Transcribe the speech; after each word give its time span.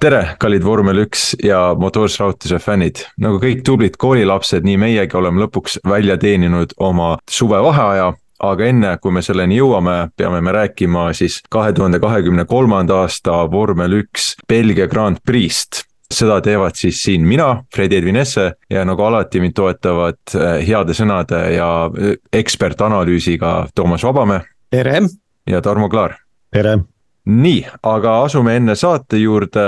tere, 0.00 0.22
kallid 0.38 0.62
vormel 0.62 1.02
üks 1.02 1.32
ja 1.42 1.74
motoorsportlaste 1.78 2.60
fännid, 2.62 3.02
nagu 3.18 3.40
kõik 3.42 3.64
tublid 3.66 3.98
koolilapsed, 3.98 4.66
nii 4.66 4.78
meiegi 4.78 5.18
oleme 5.18 5.42
lõpuks 5.42 5.80
välja 5.88 6.18
teeninud 6.20 6.76
oma 6.78 7.16
suvevaheaja 7.30 8.12
aga 8.38 8.68
enne, 8.70 8.94
kui 9.02 9.10
me 9.14 9.22
selleni 9.26 9.58
jõuame, 9.58 9.96
peame 10.16 10.40
me 10.44 10.54
rääkima 10.54 11.08
siis 11.18 11.40
kahe 11.50 11.72
tuhande 11.74 11.98
kahekümne 11.98 12.46
kolmanda 12.46 13.02
aasta 13.02 13.40
vormel 13.50 13.98
üks 14.04 14.36
Belgia 14.48 14.86
Grand 14.86 15.18
Prix'st 15.26 15.82
seda 16.14 16.38
teevad 16.40 16.76
siis 16.78 17.02
siin 17.02 17.26
mina, 17.28 17.64
Fredi 17.74 17.98
Edvin 17.98 18.16
Esse 18.16 18.52
ja 18.70 18.84
nagu 18.88 19.02
alati 19.04 19.42
mind 19.44 19.56
toetavad 19.58 20.20
eh, 20.34 20.62
heade 20.68 20.96
sõnade 20.96 21.42
ja 21.56 21.70
eh, 21.90 22.14
ekspertanalüüsiga 22.32 23.56
Toomas 23.74 24.06
Vabamäe. 24.06 24.46
tere! 24.70 25.02
ja 25.46 25.60
Tarmo 25.62 25.88
Klaar. 25.88 26.16
tere! 26.52 26.78
Nii, 27.28 27.60
aga 27.86 28.14
asume 28.24 28.54
enne 28.56 28.74
saate 28.78 29.20
juurde, 29.20 29.64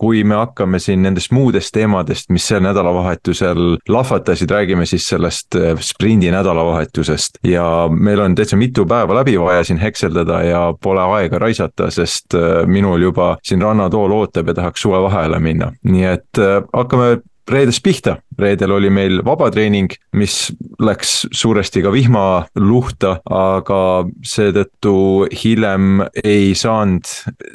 kui 0.00 0.22
me 0.24 0.38
hakkame 0.38 0.78
siin 0.82 1.02
nendest 1.02 1.32
muudest 1.34 1.74
teemadest, 1.74 2.30
mis 2.30 2.46
sel 2.46 2.62
nädalavahetusel 2.64 3.62
lahvatasid, 3.90 4.50
räägime 4.50 4.86
siis 4.86 5.08
sellest 5.10 5.58
äh, 5.58 5.74
sprindi 5.80 6.30
nädalavahetusest. 6.30 7.40
ja 7.44 7.88
meil 7.90 8.20
on 8.20 8.34
täitsa 8.34 8.56
mitu 8.56 8.86
päeva 8.86 9.14
läbi 9.14 9.38
vaja 9.40 9.64
siin 9.64 9.78
hekseldada 9.78 10.42
ja 10.42 10.62
pole 10.82 11.02
aega 11.18 11.38
raisata, 11.38 11.90
sest 11.90 12.34
äh, 12.34 12.66
minul 12.66 13.02
juba 13.02 13.36
siin 13.42 13.62
rannatool 13.62 14.12
ootab 14.12 14.48
ja 14.48 14.54
tahaks 14.54 14.82
suvevaheajale 14.86 15.40
minna, 15.40 15.72
nii 15.82 16.04
et 16.04 16.38
äh, 16.38 16.62
hakkame 16.72 17.18
reedest 17.50 17.82
pihta, 17.84 18.16
reedel 18.38 18.74
oli 18.76 18.90
meil 18.92 19.20
vabatreening, 19.24 19.92
mis 20.16 20.50
läks 20.80 21.26
suuresti 21.36 21.82
ka 21.84 21.92
vihmaluhta, 21.92 23.16
aga 23.26 23.80
seetõttu 24.26 24.94
hiljem 25.42 26.04
ei 26.24 26.54
saanud 26.58 27.08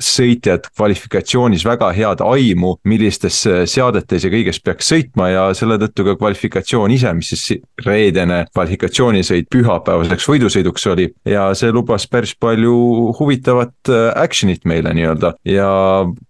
sõitjad 0.04 0.70
kvalifikatsioonis 0.76 1.66
väga 1.66 1.92
head 1.96 2.24
aimu, 2.26 2.76
millistes 2.88 3.42
seadetes 3.72 4.28
ja 4.28 4.34
kõiges 4.34 4.62
peaks 4.64 4.92
sõitma 4.92 5.30
ja 5.32 5.48
selle 5.58 5.80
tõttu 5.82 6.06
ka 6.10 6.18
kvalifikatsioon 6.20 6.94
ise, 6.96 7.14
mis 7.18 7.32
siis 7.34 7.62
reedene 7.86 8.44
kvalifikatsioonisõit 8.54 9.50
pühapäevaseks 9.52 10.30
võidusõiduks 10.30 10.88
oli. 10.92 11.10
Ja 11.28 11.48
see 11.58 11.74
lubas 11.74 12.08
päris 12.12 12.36
palju 12.40 12.76
huvitavat 13.20 13.92
äh, 13.92 14.10
action'it 14.22 14.66
meile 14.70 14.94
nii-öelda. 14.96 15.36
Ja 15.48 15.70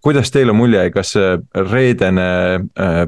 kuidas 0.04 0.32
teile 0.34 0.54
mulje 0.56 0.86
jäi, 0.86 0.92
kas 0.94 1.12
see 1.16 1.36
reedene 1.56 2.28
äh, 2.78 3.02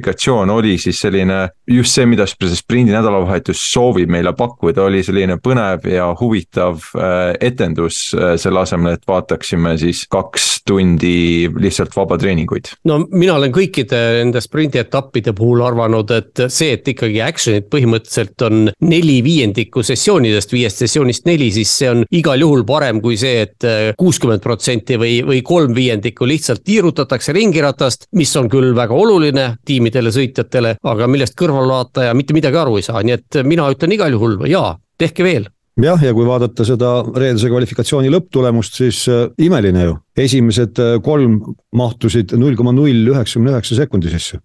kvalifikatsioon 0.00 0.50
oli 0.50 0.78
siis 0.78 1.00
selline 1.00 1.48
just 1.68 1.96
see, 1.96 2.06
mida 2.06 2.26
sprindi 2.26 2.94
nädalavahetus 2.94 3.60
soovib 3.72 4.10
meile 4.12 4.32
pakkuda, 4.36 4.84
oli 4.86 5.02
selline 5.06 5.38
põnev 5.42 5.86
ja 5.90 6.08
huvitav 6.18 6.82
äh, 6.94 7.34
etendus 7.48 8.10
äh, 8.14 8.34
selle 8.40 8.62
asemel, 8.62 8.96
et 8.96 9.06
vaataksime 9.08 9.76
siis 9.80 10.04
kaks 10.10 10.46
tundi 10.66 11.48
lihtsalt 11.58 11.94
vabatreeninguid. 11.96 12.72
no 12.90 12.98
mina 13.12 13.36
olen 13.38 13.54
kõikide 13.54 14.00
nende 14.20 14.42
sprindi 14.42 14.80
etappide 14.82 15.34
puhul 15.36 15.62
arvanud, 15.66 16.10
et 16.14 16.46
see, 16.52 16.72
et 16.76 16.88
ikkagi 16.94 17.20
action'id 17.24 17.68
põhimõtteliselt 17.72 18.46
on 18.46 18.70
neli 18.86 19.18
viiendikku 19.26 19.82
sessioonidest, 19.86 20.52
viiest 20.54 20.84
sessioonist 20.84 21.26
neli, 21.28 21.50
siis 21.54 21.72
see 21.82 21.90
on 21.90 22.04
igal 22.14 22.42
juhul 22.42 22.64
parem 22.66 23.00
kui 23.04 23.18
see 23.20 23.42
et, 23.44 23.56
et 23.66 23.98
kuuskümmend 23.98 24.42
protsenti 24.44 24.98
või, 25.00 25.18
või 25.26 25.42
kolm 25.46 25.74
viiendikku 25.76 26.26
lihtsalt 26.28 26.64
tiirutatakse 26.66 27.34
ringiratast, 27.36 28.08
mis 28.18 28.34
on 28.38 28.50
küll 28.52 28.74
väga 28.76 28.94
oluline 28.94 29.48
tiimidele, 29.66 30.12
sõitjatele, 30.14 30.76
aga 30.86 31.10
millest 31.10 31.36
kõrvalvaataja 31.56 32.14
mitte 32.16 32.36
midagi 32.36 32.58
aru 32.60 32.78
ei 32.78 32.86
saa, 32.86 33.02
nii 33.02 33.16
et 33.16 33.38
mina 33.46 33.68
ütlen 33.72 33.94
igal 33.96 34.12
juhul 34.12 34.38
jaa, 34.50 34.74
tehke 34.98 35.24
veel. 35.26 35.48
Jah, 35.76 36.00
ja 36.00 36.14
kui 36.16 36.24
vaadata 36.24 36.64
seda 36.64 36.90
reedese 37.04 37.50
kvalifikatsiooni 37.52 38.08
lõpptulemust, 38.12 38.78
siis 38.80 39.02
äh, 39.12 39.26
imeline 39.44 39.82
ju, 39.84 39.96
esimesed 40.16 40.80
äh, 40.80 40.94
kolm 41.04 41.42
mahtusid 41.76 42.32
null 42.40 42.56
koma 42.56 42.72
null 42.72 43.10
üheksakümne 43.12 43.52
üheksa 43.52 43.76
sekundi 43.76 44.12
sisse. 44.12 44.40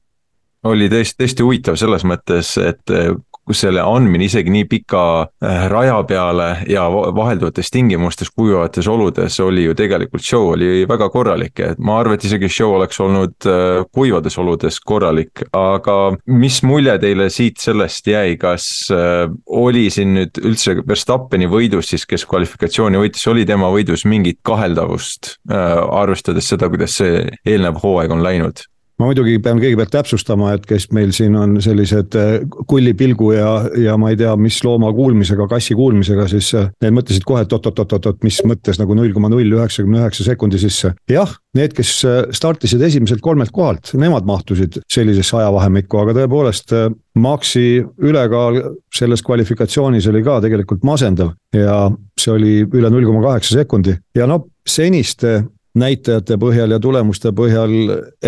Oli 0.67 0.89
tõesti, 0.91 1.16
tõesti 1.23 1.45
huvitav 1.45 1.79
selles 1.79 2.03
mõttes, 2.07 2.51
et 2.59 2.91
äh, 2.91 3.13
kus 3.51 3.66
selle 3.66 3.84
andmine 3.84 4.29
isegi 4.29 4.51
nii 4.53 4.66
pika 4.72 5.03
äh, 5.44 5.66
raja 5.72 5.97
peale 6.07 6.50
ja 6.69 6.85
vahelduvates 6.91 7.72
tingimustes, 7.73 8.31
kuivavates 8.31 8.88
oludes 8.88 9.39
oli 9.44 9.66
ju 9.66 9.75
tegelikult 9.75 10.23
show 10.23 10.53
oli 10.53 10.85
väga 10.88 11.09
korralik, 11.12 11.59
et 11.59 11.81
ma 11.84 12.00
arvan, 12.00 12.16
et 12.16 12.28
isegi 12.29 12.50
show 12.51 12.78
oleks 12.78 13.01
olnud 13.03 13.50
äh, 13.50 13.84
kuivades 13.91 14.38
oludes 14.39 14.79
korralik, 14.88 15.44
aga 15.57 15.97
mis 16.31 16.62
mulje 16.67 16.95
teile 17.03 17.28
siit 17.34 17.59
sellest 17.59 18.07
jäi, 18.07 18.38
kas 18.39 18.69
äh, 18.95 19.25
oli 19.45 19.89
siin 19.91 20.16
nüüd 20.16 20.41
üldse 20.45 20.78
Verstappeni 20.88 21.50
võidus 21.51 21.91
siis, 21.91 22.07
kes 22.07 22.23
kvalifikatsiooni 22.29 23.00
võitis, 23.01 23.28
oli 23.28 23.44
tema 23.47 23.69
võidus 23.73 24.06
mingit 24.07 24.39
kaheldavust, 24.47 25.35
arvestades 25.51 26.47
seda, 26.47 26.69
kuidas 26.72 26.95
see 27.01 27.25
eelnev 27.47 27.81
hooaeg 27.83 28.13
on 28.16 28.23
läinud? 28.23 28.63
Ma 29.01 29.09
muidugi 29.09 29.39
pean 29.41 29.57
kõigepealt 29.57 29.91
täpsustama, 29.95 30.51
et 30.53 30.66
kes 30.69 30.88
meil 30.94 31.09
siin 31.16 31.34
on 31.39 31.56
sellised 31.63 32.16
äh, 32.19 32.35
kullipilgu 32.69 33.31
ja, 33.34 33.50
ja 33.81 33.95
ma 33.97 34.12
ei 34.13 34.19
tea, 34.19 34.35
mis 34.38 34.59
looma 34.66 34.91
kuulmisega, 34.94 35.47
kassi 35.50 35.75
kuulmisega, 35.78 36.28
siis 36.29 36.51
äh, 36.59 36.69
need 36.84 36.94
mõtlesid 37.00 37.25
kohe, 37.25 37.41
et 37.45 37.56
oot-oot-oot-oot, 37.57 38.22
mis 38.28 38.38
mõttes 38.45 38.78
nagu 38.81 38.97
null 38.97 39.13
koma 39.16 39.31
null 39.34 39.57
üheksakümne 39.57 40.03
üheksa 40.03 40.28
sekundi 40.28 40.62
sisse. 40.62 40.94
jah, 41.09 41.34
need, 41.57 41.73
kes 41.78 41.95
äh, 42.06 42.19
startisid 42.35 42.84
esimeselt 42.85 43.23
kolmelt 43.25 43.53
kohalt, 43.56 43.95
nemad 43.97 44.28
mahtusid 44.29 44.78
sellisesse 44.91 45.39
ajavahemikku, 45.41 46.03
aga 46.03 46.19
tõepoolest 46.22 46.75
Maxi 47.22 47.81
ülekaal 48.00 48.62
selles 48.95 49.19
kvalifikatsioonis 49.28 50.06
oli 50.07 50.22
ka 50.23 50.38
tegelikult 50.45 50.85
masendav 50.88 51.33
ja 51.51 51.89
see 52.16 52.31
oli 52.31 52.53
üle 52.63 52.91
null 52.94 53.09
koma 53.09 53.25
kaheksa 53.25 53.57
sekundi 53.57 53.97
ja 54.16 54.29
noh, 54.31 54.45
seniste 54.63 55.41
näitajate 55.77 56.35
põhjal 56.41 56.73
ja 56.75 56.79
tulemuste 56.83 57.31
põhjal 57.35 57.73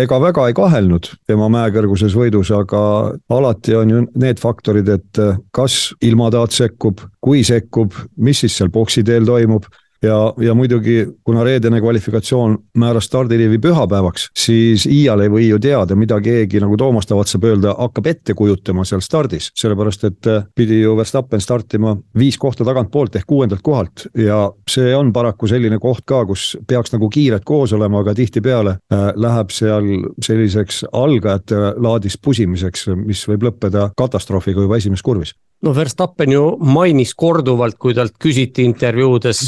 ega 0.00 0.18
väga 0.20 0.46
ei 0.48 0.56
kahelnud 0.56 1.10
tema 1.28 1.50
mäekõrguses 1.52 2.16
võidus, 2.16 2.50
aga 2.54 2.80
alati 3.28 3.76
on 3.76 3.92
ju 3.92 4.02
need 4.20 4.40
faktorid, 4.40 4.88
et 4.88 5.22
kas 5.54 5.94
ilmataat 6.04 6.56
sekkub, 6.56 7.04
kui 7.20 7.44
sekkub, 7.44 7.92
mis 8.16 8.44
siis 8.44 8.56
seal 8.56 8.72
boksi 8.72 9.04
teel 9.04 9.28
toimub 9.28 9.68
ja, 10.04 10.18
ja 10.40 10.54
muidugi, 10.54 11.06
kuna 11.24 11.44
reedene 11.44 11.80
kvalifikatsioon 11.80 12.56
määras 12.78 13.08
stardiliivi 13.08 13.58
pühapäevaks, 13.58 14.28
siis 14.38 14.86
iial 14.90 15.24
ei 15.24 15.32
või 15.32 15.48
ju 15.48 15.58
teada, 15.62 15.96
mida 15.98 16.18
keegi, 16.22 16.60
nagu 16.62 16.76
Toomas 16.80 17.08
tavatseb 17.08 17.44
öelda, 17.48 17.74
hakkab 17.78 18.08
ette 18.12 18.36
kujutama 18.36 18.84
seal 18.88 19.02
stardis, 19.04 19.50
sellepärast 19.58 20.06
et 20.08 20.30
äh, 20.30 20.44
pidi 20.54 20.80
ju 20.82 20.96
Verstappen 20.98 21.42
startima 21.42 21.94
viis 22.18 22.38
kohta 22.40 22.66
tagantpoolt 22.66 23.16
ehk 23.18 23.28
kuuendalt 23.30 23.64
kohalt. 23.64 24.06
Ja 24.18 24.46
see 24.70 24.94
on 24.96 25.12
paraku 25.12 25.48
selline 25.50 25.78
koht 25.82 26.04
ka, 26.08 26.24
kus 26.28 26.54
peaks 26.68 26.94
nagu 26.94 27.08
kiired 27.12 27.44
koos 27.46 27.72
olema, 27.76 28.04
aga 28.04 28.14
tihtipeale 28.18 28.78
äh, 28.92 29.06
läheb 29.16 29.54
seal 29.54 29.90
selliseks 30.22 30.84
algajate 30.92 31.74
laadis 31.80 32.18
pusimiseks, 32.20 32.88
mis 33.00 33.24
võib 33.30 33.48
lõppeda 33.50 33.90
katastroofiga 33.96 34.64
juba 34.64 34.80
esimeses 34.80 35.04
kurvis 35.04 35.34
no 35.64 35.72
Verstappen 35.74 36.32
ju 36.32 36.42
mainis 36.60 37.14
korduvalt, 37.18 37.78
kui 37.80 37.94
talt 37.96 38.16
küsiti 38.20 38.64
intervjuudes, 38.68 39.42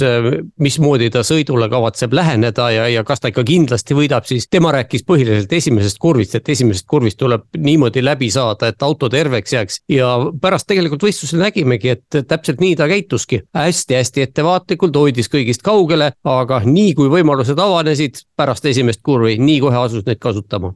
mismoodi 0.63 1.11
ta 1.13 1.23
sõidule 1.27 1.69
kavatseb 1.73 2.15
läheneda 2.17 2.71
ja, 2.75 2.87
ja 2.93 3.05
kas 3.07 3.23
ta 3.23 3.31
ikka 3.33 3.45
kindlasti 3.47 3.97
võidab, 3.97 4.27
siis 4.29 4.49
tema 4.51 4.73
rääkis 4.75 5.05
põhiliselt 5.07 5.53
esimesest 5.53 6.01
kurvist, 6.03 6.39
et 6.39 6.49
esimesest 6.57 6.89
kurvist 6.89 7.21
tuleb 7.21 7.47
niimoodi 7.57 8.05
läbi 8.05 8.31
saada, 8.33 8.71
et 8.73 8.83
auto 8.87 9.11
terveks 9.13 9.57
jääks. 9.57 9.81
ja 9.93 10.13
pärast 10.41 10.67
tegelikult 10.71 11.05
võistlusel 11.07 11.43
nägimegi, 11.45 11.97
et 11.97 12.21
täpselt 12.29 12.61
nii 12.65 12.77
ta 12.77 12.89
käituski 12.91 13.43
hästi,, 13.55 13.77
hästi-hästi 13.77 14.27
ettevaatlikult, 14.27 14.97
hoidis 14.97 15.31
kõigist 15.33 15.63
kaugele, 15.67 16.13
aga 16.25 16.63
nii 16.65 16.95
kui 16.95 17.13
võimalused 17.13 17.59
avanesid 17.61 18.25
pärast 18.37 18.67
esimest 18.67 19.03
kurvi, 19.03 19.37
nii 19.39 19.61
kohe 19.61 19.85
asus 19.85 20.07
neid 20.07 20.21
kasutama 20.23 20.75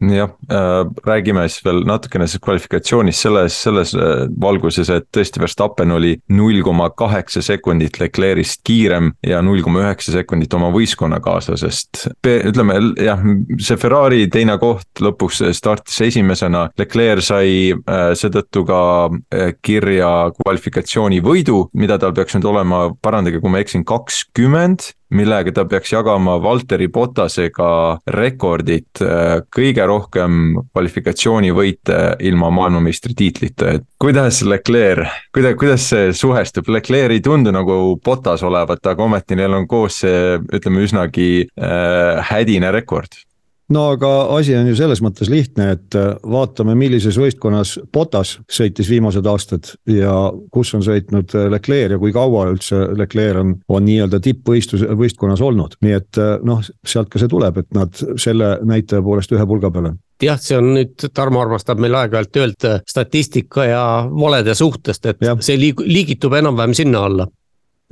jah 0.00 0.30
äh,, 0.50 0.84
räägime 1.06 1.48
siis 1.48 1.64
veel 1.64 1.82
natukene 1.86 2.26
sellest 2.26 2.44
kvalifikatsioonist 2.44 3.24
selles, 3.24 3.56
selles 3.62 3.94
äh, 3.98 4.26
valguses, 4.40 4.90
et 4.94 5.08
tõesti 5.14 5.42
Verstappen 5.42 5.90
oli 5.94 6.14
null 6.30 6.62
koma 6.62 6.90
kaheksa 6.94 7.42
sekundit 7.42 7.98
Leclerc'ist 8.00 8.62
kiirem 8.66 9.10
ja 9.26 9.42
null 9.42 9.62
koma 9.66 9.82
üheksa 9.82 10.14
sekundit 10.14 10.54
oma 10.54 10.70
võistkonnakaaslasest. 10.74 12.04
ütleme 12.22 12.78
jah, 13.02 13.24
see 13.58 13.80
Ferrari 13.80 14.28
teine 14.30 14.58
koht 14.62 15.02
lõpuks 15.02 15.42
startis 15.58 15.98
esimesena, 16.06 16.68
Leclerc 16.78 17.26
sai 17.26 17.72
äh, 17.72 18.12
seetõttu 18.18 18.64
ka 18.68 18.82
äh, 19.08 19.52
kirja 19.62 20.30
kvalifikatsiooni 20.38 21.18
võidu, 21.24 21.64
mida 21.74 21.98
tal 21.98 22.14
peaks 22.14 22.38
nüüd 22.38 22.46
olema, 22.46 22.86
parandage, 23.02 23.42
kui 23.42 23.50
ma 23.50 23.64
eksin, 23.64 23.86
kakskümmend 23.88 24.92
millega 25.14 25.52
ta 25.54 25.64
peaks 25.68 25.92
jagama 25.92 26.36
Valteri 26.42 26.88
Botasega 26.92 27.70
rekordit 28.14 29.02
äh, 29.04 29.38
kõige 29.54 29.86
rohkem 29.88 30.58
kvalifikatsioonivõite 30.72 32.00
ilma 32.28 32.50
maailmameistritiitlita, 32.58 33.76
et 33.78 33.86
kuidas 34.00 34.42
Leclerc, 34.46 35.08
kuidas, 35.34 35.56
kuidas 35.60 35.86
see 35.92 36.10
suhestub, 36.16 36.68
Leclerc 36.72 37.16
ei 37.16 37.24
tundu 37.24 37.54
nagu 37.54 37.78
Botas 38.04 38.44
olevat, 38.46 38.84
aga 38.86 39.04
ometi 39.04 39.38
neil 39.38 39.56
on 39.56 39.68
koos 39.70 40.02
see, 40.04 40.36
ütleme 40.52 40.84
üsnagi 40.86 41.30
äh, 41.44 42.28
hädine 42.30 42.72
rekord 42.74 43.27
no 43.74 43.84
aga 43.92 44.10
asi 44.36 44.56
on 44.56 44.68
ju 44.70 44.76
selles 44.78 45.02
mõttes 45.04 45.30
lihtne, 45.32 45.70
et 45.76 45.96
äh, 45.98 46.10
vaatame, 46.22 46.74
millises 46.78 47.18
võistkonnas 47.20 47.76
Botas 47.92 48.36
sõitis 48.50 48.90
viimased 48.90 49.26
aastad 49.28 49.72
ja 49.90 50.14
kus 50.54 50.72
on 50.78 50.84
sõitnud 50.84 51.34
äh, 51.36 51.48
Leclerc 51.52 51.96
ja 51.96 52.00
kui 52.00 52.14
kaua 52.14 52.48
üldse 52.52 52.80
Leclerc 52.98 53.42
on, 53.42 53.54
on 53.68 53.86
nii-öelda 53.88 54.20
tippvõistlus, 54.24 54.86
võistkonnas 54.98 55.42
olnud, 55.44 55.78
nii 55.84 55.96
et 55.98 56.20
äh, 56.20 56.36
noh, 56.46 56.62
sealt 56.86 57.12
ka 57.12 57.20
see 57.20 57.30
tuleb, 57.30 57.62
et 57.62 57.72
nad 57.76 58.04
selle 58.20 58.56
näitaja 58.68 59.04
poolest 59.04 59.32
ühe 59.36 59.48
pulga 59.48 59.72
peal 59.74 59.92
on. 59.92 59.98
Jah, 60.22 60.38
see 60.42 60.56
on 60.58 60.72
nüüd, 60.74 60.96
Tarmo 61.14 61.44
armastab 61.44 61.78
meil 61.78 61.94
aeg-ajalt 61.94 62.40
öelda 62.40 62.78
statistika 62.88 63.68
ja 63.68 63.82
valede 64.10 64.56
suhtest, 64.58 65.06
et 65.06 65.22
ja. 65.22 65.36
see 65.44 65.58
liig-, 65.60 65.84
liigitub 65.86 66.34
enam-vähem 66.40 66.74
sinna 66.74 67.04
alla 67.06 67.28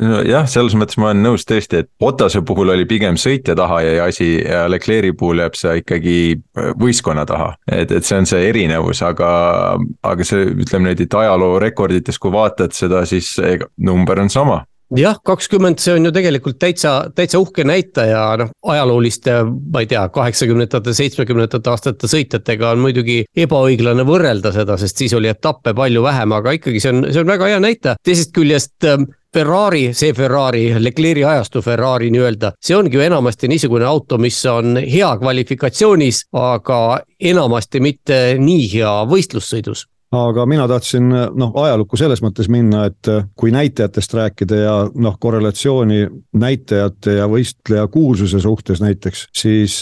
jah, 0.02 0.46
selles 0.50 0.76
mõttes 0.78 0.98
ma 1.00 1.10
olen 1.10 1.22
nõus 1.24 1.46
tõesti, 1.48 1.82
et 1.82 1.90
Otase 2.04 2.42
puhul 2.46 2.74
oli 2.74 2.86
pigem 2.88 3.16
sõitja 3.20 3.56
taha 3.56 3.80
jäi 3.84 3.96
asi 4.04 4.28
ja 4.42 4.66
Leclerc'i 4.68 5.14
puhul 5.16 5.40
jääb 5.44 5.56
see 5.58 5.80
ikkagi 5.82 6.16
äh, 6.36 6.70
võistkonna 6.78 7.26
taha. 7.28 7.54
et, 7.72 7.90
et 7.90 8.04
see 8.04 8.20
on 8.20 8.28
see 8.28 8.48
erinevus, 8.50 9.02
aga, 9.06 9.30
aga 10.02 10.28
see, 10.28 10.48
ütleme 10.66 10.90
nüüd, 10.90 11.04
et 11.06 11.20
ajaloo 11.22 11.58
rekordites, 11.62 12.18
kui 12.18 12.32
vaatad 12.34 12.76
seda, 12.76 13.04
siis 13.08 13.34
number 13.76 14.20
on 14.20 14.32
sama 14.32 14.64
jah, 14.94 15.18
kakskümmend, 15.24 15.80
see 15.82 15.96
on 15.96 16.06
ju 16.06 16.12
tegelikult 16.14 16.58
täitsa, 16.62 16.94
täitsa 17.14 17.40
uhke 17.42 17.64
näitaja, 17.66 18.22
noh 18.40 18.52
ajalooliste, 18.70 19.38
ma 19.72 19.82
ei 19.82 19.90
tea, 19.90 20.04
kaheksakümnendate, 20.14 20.94
seitsmekümnendate 20.96 21.72
aastate 21.72 22.10
sõitjatega 22.10 22.72
on 22.74 22.84
muidugi 22.84 23.22
ebaõiglane 23.36 24.06
võrrelda 24.06 24.52
seda, 24.54 24.78
sest 24.80 25.02
siis 25.02 25.14
oli 25.18 25.30
etappe 25.32 25.74
palju 25.74 26.04
vähem, 26.06 26.34
aga 26.38 26.54
ikkagi 26.58 26.82
see 26.82 26.94
on, 26.94 27.06
see 27.10 27.22
on 27.22 27.32
väga 27.34 27.50
hea 27.52 27.62
näitaja, 27.62 27.96
teisest 28.06 28.34
küljest 28.36 28.86
ähm, 28.86 29.08
Ferrari, 29.36 29.90
see 29.92 30.14
Ferrari, 30.16 30.68
Leclerc'i 30.80 31.26
ajastu 31.26 31.60
Ferrari 31.64 32.12
nii-öelda, 32.14 32.54
see 32.62 32.78
ongi 32.78 32.96
ju 32.96 33.04
enamasti 33.04 33.50
niisugune 33.52 33.84
auto, 33.88 34.20
mis 34.22 34.38
on 34.48 34.78
hea 34.80 35.10
kvalifikatsioonis, 35.20 36.28
aga 36.40 36.80
enamasti 37.20 37.82
mitte 37.84 38.22
nii 38.40 38.70
hea 38.78 38.94
võistlussõidus 39.10 39.88
aga 40.14 40.46
mina 40.46 40.68
tahtsin 40.70 41.08
noh, 41.10 41.54
ajalukku 41.62 41.98
selles 41.98 42.22
mõttes 42.22 42.50
minna, 42.52 42.86
et 42.90 43.10
kui 43.34 43.50
näitajatest 43.54 44.14
rääkida 44.14 44.60
ja 44.60 44.74
noh, 44.94 45.16
korrelatsiooni 45.20 46.06
näitajate 46.38 47.18
ja 47.18 47.26
võistleja 47.30 47.88
kuulsuse 47.92 48.40
suhtes 48.40 48.80
näiteks, 48.84 49.26
siis 49.34 49.80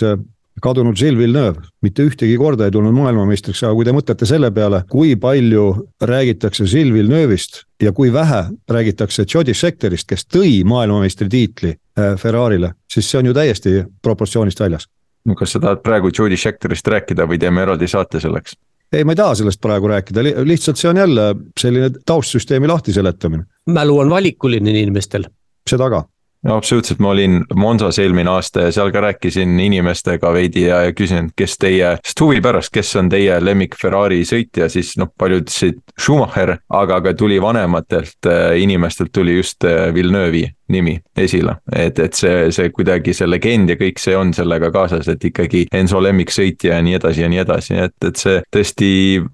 kadunud 0.62 0.96
Gilles 0.96 1.18
Villeneuve 1.18 1.60
mitte 1.82 2.04
ühtegi 2.06 2.36
korda 2.38 2.68
ei 2.68 2.72
tulnud 2.74 2.94
maailmameistriks, 2.96 3.62
aga 3.64 3.74
kui 3.76 3.86
te 3.86 3.94
mõtlete 3.94 4.28
selle 4.28 4.50
peale, 4.54 4.82
kui 4.90 5.14
palju 5.20 5.64
räägitakse 6.02 6.66
Gilles 6.70 6.94
Villeneuve'ist 6.94 7.62
ja 7.82 7.92
kui 7.92 8.12
vähe 8.12 8.44
räägitakse 8.70 9.26
Jody 9.34 9.54
Schecterist, 9.54 10.08
kes 10.08 10.26
tõi 10.26 10.62
maailmameistritiitli 10.68 11.74
äh, 11.74 12.14
Ferrari'le, 12.20 12.74
siis 12.90 13.10
see 13.10 13.20
on 13.20 13.30
ju 13.30 13.36
täiesti 13.36 13.82
proportsioonist 14.02 14.60
väljas. 14.60 14.88
no 15.24 15.34
kas 15.34 15.52
sa 15.52 15.60
tahad 15.60 15.82
praegu 15.82 16.10
Jody 16.18 16.36
Schecterist 16.36 16.88
rääkida 16.88 17.28
või 17.28 17.38
teeme 17.40 17.62
eraldi 17.62 17.88
saate 17.88 18.20
selleks? 18.20 18.56
Ei, 18.92 19.04
ma 19.04 19.12
ei 19.12 19.16
taha 19.16 19.34
sellest 19.34 19.60
praegu 19.62 19.88
rääkida, 19.90 20.24
lihtsalt 20.44 20.80
see 20.80 20.90
on 20.90 21.02
jälle 21.02 21.28
selline 21.60 21.90
taustsüsteemi 22.06 22.68
lahtiseletamine. 22.70 23.44
mälu 23.66 23.98
on 23.98 24.10
valikuline 24.10 24.70
inimestel. 24.70 25.24
seda 25.70 25.90
ka 25.90 26.04
no 26.44 26.56
absoluutselt, 26.56 26.98
ma 26.98 27.08
olin 27.08 27.44
Monsas 27.54 27.98
eelmine 27.98 28.30
aasta 28.30 28.66
ja 28.66 28.72
seal 28.72 28.92
ka 28.92 29.00
rääkisin 29.00 29.60
inimestega 29.60 30.32
veidi 30.32 30.66
ja, 30.68 30.82
ja 30.84 30.92
küsin, 30.96 31.30
kes 31.36 31.56
teie, 31.60 31.94
sest 32.04 32.20
huvi 32.20 32.40
pärast, 32.44 32.72
kes 32.74 32.94
on 33.00 33.08
teie 33.12 33.38
lemmik 33.44 33.76
Ferrari 33.80 34.22
sõitja, 34.28 34.68
siis 34.72 34.94
noh, 35.00 35.10
paljud 35.18 35.44
ütlesid 35.44 35.80
Schumacher, 36.00 36.56
aga 36.68 37.00
ka 37.04 37.14
tuli 37.18 37.40
vanematelt 37.42 38.28
äh, 38.30 38.58
inimestelt 38.60 39.12
tuli 39.12 39.38
just 39.38 39.64
äh, 39.64 39.88
Villeneuve'i 39.94 40.50
nimi 40.72 40.96
esile, 41.20 41.56
et, 41.76 41.98
et 41.98 42.16
see, 42.16 42.48
see 42.54 42.70
kuidagi 42.74 43.14
see 43.16 43.28
legend 43.28 43.72
ja 43.74 43.76
kõik 43.80 44.00
see 44.00 44.16
on 44.16 44.32
sellega 44.36 44.70
kaasas, 44.74 45.08
et 45.12 45.24
ikkagi 45.28 45.66
Enso 45.74 46.00
lemmiksõitja 46.02 46.78
ja 46.78 46.84
nii 46.84 46.98
edasi 46.98 47.24
ja 47.24 47.30
nii 47.32 47.42
edasi, 47.42 47.78
et, 47.86 47.96
et 48.08 48.20
see 48.20 48.40
tõesti 48.54 48.90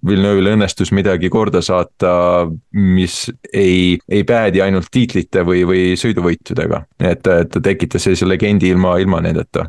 Villeneuve'il 0.07 0.53
õnnestus 0.55 0.93
midagi 0.97 1.31
korda 1.33 1.63
saata, 1.65 2.13
mis 2.75 3.23
ei, 3.53 3.99
ei 4.09 4.25
päädi 4.27 4.63
ainult 4.65 4.91
tiitlite 4.91 5.45
või, 5.47 5.65
või 5.69 5.85
sõiduvõitudega. 6.01 6.85
et, 7.01 7.23
ta 7.23 7.63
tekitas 7.63 8.07
sellise 8.07 8.29
legendi 8.29 8.71
ilma, 8.73 8.97
ilma 9.03 9.23
nendeta 9.25 9.69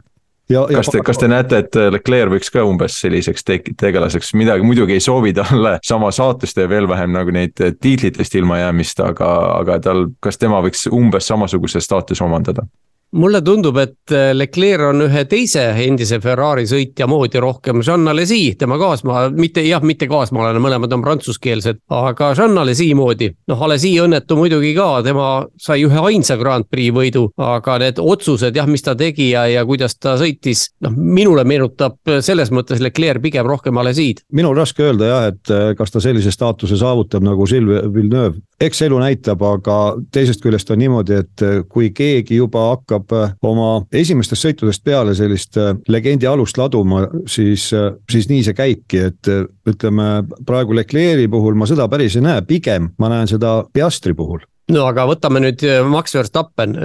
Ja, 0.51 0.65
kas 0.67 0.91
te, 0.91 1.01
kas 1.05 1.19
te 1.21 1.29
näete, 1.31 1.61
et 1.63 1.77
Leclerc 1.95 2.33
võiks 2.35 2.51
ka 2.53 2.65
umbes 2.67 2.97
selliseks 3.03 3.45
te 3.47 3.59
tegelaseks, 3.79 4.33
midagi 4.39 4.65
muidugi 4.67 4.97
ei 4.97 5.03
soovi 5.03 5.33
talle 5.37 5.77
sama 5.91 6.11
saatust 6.15 6.59
ja 6.59 6.67
veel 6.69 6.89
vähem 6.91 7.15
nagu 7.15 7.33
neid 7.35 7.55
tiitlitest 7.55 8.35
ilmajäämist, 8.41 9.03
aga, 9.05 9.31
aga 9.61 9.79
tal, 9.87 10.07
kas 10.19 10.41
tema 10.41 10.61
võiks 10.65 10.87
umbes 10.91 11.31
samasuguse 11.31 11.81
staatuse 11.83 12.23
omandada? 12.25 12.67
Mulle 13.11 13.41
tundub, 13.41 13.77
et 13.77 14.11
äh, 14.11 14.31
Leclerc 14.33 14.87
on 14.91 15.05
ühe 15.05 15.23
teise 15.29 15.63
endise 15.83 16.19
Ferrari 16.23 16.63
sõitja 16.69 17.07
moodi 17.11 17.41
rohkem, 17.43 17.81
Jean 17.85 18.07
Alesi, 18.07 18.55
tema 18.59 18.77
kaasmaa, 18.79 19.27
mitte 19.35 19.63
jah, 19.65 19.83
mitte 19.83 20.07
kaasmaalane, 20.11 20.61
mõlemad 20.63 20.93
on 20.95 21.03
prantsuskeelsed, 21.03 21.81
aga 21.91 22.31
Jean 22.37 22.57
Alesi 22.57 22.91
moodi. 22.95 23.31
noh, 23.51 23.63
Alesi 23.67 23.93
õnnetu 24.01 24.37
muidugi 24.39 24.73
ka, 24.77 24.87
tema 25.05 25.29
sai 25.59 25.83
ühe 25.85 26.05
ainsa 26.11 26.37
Grand 26.39 26.67
Prix 26.71 26.95
võidu, 26.95 27.27
aga 27.41 27.77
need 27.83 27.99
otsused 27.99 28.55
jah, 28.55 28.69
mis 28.69 28.85
ta 28.85 28.95
tegi 28.95 29.31
ja, 29.33 29.45
ja 29.51 29.65
kuidas 29.67 29.97
ta 29.99 30.15
sõitis, 30.19 30.69
noh, 30.85 30.95
minule 30.95 31.43
meenutab 31.47 31.99
selles 32.23 32.51
mõttes 32.51 32.81
Leclerc 32.83 33.21
pigem 33.23 33.47
rohkem 33.47 33.77
Alesid. 33.77 34.23
minul 34.31 34.55
raske 34.55 34.87
öelda 34.87 35.11
jah, 35.11 35.27
et 35.33 35.51
äh, 35.51 35.73
kas 35.77 35.91
ta 35.91 36.03
sellise 36.03 36.31
staatuse 36.31 36.79
saavutab 36.79 37.25
nagu 37.27 37.47
Gilles 37.49 37.91
Villeneuve, 37.91 38.39
eks 38.61 38.81
elu 38.85 38.99
näitab, 39.01 39.41
aga 39.43 39.77
teisest 40.13 40.43
küljest 40.43 40.69
on 40.71 40.79
niimoodi, 40.81 41.19
et 41.25 41.45
äh, 41.45 41.61
kui 41.67 41.91
keegi 41.95 42.39
juba 42.39 42.69
hakkab 42.71 43.00
äh, 43.15 43.33
oma 43.45 43.83
esimestest 43.93 44.45
sõitudest 44.45 44.83
peale 44.85 45.15
sellist 45.17 45.57
äh, 45.59 45.73
legendi 45.91 46.29
alust 46.29 46.59
laduma, 46.59 47.05
siis, 47.29 47.69
siis 48.11 48.29
nii 48.29 48.45
see 48.45 48.57
käibki, 48.57 49.03
et 49.09 49.31
ütleme 49.67 50.07
praegu 50.47 50.75
Leclerc'i 50.77 51.27
puhul 51.31 51.57
ma 51.57 51.67
seda 51.69 51.87
päris 51.91 52.17
ei 52.17 52.25
näe, 52.25 52.45
pigem 52.47 52.91
ma 53.01 53.11
näen 53.11 53.29
seda 53.31 53.61
Piastri 53.73 54.15
puhul 54.17 54.43
no 54.71 54.85
aga 54.87 55.03
võtame 55.09 55.41
nüüd 55.43 55.63
Max 55.91 56.15
Verstappen, 56.15 56.77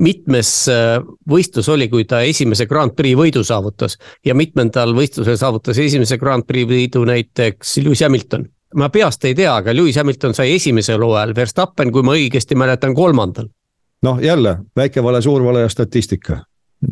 mitmes 0.00 0.50
võistlus 1.28 1.68
oli, 1.72 1.90
kui 1.92 2.06
ta 2.08 2.22
esimese 2.24 2.68
Grand 2.70 2.94
Prix 2.96 3.18
võidu 3.18 3.42
saavutas 3.44 3.98
ja 4.24 4.34
mitmendal 4.38 4.94
võistlusel 4.96 5.36
saavutas 5.40 5.78
esimese 5.82 6.16
Grand 6.22 6.46
Prix 6.48 6.70
võidu 6.70 7.04
näiteks 7.08 7.76
Lewis 7.84 8.04
Hamilton? 8.06 8.46
ma 8.74 8.88
peast 8.92 9.24
ei 9.24 9.34
tea, 9.36 9.52
aga 9.56 9.74
Lewis 9.74 9.96
Hamilton 9.96 10.34
sai 10.36 10.54
esimesel 10.56 11.02
hooajal, 11.02 11.34
Verstappen, 11.36 11.92
kui 11.92 12.04
ma 12.06 12.16
õigesti 12.16 12.58
mäletan, 12.58 12.94
kolmandal. 12.96 13.48
Noh, 14.02 14.20
jälle 14.22 14.58
väike 14.76 15.02
vale, 15.02 15.22
suur 15.22 15.44
vale 15.44 15.64
ja 15.64 15.68
statistika 15.68 16.42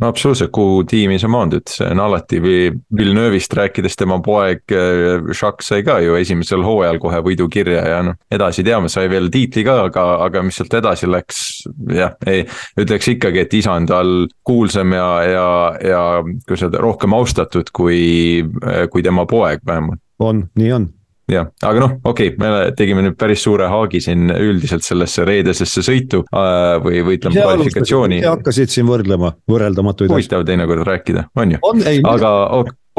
no 0.00 0.08
absoluutselt, 0.08 0.50
kuhu 0.54 0.84
tiimi 0.88 1.18
sa 1.20 1.28
maandud, 1.28 1.66
see 1.68 1.86
on 1.92 2.00
alati 2.00 2.40
või 2.42 2.58
Villeneuve'ist 2.96 3.52
rääkides, 3.56 3.96
tema 4.00 4.16
poeg 4.24 4.72
äh, 4.72 5.20
Jacques 5.28 5.68
sai 5.68 5.84
ka 5.86 5.98
ju 6.02 6.16
esimesel 6.18 6.64
hooajal 6.64 6.98
kohe 7.02 7.20
võidu 7.26 7.48
kirja 7.52 7.84
ja 7.92 8.00
noh, 8.06 8.18
edasi 8.32 8.64
teame, 8.66 8.88
sai 8.92 9.10
veel 9.12 9.28
tiitli 9.34 9.64
ka, 9.66 9.76
aga, 9.90 10.06
aga 10.24 10.44
mis 10.46 10.58
sealt 10.58 10.74
edasi 10.80 11.10
läks, 11.10 11.44
jah, 11.92 12.16
ei. 12.30 12.46
ütleks 12.80 13.12
ikkagi, 13.12 13.44
et 13.44 13.60
isa 13.60 13.76
on 13.76 13.88
tal 13.90 14.14
kuulsam 14.46 14.96
ja, 14.96 15.08
ja, 15.28 15.46
ja 15.84 16.02
kuidas 16.48 16.66
öelda, 16.66 16.82
rohkem 16.84 17.16
austatud 17.16 17.70
kui, 17.76 18.42
kui 18.90 19.04
tema 19.04 19.28
poeg 19.30 19.64
vähemalt. 19.66 20.00
on, 20.18 20.46
nii 20.58 20.76
on 20.80 20.92
jah, 21.30 21.48
aga 21.64 21.82
noh, 21.82 21.96
okei 22.04 22.32
okay,, 22.32 22.38
me 22.40 22.70
tegime 22.76 23.04
nüüd 23.04 23.16
päris 23.20 23.44
suure 23.46 23.68
haagi 23.72 24.02
siin 24.04 24.30
üldiselt 24.34 24.84
sellesse 24.86 25.24
reedesesse 25.28 25.84
sõitu 25.86 26.22
äh, 26.28 26.76
või, 26.84 27.00
või 27.06 27.18
ütleme 27.18 27.40
kvalifikatsiooni. 27.40 28.20
hakkasid 28.26 28.72
siin 28.74 28.88
võrdlema 28.90 29.34
võrreldamatuid 29.50 30.10
asju. 30.10 30.18
huvitav 30.18 30.46
teinekord 30.48 30.86
rääkida, 30.88 31.28
on 31.40 31.56
ju, 31.56 31.62
aga 32.10 32.32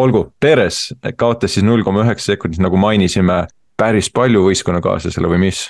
olgu, 0.01 0.25
Perez 0.41 0.89
kaotas 1.15 1.55
siis 1.55 1.65
null 1.65 1.86
koma 1.86 2.03
üheksa 2.05 2.34
sekundit, 2.34 2.62
nagu 2.63 2.79
mainisime, 2.79 3.46
päris 3.79 4.10
palju 4.13 4.48
võistkonnakaaslasele 4.50 5.32
või 5.32 5.48
mis? 5.48 5.67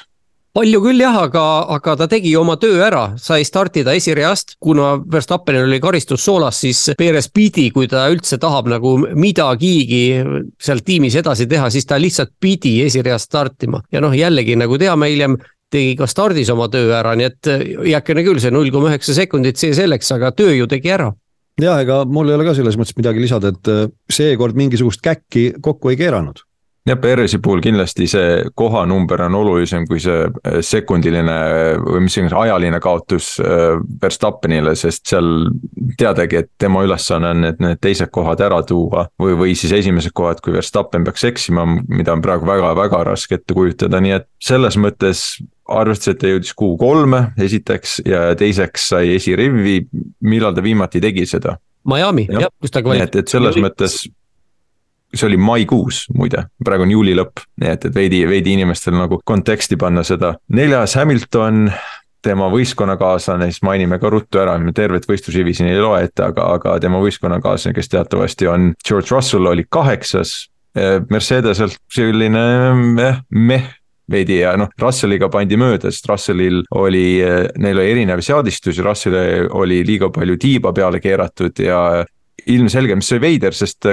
Palju 0.56 0.80
küll 0.86 1.04
jah, 1.04 1.18
aga, 1.26 1.44
aga 1.76 1.96
ta 2.00 2.08
tegi 2.12 2.32
oma 2.40 2.56
töö 2.62 2.80
ära, 2.86 3.04
sai 3.20 3.44
startida 3.48 3.96
esireast, 3.98 4.56
kuna 4.64 4.94
Verstappenil 5.12 5.68
oli 5.68 5.82
karistus 5.84 6.24
soolas, 6.26 6.62
siis 6.64 6.80
Perez 6.98 7.28
pidi, 7.34 7.68
kui 7.76 7.90
ta 7.92 8.06
üldse 8.12 8.40
tahab 8.42 8.70
nagu 8.72 8.96
midagigi 9.18 10.06
seal 10.62 10.84
tiimis 10.86 11.20
edasi 11.20 11.50
teha, 11.52 11.68
siis 11.74 11.88
ta 11.90 12.00
lihtsalt 12.00 12.36
pidi 12.40 12.78
esireast 12.86 13.30
startima. 13.30 13.84
Ja 13.92 14.04
noh, 14.04 14.16
jällegi 14.16 14.56
nagu 14.60 14.80
teame 14.80 15.12
hiljem 15.12 15.38
tegi 15.72 15.94
ka 16.00 16.08
stardis 16.08 16.50
oma 16.54 16.70
töö 16.72 16.94
ära, 16.96 17.18
nii 17.20 17.28
et 17.28 17.52
heakene 17.90 18.24
küll, 18.24 18.40
see 18.40 18.54
null 18.54 18.72
koma 18.72 18.94
üheksa 18.94 19.18
sekundit, 19.18 19.60
see 19.60 19.76
selleks, 19.76 20.14
aga 20.16 20.32
töö 20.38 20.56
ju 20.56 20.72
tegi 20.72 20.94
ära. 20.96 21.12
Ja 21.60 21.78
ega 21.84 22.02
mul 22.08 22.32
ei 22.32 22.36
ole 22.36 22.48
ka 22.48 22.56
selles 22.56 22.76
mõttes 22.80 22.96
midagi 22.98 23.24
lisada, 23.24 23.52
et 23.52 24.12
seekord 24.12 24.56
mingisugust 24.60 25.04
käkki 25.04 25.50
kokku 25.64 25.92
ei 25.92 26.00
keeranud 26.00 26.44
jah, 26.86 26.98
PRS-i 27.02 27.40
puhul 27.44 27.62
kindlasti 27.66 28.08
see 28.10 28.44
kohanumber 28.58 29.26
on 29.26 29.38
olulisem 29.40 29.88
kui 29.90 30.00
see 30.04 30.26
äh, 30.28 30.60
sekundiline 30.66 31.38
või 31.82 32.04
mis 32.06 32.18
iganes 32.18 32.36
ajaline 32.38 32.80
kaotus 32.84 33.36
äh, 33.42 33.80
Verstappenile, 34.02 34.76
sest 34.80 35.08
seal 35.10 35.50
teadagi, 36.00 36.44
et 36.44 36.52
tema 36.62 36.84
ülesanne 36.86 37.34
on 37.34 37.44
need, 37.48 37.60
need 37.64 37.82
teised 37.84 38.12
kohad 38.16 38.44
ära 38.46 38.62
tuua. 38.68 39.08
või, 39.22 39.36
või 39.40 39.58
siis 39.58 39.74
esimesed 39.80 40.14
kohad, 40.16 40.42
kui 40.46 40.54
Verstappen 40.56 41.06
peaks 41.08 41.26
eksima, 41.28 41.66
mida 41.66 42.14
on 42.14 42.24
praegu 42.26 42.48
väga-väga 42.48 43.04
raske 43.10 43.40
ette 43.40 43.58
kujutada, 43.58 44.02
nii 44.04 44.18
et 44.20 44.30
selles 44.44 44.78
mõttes 44.78 45.26
arvestades, 45.66 46.14
et 46.14 46.22
ta 46.22 46.30
jõudis 46.30 46.54
Q3-e 46.60 47.46
esiteks 47.46 48.02
ja 48.06 48.28
teiseks 48.38 48.92
sai 48.92 49.16
esirivvi, 49.16 49.80
millal 50.30 50.54
ta 50.54 50.64
viimati 50.66 51.02
tegi 51.02 51.26
seda? 51.30 51.58
Miami 51.86 52.26
jah 52.30 52.48
ja,, 52.48 52.52
kus 52.62 52.74
ta 52.74 52.82
kvali-. 52.86 53.02
nii 53.02 53.10
et, 53.10 53.18
et 53.22 53.34
selles 53.34 53.58
mõttes 53.62 54.04
see 55.16 55.28
oli 55.30 55.38
maikuus 55.42 56.06
muide, 56.16 56.46
praegu 56.66 56.86
on 56.86 56.96
juuli 56.96 57.16
lõpp, 57.18 57.44
nii 57.62 57.72
et, 57.72 57.86
et 57.90 57.96
veidi, 57.96 58.24
veidi 58.30 58.56
inimestel 58.56 58.98
nagu 58.98 59.22
konteksti 59.26 59.78
panna 59.82 60.04
seda. 60.08 60.36
neljas 60.56 60.98
Hamilton, 61.00 61.70
tema 62.26 62.50
võistkonnakaaslane, 62.50 63.52
siis 63.52 63.64
mainime 63.66 64.00
ka 64.02 64.10
ruttu 64.10 64.42
ära, 64.42 64.58
me 64.62 64.74
tervet 64.76 65.06
võistlusrivi 65.10 65.54
siin 65.54 65.70
ei 65.70 65.80
loe 65.82 66.04
ette, 66.08 66.26
aga, 66.26 66.50
aga 66.58 66.76
tema 66.82 67.02
võistkonnakaaslane, 67.04 67.76
kes 67.78 67.92
teatavasti 67.94 68.50
on 68.50 68.74
George 68.88 69.14
Russell, 69.14 69.52
oli 69.52 69.68
kaheksas. 69.70 70.36
Mercedeselt 71.08 71.78
selline 71.96 72.42
eh, 73.00 73.20
meh 73.32 73.70
veidi 74.12 74.40
ja 74.42 74.54
noh, 74.60 74.70
Russelliga 74.82 75.30
pandi 75.34 75.58
mööda, 75.60 75.90
sest 75.92 76.10
Russellil 76.10 76.62
oli, 76.78 77.06
neil 77.62 77.80
oli 77.80 77.94
erinev 77.94 78.22
seadistus 78.26 78.78
ja 78.78 78.86
Russellile 78.86 79.48
oli 79.58 79.82
liiga 79.88 80.12
palju 80.14 80.38
tiiba 80.42 80.74
peale 80.76 81.02
keeratud 81.02 81.64
ja 81.64 81.80
ilmselge, 82.52 82.96
mis 83.00 83.12
oli 83.16 83.22
veider, 83.24 83.56
sest 83.56 83.88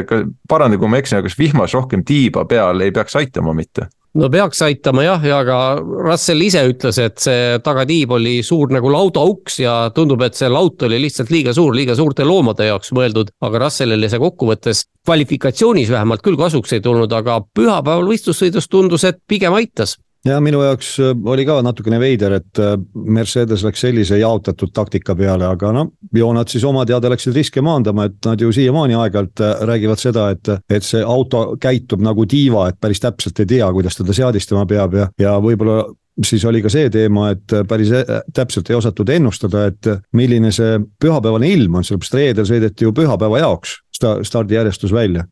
paranda, 0.48 0.78
kui 0.78 0.90
ma 0.90 1.00
eksin, 1.00 1.18
aga 1.18 1.28
kas 1.28 1.38
vihmas 1.38 1.74
rohkem 1.76 2.04
tiiba 2.06 2.44
peal 2.48 2.80
ei 2.84 2.94
peaks 2.94 3.16
aitama 3.20 3.54
mitte? 3.56 3.88
no 4.18 4.28
peaks 4.28 4.60
aitama 4.64 5.06
jah, 5.06 5.22
ja 5.24 5.38
ka 5.48 5.58
Russell 5.80 6.44
ise 6.44 6.60
ütles, 6.68 6.98
et 7.00 7.16
see 7.22 7.56
tagatiib 7.64 8.12
oli 8.18 8.34
suur 8.44 8.72
nagu 8.74 8.90
laudauks 8.92 9.58
ja 9.62 9.76
tundub, 9.96 10.20
et 10.26 10.36
see 10.36 10.50
laut 10.52 10.84
oli 10.84 11.00
lihtsalt 11.00 11.32
liiga 11.32 11.54
suur, 11.56 11.72
liiga 11.76 11.96
suurte 11.96 12.26
loomade 12.28 12.68
jaoks 12.68 12.92
mõeldud. 12.92 13.32
aga 13.40 13.64
Russellile 13.64 14.10
see 14.12 14.20
kokkuvõttes 14.20 14.84
kvalifikatsioonis 15.06 15.92
vähemalt 15.94 16.24
küll 16.24 16.36
kasuks 16.36 16.76
ei 16.76 16.84
tulnud, 16.84 17.12
aga 17.12 17.40
pühapäeval 17.56 18.10
võistlussõidus 18.12 18.68
tundus, 18.68 19.04
et 19.08 19.22
pigem 19.28 19.56
aitas 19.56 19.96
ja 20.24 20.40
minu 20.40 20.62
jaoks 20.62 20.94
äh, 21.00 21.12
oli 21.24 21.44
ka 21.46 21.58
natukene 21.64 21.98
veider, 22.00 22.36
et 22.38 22.60
äh, 22.62 22.74
Mercedes 22.94 23.64
läks 23.66 23.82
sellise 23.84 24.18
jaotatud 24.20 24.72
taktika 24.74 25.16
peale, 25.18 25.48
aga 25.48 25.72
noh, 25.74 25.92
ju 26.14 26.28
nad 26.36 26.50
siis 26.50 26.64
oma 26.68 26.84
teada 26.88 27.10
läksid 27.12 27.34
riske 27.36 27.62
maandama, 27.64 28.06
et 28.10 28.30
nad 28.30 28.40
ju 28.40 28.52
siiamaani 28.54 28.98
aeg-ajalt 28.98 29.42
äh, 29.42 29.64
räägivad 29.72 30.02
seda, 30.02 30.28
et, 30.34 30.52
et 30.70 30.86
see 30.86 31.02
auto 31.02 31.56
käitub 31.60 32.04
nagu 32.04 32.26
tiiva, 32.26 32.68
et 32.70 32.78
päris 32.80 33.02
täpselt 33.02 33.42
ei 33.42 33.50
tea, 33.56 33.72
kuidas 33.74 33.98
teda 33.98 34.14
seadistama 34.16 34.66
peab 34.70 34.96
ja, 34.98 35.10
ja 35.20 35.34
võib-olla 35.42 35.84
siis 36.26 36.44
oli 36.44 36.60
ka 36.62 36.70
see 36.70 36.90
teema, 36.92 37.30
et 37.32 37.54
päris 37.68 37.90
täpselt 38.36 38.68
ei 38.70 38.76
osatud 38.76 39.08
ennustada, 39.08 39.64
et 39.70 39.88
milline 40.12 40.50
see 40.52 40.76
pühapäevane 41.00 41.48
ilm 41.48 41.80
on, 41.80 41.86
sellepärast 41.88 42.18
reedel 42.18 42.48
sõideti 42.48 42.84
ju 42.84 42.92
pühapäeva 42.94 43.40
jaoks 43.40 43.78
sta-, 43.96 44.18
stardijärjestus 44.26 44.92
välja 44.92 45.24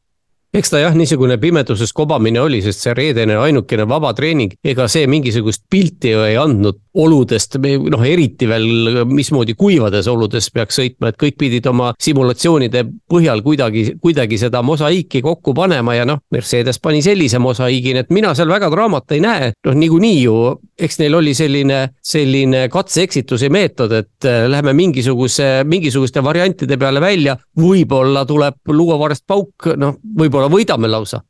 eks 0.52 0.72
ta 0.72 0.80
jah, 0.82 0.94
niisugune 0.96 1.38
pimeduses 1.38 1.92
kobamine 1.94 2.40
oli, 2.42 2.58
sest 2.64 2.82
see 2.84 2.94
reedene 2.96 3.36
ainukene 3.38 3.86
vaba 3.88 4.10
treening, 4.16 4.56
ega 4.66 4.88
see 4.90 5.06
mingisugust 5.10 5.66
pilti 5.70 6.14
ju 6.14 6.24
ei 6.26 6.38
andnud 6.40 6.80
oludest, 6.98 7.54
noh 7.62 8.02
eriti 8.06 8.48
veel 8.50 9.04
mismoodi 9.06 9.54
kuivades 9.58 10.08
oludes 10.10 10.50
peaks 10.50 10.80
sõitma, 10.80 11.10
et 11.10 11.18
kõik 11.20 11.36
pidid 11.38 11.66
oma 11.70 11.92
simulatsioonide 12.02 12.82
põhjal 13.10 13.44
kuidagi, 13.46 13.84
kuidagi 14.02 14.38
seda 14.40 14.62
mosaiiki 14.66 15.22
kokku 15.22 15.54
panema 15.54 15.94
ja 15.94 16.06
noh, 16.08 16.22
Mercedes 16.34 16.80
pani 16.82 17.02
sellise 17.04 17.38
mosaiigi, 17.42 17.94
nii 17.94 18.04
et 18.04 18.10
mina 18.14 18.34
seal 18.34 18.50
väga 18.50 18.72
draamat 18.72 19.14
ei 19.14 19.22
näe, 19.22 19.52
noh 19.66 19.78
niikuinii 19.78 20.18
ju, 20.24 20.36
eks 20.80 20.98
neil 21.02 21.18
oli 21.20 21.34
selline, 21.36 21.80
selline 22.02 22.64
katse-eksituse 22.72 23.52
meetod, 23.54 23.94
et 23.94 24.26
äh, 24.26 24.48
lähme 24.50 24.74
mingisuguse, 24.74 25.62
mingisuguste 25.68 26.24
variantide 26.26 26.78
peale 26.80 27.02
välja, 27.02 27.36
võib-olla 27.60 28.26
tuleb 28.26 28.58
luuavarrest 28.66 29.28
pauk, 29.30 29.70
noh, 29.78 29.94
võib-olla 30.18 30.39
võib-olla 30.40 30.52
võidame 30.56 30.88
lausa 30.88 31.20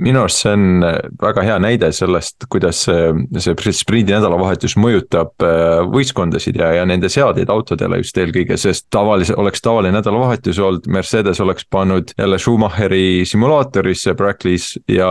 minu 0.00 0.22
arust 0.24 0.44
see 0.44 0.52
on 0.56 0.84
äh, 0.86 0.98
väga 1.22 1.44
hea 1.44 1.58
näide 1.62 1.90
sellest, 1.94 2.46
kuidas 2.52 2.84
see, 2.86 3.12
see 3.42 3.74
sprindi 3.76 4.14
nädalavahetus 4.14 4.76
mõjutab 4.80 5.44
äh, 5.44 5.80
võistkondasid 5.92 6.58
ja, 6.60 6.72
ja 6.78 6.86
nende 6.88 7.10
seadeid 7.12 7.50
autodele 7.52 8.00
just 8.00 8.18
eelkõige, 8.20 8.56
sest 8.60 8.88
tavalise, 8.92 9.36
oleks 9.40 9.62
tavaline 9.64 9.98
nädalavahetus 9.98 10.60
olnud, 10.62 10.88
Mercedes 10.92 11.40
oleks 11.44 11.66
pannud 11.70 12.14
jälle 12.18 12.38
Schumacheri 12.40 13.24
simulaatorisse 13.28 14.14
Brackley's 14.18 14.72
ja, 14.88 15.10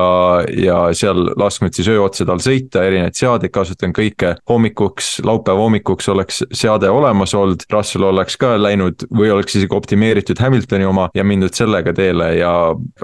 ja 0.57 0.79
seal 0.97 1.29
lasknud 1.39 1.75
siis 1.75 1.89
öö 1.91 2.01
otsa 2.03 2.25
tal 2.27 2.41
sõita, 2.43 2.83
erinevaid 2.87 3.17
seadeid 3.17 3.53
kasutanud 3.53 3.95
kõike. 3.95 4.35
hommikuks, 4.49 5.19
laupäeva 5.25 5.65
hommikuks 5.65 6.09
oleks 6.09 6.43
seade 6.53 6.89
olemas 6.89 7.33
olnud, 7.37 7.65
Russell 7.71 8.09
oleks 8.09 8.37
ka 8.39 8.55
läinud 8.57 9.05
või 9.13 9.31
oleks 9.33 9.55
isegi 9.55 9.75
optimeeritud 9.75 10.39
Hamiltoni 10.39 10.85
oma 10.85 11.09
ja 11.15 11.23
mindud 11.23 11.53
sellega 11.55 11.93
teele 11.93 12.33
ja 12.39 12.53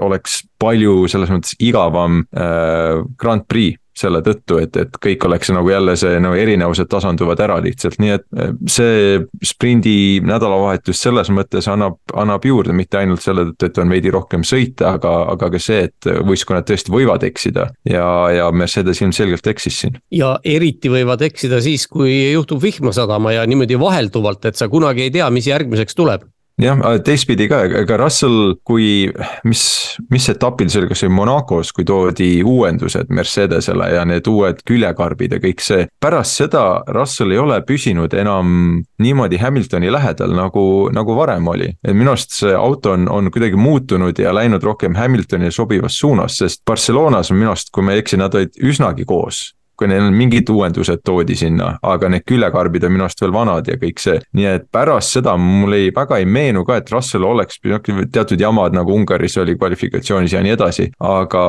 oleks 0.02 0.42
palju 0.62 1.04
selles 1.10 1.30
mõttes 1.32 1.56
igavam 1.76 2.24
äh, 2.32 3.04
Grand 3.20 3.44
Prix 3.48 3.76
selle 3.96 4.20
tõttu, 4.20 4.58
et, 4.60 4.74
et 4.76 4.96
kõik 5.00 5.22
oleks 5.24 5.48
nagu 5.56 5.70
jälle 5.72 5.94
see 5.96 6.18
nagu 6.20 6.36
erinevused 6.36 6.88
tasanduvad 6.92 7.40
ära 7.40 7.56
lihtsalt, 7.64 7.96
nii 8.02 8.12
et 8.12 8.26
äh, 8.36 8.50
see 8.68 9.22
sprindi 9.40 9.96
nädalavahetus 10.26 11.00
selles 11.00 11.30
mõttes 11.32 11.68
annab, 11.72 11.96
annab 12.12 12.44
juurde, 12.44 12.76
mitte 12.76 13.00
ainult 13.00 13.24
selle 13.24 13.46
tõttu, 13.48 13.70
et 13.70 13.80
on 13.80 13.94
veidi 13.96 14.12
rohkem 14.12 14.44
sõite, 14.44 14.84
aga, 14.90 15.14
aga 15.32 15.48
ka 15.54 15.62
see, 15.62 15.86
et 15.88 16.10
võistkonnad 16.28 16.68
tõesti 16.68 16.92
võivad 16.92 17.24
eksida. 17.24 17.70
ja, 17.88 18.06
ja 18.36 18.50
Mercedes 18.52 19.00
ilmselgelt 19.00 19.48
eksis 19.54 19.80
siin. 19.84 19.96
ja 20.12 20.36
eriti 20.44 20.92
võivad 20.92 21.24
eksida 21.24 21.62
siis, 21.64 21.88
kui 21.88 22.12
juhtub 22.34 22.60
vihma 22.62 22.92
sadama 22.92 23.32
ja 23.32 23.48
niimoodi 23.48 23.80
vahelduvalt, 23.80 24.44
et 24.44 24.60
sa 24.60 24.68
kunagi 24.68 25.08
ei 25.08 25.14
tea, 25.14 25.30
mis 25.32 25.48
järgmiseks 25.48 25.96
tuleb 25.96 26.28
jah, 26.60 26.80
teistpidi 27.04 27.48
ka, 27.50 27.62
ega 27.82 27.98
Russell, 28.00 28.56
kui, 28.66 29.08
mis, 29.48 29.62
mis 30.12 30.28
etapil 30.32 30.70
see 30.72 30.82
oli, 30.82 30.90
kas 30.90 31.02
see 31.02 31.10
oli 31.10 31.16
Monacos, 31.18 31.72
kui 31.76 31.86
toodi 31.88 32.30
uuendused 32.46 33.12
Mercedesele 33.14 33.90
ja 33.94 34.04
need 34.08 34.28
uued 34.30 34.62
küljekarbid 34.68 35.36
ja 35.36 35.40
kõik 35.42 35.64
see. 35.64 35.86
pärast 36.00 36.40
seda 36.40 36.64
Russell 36.94 37.34
ei 37.34 37.42
ole 37.42 37.60
püsinud 37.66 38.14
enam 38.16 38.80
niimoodi 39.02 39.40
Hamiltoni 39.42 39.92
lähedal, 39.92 40.32
nagu, 40.36 40.64
nagu 40.94 41.18
varem 41.18 41.48
oli. 41.52 41.72
et 41.84 41.94
minu 41.94 42.14
arust 42.14 42.38
see 42.40 42.54
auto 42.56 42.94
on, 42.96 43.08
on 43.08 43.30
kuidagi 43.32 43.56
muutunud 43.60 44.18
ja 44.18 44.34
läinud 44.34 44.64
rohkem 44.64 44.96
Hamiltonile 44.96 45.50
sobivas 45.50 45.98
suunas, 45.98 46.38
sest 46.40 46.64
Barcelonas 46.66 47.32
minu 47.34 47.52
arust, 47.52 47.72
kui 47.72 47.84
ma 47.84 47.94
ei 47.94 48.04
eksi, 48.04 48.20
nad 48.20 48.34
olid 48.34 48.56
üsnagi 48.62 49.04
koos 49.04 49.55
kui 49.76 49.88
neil 49.90 50.10
mingid 50.14 50.48
uuendused 50.52 51.02
toodi 51.04 51.36
sinna, 51.38 51.74
aga 51.82 52.10
need 52.12 52.26
küljekarbid 52.28 52.86
on 52.88 52.94
minu 52.94 53.06
arust 53.06 53.22
veel 53.22 53.34
vanad 53.34 53.68
ja 53.68 53.78
kõik 53.80 54.02
see. 54.02 54.20
nii 54.36 54.48
et 54.50 54.68
pärast 54.72 55.16
seda 55.16 55.36
mul 55.40 55.76
ei, 55.76 55.92
väga 55.94 56.20
ei 56.20 56.28
meenu 56.28 56.64
ka, 56.64 56.80
et 56.80 56.92
Russell 56.92 57.26
oleks 57.28 57.60
teatud 58.12 58.40
jamad 58.40 58.76
nagu 58.76 58.94
Ungaris 58.94 59.36
oli 59.42 59.56
kvalifikatsioonis 59.56 60.36
ja 60.36 60.42
nii 60.44 60.54
edasi, 60.56 60.90
aga 61.00 61.42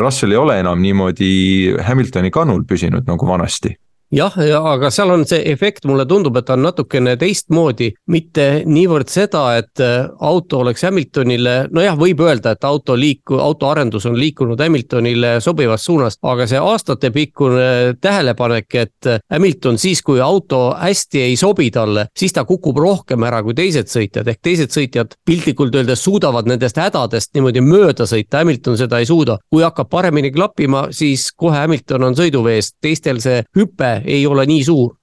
Russell 0.00 0.34
ei 0.34 0.40
ole 0.40 0.60
enam 0.62 0.80
niimoodi 0.82 1.76
Hamiltoni 1.86 2.30
kannul 2.34 2.64
püsinud 2.68 3.06
nagu 3.06 3.28
vanasti 3.28 3.76
jah, 4.14 4.34
ja 4.40 4.60
aga 4.72 4.90
seal 4.92 5.12
on 5.12 5.24
see 5.28 5.42
efekt, 5.52 5.84
mulle 5.88 6.06
tundub, 6.08 6.36
et 6.40 6.50
on 6.52 6.62
natukene 6.64 7.14
teistmoodi, 7.20 7.90
mitte 8.12 8.46
niivõrd 8.68 9.10
seda, 9.12 9.42
et 9.60 9.82
äh, 9.84 10.08
auto 10.24 10.62
oleks 10.64 10.84
Hamiltonile, 10.86 11.56
nojah, 11.74 11.96
võib 11.98 12.22
öelda, 12.24 12.54
et 12.56 12.64
auto 12.64 12.96
liiku-, 12.98 13.40
autoarendus 13.42 14.08
on 14.08 14.16
liikunud 14.18 14.60
Hamiltonile 14.60 15.36
sobivas 15.44 15.84
suunas, 15.84 16.18
aga 16.22 16.48
see 16.48 16.60
aastatepikkune 16.60 17.98
tähelepanek, 18.00 18.78
et 18.80 19.10
äh, 19.10 19.20
Hamilton 19.32 19.78
siis, 19.80 20.02
kui 20.02 20.22
auto 20.24 20.70
hästi 20.78 21.24
ei 21.26 21.36
sobi 21.40 21.70
talle, 21.74 22.08
siis 22.16 22.34
ta 22.36 22.46
kukub 22.48 22.80
rohkem 22.80 23.28
ära 23.28 23.42
kui 23.44 23.56
teised 23.58 23.92
sõitjad, 23.92 24.28
ehk 24.28 24.42
teised 24.42 24.72
sõitjad 24.74 25.18
piltlikult 25.28 25.76
öeldes 25.76 26.02
suudavad 26.04 26.48
nendest 26.48 26.80
hädadest 26.80 27.34
niimoodi 27.36 27.62
mööda 27.64 28.08
sõita, 28.08 28.42
Hamilton 28.42 28.78
seda 28.80 29.02
ei 29.02 29.08
suuda. 29.08 29.38
kui 29.48 29.62
hakkab 29.62 29.88
paremini 29.90 30.30
klappima, 30.32 30.88
siis 30.94 31.28
kohe 31.36 31.58
Hamilton 31.58 32.08
on 32.08 32.16
sõiduveest, 32.16 32.76
teistel 32.80 33.20
see 33.20 33.42
hüpe 33.56 33.97
ei 34.04 34.26
ole 34.26 34.46
nii 34.48 34.64
suur 34.64 34.94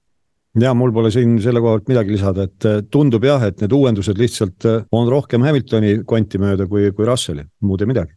ja 0.62 0.74
mul 0.78 0.94
pole 0.96 1.12
siin 1.12 1.38
selle 1.44 1.62
koha 1.64 1.78
pealt 1.78 1.90
midagi 1.92 2.16
lisada, 2.16 2.48
et 2.48 2.68
äh, 2.68 2.82
tundub 2.92 3.26
jah, 3.28 3.44
et 3.48 3.62
need 3.64 3.74
uuendused 3.76 4.20
lihtsalt 4.20 4.68
äh, 4.70 4.84
on 4.96 5.10
rohkem 5.12 5.44
Hamiltoni 5.46 5.98
konti 6.08 6.40
mööda 6.42 6.68
kui, 6.72 6.92
kui 6.96 7.08
Russelli, 7.08 7.44
muud 7.68 7.84
ei 7.84 7.92
midagi. 7.92 8.16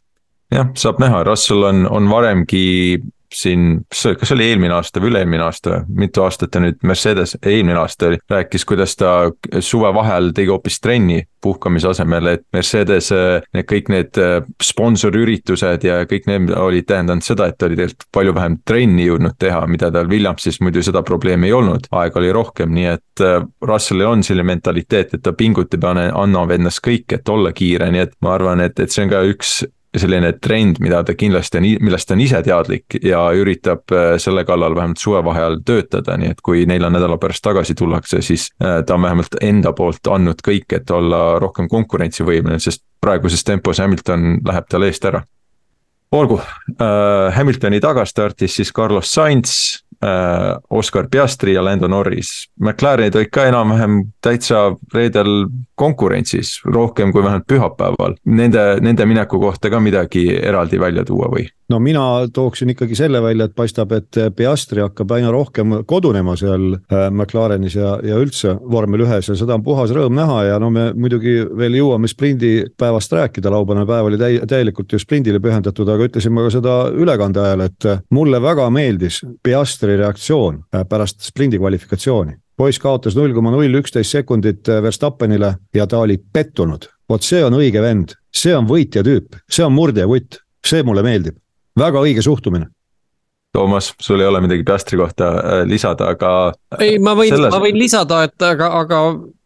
jah, 0.54 0.70
saab 0.78 1.02
näha, 1.02 1.25
Russell 1.28 1.66
on, 1.68 1.85
on 1.90 2.08
varemgi 2.11 2.66
siin, 3.35 3.82
kas 3.90 4.28
see 4.28 4.37
oli 4.37 4.49
eelmine 4.49 4.75
aasta 4.78 5.02
või 5.02 5.12
üle-eelmine 5.12 5.44
aasta, 5.44 5.82
mitu 5.88 6.25
aastat 6.25 6.52
ta 6.54 6.62
nüüd 6.62 6.80
Mercedes, 6.87 7.37
eelmine 7.42 7.78
aasta 7.82 8.08
oli, 8.08 8.20
rääkis, 8.30 8.64
kuidas 8.68 8.97
ta 8.97 9.30
suvevaheajal 9.61 10.32
tegi 10.37 10.52
hoopis 10.52 10.80
trenni 10.80 11.23
puhkamise 11.44 11.90
asemel, 11.92 12.32
et 12.32 12.44
Mercedes, 12.52 13.12
need 13.54 13.68
kõik 13.70 13.92
need 13.92 14.18
äh, 14.23 14.40
sponsorüritused 14.64 15.87
ja 15.87 16.00
kõik 16.11 16.26
need 16.30 16.50
olid 16.56 16.88
tähendanud 16.88 17.26
seda, 17.26 17.47
et 17.49 17.58
ta 17.58 17.68
oli 17.68 17.78
tegelikult 17.78 18.08
palju 18.14 18.35
vähem 18.35 18.58
trenni 18.66 19.06
jõudnud 19.06 19.38
teha, 19.38 19.62
mida 19.70 19.92
tal 19.94 20.11
Williamsis 20.11 20.61
muidu 20.64 20.82
seda 20.82 21.04
probleemi 21.06 21.50
ei 21.50 21.54
olnud, 21.54 21.87
aega 22.00 22.20
oli 22.20 22.32
rohkem, 22.35 22.75
nii 22.75 22.90
et 22.97 23.25
äh, 23.25 23.40
Russellil 23.62 24.08
on 24.08 24.26
selline 24.26 24.49
mentaliteet, 24.54 25.14
et 25.14 25.25
ta 25.25 25.35
pingutab 25.37 25.87
ja 25.88 26.11
annab 26.18 26.52
endast 26.56 26.82
kõik, 26.85 27.06
et 27.14 27.28
olla 27.28 27.52
kiire, 27.54 27.90
nii 27.92 28.06
et 28.08 28.16
ma 28.25 28.35
arvan, 28.35 28.64
et, 28.64 28.78
et 28.80 28.90
see 28.90 29.06
on 29.06 29.12
ka 29.12 29.23
üks 29.28 29.61
selline 30.00 30.33
trend, 30.43 30.81
mida 30.85 31.02
ta 31.05 31.14
kindlasti 31.19 31.61
on, 31.61 31.69
millest 31.85 32.09
ta 32.09 32.17
on 32.17 32.23
ise 32.25 32.43
teadlik 32.45 32.99
ja 33.02 33.23
üritab 33.37 33.95
äh, 33.95 34.11
selle 34.23 34.45
kallal 34.49 34.76
vähemalt 34.76 35.02
suvevaheajal 35.02 35.61
töötada, 35.67 36.17
nii 36.21 36.33
et 36.35 36.43
kui 36.45 36.64
nelja 36.69 36.90
nädala 36.93 37.19
pärast 37.21 37.45
tagasi 37.45 37.76
tullakse, 37.78 38.23
siis 38.25 38.49
äh, 38.62 38.81
ta 38.87 38.99
on 38.99 39.07
vähemalt 39.07 39.38
enda 39.45 39.73
poolt 39.76 40.12
andnud 40.12 40.45
kõik, 40.45 40.69
et 40.76 40.90
olla 40.90 41.38
rohkem 41.43 41.69
konkurentsivõimeline, 41.71 42.61
sest 42.62 42.85
praeguses 43.00 43.45
tempos 43.47 43.83
Hamilton 43.83 44.38
läheb 44.47 44.71
tal 44.71 44.87
eest 44.88 45.05
ära. 45.09 45.23
Olgu 46.12 46.38
äh,, 46.40 47.35
Hamiltoni 47.37 47.83
taga 47.85 48.07
startis 48.09 48.55
siis 48.57 48.73
Carlos 48.73 49.11
Sainz 49.12 49.85
äh, 50.05 50.57
Oscar 50.71 51.09
Piastri 51.11 51.55
ja 51.55 51.64
Lando 51.64 51.88
Norris. 51.88 52.49
McLarenid 52.61 53.17
olid 53.17 53.33
ka 53.33 53.47
enam-vähem 53.50 54.00
täitsa 54.25 54.73
reedel 54.95 55.47
konkurentsis, 55.75 56.59
rohkem 56.64 57.12
kui 57.12 57.23
vähemalt 57.25 57.47
pühapäeval. 57.47 58.19
Nende, 58.25 58.67
nende 58.81 59.07
mineku 59.07 59.40
kohta 59.40 59.71
ka 59.71 59.81
midagi 59.81 60.28
eraldi 60.43 60.81
välja 60.81 61.05
tuua 61.05 61.31
või? 61.33 61.49
No 61.68 61.78
mina 61.78 62.02
tooksin 62.32 62.70
ikkagi 62.72 62.96
selle 62.96 63.20
välja, 63.22 63.48
et 63.48 63.54
paistab, 63.56 63.92
et 63.92 64.18
Piastri 64.37 64.80
hakkab 64.82 65.12
aina 65.16 65.30
rohkem 65.32 65.78
kodunema 65.88 66.37
seal 66.38 66.72
äh, 66.76 67.08
McLarenis 67.10 67.76
ja, 67.76 67.94
ja 68.04 68.18
üldse 68.20 68.54
vormel 68.72 69.04
ühes 69.04 69.28
ja 69.28 69.37
seda 69.38 69.58
on 69.58 69.64
puhas 69.66 69.92
rõõm 69.94 70.16
näha 70.16 70.42
ja 70.48 70.58
no 70.62 70.70
me 70.75 70.88
muidugi 70.96 71.37
veel 71.58 71.78
jõuame 71.78 72.08
sprindipäevast 72.10 73.12
rääkida, 73.12 73.52
laupäevane 73.52 73.87
päev 73.88 74.10
oli 74.10 74.20
täi-, 74.20 74.40
täielikult 74.48 74.92
ju 74.92 75.00
sprindile 75.02 75.42
pühendatud, 75.44 75.88
aga 75.92 76.08
ütlesin 76.08 76.34
ma 76.34 76.46
ka 76.46 76.54
seda 76.56 76.76
ülekande 76.94 77.42
ajal, 77.44 77.64
et 77.68 77.88
mulle 78.16 78.42
väga 78.42 78.68
meeldis 78.72 79.22
Piastri 79.44 79.98
reaktsioon 80.00 80.62
äh, 80.75 80.87
pärast 80.88 81.25
sprindi 81.26 81.60
kvalifikatsiooni. 81.60 82.38
Poiss 82.58 82.80
kaotas 82.82 83.14
null 83.14 83.34
koma 83.37 83.52
null 83.54 83.80
üksteist 83.82 84.16
sekundit 84.16 84.68
äh, 84.72 84.80
Verstappenile 84.82 85.54
ja 85.75 85.87
ta 85.87 86.00
oli 86.00 86.18
pettunud. 86.18 86.88
vot 87.08 87.25
see 87.25 87.44
on 87.44 87.54
õige 87.56 87.80
vend, 87.80 88.12
see 88.34 88.52
on 88.56 88.66
võitja 88.68 89.00
tüüp, 89.04 89.37
see 89.48 89.64
on 89.64 89.72
murdjakutt, 89.72 90.42
see 90.64 90.82
mulle 90.84 91.02
meeldib 91.02 91.38
väga 91.78 92.02
õige 92.04 92.25
suhtumine. 92.25 92.68
Toomas, 93.56 93.94
sul 94.04 94.20
ei 94.20 94.26
ole 94.28 94.42
midagi 94.44 94.62
Piastri 94.62 94.99
kohta 95.00 95.28
äh, 95.32 95.62
lisada, 95.66 96.11
aga. 96.12 96.52
ei, 96.85 96.99
ma 97.00 97.14
võin 97.16 97.32
selles..., 97.32 97.54
ma 97.54 97.62
võin 97.62 97.78
lisada, 97.80 98.20
et 98.28 98.44
aga, 98.44 98.68
aga 98.82 98.99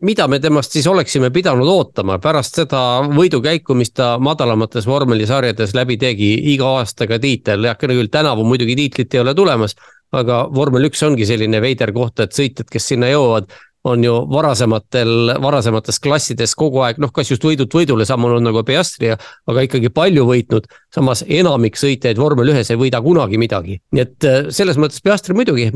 mida 0.02 0.26
me 0.28 0.40
temast 0.42 0.74
siis 0.74 0.88
oleksime 0.90 1.30
pidanud 1.30 1.70
ootama 1.70 2.18
pärast 2.20 2.58
seda 2.58 2.82
võidukäiku, 3.06 3.78
mis 3.78 3.94
ta 3.94 4.16
madalamates 4.18 4.90
vormelisarjades 4.90 5.76
läbi 5.78 6.00
tegi, 6.02 6.34
iga 6.52 6.74
aastaga 6.80 7.20
tiitel, 7.22 7.70
jah, 7.70 7.78
küll 7.78 8.10
tänavu 8.10 8.44
muidugi 8.48 8.76
tiitlit 8.82 9.14
ei 9.14 9.22
ole 9.22 9.36
tulemas 9.38 9.78
aga 10.12 10.46
vormel 10.52 10.90
üks 10.90 11.02
ongi 11.06 11.26
selline 11.28 11.60
veider 11.64 11.92
koht, 11.96 12.20
et 12.20 12.36
sõitjad, 12.36 12.68
kes 12.70 12.90
sinna 12.92 13.08
jõuavad, 13.12 13.48
on 13.84 14.04
ju 14.04 14.14
varasematel, 14.30 15.32
varasemates 15.42 15.98
klassides 16.02 16.54
kogu 16.58 16.82
aeg, 16.86 17.00
noh, 17.02 17.10
kas 17.14 17.32
just 17.32 17.44
võidult 17.46 17.74
võidule 17.74 18.06
sammunud 18.06 18.44
nagu 18.44 18.62
Piastri, 18.66 19.10
aga 19.10 19.64
ikkagi 19.66 19.90
palju 19.94 20.26
võitnud. 20.28 20.68
samas 20.94 21.24
enamik 21.26 21.76
sõitjaid 21.80 22.18
vormel 22.20 22.52
ühes 22.52 22.70
ei 22.70 22.78
võida 22.78 23.00
kunagi 23.02 23.38
midagi, 23.40 23.80
nii 23.92 24.02
et 24.02 24.28
äh, 24.28 24.50
selles 24.50 24.78
mõttes 24.78 25.02
Piastri 25.02 25.34
muidugi, 25.34 25.70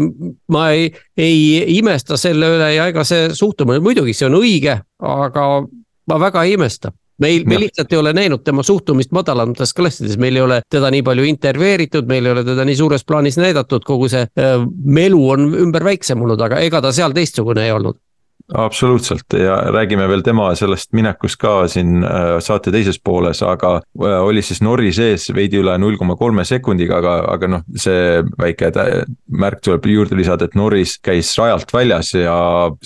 ma 0.53 0.71
ei, 0.71 0.93
ei 1.17 1.79
imesta 1.79 2.17
selle 2.21 2.53
üle 2.57 2.75
ja 2.75 2.87
ega 2.93 3.05
see 3.05 3.33
suhtumine, 3.35 3.83
muidugi 3.83 4.15
see 4.15 4.29
on 4.29 4.39
õige, 4.39 4.79
aga 5.03 5.49
ma 6.07 6.21
väga 6.23 6.47
ei 6.47 6.55
imesta 6.55 6.93
meil, 7.23 7.45
me 7.49 7.61
lihtsalt 7.61 7.93
ei 7.93 7.99
ole 8.01 8.13
näinud 8.17 8.45
tema 8.45 8.65
suhtumist 8.67 9.13
madalamates 9.17 9.75
klassides, 9.77 10.19
meil 10.21 10.37
ei 10.37 10.45
ole 10.45 10.61
teda 10.71 10.91
nii 10.93 11.05
palju 11.07 11.29
intervjueeritud, 11.33 12.09
meil 12.09 12.27
ei 12.27 12.37
ole 12.37 12.45
teda 12.47 12.67
nii 12.67 12.79
suures 12.79 13.07
plaanis 13.07 13.39
näidatud, 13.41 13.85
kogu 13.87 14.11
see 14.13 14.27
äh, 14.27 14.57
melu 14.85 15.23
on 15.37 15.53
ümber 15.67 15.87
väiksem 15.87 16.23
olnud, 16.23 16.43
aga 16.49 16.61
ega 16.65 16.83
ta 16.85 16.93
seal 16.97 17.17
teistsugune 17.17 17.67
ei 17.67 17.77
olnud. 17.77 18.01
Absoluutselt. 18.55 19.33
Ja 19.35 19.57
räägime 19.75 20.05
veel 20.09 20.21
tema 20.23 20.53
sellest 20.55 20.93
minekust 20.95 21.39
ka 21.43 21.65
siin 21.71 22.05
äh, 22.07 22.37
saate 22.45 22.71
teises 22.71 23.01
pooles, 23.03 23.41
aga 23.43 23.73
äh, 23.81 24.19
oli 24.23 24.43
siis 24.47 24.63
Norris 24.63 25.01
ees 25.03 25.27
veidi 25.35 25.59
üle 25.59 25.75
null 25.83 25.99
koma 25.99 26.15
kolme 26.21 26.45
sekundiga, 26.47 27.01
aga, 27.01 27.17
aga 27.33 27.51
noh, 27.57 27.65
see 27.75 28.23
väike 28.39 28.71
märk 29.27 29.65
tuleb 29.67 29.91
juurde 29.91 30.21
lisada, 30.21 30.47
et 30.47 30.55
Norris 30.55 30.95
käis 31.03 31.33
rajalt 31.41 31.75
väljas 31.75 32.15
ja 32.15 32.37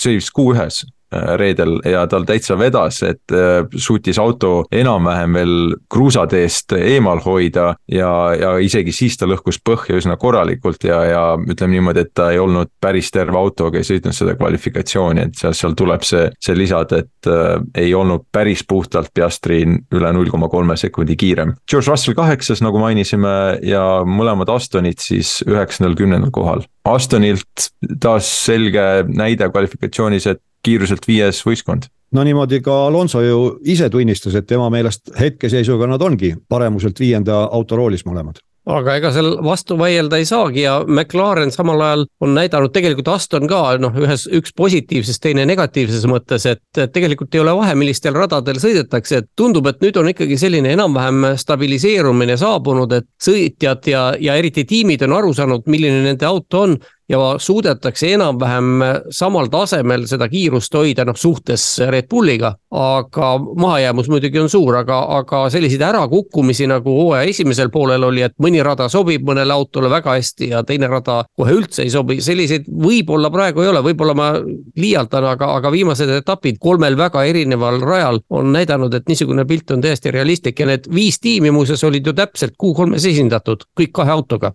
sõitis 0.00 0.32
Q1 0.32 0.80
Äh, 0.80 0.99
reedel 1.10 1.78
ja 1.84 2.04
tal 2.10 2.24
täitsa 2.28 2.56
vedas, 2.58 3.00
et 3.06 3.34
äh, 3.34 3.64
suutis 3.76 4.18
auto 4.22 4.64
enam-vähem 4.72 5.34
veel 5.34 5.54
kruusateest 5.90 6.76
eemal 6.78 7.22
hoida 7.24 7.72
ja, 7.90 8.10
ja 8.38 8.52
isegi 8.62 8.94
siis 8.94 9.18
ta 9.18 9.26
lõhkus 9.30 9.58
põhja 9.64 9.98
üsna 9.98 10.16
korralikult 10.20 10.84
ja, 10.86 11.00
ja 11.08 11.22
ütleme 11.40 11.76
niimoodi, 11.76 12.04
et 12.06 12.12
ta 12.14 12.30
ei 12.34 12.38
olnud 12.38 12.70
päris 12.80 13.10
terve 13.14 13.38
autoga, 13.38 13.80
ei 13.80 13.88
sõitnud 13.88 14.16
seda 14.16 14.36
kvalifikatsiooni, 14.38 15.26
et 15.26 15.40
seal, 15.40 15.56
seal 15.56 15.74
tuleb 15.78 16.06
see, 16.06 16.28
see 16.38 16.58
lisada, 16.58 17.02
et 17.02 17.30
äh, 17.30 17.56
ei 17.84 17.94
olnud 17.94 18.28
päris 18.32 18.62
puhtalt 18.68 19.10
Piastri 19.14 19.64
üle 19.66 20.12
null 20.14 20.30
koma 20.30 20.48
kolme 20.52 20.76
sekundi 20.78 21.16
kiirem. 21.18 21.56
George 21.70 21.90
Russell 21.90 22.16
kaheksas, 22.18 22.62
nagu 22.62 22.78
mainisime, 22.80 23.32
ja 23.66 23.82
mõlemad 24.06 24.50
Astonid 24.52 25.02
siis 25.02 25.40
üheksandal, 25.48 25.96
kümnendal 25.98 26.30
kohal. 26.34 26.62
Astonilt 26.88 27.70
taas 28.00 28.28
selge 28.46 28.86
näide 29.10 29.50
kvalifikatsioonis, 29.50 30.30
et 30.30 30.40
kiiruselt 30.64 31.08
viies 31.08 31.42
võistkond. 31.46 31.88
No 32.12 32.24
niimoodi 32.26 32.58
ka 32.64 32.74
Alonso 32.88 33.22
ju 33.22 33.40
ise 33.70 33.86
tunnistas, 33.90 34.34
et 34.34 34.46
tema 34.50 34.66
meelest 34.72 35.12
hetkeseisuga 35.18 35.86
nad 35.86 36.02
ongi 36.02 36.34
paremuselt 36.48 36.98
viienda 36.98 37.44
auto 37.46 37.78
roolis 37.78 38.02
mõlemad. 38.06 38.40
Aga 38.70 38.98
ega 38.98 39.08
seal 39.14 39.38
vastu 39.40 39.74
vaielda 39.80 40.18
ei 40.20 40.26
saagi 40.28 40.66
ja 40.66 40.74
McLaren 40.84 41.48
samal 41.50 41.80
ajal 41.80 42.02
on 42.20 42.34
näidanud 42.36 42.74
tegelikult 42.74 43.08
Aston 43.08 43.48
ka 43.48 43.60
noh, 43.80 43.94
ühes, 43.96 44.26
üks 44.36 44.52
positiivses, 44.56 45.16
teine 45.22 45.46
negatiivses 45.48 46.04
mõttes, 46.10 46.44
et 46.50 46.82
tegelikult 46.92 47.34
ei 47.34 47.40
ole 47.40 47.54
vahe, 47.56 47.74
millistel 47.80 48.14
radadel 48.14 48.60
sõidetakse, 48.60 49.22
et 49.22 49.30
tundub, 49.38 49.66
et 49.70 49.80
nüüd 49.80 49.96
on 49.96 50.12
ikkagi 50.12 50.36
selline 50.38 50.74
enam-vähem 50.76 51.30
stabiliseerumine 51.40 52.36
saabunud, 52.40 52.92
et 53.00 53.08
sõitjad 53.22 53.90
ja, 53.90 54.06
ja 54.20 54.36
eriti 54.36 54.66
tiimid 54.68 55.08
on 55.08 55.16
aru 55.18 55.32
saanud, 55.40 55.64
milline 55.70 56.04
nende 56.04 56.28
auto 56.28 56.66
on 56.68 56.76
ja 57.10 57.34
suudetakse 57.38 58.12
enam-vähem 58.14 58.82
samal 59.10 59.48
tasemel 59.50 60.06
seda 60.06 60.28
kiirust 60.30 60.74
hoida, 60.74 61.04
noh 61.04 61.16
suhtes 61.18 61.64
Red 61.90 62.06
Bulliga. 62.10 62.54
aga 62.70 63.28
mahajäämus 63.38 64.08
muidugi 64.08 64.38
on 64.38 64.48
suur, 64.48 64.76
aga, 64.78 65.00
aga 65.16 65.40
selliseid 65.50 65.82
ärakukkumisi 65.82 66.68
nagu 66.70 66.92
hooaja 66.94 67.26
esimesel 67.26 67.70
poolel 67.74 68.04
oli, 68.06 68.22
et 68.22 68.36
mõni 68.38 68.62
rada 68.62 68.86
sobib 68.88 69.26
mõnele 69.26 69.52
autole 69.52 69.90
väga 69.90 70.14
hästi 70.14 70.52
ja 70.52 70.62
teine 70.62 70.86
rada 70.86 71.24
kohe 71.36 71.56
üldse 71.56 71.82
ei 71.82 71.90
sobi, 71.90 72.20
selliseid 72.22 72.68
võib-olla 72.70 73.30
praegu 73.34 73.64
ei 73.64 73.72
ole, 73.72 73.82
võib-olla 73.88 74.14
ma 74.14 74.30
liialdan, 74.78 75.26
aga, 75.32 75.50
aga 75.58 75.74
viimased 75.74 76.14
etapid 76.20 76.62
kolmel 76.62 76.96
väga 76.96 77.24
erineval 77.26 77.82
rajal 77.82 78.22
on 78.30 78.54
näidanud, 78.54 78.94
et 78.94 79.10
niisugune 79.10 79.44
pilt 79.50 79.74
on 79.74 79.82
täiesti 79.82 80.14
realistlik 80.14 80.62
ja 80.62 80.70
need 80.70 80.86
viis 80.94 81.18
tiimi 81.18 81.50
muuseas 81.50 81.82
olid 81.84 82.06
ju 82.06 82.14
täpselt 82.14 82.54
Q3-s 82.54 83.10
esindatud, 83.10 83.66
kõik 83.74 83.96
kahe 83.98 84.14
autoga. 84.14 84.54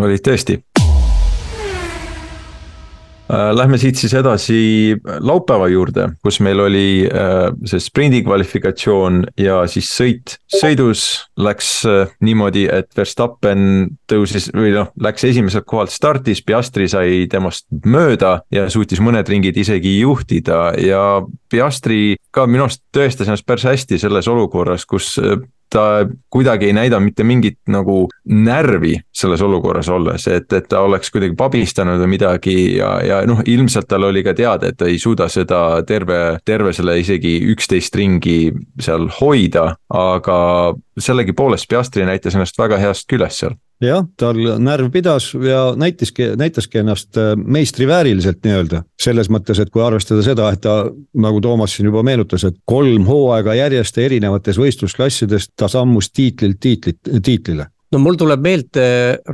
olid 0.00 0.24
tõesti 0.24 0.62
lähme 3.30 3.78
siit 3.78 3.96
siis 4.00 4.14
edasi 4.16 4.96
laupäeva 5.20 5.68
juurde, 5.70 6.08
kus 6.24 6.40
meil 6.42 6.60
oli 6.64 7.04
äh, 7.06 7.50
see 7.68 7.82
sprindi 7.82 8.22
kvalifikatsioon 8.26 9.22
ja 9.40 9.60
siis 9.70 9.90
sõit. 9.94 10.36
sõidus 10.50 11.04
läks 11.38 11.70
äh, 11.88 12.10
niimoodi, 12.26 12.66
et 12.72 12.90
Verstappen 12.96 13.62
tõusis 14.10 14.50
või 14.54 14.74
noh, 14.74 14.90
läks 15.00 15.24
esimeselt 15.28 15.68
kohalt 15.70 15.94
startis, 15.94 16.42
Piastri 16.42 16.88
sai 16.90 17.26
temast 17.30 17.68
mööda 17.84 18.40
ja 18.50 18.68
suutis 18.72 19.02
mõned 19.04 19.28
ringid 19.28 19.56
isegi 19.60 19.98
juhtida 20.00 20.72
ja 20.80 21.22
Piastri 21.50 22.16
ka 22.34 22.46
minu 22.50 22.66
arust 22.66 22.82
tõestas 22.94 23.28
ennast 23.28 23.46
päris 23.46 23.68
hästi 23.68 24.00
selles 24.00 24.28
olukorras, 24.30 24.86
kus 24.86 25.18
ta 25.70 26.06
kuidagi 26.30 26.66
ei 26.66 26.74
näida 26.76 27.00
mitte 27.00 27.24
mingit 27.24 27.58
nagu 27.70 28.08
närvi 28.24 28.96
selles 29.14 29.42
olukorras 29.42 29.88
olles, 29.88 30.26
et, 30.28 30.52
et 30.52 30.68
ta 30.68 30.82
oleks 30.86 31.10
kuidagi 31.14 31.36
pabistanud 31.38 32.00
või 32.02 32.12
midagi 32.16 32.56
ja, 32.76 32.96
ja 33.06 33.20
noh, 33.28 33.42
ilmselt 33.46 33.88
tal 33.90 34.08
oli 34.08 34.24
ka 34.26 34.34
teada, 34.34 34.70
et 34.70 34.78
ta 34.80 34.88
ei 34.90 34.98
suuda 34.98 35.28
seda 35.30 35.82
terve, 35.86 36.40
terve 36.44 36.74
selle 36.76 36.98
isegi 37.00 37.38
üksteist 37.54 37.96
ringi 37.96 38.38
seal 38.80 39.08
hoida, 39.20 39.74
aga 39.94 40.40
sellegipoolest 41.00 41.68
Piastri 41.68 42.06
näitas 42.06 42.36
ennast 42.36 42.58
väga 42.58 42.78
heast 42.80 43.08
küljest 43.10 43.44
seal 43.44 43.56
jah, 43.84 44.04
tal 44.20 44.38
närv 44.60 44.90
pidas 44.92 45.30
ja 45.34 45.70
näitaski, 45.76 46.34
näitaski 46.36 46.82
ennast 46.82 47.16
äh, 47.16 47.32
meistrivääriliselt 47.36 48.44
nii-öelda. 48.44 48.82
selles 49.00 49.30
mõttes, 49.32 49.60
et 49.60 49.70
kui 49.72 49.82
arvestada 49.84 50.22
seda, 50.22 50.50
et 50.52 50.60
ta, 50.64 50.84
nagu 51.16 51.40
Toomas 51.40 51.76
siin 51.76 51.88
juba 51.88 52.02
meenutas, 52.06 52.44
et 52.44 52.60
kolm 52.64 53.06
hooaega 53.08 53.56
järjest 53.56 53.98
erinevates 53.98 54.60
võistlusklassides 54.60 55.50
ta 55.56 55.68
sammus 55.68 56.10
tiitlilt 56.12 56.60
tiitlit, 56.60 57.00
tiitlile 57.22 57.70
no 57.90 57.98
mul 57.98 58.16
tuleb 58.18 58.42
meelde 58.44 58.84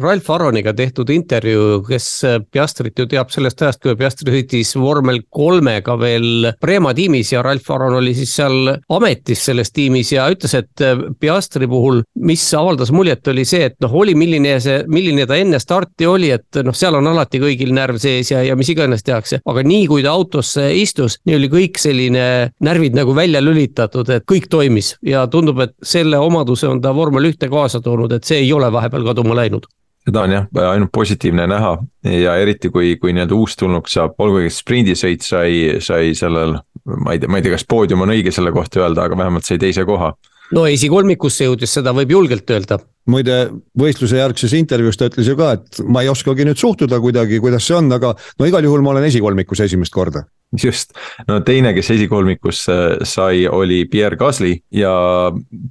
Ralf 0.01 0.29
Aroniga 0.33 0.73
tehtud 0.77 1.11
intervjuu, 1.13 1.83
kes 1.85 2.07
Piastrit 2.53 2.97
ju 2.99 3.05
teab 3.11 3.29
sellest 3.33 3.61
ajast, 3.63 3.83
kui 3.85 3.97
Piastri 3.99 4.33
sõitis 4.33 4.73
vormel 4.81 5.21
kolmega 5.29 5.97
veel 6.01 6.53
Prema 6.63 6.95
tiimis 6.97 7.35
ja 7.35 7.43
Ralf 7.45 7.69
Aron 7.75 7.99
oli 7.99 8.15
siis 8.17 8.33
seal 8.39 8.71
ametis 8.97 9.45
selles 9.51 9.73
tiimis 9.77 10.15
ja 10.15 10.29
ütles, 10.33 10.57
et 10.57 10.85
Piastri 11.21 11.69
puhul, 11.69 12.01
mis 12.25 12.45
avaldas 12.57 12.93
muljet, 12.97 13.29
oli 13.29 13.45
see, 13.49 13.69
et 13.69 13.77
noh, 13.85 13.93
oli 14.01 14.17
milline 14.17 14.57
see, 14.65 14.79
milline 14.89 15.27
ta 15.29 15.37
enne 15.37 15.61
starti 15.61 16.09
oli, 16.09 16.33
et 16.33 16.61
noh, 16.65 16.77
seal 16.77 16.97
on 16.97 17.13
alati 17.13 17.43
kõigil 17.43 17.75
närv 17.77 18.01
sees 18.01 18.33
ja, 18.33 18.41
ja 18.47 18.57
mis 18.57 18.73
iganes 18.73 19.05
tehakse, 19.05 19.43
aga 19.45 19.67
nii 19.67 19.85
kui 19.91 20.07
ta 20.07 20.17
autosse 20.17 20.71
istus, 20.81 21.19
nii 21.29 21.37
oli 21.37 21.53
kõik 21.53 21.81
selline 21.83 22.27
närvid 22.65 22.97
nagu 22.97 23.13
välja 23.17 23.45
lülitatud, 23.45 24.09
et 24.17 24.25
kõik 24.29 24.49
toimis. 24.53 24.95
Ja 25.05 25.27
tundub, 25.31 25.61
et 25.65 25.77
selle 25.85 26.19
omaduse 26.23 26.69
on 26.71 26.81
ta 26.81 26.95
vormel 26.97 27.29
ühte 27.29 27.51
kaasa 27.53 27.83
toonud, 27.85 28.17
et 28.17 28.25
see 28.25 28.46
ei 28.47 28.53
ole 28.55 28.71
vahepeal 28.73 29.05
kaduma 29.11 29.37
läinud. 29.39 29.67
Seda 30.07 30.23
on 30.23 30.31
jah, 30.31 30.47
ainult 30.71 30.93
positiivne 30.95 31.49
näha. 31.51 31.73
Ja 32.07 32.37
eriti 32.39 32.71
kui, 32.71 32.93
kui 33.03 33.11
nii-öelda 33.13 33.35
uustulnuk 33.35 33.91
saab, 33.91 34.15
olgugi 34.23 34.53
sprindisõit 34.55 35.27
sai, 35.27 35.81
sai 35.83 36.15
sellel, 36.15 36.55
ma 36.87 37.17
ei 37.17 37.19
tea, 37.19 37.31
ma 37.33 37.41
ei 37.41 37.47
tea, 37.47 37.57
kas 37.57 37.67
poodium 37.67 38.07
on 38.07 38.15
õige 38.15 38.31
selle 38.35 38.55
kohta 38.55 38.85
öelda, 38.85 39.09
aga 39.09 39.19
vähemalt 39.19 39.49
sai 39.49 39.59
teise 39.59 39.83
koha 39.89 40.13
no 40.55 40.67
esikolmikusse 40.71 41.49
jõudis, 41.49 41.73
seda 41.79 41.95
võib 41.97 42.15
julgelt 42.17 42.51
öelda 42.51 42.79
muide, 43.11 43.37
võistluse 43.79 44.19
järgses 44.19 44.55
intervjuus 44.59 44.99
ta 44.99 45.11
ütles 45.11 45.29
ju 45.31 45.37
ka, 45.39 45.53
et 45.59 45.83
ma 45.87 46.03
ei 46.03 46.11
oskagi 46.11 46.47
nüüd 46.47 46.59
suhtuda 46.61 46.99
kuidagi, 47.03 47.41
kuidas 47.43 47.67
see 47.67 47.77
on, 47.79 47.91
aga 47.95 48.15
no 48.17 48.49
igal 48.49 48.67
juhul 48.67 48.83
ma 48.85 48.95
olen 48.95 49.07
esikolmikus 49.09 49.63
esimest 49.67 49.95
korda 49.95 50.27
just, 50.63 50.93
no 51.29 51.41
teine, 51.47 51.73
kes 51.75 51.91
esikolmikusse 51.97 52.77
sai, 53.07 53.47
oli 53.51 53.85
Pierre 53.91 54.19
Gasly 54.19 54.55
ja 54.75 54.93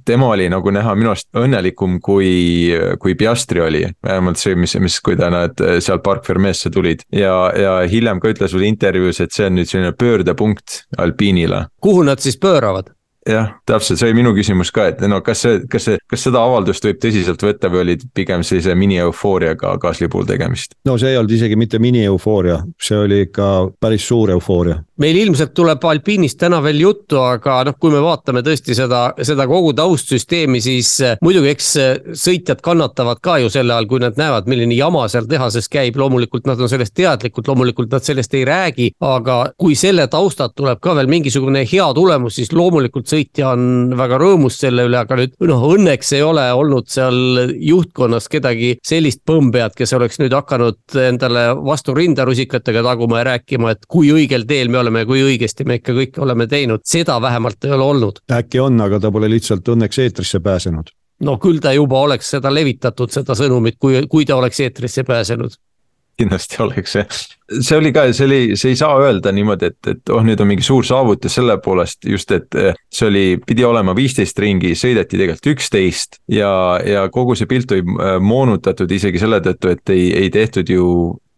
tema 0.06 0.28
oli 0.34 0.48
nagu 0.52 0.72
näha 0.74 0.94
minu 0.98 1.12
arust 1.12 1.30
õnnelikum 1.36 1.98
kui, 2.04 2.74
kui 3.00 3.16
Piastri 3.18 3.62
oli. 3.64 3.84
vähemalt 4.04 4.40
see, 4.40 4.56
mis, 4.58 4.76
mis, 4.82 4.98
kui 5.04 5.16
ta 5.16 5.30
nad 5.32 5.60
sealt 5.80 6.04
Park 6.04 6.26
Fermesse 6.28 6.70
tulid 6.70 7.06
ja, 7.12 7.34
ja 7.56 7.78
hiljem 7.88 8.20
ka 8.20 8.32
ütles 8.34 8.54
veel 8.54 8.68
intervjuus, 8.68 9.22
et 9.24 9.32
see 9.32 9.48
on 9.48 9.58
nüüd 9.58 9.70
selline 9.70 9.96
pöördepunkt 9.96 10.84
Alpiinile. 10.98 11.66
kuhu 11.80 12.04
nad 12.06 12.20
siis 12.22 12.38
pööravad? 12.40 12.95
Jah, 13.26 13.50
täpselt, 13.66 13.98
see 13.98 14.10
oli 14.10 14.16
minu 14.20 14.32
küsimus 14.36 14.70
ka, 14.74 14.88
et 14.92 15.02
no 15.10 15.20
kas 15.24 15.42
see, 15.44 15.60
kas 15.70 15.88
see, 15.88 15.98
kas 16.10 16.22
seda 16.28 16.42
avaldust 16.46 16.84
võib 16.86 17.00
tõsiselt 17.02 17.42
võtta 17.42 17.70
või 17.72 17.82
oli 17.82 17.96
pigem 18.14 18.44
sellise 18.46 18.74
mini-eufooriaga 18.78 19.76
Gasly 19.82 20.08
puhul 20.12 20.28
tegemist? 20.28 20.76
no 20.86 20.96
see 21.00 21.12
ei 21.12 21.18
olnud 21.18 21.34
isegi 21.34 21.58
mitte 21.58 21.80
mini-eufooria, 21.82 22.60
see 22.82 22.98
oli 22.98 23.22
ikka 23.26 23.48
päris 23.82 24.06
suur 24.08 24.30
eufooria. 24.34 24.78
meil 25.02 25.18
ilmselt 25.20 25.54
tuleb 25.56 25.84
Alpiinist 25.84 26.38
täna 26.40 26.60
veel 26.62 26.80
juttu, 26.84 27.18
aga 27.22 27.58
noh, 27.68 27.76
kui 27.80 27.92
me 27.94 28.02
vaatame 28.04 28.42
tõesti 28.46 28.76
seda, 28.78 29.02
seda 29.22 29.46
kogu 29.50 29.72
taustsüsteemi, 29.76 30.60
siis 30.62 30.92
eh, 31.04 31.18
muidugi 31.22 31.52
eks 31.52 31.72
eh, 31.82 31.92
sõitjad 32.26 32.62
kannatavad 32.64 33.22
ka 33.22 33.38
ju 33.42 33.50
selle 33.52 33.74
all, 33.74 33.90
kui 33.90 34.02
nad 34.02 34.18
näevad, 34.18 34.48
milline 34.50 34.78
jama 34.78 35.06
seal 35.12 35.28
tehases 35.30 35.70
käib, 35.72 35.98
loomulikult 35.98 36.46
nad 36.46 36.60
on 36.62 36.70
sellest 36.70 36.94
teadlikud, 36.96 37.46
loomulikult 37.48 37.92
nad 37.92 38.06
sellest 38.06 38.34
ei 38.38 38.46
räägi, 38.46 38.90
aga 39.04 39.40
kui 39.58 39.74
selle 39.78 40.06
taustalt 40.12 40.54
tuleb 40.56 40.80
ka 40.82 40.94
veel 40.96 41.10
mingisugune 41.10 41.66
hea 41.66 41.86
tulemus, 41.96 42.38
siis 42.38 42.52
loomulikult 42.54 43.10
sõitja 43.16 43.52
on 43.54 43.94
väga 43.98 44.18
rõõmus 44.20 44.58
selle 44.60 44.86
üle, 44.88 44.98
aga 45.00 45.18
nüüd 45.18 45.34
noh, 45.48 45.64
õnneks 45.72 46.12
ei 46.16 46.22
ole 46.24 46.44
olnud 46.56 46.88
seal 46.92 47.56
juhtkonnas 47.56 48.28
kedagi 48.32 48.76
sellist 48.86 49.22
põmmpead, 49.26 49.74
kes 49.76 49.94
oleks 49.96 50.20
nüüd 50.22 50.36
hakanud 50.36 50.98
endale 51.06 51.48
vastu 51.66 51.96
rindarusikatega 51.96 52.84
taguma 52.86 53.22
ja 53.22 53.30
rääkima, 53.32 53.74
et 53.74 53.88
kui 53.90 54.12
õigel 54.14 54.46
teel 54.48 54.70
me 54.72 54.82
oleme 54.82 55.04
ja 55.04 55.08
kui 55.08 55.24
õigesti 55.24 55.66
me 55.68 55.80
ikka 55.80 55.96
kõike 55.96 56.22
oleme 56.26 56.48
teinud, 56.50 56.84
seda 56.86 57.18
vähemalt 57.22 57.64
ei 57.64 57.74
ole 57.76 57.90
olnud. 57.90 58.22
äkki 58.32 58.60
on, 58.62 58.80
aga 58.84 59.00
ta 59.00 59.12
pole 59.12 59.30
lihtsalt 59.32 59.68
õnneks 59.74 60.02
eetrisse 60.04 60.40
pääsenud. 60.44 60.92
No 61.24 61.38
küll 61.40 61.62
ta 61.64 61.72
juba 61.72 62.02
oleks 62.04 62.28
seda 62.34 62.50
levitatud, 62.52 63.12
seda 63.12 63.36
sõnumit, 63.38 63.78
kui, 63.80 64.02
kui 64.10 64.26
ta 64.28 64.36
oleks 64.36 64.60
eetrisse 64.60 65.04
pääsenud. 65.08 65.56
Kindlasti 66.16 66.60
oleks 66.64 66.94
jah, 66.96 67.16
see 67.46 67.76
oli 67.78 67.92
ka, 67.94 68.06
see 68.16 68.26
oli, 68.26 68.40
see 68.58 68.72
ei 68.74 68.78
saa 68.78 68.96
öelda 69.02 69.32
niimoodi, 69.34 69.70
et, 69.70 69.90
et 69.92 70.12
oh, 70.14 70.22
nüüd 70.26 70.40
on 70.42 70.50
mingi 70.50 70.64
suur 70.66 70.86
saavutus 70.86 71.36
selle 71.38 71.58
poolest 71.62 72.06
just, 72.08 72.32
et 72.34 72.58
eh, 72.58 72.74
see 72.92 73.08
oli, 73.10 73.24
pidi 73.46 73.66
olema 73.66 73.94
viisteist 73.96 74.38
ringi, 74.42 74.74
sõideti 74.78 75.18
tegelikult 75.18 75.52
üksteist 75.54 76.20
ja, 76.32 76.50
ja 76.86 77.06
kogu 77.12 77.36
see 77.38 77.50
pilt 77.50 77.72
oli 77.74 77.84
eh, 77.84 78.16
moonutatud 78.22 78.90
isegi 78.98 79.22
selle 79.22 79.40
tõttu, 79.44 79.72
et 79.76 79.94
ei, 79.94 80.10
ei 80.24 80.32
tehtud 80.34 80.74
ju 80.74 80.88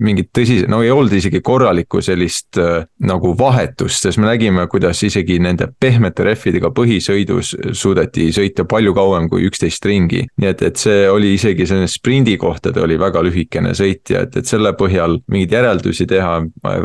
mingit 0.03 0.31
tõsise, 0.35 0.67
no 0.71 0.81
ei 0.85 0.93
olnud 0.95 1.13
isegi 1.19 1.41
korralikku 1.45 2.01
sellist 2.05 2.59
äh, 2.61 2.85
nagu 3.07 3.33
vahetust, 3.39 4.05
sest 4.05 4.21
me 4.23 4.29
nägime, 4.29 4.67
kuidas 4.71 5.03
isegi 5.07 5.39
nende 5.43 5.69
pehmete 5.81 6.27
rehvidega 6.27 6.71
põhisõidus 6.75 7.55
suudeti 7.77 8.29
sõita 8.35 8.67
palju 8.69 8.95
kauem 8.95 9.29
kui 9.31 9.49
üksteist 9.49 9.85
ringi. 9.89 10.25
nii 10.39 10.51
et, 10.53 10.63
et 10.71 10.79
see 10.79 11.09
oli 11.11 11.35
isegi 11.35 11.67
selline 11.67 11.91
sprindi 11.91 12.37
kohtade 12.39 12.83
oli 12.83 12.99
väga 12.99 13.23
lühikene 13.27 13.75
sõit 13.79 14.15
ja 14.15 14.23
et, 14.27 14.37
et 14.39 14.47
selle 14.47 14.73
põhjal 14.79 15.19
mingeid 15.27 15.57
järeldusi 15.59 15.98
teha 16.07 16.43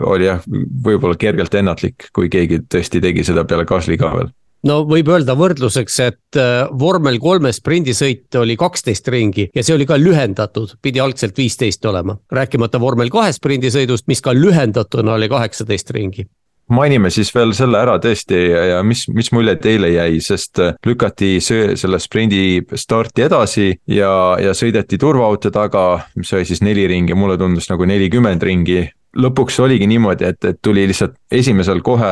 oli 0.10 0.26
jah, 0.26 0.42
võib-olla 0.86 1.20
kergelt 1.20 1.54
ennatlik, 1.54 2.10
kui 2.14 2.32
keegi 2.34 2.64
tõesti 2.66 3.02
tegi 3.04 3.24
seda 3.24 3.46
peale 3.46 3.68
Gasly 3.70 3.98
ka 4.00 4.16
veel. 4.16 4.32
No 4.64 4.78
võib 4.88 5.10
öelda 5.12 5.36
võrdluseks, 5.36 5.96
et 6.06 6.38
äh, 6.40 6.70
vormel 6.80 7.18
kolme 7.20 7.52
sprindisõit 7.52 8.32
oli 8.40 8.56
kaksteist 8.60 9.10
ringi 9.12 9.50
ja 9.52 9.64
see 9.64 9.76
oli 9.76 9.88
ka 9.90 9.98
lühendatud, 10.00 10.78
pidi 10.82 11.02
algselt 11.04 11.36
viisteist 11.38 11.84
olema. 11.86 12.16
rääkimata 12.32 12.80
vormel 12.80 13.12
kahe 13.12 13.34
sprindisõidust, 13.36 14.08
mis 14.08 14.24
ka 14.24 14.32
lühendatuna 14.32 15.18
oli 15.18 15.28
kaheksateist 15.30 15.92
ringi. 15.92 16.26
Mainime 16.72 17.12
siis 17.12 17.28
veel 17.36 17.52
selle 17.52 17.76
ära 17.76 17.98
tõesti 18.00 18.40
ja 18.72 18.80
mis, 18.88 19.04
mis 19.12 19.34
mulje 19.36 19.58
teile 19.60 19.90
jäi, 19.92 20.22
sest 20.24 20.64
äh, 20.64 20.78
lükati 20.88 21.36
see, 21.44 21.76
selle 21.76 22.00
sprindi 22.00 22.64
starti 22.80 23.28
edasi 23.28 23.68
ja, 23.92 24.14
ja 24.40 24.56
sõideti 24.56 24.98
turvaauto 24.98 25.52
taga, 25.52 26.06
mis 26.16 26.32
oli 26.32 26.48
siis 26.48 26.64
neli 26.64 26.88
ringi, 26.88 27.20
mulle 27.20 27.36
tundus 27.38 27.68
nagu 27.68 27.84
nelikümmend 27.84 28.48
ringi 28.48 28.86
lõpuks 29.20 29.60
oligi 29.62 29.88
niimoodi, 29.88 30.26
et, 30.26 30.46
et 30.46 30.60
tuli 30.64 30.86
lihtsalt 30.90 31.16
esimesel 31.34 31.82
kohe 31.86 32.12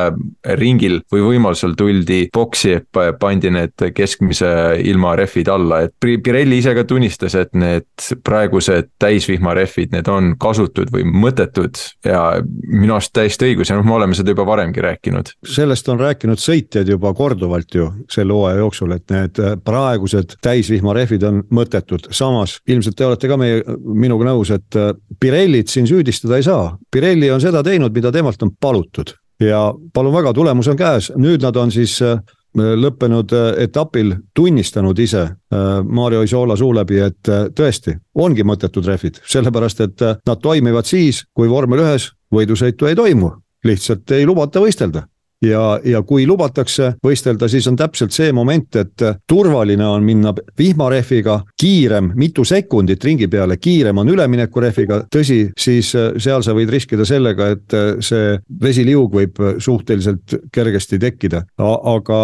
ringil 0.57 0.99
või 1.11 1.23
võimalusel 1.25 1.73
tuldi 1.77 2.27
boksi, 2.33 2.77
pandi 3.19 3.51
need 3.53 3.85
keskmise 3.95 4.51
ilma 4.85 5.15
rehvid 5.19 5.49
alla, 5.51 5.81
et 5.85 5.95
Pirelli 6.01 6.59
ise 6.61 6.73
ka 6.77 6.83
tunnistas, 6.87 7.35
et 7.39 7.53
need 7.57 8.07
praegused 8.25 8.91
täisvihmarehvid, 9.01 9.93
need 9.95 10.09
on 10.11 10.33
kasutud 10.41 10.91
või 10.93 11.05
mõttetud 11.05 11.79
ja 12.05 12.23
minu 12.43 12.97
arust 12.97 13.13
täiesti 13.17 13.51
õigus 13.51 13.71
ja 13.71 13.77
noh, 13.79 13.87
me 13.87 13.97
oleme 13.97 14.17
seda 14.17 14.33
juba 14.33 14.45
varemgi 14.49 14.83
rääkinud. 14.83 15.33
sellest 15.47 15.89
on 15.89 16.01
rääkinud 16.01 16.41
sõitjad 16.41 16.89
juba 16.89 17.13
korduvalt 17.17 17.75
ju 17.75 17.89
selle 18.11 18.35
hooaja 18.37 18.61
jooksul, 18.61 18.95
et 18.97 19.13
need 19.13 19.41
praegused 19.65 20.37
täisvihmarehvid 20.41 21.25
on 21.29 21.41
mõttetud, 21.53 22.11
samas 22.13 22.59
ilmselt 22.69 22.97
te 22.97 23.09
olete 23.09 23.31
ka 23.31 23.39
meie, 23.41 23.63
minuga 23.81 24.29
nõus, 24.31 24.53
et 24.53 24.79
Pirellit 25.21 25.69
siin 25.69 25.85
süüdistada 25.89 26.37
ei 26.39 26.45
saa 26.45 26.71
Pirelli 26.91 27.31
on 27.31 27.41
seda 27.41 27.63
teinud, 27.63 27.93
mida 27.95 28.11
temalt 28.11 28.43
on 28.43 28.51
palutud. 28.59 29.13
Ja 29.41 29.73
palun 29.93 30.13
väga, 30.13 30.33
tulemus 30.33 30.67
on 30.69 30.77
käes, 30.77 31.09
nüüd 31.17 31.41
nad 31.41 31.55
on 31.57 31.71
siis 31.73 31.95
äh, 32.05 32.19
lõppenud 32.55 33.31
äh, 33.33 33.47
etapil 33.63 34.13
tunnistanud 34.37 34.99
ise 34.99 35.21
äh, 35.23 35.69
Mario 35.87 36.21
Isola 36.27 36.57
suu 36.59 36.73
läbi, 36.75 36.99
et 37.01 37.31
tõesti, 37.57 37.95
ongi 38.15 38.45
mõttetud 38.45 38.85
rehvid, 38.85 39.17
sellepärast 39.25 39.81
et 39.87 40.05
nad 40.27 40.43
toimivad 40.43 40.85
siis, 40.85 41.23
kui 41.33 41.49
vormel 41.49 41.81
ühes 41.87 42.11
võidusõitu 42.31 42.91
ei 42.91 42.99
toimu, 42.99 43.31
lihtsalt 43.65 44.11
ei 44.17 44.27
lubata 44.29 44.61
võistelda 44.61 45.07
ja, 45.45 45.79
ja 45.85 46.01
kui 46.07 46.25
lubatakse 46.27 46.93
võistelda, 47.03 47.49
siis 47.51 47.67
on 47.69 47.77
täpselt 47.79 48.13
see 48.15 48.31
moment, 48.35 48.75
et 48.79 49.05
turvaline 49.29 49.85
on 49.87 50.05
minna 50.05 50.33
vihmarehviga 50.57 51.41
kiirem, 51.59 52.11
mitu 52.17 52.45
sekundit 52.47 53.03
ringi 53.05 53.27
peale, 53.31 53.57
kiirem 53.61 54.01
on 54.01 54.11
üleminekurehviga, 54.13 55.03
tõsi, 55.13 55.41
siis 55.57 55.93
äh, 55.97 56.11
seal 56.21 56.45
sa 56.45 56.55
võid 56.57 56.71
riskida 56.73 57.05
sellega, 57.07 57.51
et 57.55 57.77
äh, 57.77 57.91
see 58.03 58.37
vesiliug 58.61 59.13
võib 59.13 59.41
suhteliselt 59.61 60.37
kergesti 60.53 60.99
tekkida, 61.01 61.43
aga 61.57 62.21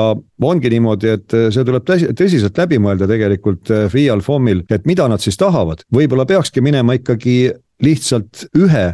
ongi 0.48 0.72
niimoodi, 0.74 1.14
et 1.18 1.38
äh, 1.38 1.50
see 1.54 1.66
tuleb 1.68 1.88
tõsiselt 1.88 2.58
läbi 2.58 2.82
mõelda 2.82 3.10
tegelikult 3.10 3.74
FIAL, 3.92 4.24
FOM-il, 4.26 4.66
et 4.72 4.86
mida 4.90 5.08
nad 5.10 5.24
siis 5.24 5.40
tahavad, 5.40 5.84
võib-olla 5.94 6.28
peakski 6.30 6.62
minema 6.66 6.98
ikkagi 6.98 7.40
lihtsalt 7.84 8.48
ühe 8.58 8.88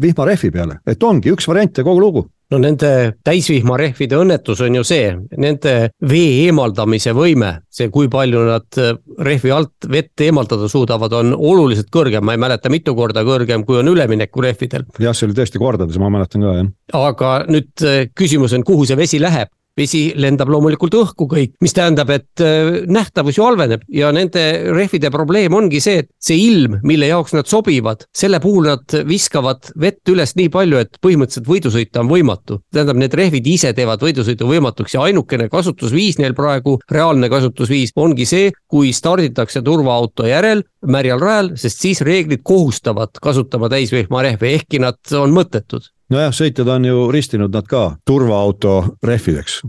vihmarehvi 0.00 0.48
peale, 0.52 0.78
et 0.88 1.02
ongi 1.04 1.32
üks 1.32 1.44
variant 1.48 1.76
ja 1.76 1.84
kogu 1.84 2.00
lugu 2.00 2.22
no 2.54 2.60
nende 2.62 2.90
täisvihmarehvide 3.26 4.18
õnnetus 4.20 4.62
on 4.64 4.78
ju 4.78 4.84
see, 4.86 5.10
nende 5.40 5.74
vee 6.10 6.44
eemaldamise 6.46 7.14
võime, 7.16 7.50
see, 7.72 7.90
kui 7.94 8.10
palju 8.12 8.44
nad 8.46 8.80
äh, 8.80 8.94
rehvi 9.26 9.52
alt 9.54 9.88
vett 9.90 10.24
eemaldada 10.24 10.68
suudavad, 10.70 11.16
on 11.18 11.34
oluliselt 11.34 11.90
kõrgem, 11.94 12.24
ma 12.24 12.36
ei 12.36 12.42
mäleta, 12.44 12.72
mitu 12.72 12.94
korda 12.96 13.24
kõrgem, 13.26 13.66
kui 13.66 13.80
on 13.80 13.90
üleminekurehvidel. 13.90 14.86
jah, 15.02 15.16
see 15.16 15.28
oli 15.28 15.38
tõesti 15.38 15.62
kordades, 15.62 15.98
ma 16.00 16.12
mäletan 16.14 16.46
ka 16.46 16.56
jah. 16.60 16.72
aga 17.00 17.34
nüüd 17.50 17.86
äh, 17.86 18.06
küsimus 18.14 18.54
on, 18.56 18.66
kuhu 18.66 18.86
see 18.88 18.98
vesi 19.00 19.22
läheb 19.22 19.50
vesi 19.78 20.12
lendab 20.20 20.50
loomulikult 20.52 20.94
õhku 20.98 21.26
kõik, 21.30 21.54
mis 21.64 21.74
tähendab, 21.74 22.10
et 22.14 22.42
äh, 22.42 22.84
nähtavus 22.90 23.38
ju 23.38 23.46
halveneb 23.46 23.84
ja 23.92 24.12
nende 24.14 24.42
rehvide 24.74 25.10
probleem 25.14 25.54
ongi 25.56 25.80
see, 25.82 26.04
et 26.04 26.10
see 26.22 26.38
ilm, 26.46 26.78
mille 26.86 27.08
jaoks 27.10 27.34
nad 27.36 27.50
sobivad, 27.50 28.06
selle 28.14 28.40
puhul 28.42 28.68
nad 28.70 28.96
viskavad 29.08 29.72
vett 29.80 30.12
üles 30.12 30.36
nii 30.38 30.50
palju, 30.54 30.80
et 30.82 31.00
põhimõtteliselt 31.02 31.50
võidu 31.50 31.72
sõita 31.74 32.04
on 32.04 32.12
võimatu. 32.12 32.60
tähendab, 32.74 33.00
need 33.00 33.16
rehvid 33.18 33.46
ise 33.50 33.72
teevad 33.74 34.02
võidusõidu 34.04 34.48
võimatuks 34.48 34.94
ja 34.94 35.06
ainukene 35.08 35.48
kasutusviis 35.52 36.20
neil 36.22 36.36
praegu, 36.38 36.78
reaalne 36.90 37.30
kasutusviis 37.32 37.94
ongi 37.96 38.26
see, 38.28 38.52
kui 38.70 38.92
starditakse 38.94 39.62
turvaauto 39.64 40.28
järel 40.28 40.62
märjal 40.86 41.20
rajal, 41.20 41.52
sest 41.58 41.82
siis 41.82 42.04
reeglid 42.04 42.44
kohustavad 42.46 43.18
kasutama 43.22 43.70
täisvihmarehve, 43.72 44.54
ehkki 44.60 44.82
nad 44.82 45.00
on 45.18 45.34
mõttetud 45.34 45.93
nojah, 46.12 46.34
sõitjad 46.34 46.68
on 46.76 46.90
ju 46.90 47.08
ristinud 47.14 47.54
nad 47.54 47.66
ka 47.68 47.86
turvaauto 48.06 48.96
rehvideks. 49.04 49.62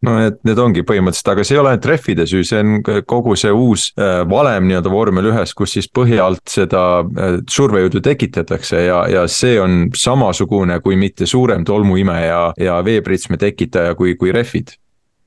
No 0.00 0.14
et 0.24 0.38
need 0.48 0.56
ongi 0.56 0.80
põhimõtteliselt, 0.88 1.28
aga 1.34 1.44
see 1.44 1.54
ei 1.58 1.60
ole 1.60 1.74
ainult 1.74 1.86
rehvide 1.90 2.24
süü, 2.28 2.40
see 2.48 2.60
on 2.62 2.78
kogu 3.04 3.34
see 3.36 3.50
uus 3.52 3.90
äh, 4.00 4.22
valem 4.28 4.64
nii-öelda 4.70 4.92
vormel 4.92 5.28
ühes, 5.28 5.52
kus 5.56 5.74
siis 5.76 5.90
põhja 5.92 6.24
alt 6.24 6.40
seda 6.48 6.84
äh, 7.04 7.36
survejõudu 7.44 8.00
tekitatakse 8.06 8.80
ja, 8.86 9.02
ja 9.12 9.26
see 9.28 9.58
on 9.60 9.90
samasugune, 9.92 10.80
kui 10.80 10.96
mitte 10.96 11.28
suurem 11.28 11.68
tolmuime 11.68 12.16
ja, 12.24 12.40
ja 12.56 12.78
veepritsme 12.86 13.36
tekitaja 13.40 13.92
kui, 13.98 14.16
kui 14.16 14.32
rehvid 14.32 14.72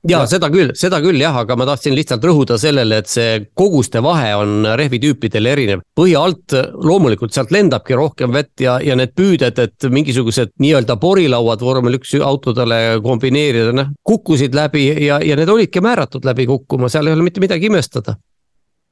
ja 0.10 0.24
seda 0.30 0.50
küll, 0.54 0.74
seda 0.78 1.00
küll 1.04 1.22
jah, 1.22 1.36
aga 1.44 1.56
ma 1.60 1.68
tahtsin 1.68 1.96
lihtsalt 1.96 2.26
rõhuda 2.28 2.58
sellele, 2.62 3.00
et 3.02 3.12
see 3.12 3.38
koguste 3.58 4.02
vahe 4.04 4.34
on 4.40 4.68
rehvitüüpidel 4.80 5.48
erinev. 5.54 5.86
põhja 5.96 6.24
alt 6.24 6.58
loomulikult 6.84 7.34
sealt 7.36 7.54
lendabki 7.56 7.96
rohkem 7.98 8.34
vett 8.36 8.64
ja, 8.64 8.80
ja 8.84 8.98
need 9.00 9.16
püüded, 9.16 9.60
et 9.60 9.88
mingisugused 9.90 10.56
nii-öelda 10.64 10.98
porilauad 11.02 11.64
vormel 11.64 12.00
üks 12.00 12.16
autodele 12.20 13.00
kombineerida, 13.04 13.72
noh 13.76 13.94
kukkusid 14.04 14.56
läbi 14.56 14.90
ja, 15.06 15.22
ja 15.24 15.40
need 15.40 15.50
olidki 15.50 15.82
määratud 15.84 16.26
läbi 16.28 16.48
kukkuma, 16.50 16.92
seal 16.92 17.08
ei 17.08 17.16
ole 17.16 17.26
mitte 17.26 17.44
midagi 17.44 17.72
imestada 17.72 18.18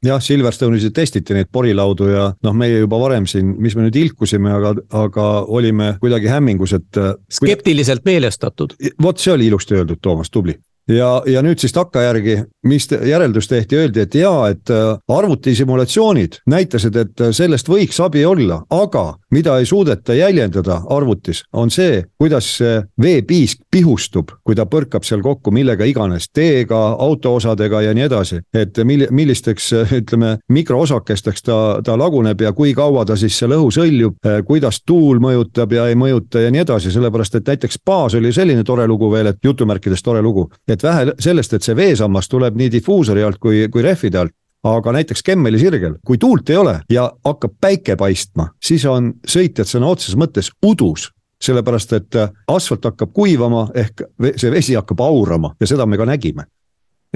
jah, 0.06 0.22
Silverstone'is 0.24 0.88
testiti 0.96 1.36
neid 1.36 1.52
porilaudu 1.54 2.08
ja 2.10 2.24
noh, 2.44 2.56
meie 2.58 2.80
juba 2.82 2.98
varem 3.02 3.28
siin, 3.30 3.54
mis 3.62 3.76
me 3.78 3.86
nüüd 3.86 4.00
ilkusime, 4.02 4.50
aga, 4.56 4.74
aga 5.04 5.28
olime 5.46 5.94
kuidagi 6.02 6.32
hämmingus, 6.32 6.74
et. 6.80 7.02
skeptiliselt 7.30 8.06
meelestatud. 8.08 8.74
vot 9.02 9.22
see 9.22 9.36
oli 9.36 9.52
ilusti 9.52 9.78
öeldud, 9.78 10.02
Toomas, 10.02 10.32
tubli 10.34 10.58
ja, 10.92 11.22
ja 11.26 11.42
nüüd 11.46 11.62
siis 11.62 11.74
takkajärgi, 11.76 12.38
mis 12.68 12.88
järeldus 12.92 13.48
tehti, 13.48 13.78
öeldi, 13.78 14.06
et 14.06 14.16
jaa, 14.16 14.50
et 14.52 14.70
äh, 14.70 14.98
arvutisimulatsioonid 15.08 16.42
näitasid, 16.50 16.96
et 16.96 17.22
äh, 17.22 17.32
sellest 17.36 17.70
võiks 17.70 18.00
abi 18.04 18.26
olla, 18.26 18.62
aga 18.70 19.06
mida 19.32 19.58
ei 19.60 19.66
suudeta 19.66 20.14
jäljendada 20.14 20.82
arvutis, 20.90 21.44
on 21.54 21.72
see, 21.72 22.04
kuidas 22.20 22.50
see 22.58 22.82
veepiisk 23.02 23.64
pihustub, 23.72 24.34
kui 24.44 24.56
ta 24.58 24.66
põrkab 24.70 25.06
seal 25.08 25.24
kokku 25.24 25.54
millega 25.56 25.88
iganes, 25.88 26.30
teega, 26.34 26.82
autoosadega 27.00 27.82
ja 27.88 27.96
nii 27.98 28.08
edasi. 28.10 28.42
et 28.54 28.78
mil-, 28.86 29.08
millisteks 29.12 29.72
ütleme, 30.00 30.38
mikroosakesteks 30.50 31.48
ta, 31.48 31.58
ta 31.86 31.98
laguneb 31.98 32.42
ja 32.42 32.54
kui 32.54 32.74
kaua 32.74 33.06
ta 33.06 33.16
siis 33.16 33.38
seal 33.40 33.56
õhus 33.58 33.80
hõljub, 33.82 34.18
äh, 34.28 34.42
kuidas 34.46 34.82
tuul 34.86 35.22
mõjutab 35.24 35.74
ja 35.74 35.88
ei 35.88 35.96
mõjuta 35.96 36.44
ja 36.46 36.52
nii 36.52 36.66
edasi, 36.66 36.92
sellepärast 36.92 37.40
et 37.40 37.48
näiteks 37.48 37.82
baas 37.86 38.16
oli 38.20 38.34
selline 38.34 38.64
tore 38.68 38.88
lugu 38.88 39.12
veel, 39.12 39.32
et 39.32 39.40
jutumärkides 39.44 40.04
tore 40.04 40.22
lugu, 40.22 40.50
et 40.68 40.81
vähe 40.84 41.16
sellest, 41.20 41.54
et 41.54 41.66
see 41.66 41.76
veesammas 41.76 42.30
tuleb 42.32 42.58
nii 42.60 42.72
difuusori 42.72 43.24
alt 43.24 43.40
kui, 43.42 43.66
kui 43.72 43.84
rehvide 43.86 44.22
alt, 44.22 44.36
aga 44.64 44.94
näiteks 44.94 45.24
Kemmeli 45.26 45.60
sirgel, 45.60 45.96
kui 46.06 46.20
tuult 46.22 46.50
ei 46.50 46.58
ole 46.58 46.76
ja 46.90 47.08
hakkab 47.26 47.56
päike 47.62 47.96
paistma, 47.98 48.52
siis 48.64 48.86
on 48.86 49.14
sõitjad 49.28 49.70
sõna 49.70 49.90
otseses 49.90 50.18
mõttes 50.20 50.52
udus 50.66 51.10
sellepärast, 51.42 51.94
et 51.98 52.18
asfalt 52.54 52.86
hakkab 52.86 53.14
kuivama 53.14 53.66
ehk 53.76 54.04
see 54.38 54.52
vesi 54.54 54.76
hakkab 54.78 55.02
aurama 55.02 55.56
ja 55.60 55.70
seda 55.70 55.86
me 55.90 55.98
ka 55.98 56.06
nägime. 56.06 56.46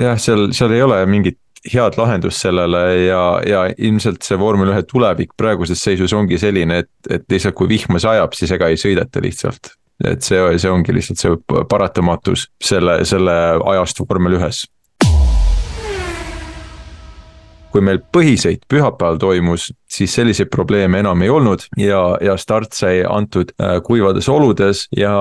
jah, 0.02 0.18
seal, 0.20 0.50
seal 0.52 0.74
ei 0.74 0.82
ole 0.82 1.06
mingit 1.06 1.40
head 1.74 1.98
lahendust 1.98 2.42
sellele 2.42 2.82
ja, 3.06 3.22
ja 3.46 3.64
ilmselt 3.78 4.26
see 4.26 4.38
vormel 4.40 4.74
ühe 4.74 4.84
tulevik 4.90 5.34
praeguses 5.38 5.82
seisus 5.82 6.14
ongi 6.14 6.38
selline, 6.42 6.84
et, 6.84 6.92
et 7.10 7.26
lihtsalt 7.30 7.56
kui 7.58 7.70
vihma 7.70 8.02
sajab, 8.02 8.34
siis 8.38 8.52
ega 8.58 8.70
ei 8.70 8.78
sõideta 8.82 9.22
lihtsalt 9.24 9.74
et 10.04 10.24
see, 10.26 10.40
see 10.60 10.72
ongi 10.72 10.96
lihtsalt 10.96 11.22
see 11.22 11.64
paratamatus 11.70 12.50
selle, 12.64 13.00
selle 13.08 13.36
ajastu 13.76 14.08
vormel 14.10 14.40
ühes. 14.40 14.66
kui 17.76 17.84
meil 17.84 17.98
põhisõit 18.00 18.62
pühapäeval 18.72 19.18
toimus, 19.20 19.66
siis 19.92 20.14
selliseid 20.16 20.48
probleeme 20.48 21.02
enam 21.04 21.20
ei 21.26 21.28
olnud 21.28 21.66
ja, 21.76 22.16
ja 22.24 22.38
start 22.40 22.72
sai 22.72 23.02
antud 23.04 23.52
äh, 23.60 23.82
kuivades 23.84 24.30
oludes 24.32 24.86
ja 24.96 25.12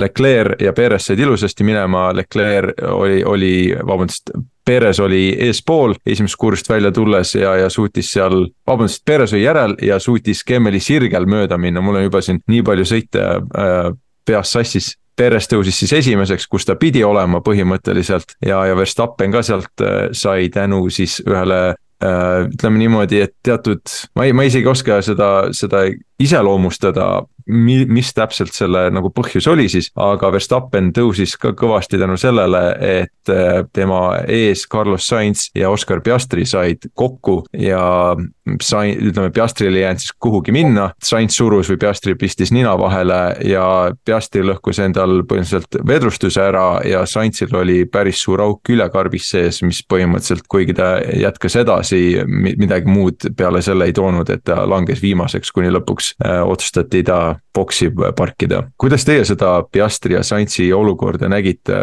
Leclerc 0.00 0.64
ja 0.64 0.72
Perez 0.72 1.10
said 1.10 1.20
ilusasti 1.20 1.66
minema, 1.68 2.06
Leclerc 2.16 2.80
oli, 2.88 3.20
oli, 3.20 3.52
vabandust, 3.76 4.32
Perez 4.64 4.96
oli 5.04 5.26
eespool 5.44 5.92
esimesest 6.06 6.40
kursist 6.40 6.72
välja 6.72 6.88
tulles 6.88 7.34
ja, 7.34 7.52
ja 7.60 7.68
suutis 7.68 8.14
seal, 8.16 8.46
vabandust, 8.64 9.04
Perez 9.04 9.36
oli 9.36 9.44
järel 9.44 9.76
ja 9.84 10.00
suutis 10.00 10.40
Kemmeli 10.48 10.80
sirgel 10.80 11.28
mööda 11.28 11.60
minna, 11.60 11.84
mul 11.84 12.00
on 12.00 12.08
juba 12.08 12.24
siin 12.24 12.40
nii 12.48 12.64
palju 12.64 12.88
sõite 12.94 13.26
äh, 13.44 13.90
peas 14.30 14.54
sassis 14.54 14.94
Perez 15.20 15.48
tõusis 15.50 15.76
siis 15.82 15.92
esimeseks, 15.98 16.46
kus 16.48 16.64
ta 16.64 16.78
pidi 16.80 17.02
olema 17.04 17.42
põhimõtteliselt 17.44 18.38
ja, 18.46 18.62
ja 18.70 18.76
Verstappen 18.78 19.32
ka 19.34 19.42
sealt 19.44 19.82
äh, 19.84 20.08
sai 20.16 20.48
tänu 20.54 20.86
siis 20.92 21.18
ühele 21.26 21.58
äh, 21.74 22.46
ütleme 22.46 22.80
niimoodi, 22.80 23.20
et 23.26 23.34
teatud, 23.44 23.82
ma 24.16 24.24
ei, 24.28 24.32
ma 24.36 24.46
isegi 24.48 24.64
ei 24.64 24.72
oska 24.72 25.00
seda, 25.04 25.30
seda 25.56 25.84
iseloomustada, 26.22 27.10
mi-, 27.46 27.86
mis 27.88 28.12
täpselt 28.16 28.54
selle 28.56 28.86
nagu 28.94 29.12
põhjus 29.14 29.48
oli 29.50 29.68
siis, 29.72 29.90
aga 30.00 30.32
Verstappen 30.34 30.92
tõusis 30.96 31.36
ka 31.40 31.54
kõvasti 31.58 32.00
tänu 32.00 32.18
sellele, 32.20 32.64
et 32.80 33.32
äh, 33.32 33.62
tema 33.72 34.20
ees 34.28 34.66
Carlos 34.70 35.06
Sainz 35.06 35.48
ja 35.56 35.70
Oscar 35.70 36.02
Piastri 36.04 36.46
said 36.48 36.90
kokku 36.94 37.42
ja 37.56 38.16
sai, 38.62 38.94
ütleme, 38.96 39.30
Piastril 39.30 39.74
ei 39.76 39.82
jäänud 39.82 40.02
siis 40.02 40.14
kuhugi 40.18 40.52
minna, 40.52 40.90
Sainz 41.04 41.36
surus 41.36 41.70
või 41.70 41.78
Piastri 41.80 42.14
pistis 42.18 42.52
nina 42.52 42.74
vahele 42.78 43.20
ja 43.46 43.64
Piastri 44.04 44.42
lõhkus 44.46 44.80
endal 44.82 45.22
põhimõtteliselt 45.28 45.80
vedrustuse 45.86 46.42
ära 46.42 46.80
ja 46.86 47.04
Sainzil 47.06 47.54
oli 47.56 47.84
päris 47.90 48.22
suur 48.24 48.42
auk 48.44 48.62
külekarbis 48.66 49.30
sees, 49.34 49.60
mis 49.66 49.82
põhimõtteliselt, 49.88 50.46
kuigi 50.50 50.74
ta 50.76 50.92
jätkas 51.00 51.56
edasi, 51.60 52.02
midagi 52.26 52.90
muud 52.90 53.30
peale 53.36 53.62
selle 53.62 53.88
ei 53.88 53.96
toonud, 53.96 54.30
et 54.30 54.44
ta 54.46 54.64
langes 54.68 55.02
viimaseks, 55.02 55.52
kuni 55.54 55.72
lõpuks 55.74 56.14
äh, 56.24 56.40
otsustati 56.46 57.04
ta 57.06 57.29
boksi 57.54 57.90
parkida. 58.16 58.62
kuidas 58.78 59.04
teie 59.04 59.24
seda 59.24 59.62
Piastri 59.72 60.14
ja 60.14 60.22
Sainzi 60.26 60.72
olukorda 60.72 61.28
nägite, 61.28 61.76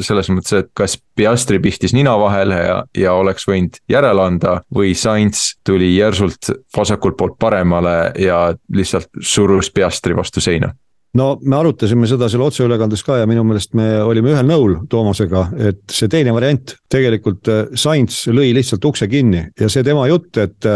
selles 0.00 0.30
mõttes, 0.30 0.52
et 0.64 0.70
kas 0.74 0.98
Piastri 1.16 1.58
pihtis 1.62 1.94
nina 1.94 2.16
vahele 2.20 2.60
ja, 2.60 2.78
ja 2.98 3.14
oleks 3.14 3.48
võinud 3.48 3.80
järele 3.88 4.22
anda 4.22 4.60
või 4.74 4.94
Sainz 4.98 5.54
tuli 5.66 5.94
järsult 5.96 6.52
vasakult 6.76 7.16
poolt 7.16 7.38
paremale 7.38 8.12
ja 8.18 8.46
lihtsalt 8.72 9.10
surus 9.20 9.70
Piastri 9.74 10.16
vastu 10.16 10.40
seina? 10.44 10.74
no 11.14 11.28
me 11.42 11.56
arutasime 11.56 12.08
seda 12.10 12.28
seal 12.30 12.42
otseülekandes 12.46 13.04
ka 13.06 13.20
ja 13.20 13.28
minu 13.30 13.44
meelest 13.46 13.74
me 13.78 13.86
olime 14.02 14.32
ühel 14.34 14.48
nõul 14.48 14.76
Toomasega, 14.90 15.46
et 15.70 15.82
see 15.94 16.10
teine 16.10 16.34
variant, 16.34 16.74
tegelikult 16.90 17.50
äh, 17.52 17.64
Sainz 17.78 18.24
lõi 18.34 18.50
lihtsalt 18.56 18.84
ukse 18.90 19.08
kinni 19.10 19.44
ja 19.60 19.70
see 19.70 19.86
tema 19.86 20.08
jutt, 20.10 20.32
et 20.42 20.70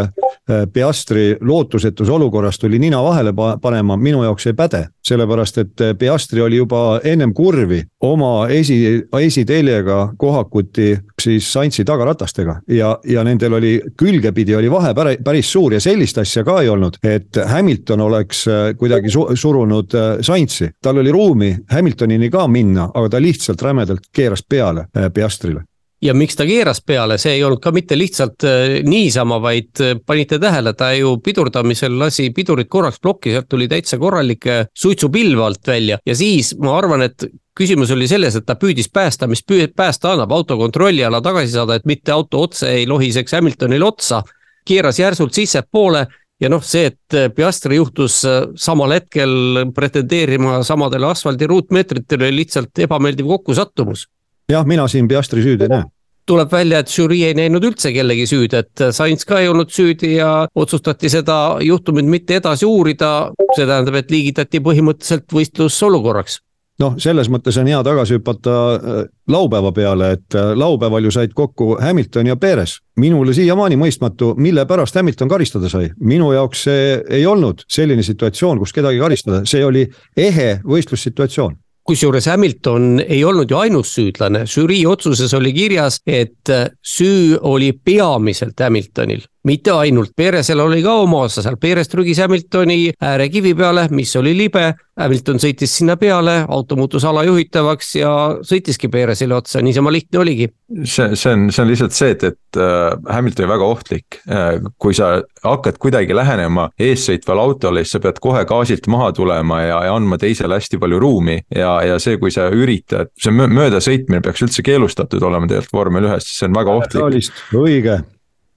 äh, 0.50 0.66
Piastri 0.72 1.36
lootusetus 1.40 2.08
olukorras 2.08 2.58
tuli 2.58 2.78
nina 2.78 3.02
vahele 3.02 3.32
panema, 3.60 3.96
minu 3.96 4.22
jaoks 4.22 4.46
ei 4.46 4.52
päde. 4.52 4.86
sellepärast, 5.08 5.58
et 5.58 5.72
Piastri 5.98 6.40
oli 6.40 6.56
juba 6.56 7.00
ennem 7.04 7.32
kurvi 7.34 7.82
oma 8.00 8.48
esi, 8.48 9.06
esiteljega 9.20 10.12
kohakuti 10.16 10.98
siis 11.22 11.52
Sainzi 11.52 11.84
tagaratastega 11.84 12.60
ja, 12.68 12.98
ja 13.04 13.24
nendel 13.24 13.52
oli 13.52 13.80
külgepidi 13.96 14.56
oli 14.56 14.70
vahe 14.70 14.94
päris 15.24 15.52
suur 15.52 15.72
ja 15.72 15.80
sellist 15.80 16.18
asja 16.18 16.44
ka 16.44 16.60
ei 16.62 16.68
olnud, 16.68 17.00
et 17.02 17.40
Hamilton 17.46 18.00
oleks 18.00 18.44
äh, 18.48 18.74
kuidagi 18.78 19.10
su 19.10 19.26
surunud 19.34 19.94
äh, 19.94 20.10
Sainzi. 20.20 20.70
tal 20.82 20.98
oli 20.98 21.12
ruumi 21.12 21.56
Hamiltonini 21.70 22.30
ka 22.30 22.46
minna, 22.48 22.90
aga 22.94 23.08
ta 23.08 23.22
lihtsalt 23.22 23.62
rämedalt 23.62 24.12
keeras 24.12 24.44
peale 24.48 24.86
äh, 24.96 25.10
Piastrile 25.14 25.64
ja 26.02 26.14
miks 26.14 26.36
ta 26.38 26.46
keeras 26.46 26.80
peale, 26.86 27.18
see 27.18 27.34
ei 27.36 27.42
olnud 27.44 27.60
ka 27.62 27.72
mitte 27.74 27.98
lihtsalt 27.98 28.46
äh, 28.46 28.78
niisama, 28.86 29.40
vaid 29.42 29.82
äh, 29.82 29.96
panite 30.06 30.38
tähele, 30.42 30.72
ta 30.78 30.92
ju 30.94 31.16
pidurdamisel 31.24 31.98
lasi 31.98 32.30
pidurit 32.34 32.70
korraks 32.70 33.00
plokki, 33.02 33.34
sealt 33.34 33.48
tuli 33.50 33.68
täitsa 33.70 33.98
korralik 33.98 34.46
suitsupilv 34.78 35.42
alt 35.42 35.66
välja 35.66 35.98
ja 36.06 36.16
siis 36.16 36.54
ma 36.62 36.76
arvan, 36.78 37.02
et 37.08 37.26
küsimus 37.58 37.90
oli 37.90 38.06
selles, 38.10 38.36
et 38.38 38.46
ta 38.46 38.54
püüdis 38.54 38.90
päästa, 38.94 39.26
mis 39.26 39.42
päästa 39.76 40.12
annab, 40.12 40.32
auto 40.32 40.56
kontrolli 40.56 41.02
alla 41.04 41.20
tagasi 41.20 41.56
saada, 41.56 41.74
et 41.74 41.88
mitte 41.90 42.14
auto 42.14 42.44
otse 42.46 42.70
ei 42.70 42.86
lohiseks 42.86 43.34
Hamiltonile 43.34 43.84
otsa. 43.84 44.22
keeras 44.68 44.98
järsult 44.98 45.32
sissepoole 45.32 46.06
ja 46.40 46.48
noh, 46.48 46.62
see, 46.62 46.92
et 46.92 47.34
Piastri 47.34 47.76
juhtus 47.76 48.20
samal 48.54 48.92
hetkel 48.92 49.64
pretendeerima 49.74 50.62
samadele 50.62 51.06
asfaldi 51.08 51.46
ruutmeetritele, 51.46 52.30
lihtsalt 52.30 52.78
ebameeldiv 52.78 53.26
kokkusattumus 53.26 54.06
jah, 54.48 54.66
mina 54.66 54.88
siin 54.88 55.08
Piastri 55.08 55.42
süüd 55.42 55.62
ei 55.66 55.72
näe 55.72 55.84
tuleb 56.28 56.50
välja, 56.52 56.82
et 56.82 56.90
žürii 56.92 57.22
ei 57.24 57.36
näinud 57.36 57.64
üldse 57.64 57.88
kellegi 57.92 58.26
süüd, 58.28 58.52
et 58.52 58.82
Sainz 58.92 59.24
ka 59.24 59.38
ei 59.40 59.48
olnud 59.48 59.70
süüdi 59.72 60.10
ja 60.18 60.32
otsustati 60.54 61.08
seda 61.08 61.56
juhtumit 61.64 62.04
mitte 62.04 62.36
edasi 62.36 62.66
uurida. 62.68 63.30
see 63.56 63.64
tähendab, 63.64 63.96
et 63.96 64.10
liigitati 64.12 64.60
põhimõtteliselt 64.60 65.32
võistlus 65.32 65.78
olukorraks 65.82 66.42
noh, 66.82 66.94
selles 67.00 67.30
mõttes 67.32 67.58
on 67.58 67.68
hea 67.70 67.78
tagasi 67.84 68.18
hüpata 68.18 68.56
äh, 68.74 68.98
laupäeva 69.28 69.72
peale, 69.74 70.12
et 70.18 70.36
äh, 70.38 70.52
laupäeval 70.58 71.08
ju 71.08 71.10
said 71.14 71.34
kokku 71.34 71.76
Hamilton 71.80 72.26
ja 72.26 72.36
Perez. 72.36 72.78
minule 72.96 73.34
siiamaani 73.34 73.76
mõistmatu, 73.76 74.34
mille 74.36 74.66
pärast 74.66 74.94
Hamilton 74.94 75.28
karistada 75.28 75.68
sai. 75.68 75.90
minu 76.00 76.32
jaoks 76.32 76.62
see 76.68 76.98
ei 77.08 77.26
olnud 77.26 77.64
selline 77.68 78.02
situatsioon, 78.02 78.58
kus 78.58 78.72
kedagi 78.72 78.98
karistada, 78.98 79.42
see 79.44 79.64
oli 79.64 79.88
ehe 80.16 80.60
võistlussituatsioon 80.64 81.56
kusjuures 81.88 82.26
Hamilton 82.28 82.98
ei 83.00 83.22
olnud 83.24 83.50
ju 83.50 83.56
ainus 83.56 83.94
süüdlane, 83.96 84.44
žürii 84.48 84.84
otsuses 84.88 85.32
oli 85.34 85.54
kirjas, 85.56 86.00
et 86.06 86.52
süü 86.84 87.38
oli 87.48 87.72
peamiselt 87.72 88.60
Hamiltonil, 88.60 89.24
mitte 89.48 89.72
ainult, 89.72 90.12
Peresel 90.16 90.60
oli 90.60 90.82
ka 90.84 90.98
oma 91.02 91.24
osa 91.26 91.44
seal, 91.44 91.56
Peres 91.60 91.90
trügis 91.90 92.20
Hamiltoni 92.22 92.92
äärekivi 93.00 93.54
peale, 93.58 93.88
mis 93.94 94.14
oli 94.20 94.36
libe. 94.36 94.72
Hamilton 94.98 95.38
sõitis 95.38 95.76
sinna 95.78 95.94
peale, 95.94 96.40
auto 96.50 96.74
muutus 96.74 97.04
alajuhitavaks 97.06 97.92
ja 98.00 98.10
sõitiski 98.42 98.88
Peresele 98.90 99.36
otsa, 99.36 99.62
niisama 99.62 99.92
lihtne 99.94 100.18
oligi. 100.18 100.48
see, 100.82 101.14
see 101.14 101.36
on, 101.36 101.44
see 101.54 101.62
on 101.62 101.70
lihtsalt 101.70 101.94
see, 101.94 102.16
et, 102.16 102.24
et 102.26 102.58
äh, 102.58 102.96
Hamilton 103.14 103.46
oli 103.46 103.52
väga 103.52 103.68
ohtlik. 103.76 104.18
Äh, 104.26 104.58
kui 104.82 104.96
sa 104.98 105.20
hakkad 105.44 105.78
kuidagi 105.78 106.16
lähenema 106.18 106.66
eessõitvale 106.74 107.46
autole, 107.46 107.86
siis 107.86 107.94
sa 107.94 108.02
pead 108.02 108.18
kohe 108.24 108.42
gaasilt 108.50 108.90
maha 108.90 109.12
tulema 109.14 109.62
ja, 109.62 109.80
ja 109.86 109.94
andma 109.94 110.18
teisele 110.18 110.58
hästi 110.58 110.82
palju 110.82 110.98
ruumi. 110.98 111.38
ja, 111.54 111.78
ja 111.86 112.02
see, 112.02 112.18
kui 112.18 112.34
sa 112.34 112.50
üritad, 112.50 113.14
see 113.22 113.30
möödasõitmine 113.38 114.18
peaks 114.24 114.42
üldse 114.48 114.66
keelustatud 114.66 115.22
olema 115.22 115.46
tegelikult 115.46 115.78
vormel 115.78 116.10
ühes, 116.10 116.26
see 116.34 116.50
on 116.50 116.58
väga 116.58 116.78
ohtlik. 116.82 117.34
õige 117.54 118.00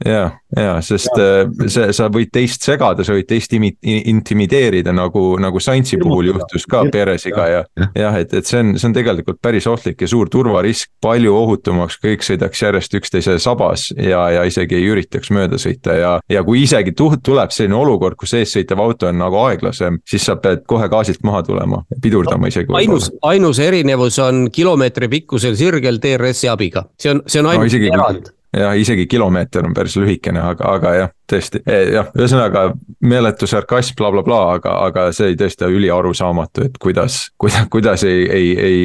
ja, 0.06 0.32
ja 0.58 0.82
sest 0.82 1.18
ja. 1.18 1.42
Äh, 1.44 1.68
see, 1.70 1.92
sa 1.96 2.08
võid 2.14 2.32
teist 2.34 2.66
segada, 2.66 3.04
sa 3.06 3.16
võid 3.16 3.28
teist 3.30 3.54
imi-, 3.56 3.74
intimideerida 3.82 4.94
nagu, 4.96 5.36
nagu 5.42 5.62
Saintsi 5.62 6.00
puhul 6.02 6.32
juhtus 6.32 6.66
ka 6.70 6.84
Peresiga 6.92 7.48
ja. 7.50 7.62
jah, 7.98 8.18
et, 8.20 8.34
et 8.34 8.48
see 8.48 8.62
on, 8.62 8.74
see 8.80 8.90
on 8.90 8.96
tegelikult 8.96 9.42
päris 9.44 9.68
ohtlik 9.70 10.02
ja 10.02 10.10
suur 10.10 10.30
turvarisk, 10.32 10.92
palju 11.04 11.36
ohutumaks, 11.38 12.00
kõik 12.04 12.26
sõidaks 12.26 12.64
järjest 12.64 12.98
üksteise 13.02 13.38
sabas 13.42 13.90
ja, 13.96 14.24
ja 14.38 14.46
isegi 14.48 14.80
ei 14.80 14.90
üritaks 14.92 15.32
mööda 15.34 15.60
sõita 15.62 15.96
ja. 15.98 16.14
ja 16.32 16.44
kui 16.48 16.64
isegi 16.66 16.96
tuleb 16.98 17.54
selline 17.54 17.78
olukord, 17.78 18.18
kus 18.20 18.36
eessõitev 18.40 18.82
auto 18.82 19.10
on 19.12 19.22
nagu 19.22 19.40
aeglasem, 19.46 20.02
siis 20.08 20.26
sa 20.28 20.38
pead 20.42 20.66
kohe 20.70 20.90
gaasilt 20.92 21.24
maha 21.28 21.44
tulema, 21.48 21.84
pidurdama 22.02 22.52
isegi. 22.52 22.74
ainus, 22.82 23.12
ainus 23.28 23.62
erinevus 23.62 24.20
on 24.24 24.48
kilomeetri 24.54 25.12
pikkusel 25.12 25.58
sirgel 25.60 26.02
DRS-i 26.02 26.52
abiga, 26.52 26.88
see 27.00 27.14
on, 27.14 27.26
see 27.28 27.44
on 27.44 27.52
ainult 27.54 27.82
no, 27.82 27.96
erand 27.96 28.32
jah, 28.58 28.76
isegi 28.78 29.08
kilomeeter 29.08 29.66
on 29.66 29.74
päris 29.74 29.96
lühikene, 30.00 30.42
aga, 30.44 30.74
aga 30.76 30.94
jah, 30.96 31.12
tõesti, 31.32 31.62
e, 31.66 31.78
jah, 31.96 32.10
ühesõnaga 32.18 32.66
meeletu 33.08 33.48
sarkasm 33.48 33.96
bla, 33.98 34.12
bla, 34.12 34.24
blablabla, 34.24 34.56
aga, 34.58 34.76
aga 34.88 35.06
see 35.16 35.32
oli 35.32 35.40
tõesti 35.40 35.70
üliarusaamatu, 35.72 36.68
et 36.68 36.80
kuidas, 36.82 37.22
kuidas, 37.42 37.68
kuidas 37.72 38.06
ei, 38.08 38.26
ei, 38.30 38.50
ei 38.60 38.82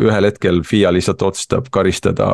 ühel 0.00 0.30
hetkel 0.30 0.62
FIA 0.66 0.92
lihtsalt 0.94 1.22
otsustab 1.30 1.68
karistada 1.72 2.30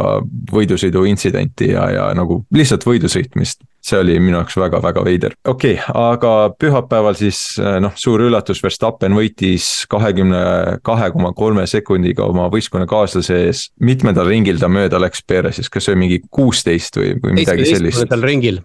võidusõidu 0.53 1.07
intsidenti 1.11 1.73
ja, 1.73 1.89
ja 1.91 2.11
nagu 2.17 2.45
lihtsalt 2.55 2.87
võidu 2.87 3.11
sõitmist 3.13 3.65
see 3.87 4.01
oli 4.03 4.19
minu 4.23 4.41
jaoks 4.41 4.59
väga-väga 4.61 5.05
veider, 5.07 5.37
okei 5.47 5.77
okay,, 5.79 5.95
aga 5.95 6.33
pühapäeval 6.59 7.19
siis 7.19 7.41
noh, 7.83 7.95
suur 7.99 8.27
üllatus, 8.27 8.63
Verstappen 8.65 9.17
võitis 9.17 9.87
kahekümne 9.93 10.43
kahe 10.87 11.11
koma 11.15 11.33
kolme 11.37 11.67
sekundiga 11.71 12.27
oma 12.27 12.49
võistkonnakaaslase 12.53 13.43
ees. 13.47 13.67
mitmendal 13.81 14.29
ringil 14.31 14.61
ta 14.63 14.71
mööda 14.73 15.01
läks 15.03 15.23
Perezist, 15.27 15.71
kas 15.73 15.87
see 15.87 15.95
oli 15.95 16.05
mingi 16.07 16.23
kuusteist 16.31 16.99
või, 17.01 17.15
või 17.23 17.41
midagi 17.41 17.69
sellist? 17.71 18.17
ringil 18.27 18.63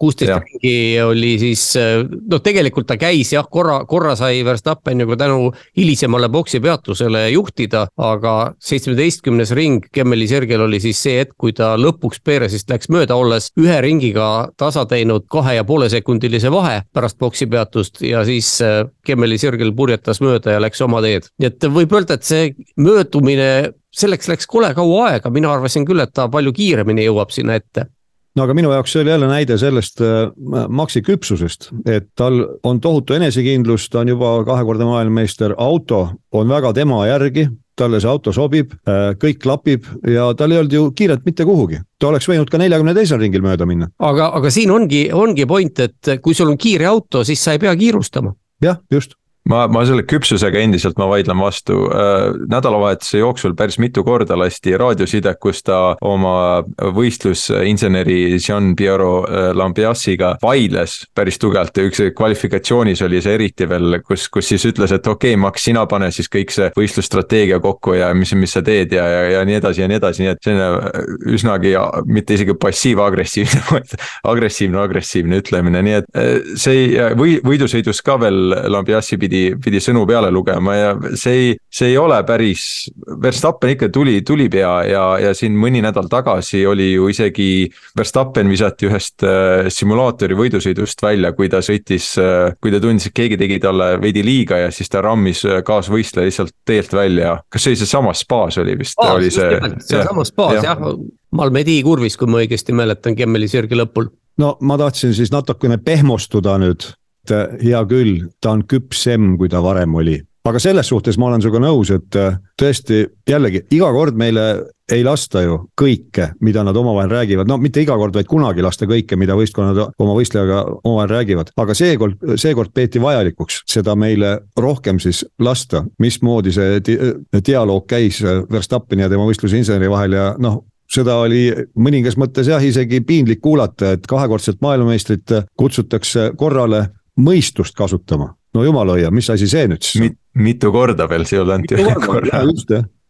kuusteist 0.00 0.32
ringi 0.32 1.02
oli 1.04 1.34
siis, 1.40 1.62
noh, 1.76 2.40
tegelikult 2.42 2.88
ta 2.88 2.96
käis 3.00 3.32
jah, 3.34 3.46
korra, 3.50 3.80
korra 3.88 4.14
sai 4.18 4.42
Verstappen 4.46 5.00
ju 5.00 5.16
tänu 5.16 5.50
hilisemale 5.76 6.28
boksi 6.28 6.60
peatusele 6.60 7.26
juhtida, 7.30 7.86
aga 7.96 8.54
seitsmeteistkümnes 8.58 9.52
ring 9.56 9.86
Kemmeli 9.92 10.28
sirgel 10.30 10.64
oli 10.66 10.80
siis 10.80 11.02
see 11.02 11.18
hetk, 11.20 11.36
kui 11.38 11.52
ta 11.56 11.74
lõpuks 11.80 12.22
Perezist 12.24 12.70
läks 12.70 12.90
mööda, 12.92 13.16
olles 13.16 13.50
ühe 13.60 13.80
ringiga 13.84 14.30
tasa 14.60 14.86
teinud 14.88 15.26
kahe 15.30 15.56
ja 15.58 15.64
poole 15.68 15.90
sekundilise 15.92 16.52
vahe 16.52 16.80
pärast 16.94 17.18
boksi 17.20 17.46
peatust 17.50 18.02
ja 18.06 18.24
siis 18.28 18.56
äh, 18.64 18.82
Kemmeli 19.06 19.38
sirgel 19.40 19.72
purjetas 19.76 20.20
mööda 20.24 20.56
ja 20.56 20.62
läks 20.62 20.80
oma 20.84 21.02
teed. 21.04 21.30
nii 21.38 21.52
et 21.52 21.70
võib 21.72 21.92
öelda, 21.96 22.16
et 22.16 22.26
see 22.26 22.50
möödumine 22.80 23.50
selleks 23.90 24.28
läks 24.30 24.46
kole 24.46 24.70
kaua 24.74 25.08
aega, 25.10 25.30
mina 25.34 25.50
arvasin 25.52 25.86
küll, 25.86 26.00
et 26.02 26.12
ta 26.14 26.28
palju 26.30 26.52
kiiremini 26.54 27.08
jõuab 27.08 27.32
sinna 27.34 27.58
ette 27.58 27.88
no 28.36 28.46
aga 28.46 28.54
minu 28.56 28.72
jaoks 28.74 28.94
see 28.94 29.02
oli 29.04 29.12
jälle 29.12 29.28
näide 29.30 29.58
sellest 29.58 30.02
äh, 30.04 30.30
Maxi 30.68 31.02
küpsusest, 31.06 31.70
et 31.86 32.10
tal 32.18 32.42
on 32.66 32.80
tohutu 32.80 33.16
enesekindlus, 33.18 33.88
ta 33.90 34.04
on 34.04 34.12
juba 34.14 34.36
kahekordne 34.46 34.86
maailmameister, 34.88 35.54
auto 35.58 36.06
on 36.32 36.48
väga 36.48 36.72
tema 36.76 37.02
järgi, 37.08 37.48
talle 37.80 38.00
see 38.00 38.10
auto 38.10 38.32
sobib, 38.36 38.74
äh, 38.88 39.12
kõik 39.20 39.40
klapib 39.42 39.88
ja 40.08 40.30
tal 40.38 40.52
ei 40.54 40.62
olnud 40.62 40.76
ju 40.76 40.90
kiiret 40.96 41.24
mitte 41.26 41.46
kuhugi. 41.48 41.80
ta 41.98 42.08
oleks 42.08 42.28
võinud 42.28 42.50
ka 42.50 42.58
neljakümne 42.58 42.94
teisel 42.94 43.20
ringil 43.20 43.42
mööda 43.44 43.66
minna. 43.66 43.90
aga, 43.98 44.30
aga 44.38 44.50
siin 44.50 44.70
ongi, 44.70 45.08
ongi 45.12 45.46
point, 45.46 45.80
et 45.80 46.14
kui 46.22 46.34
sul 46.34 46.52
on 46.52 46.58
kiire 46.58 46.86
auto, 46.86 47.24
siis 47.24 47.42
sa 47.44 47.56
ei 47.56 47.62
pea 47.62 47.74
kiirustama. 47.76 48.34
jah, 48.62 48.78
just 48.90 49.19
ma, 49.50 49.64
ma 49.70 49.82
selle 49.88 50.04
küpsusega 50.08 50.62
endiselt 50.62 50.98
ma 51.00 51.08
vaidlen 51.10 51.38
vastu. 51.40 51.82
Äh,, 51.90 52.30
nädalavahetuse 52.50 53.20
jooksul 53.20 53.54
päris 53.58 53.78
mitu 53.82 54.04
korda 54.06 54.38
lasti 54.38 54.76
raadioside, 54.78 55.34
kus 55.40 55.64
ta 55.66 55.80
oma 56.06 56.62
võistlusinseneri 56.96 58.38
Jean 58.38 58.74
Piero 58.78 59.24
äh, 59.24 59.50
Lambiasiga 59.56 60.36
vaidles 60.42 61.00
päris 61.16 61.40
tugevalt 61.40 61.76
ja 61.76 61.86
üks 61.88 62.02
kvalifikatsioonis 62.16 63.02
oli 63.06 63.20
see 63.22 63.36
eriti 63.38 63.68
veel, 63.68 64.00
kus, 64.06 64.28
kus 64.32 64.50
siis 64.52 64.64
ütles, 64.70 64.94
et 64.94 65.06
okei 65.06 65.34
okay,, 65.34 65.40
Max, 65.40 65.64
sina 65.66 65.86
pane 65.90 66.10
siis 66.14 66.30
kõik 66.32 66.52
see 66.54 66.70
võistlusstrateegia 66.76 67.60
kokku 67.62 67.96
ja 67.98 68.10
mis, 68.16 68.32
mis 68.38 68.54
sa 68.56 68.62
teed 68.66 68.94
ja, 68.94 69.06
ja, 69.08 69.22
ja 69.36 69.44
nii 69.48 69.58
edasi 69.60 69.84
ja 69.84 69.90
nii 69.90 70.00
edasi, 70.00 70.24
nii 70.24 70.32
et 70.34 70.44
selline 70.44 71.34
üsnagi 71.34 71.74
mitte 72.10 72.36
isegi 72.36 72.56
passiiv-agressiivne, 72.60 73.62
vaid 73.70 73.94
agressiivne, 74.32 74.80
agressiivne 74.84 75.40
ütlemine, 75.42 75.82
nii 75.86 75.98
et 76.00 76.10
äh, 76.14 76.32
see 76.60 77.10
või 77.18 77.38
võidusõidus 77.44 78.02
ka 78.06 78.18
veel 78.20 78.38
Lambiasi 78.70 79.18
pidi 79.20 79.39
pidi, 79.40 79.60
pidi 79.64 79.80
sõnu 79.82 80.04
peale 80.08 80.30
lugema 80.32 80.74
ja 80.76 80.90
see 81.18 81.36
ei, 81.36 81.50
see 81.72 81.92
ei 81.92 81.98
ole 81.98 82.20
päris, 82.26 82.90
Verstappen 83.22 83.74
ikka 83.74 83.90
tuli, 83.92 84.20
tuli 84.26 84.48
pea 84.52 84.72
ja, 84.88 85.04
ja 85.20 85.32
siin 85.36 85.56
mõni 85.58 85.82
nädal 85.84 86.08
tagasi 86.10 86.64
oli 86.66 86.92
ju 86.92 87.08
isegi 87.10 87.68
Verstappen 87.96 88.50
visati 88.50 88.88
ühest 88.88 89.24
äh, 89.26 89.68
simulaatori 89.72 90.36
võidusõidust 90.38 91.02
välja, 91.02 91.32
kui 91.36 91.50
ta 91.52 91.62
sõitis, 91.64 92.12
äh, 92.20 92.52
kui 92.60 92.72
ta 92.74 92.80
tundis, 92.82 93.10
et 93.10 93.16
keegi 93.16 93.38
tegi 93.40 93.60
talle 93.62 93.92
veidi 94.02 94.24
liiga 94.26 94.60
ja 94.64 94.70
siis 94.74 94.90
ta 94.92 95.02
rammis 95.04 95.44
äh, 95.48 95.62
kaasvõistleja 95.66 96.30
lihtsalt 96.30 96.54
teelt 96.66 96.92
välja. 96.96 97.38
kas 97.48 97.64
see 97.64 97.74
oli 97.74 97.82
sealsamas 97.82 98.24
spaas 98.26 98.60
oli 98.62 98.78
vist? 98.78 99.00
oli 99.00 99.30
see. 99.34 99.60
sealsamas 99.86 100.34
spaas 100.34 100.60
jah, 100.60 100.76
jah., 100.76 100.94
Malmedi 101.30 101.76
kurvis, 101.86 102.16
kui 102.18 102.26
ma 102.26 102.40
õigesti 102.40 102.74
mäletan, 102.74 103.14
Kemmeli 103.14 103.46
sirge 103.46 103.76
lõpul 103.78 104.08
no 104.42 104.56
ma 104.66 104.78
tahtsin 104.80 105.14
siis 105.14 105.30
natukene 105.30 105.78
pehmostuda 105.78 106.56
nüüd 106.58 106.88
et 107.24 107.36
äh, 107.36 107.54
hea 107.62 107.84
küll, 107.88 108.26
ta 108.40 108.54
on 108.56 108.66
küpsem, 108.68 109.36
kui 109.38 109.48
ta 109.48 109.62
varem 109.62 109.94
oli. 109.94 110.20
aga 110.50 110.58
selles 110.58 110.88
suhtes 110.88 111.18
ma 111.20 111.26
olen 111.28 111.42
sinuga 111.42 111.60
nõus, 111.60 111.90
et 111.92 112.16
äh, 112.16 112.38
tõesti 112.58 113.04
jällegi 113.28 113.66
iga 113.76 113.90
kord 113.92 114.16
meile 114.16 114.46
ei 114.90 115.04
lasta 115.06 115.42
ju 115.44 115.58
kõike, 115.78 116.30
mida 116.42 116.64
nad 116.66 116.76
omavahel 116.76 117.12
räägivad, 117.12 117.46
no 117.46 117.58
mitte 117.60 117.82
iga 117.84 117.94
kord, 118.00 118.14
vaid 118.16 118.26
kunagi 118.26 118.64
lasta 118.64 118.88
kõike, 118.90 119.18
mida 119.20 119.36
võistkonnad 119.38 119.78
oma 120.00 120.16
võistlejaga 120.16 120.62
omavahel 120.80 121.12
räägivad. 121.12 121.52
aga 121.56 121.76
seekord, 121.76 122.24
seekord 122.40 122.72
peeti 122.74 123.02
vajalikuks 123.02 123.62
seda 123.70 123.94
meile 123.94 124.38
rohkem 124.58 124.98
siis 124.98 125.22
lasta, 125.38 125.84
mismoodi 125.98 126.52
see 126.56 126.80
di 126.86 126.98
dialoog 127.46 127.86
käis 127.86 128.22
Verstappeni 128.50 129.02
ja 129.02 129.12
tema 129.12 129.28
võistlusinseneri 129.28 129.90
vahel 129.90 130.16
ja 130.16 130.26
noh, 130.38 130.62
seda 130.90 131.20
oli 131.22 131.48
mõningas 131.78 132.16
mõttes 132.20 132.50
jah, 132.50 132.62
isegi 132.62 133.00
piinlik 133.06 133.42
kuulata, 133.42 133.94
et 133.94 134.06
kahekordset 134.10 134.60
maailmameistrit 134.64 135.36
kutsutakse 135.58 136.32
korrale 136.38 136.88
mõistust 137.22 137.76
kasutama. 137.76 138.34
no 138.54 138.64
jumala 138.64 138.96
hoia, 138.98 139.10
mis 139.10 139.30
asi 139.30 139.48
see 139.48 139.68
nüüd 139.70 139.84
siis 139.84 140.00
on 140.00 140.08
Mit,? 140.08 140.18
mitu 140.34 140.72
korda 140.72 141.08
veel, 141.10 141.26
see 141.26 141.38
ei 141.38 141.42
olnud 141.44 141.54
ainult 141.58 141.76
ühe 141.76 141.94
korra. 142.06 142.42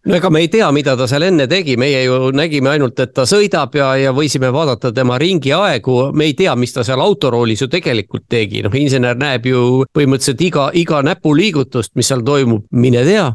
no 0.06 0.16
ega 0.16 0.30
me 0.30 0.40
ei 0.44 0.48
tea, 0.48 0.70
mida 0.72 0.96
ta 0.96 1.06
seal 1.10 1.26
enne 1.28 1.46
tegi, 1.48 1.76
meie 1.80 2.04
ju 2.04 2.30
nägime 2.36 2.72
ainult, 2.74 3.00
et 3.00 3.12
ta 3.14 3.26
sõidab 3.28 3.76
ja, 3.76 3.92
ja 4.00 4.14
võisime 4.16 4.52
vaadata 4.52 4.92
tema 4.96 5.18
ringi 5.20 5.52
aegu, 5.56 5.98
me 6.12 6.30
ei 6.30 6.34
tea, 6.34 6.54
mis 6.56 6.72
ta 6.72 6.84
seal 6.86 7.00
autoroolis 7.04 7.62
ju 7.64 7.68
tegelikult 7.72 8.26
tegi, 8.28 8.64
noh, 8.64 8.74
insener 8.74 9.18
näeb 9.20 9.46
ju 9.46 9.84
põhimõtteliselt 9.94 10.46
iga, 10.48 10.70
iga 10.74 11.02
näpuliigutust, 11.06 11.94
mis 11.96 12.10
seal 12.12 12.24
toimub, 12.26 12.66
mine 12.72 13.04
tea 13.04 13.30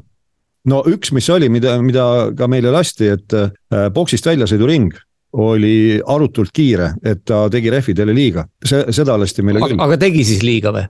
no 0.70 0.82
üks, 0.90 1.14
mis 1.16 1.30
oli, 1.30 1.50
mida, 1.54 1.78
mida 1.82 2.06
ka 2.38 2.50
meile 2.52 2.74
lasti, 2.74 3.10
et 3.14 3.36
äh, 3.38 3.52
boksist 3.94 4.26
väljasõiduring 4.26 4.94
oli 5.36 6.02
arutult 6.08 6.54
kiire, 6.56 6.94
et 7.04 7.26
ta 7.28 7.46
tegi 7.52 7.72
rehvidele 7.74 8.14
liiga, 8.16 8.46
see, 8.64 8.86
seda 8.96 9.18
lasti 9.20 9.44
meile 9.44 9.64
küll. 9.66 9.82
aga 9.82 9.98
tegi 10.00 10.24
siis 10.28 10.44
liiga 10.46 10.72
või? 10.76 10.86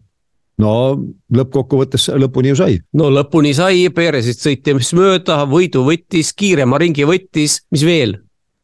no 0.62 0.74
lõppkokkuvõttes 1.36 2.10
lõpuni 2.22 2.54
ju 2.54 2.60
sai. 2.60 2.78
no 2.96 3.10
lõpuni 3.14 3.54
sai, 3.58 3.88
Perezist 3.96 4.46
sõitis 4.46 4.94
mööda, 4.98 5.42
võidu 5.50 5.84
võttis, 5.88 6.32
kiirema 6.38 6.80
ringi 6.82 7.08
võttis, 7.08 7.62
mis 7.74 7.86
veel? 7.88 8.20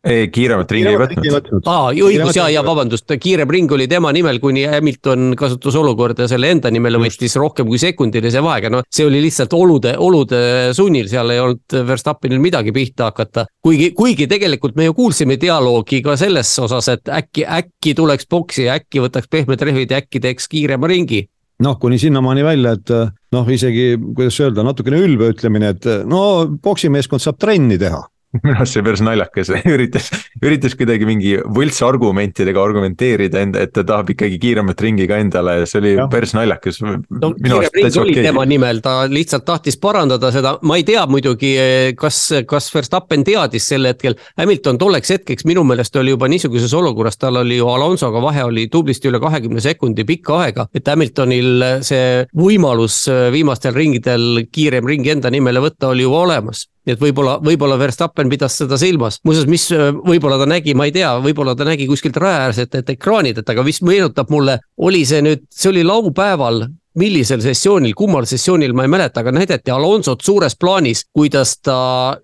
Ei, 0.08 0.28
kiiremat 0.34 0.72
ringi 0.74 0.90
ei 0.90 0.98
võtnud. 0.98 1.68
aa, 1.70 1.92
õigus 1.94 2.38
ja, 2.38 2.48
ja 2.50 2.64
vabandust, 2.66 3.12
kiirem 3.22 3.50
ring 3.54 3.72
oli 3.72 3.88
tema 3.92 4.12
nimel, 4.16 4.40
kuni 4.42 4.64
Hamilton 4.70 5.36
kasutas 5.38 5.78
olukorda 5.78 6.28
selle 6.32 6.50
enda 6.56 6.72
nimel 6.74 6.98
võttis 7.02 7.36
rohkem 7.38 7.70
kui 7.70 7.82
sekundilise 7.82 8.42
vahega, 8.44 8.72
noh. 8.74 8.86
see 8.90 9.06
oli 9.06 9.22
lihtsalt 9.26 9.54
olude, 9.58 9.94
olude 10.02 10.42
sunnil, 10.78 11.10
seal 11.12 11.34
ei 11.34 11.42
olnud 11.44 11.78
Verstappenil 11.88 12.42
midagi 12.42 12.74
pihta 12.76 13.12
hakata. 13.12 13.46
kuigi, 13.62 13.92
kuigi 13.98 14.28
tegelikult 14.32 14.78
me 14.80 14.90
ju 14.90 14.96
kuulsime 14.98 15.38
dialoogi 15.42 16.02
ka 16.06 16.18
selles 16.20 16.54
osas, 16.60 16.90
et 16.96 17.12
äkki, 17.22 17.46
äkki 17.46 17.94
tuleks 17.98 18.30
boksi 18.30 18.66
ja 18.70 18.80
äkki 18.82 19.04
võtaks 19.04 19.30
pehmed 19.30 19.62
rehvid 19.62 19.94
ja 19.94 20.02
äkki 20.02 20.24
teeks 20.24 20.50
kiirema 20.52 20.90
ringi 20.90 21.28
noh, 21.62 21.78
kuni 21.78 22.00
sinnamaani 22.02 22.42
välja, 22.42 22.72
et 22.74 22.90
noh, 23.36 23.50
isegi 23.54 23.94
kuidas 24.02 24.40
öelda, 24.42 24.66
natukene 24.66 24.98
ülbe 25.06 25.30
ütlemine, 25.30 25.76
et 25.76 25.86
no 26.10 26.24
poksimeeskond 26.64 27.22
saab 27.22 27.38
trenni 27.38 27.78
teha 27.78 28.02
minu 28.40 28.56
arust 28.56 28.78
see 28.78 28.84
päris 28.86 29.02
naljakas, 29.04 29.50
üritas, 29.76 30.08
üritas 30.40 30.76
kuidagi 30.80 31.08
mingi 31.08 31.34
võltsargumentidega 31.44 32.62
argumenteerida 32.64 33.42
enda, 33.44 33.66
et 33.66 33.74
ta 33.76 33.84
tahab 33.88 34.14
ikkagi 34.14 34.40
kiiremat 34.42 34.82
ringi 34.86 35.08
ka 35.10 35.20
endale 35.22 35.58
ja 35.60 35.68
see 35.70 35.82
oli 35.82 35.94
ja. 35.98 36.08
päris 36.12 36.34
naljakas. 36.38 36.80
no 36.84 37.34
kiirem 37.36 37.76
ring 37.76 38.00
oli 38.00 38.16
okay. 38.16 38.26
tema 38.30 38.46
nimel, 38.48 38.80
ta 38.84 38.96
lihtsalt 39.12 39.46
tahtis 39.48 39.80
parandada 39.82 40.32
seda, 40.34 40.56
ma 40.68 40.80
ei 40.80 40.88
tea 40.88 41.04
muidugi, 41.12 41.52
kas, 42.00 42.24
kas 42.48 42.72
Verstappen 42.74 43.26
teadis 43.28 43.68
sel 43.68 43.90
hetkel. 43.90 44.16
Hamilton 44.40 44.80
tolleks 44.80 45.12
hetkeks 45.18 45.48
minu 45.50 45.66
meelest 45.68 45.96
oli 46.00 46.16
juba 46.16 46.32
niisuguses 46.32 46.74
olukorras, 46.78 47.20
tal 47.20 47.42
oli 47.44 47.60
ju 47.60 47.68
Alonsoga 47.72 48.24
vahe 48.24 48.48
oli 48.48 48.68
tublisti 48.72 49.12
üle 49.12 49.20
kahekümne 49.24 49.64
sekundi 49.64 50.08
pikka 50.08 50.40
aega, 50.46 50.70
et 50.74 50.88
Hamiltonil 50.88 51.84
see 51.86 52.26
võimalus 52.38 53.04
viimastel 53.34 53.76
ringidel 53.76 54.46
kiirem 54.52 54.88
ring 54.88 55.16
enda 55.18 55.32
nimele 55.34 55.64
võtta 55.64 55.92
oli 55.92 56.08
juba 56.08 56.24
olemas 56.28 56.71
nii 56.88 56.96
et 56.96 57.02
võib-olla, 57.02 57.38
võib-olla 57.44 57.78
Verstappen 57.80 58.30
pidas 58.32 58.58
seda 58.58 58.78
silmas, 58.82 59.20
muuseas, 59.28 59.48
mis 59.50 59.68
võib-olla 59.72 60.40
ta 60.42 60.50
nägi, 60.50 60.76
ma 60.78 60.88
ei 60.90 60.96
tea, 60.96 61.14
võib-olla 61.22 61.56
ta 61.58 61.68
nägi 61.68 61.88
kuskilt 61.90 62.18
rajaäärsetelt 62.22 62.90
ekraanidelt, 62.96 63.50
aga 63.54 63.66
mis 63.68 63.82
meenutab 63.86 64.32
mulle, 64.34 64.60
oli 64.82 65.04
see 65.06 65.22
nüüd, 65.26 65.46
see 65.54 65.70
oli 65.74 65.86
laupäeval 65.86 66.66
millisel 67.00 67.40
sessioonil, 67.44 67.94
kummal 67.96 68.26
sessioonil, 68.28 68.74
ma 68.76 68.84
ei 68.84 68.92
mäleta, 68.92 69.22
aga 69.22 69.32
näidati 69.36 69.72
Alonsot 69.72 70.26
suures 70.26 70.58
plaanis, 70.60 71.06
kuidas 71.16 71.56
ta 71.64 71.78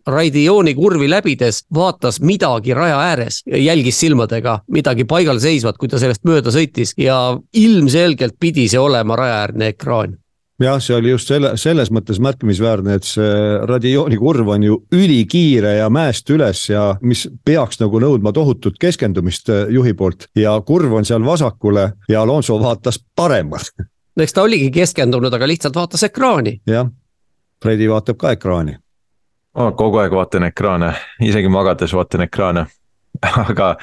Raidioni 0.08 0.74
kurvi 0.76 1.08
läbides 1.10 1.64
vaatas 1.74 2.20
midagi 2.20 2.76
raja 2.76 2.99
ääres, 2.99 3.41
jälgis 3.47 3.99
silmadega 4.03 4.60
midagi 4.74 5.08
paigal 5.08 5.39
seisvat, 5.39 5.80
kui 5.80 5.88
ta 5.88 6.01
sellest 6.01 6.26
mööda 6.28 6.51
sõitis. 6.51 6.93
Ja 6.99 7.38
ilmselgelt 7.55 8.36
pidi 8.39 8.68
see 8.68 8.82
olema 8.82 9.16
rajaäärne 9.16 9.72
ekraan 9.76 10.18
jah, 10.60 10.80
see 10.82 10.95
oli 10.95 11.12
just 11.12 11.30
selle, 11.30 11.51
selles 11.60 11.91
mõttes 11.93 12.20
märkimisväärne, 12.24 12.97
et 12.97 13.08
see 13.08 13.34
radiooni 13.70 14.18
kurv 14.20 14.49
on 14.55 14.66
ju 14.66 14.80
ülikiire 14.93 15.78
ja 15.78 15.89
mäest 15.93 16.30
üles 16.34 16.64
ja 16.70 16.88
mis 17.01 17.28
peaks 17.45 17.82
nagu 17.82 18.01
nõudma 18.01 18.34
tohutut 18.36 18.80
keskendumist 18.82 19.51
eh, 19.53 19.68
juhi 19.74 19.93
poolt 19.97 20.28
ja 20.38 20.55
kurv 20.66 20.97
on 20.97 21.05
seal 21.05 21.26
vasakule 21.26 21.91
ja 22.10 22.22
Alonso 22.22 22.58
vaatas 22.62 22.99
paremale. 23.16 23.88
no 24.16 24.24
eks 24.24 24.34
ta 24.34 24.47
oligi 24.47 24.72
keskendunud, 24.72 25.34
aga 25.34 25.47
lihtsalt 25.47 25.76
vaatas 25.76 26.03
ekraani. 26.10 26.60
jah, 26.68 26.89
Fredi 27.64 27.89
vaatab 27.89 28.18
ka 28.18 28.34
ekraani. 28.38 28.78
ma 29.58 29.72
kogu 29.72 30.01
aeg 30.01 30.14
vaatan 30.14 30.49
ekraane, 30.49 30.93
isegi 31.22 31.47
magades 31.47 31.93
vaatan 31.93 32.26
ekraane 32.30 32.68
aga 33.49 33.76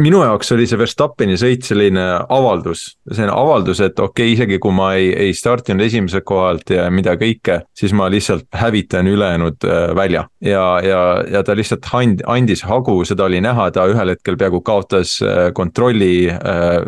minu 0.00 0.22
jaoks 0.22 0.52
oli 0.54 0.66
see 0.68 0.78
Verstappeni 0.80 1.36
sõit 1.40 1.66
selline 1.66 2.04
avaldus, 2.32 2.84
selline 3.10 3.34
avaldus, 3.34 3.82
et 3.84 3.98
okei 3.98 4.32
okay,, 4.32 4.34
isegi 4.36 4.58
kui 4.62 4.74
ma 4.74 4.92
ei, 4.98 5.10
ei 5.26 5.34
startinud 5.36 5.84
esimeselt 5.84 6.26
kohalt 6.28 6.72
ja 6.72 6.88
mida 6.94 7.14
kõike, 7.20 7.62
siis 7.76 7.94
ma 7.96 8.08
lihtsalt 8.12 8.46
hävitan 8.56 9.08
ülejäänud 9.10 9.68
äh, 9.68 9.94
välja. 9.96 10.26
ja, 10.40 10.64
ja, 10.84 11.02
ja 11.30 11.42
ta 11.44 11.56
lihtsalt 11.58 11.88
and, 11.98 12.22
andis 12.26 12.64
hagu, 12.68 13.02
seda 13.08 13.26
oli 13.28 13.42
näha, 13.44 13.70
ta 13.74 13.86
ühel 13.90 14.14
hetkel 14.14 14.38
peaaegu 14.40 14.62
kaotas 14.64 15.18
äh, 15.22 15.50
kontrolli 15.54 16.30
äh, 16.30 16.38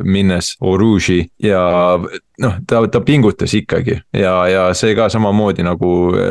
minnes 0.02 0.54
Oruge'i 0.60 1.24
ja 1.42 1.64
noh, 2.42 2.56
ta, 2.66 2.82
ta 2.90 3.00
pingutas 3.04 3.54
ikkagi 3.54 3.96
ja, 4.16 4.34
ja 4.50 4.64
see 4.76 4.94
ka 4.96 5.08
samamoodi 5.12 5.64
nagu 5.66 5.90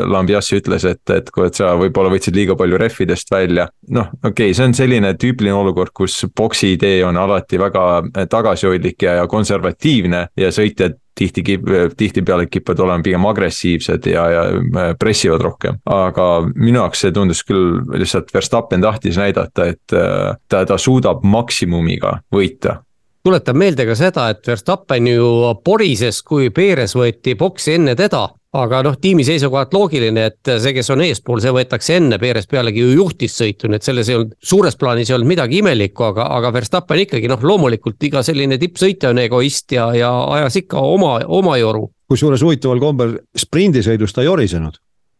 Lambiassi 0.10 0.60
ütles, 0.60 0.86
et, 0.90 1.04
et 1.14 1.30
kui, 1.34 1.48
et 1.48 1.60
sa 1.60 1.74
võib-olla 1.80 2.12
võtsid 2.14 2.36
liiga 2.36 2.58
palju 2.60 2.80
rehvidest 2.82 3.32
välja. 3.32 3.68
noh, 3.96 4.12
okei 4.24 4.52
okay,, 4.52 4.58
see 4.58 4.68
on 4.68 4.76
selline 4.78 5.14
tüüpiline 5.20 5.56
olukord, 5.56 5.94
kus 5.96 6.24
boksi 6.36 6.74
idee 6.78 7.04
on 7.08 7.18
alati 7.20 7.60
väga 7.62 7.86
tagasihoidlik 8.32 9.08
ja, 9.08 9.22
ja 9.22 9.32
konservatiivne 9.32 10.28
ja 10.40 10.52
sõitjad 10.54 11.00
tihti 11.16 11.44
kip-, 11.46 11.68
tihtipeale 11.98 12.48
kipuvad 12.50 12.80
olema 12.84 13.06
pigem 13.06 13.26
agressiivsed 13.30 14.08
ja, 14.10 14.24
ja 14.34 14.94
pressivad 15.00 15.44
rohkem. 15.46 15.78
aga 15.86 16.30
minu 16.56 16.82
jaoks 16.82 17.06
see 17.06 17.14
tundus 17.16 17.44
küll 17.48 17.84
lihtsalt 17.94 18.34
Verstappen 18.34 18.82
tahtis 18.82 19.20
näidata, 19.22 19.70
et 19.70 19.94
ta, 19.94 20.66
ta 20.66 20.80
suudab 20.82 21.24
maksimumiga 21.24 22.18
võita 22.34 22.82
tuletab 23.24 23.58
meelde 23.58 23.86
ka 23.88 23.96
seda, 23.98 24.28
et 24.34 24.48
Verstappen 24.48 25.08
ju 25.08 25.28
porises, 25.64 26.22
kui 26.28 26.50
Perez 26.56 26.96
võeti 26.98 27.38
boksi 27.40 27.78
enne 27.80 27.96
teda. 28.00 28.30
aga 28.54 28.84
noh, 28.86 28.94
tiimi 29.02 29.24
seisukohalt 29.26 29.72
loogiline, 29.74 30.28
et 30.30 30.50
see, 30.62 30.76
kes 30.76 30.92
on 30.94 31.02
eespool, 31.02 31.40
see 31.42 31.50
võetakse 31.56 31.96
enne, 31.98 32.20
Perez 32.22 32.46
pealegi 32.46 32.84
ju 32.84 32.92
juhtis 33.00 33.34
sõitu, 33.34 33.66
nii 33.66 33.80
et 33.80 33.88
selles 33.88 34.12
ei 34.12 34.20
olnud, 34.20 34.36
suures 34.46 34.78
plaanis 34.78 35.10
ei 35.10 35.16
olnud 35.16 35.32
midagi 35.32 35.58
imelikku, 35.64 36.06
aga, 36.12 36.28
aga 36.38 36.52
Verstappen 36.54 37.02
ikkagi 37.02 37.32
noh, 37.32 37.42
loomulikult 37.42 38.06
iga 38.06 38.22
selline 38.22 38.60
tippsõitja 38.62 39.10
on 39.10 39.24
egoist 39.24 39.74
ja, 39.74 39.88
ja 39.98 40.14
ajas 40.36 40.60
ikka 40.62 40.86
oma, 40.86 41.16
oma 41.26 41.58
joru. 41.58 41.88
kusjuures 42.14 42.46
huvitaval 42.46 42.84
kombel 42.84 43.18
sprindisõidus 43.34 44.14
ta 44.14 44.22
ei 44.22 44.30
orisenud 44.30 44.78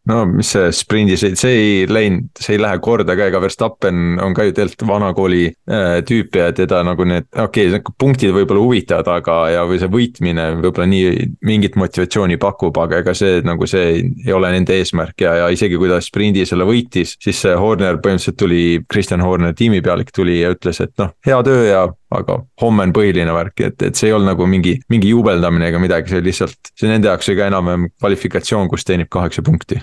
no 0.10 0.24
mis 0.28 0.50
see 0.52 0.72
sprindis, 0.76 1.24
see 1.40 1.54
ei 1.54 1.76
läinud, 1.88 2.28
see 2.40 2.58
ei 2.58 2.62
lähe 2.62 2.80
korda 2.84 3.16
ka, 3.16 3.30
ega 3.32 3.40
Verstappen 3.44 4.20
on 4.24 4.36
ka 4.36 4.48
ju 4.48 4.56
tegelikult 4.56 4.90
vanakooli 4.90 5.44
äh, 5.48 6.02
tüüp 6.08 6.36
ja 6.40 6.50
teda 6.56 6.82
nagu 6.84 7.08
need, 7.08 7.30
okei 7.32 7.70
okay,, 7.72 7.94
punktid 8.00 8.34
võib-olla 8.36 8.66
huvitavad, 8.66 9.08
aga, 9.16 9.38
ja, 9.54 9.64
või 9.70 9.80
see 9.80 9.92
võitmine 9.94 10.50
võib-olla 10.60 10.90
nii 10.92 11.30
mingit 11.48 11.78
motivatsiooni 11.80 12.40
pakub, 12.42 12.78
aga 12.84 13.00
ega 13.04 13.16
see 13.16 13.40
nagu 13.48 13.68
see 13.70 14.02
ei 14.04 14.36
ole 14.36 14.52
nende 14.56 14.76
eesmärk 14.76 15.24
ja, 15.24 15.38
ja 15.44 15.50
isegi 15.54 15.80
kui 15.80 15.92
ta 15.92 16.02
sprindi 16.04 16.44
selle 16.50 16.68
võitis, 16.68 17.16
siis 17.24 17.40
see 17.46 17.56
Horner 17.56 18.02
põhimõtteliselt 18.04 18.40
tuli, 18.40 18.64
Kristjan 18.92 19.24
Horner, 19.24 19.56
tiimipealik 19.56 20.12
tuli 20.16 20.42
ja 20.42 20.52
ütles, 20.56 20.84
et 20.84 20.96
noh, 21.00 21.16
hea 21.26 21.40
töö 21.48 21.64
ja 21.70 21.88
aga 22.14 22.38
homme 22.62 22.86
on 22.86 22.94
põhiline 22.94 23.34
värk, 23.34 23.64
et, 23.66 23.88
et 23.88 23.98
see 23.98 24.12
ei 24.12 24.18
olnud 24.18 24.34
nagu 24.34 24.46
mingi, 24.50 24.76
mingi 24.92 25.10
juubeldamine 25.14 25.72
ega 25.72 25.82
midagi, 25.82 26.12
see 26.14 26.28
lihtsalt, 26.28 26.76
see 26.78 26.92
nende 26.92 27.10
jaoks 27.10 27.32
oli 27.32 27.40
ka 27.40 27.50
enam-vähem 27.50 27.90
kvalifikatsioon, 27.96 28.70
kus 28.70 28.86
teenib 28.86 29.10
kaheksa 29.14 29.46
punkti 29.46 29.80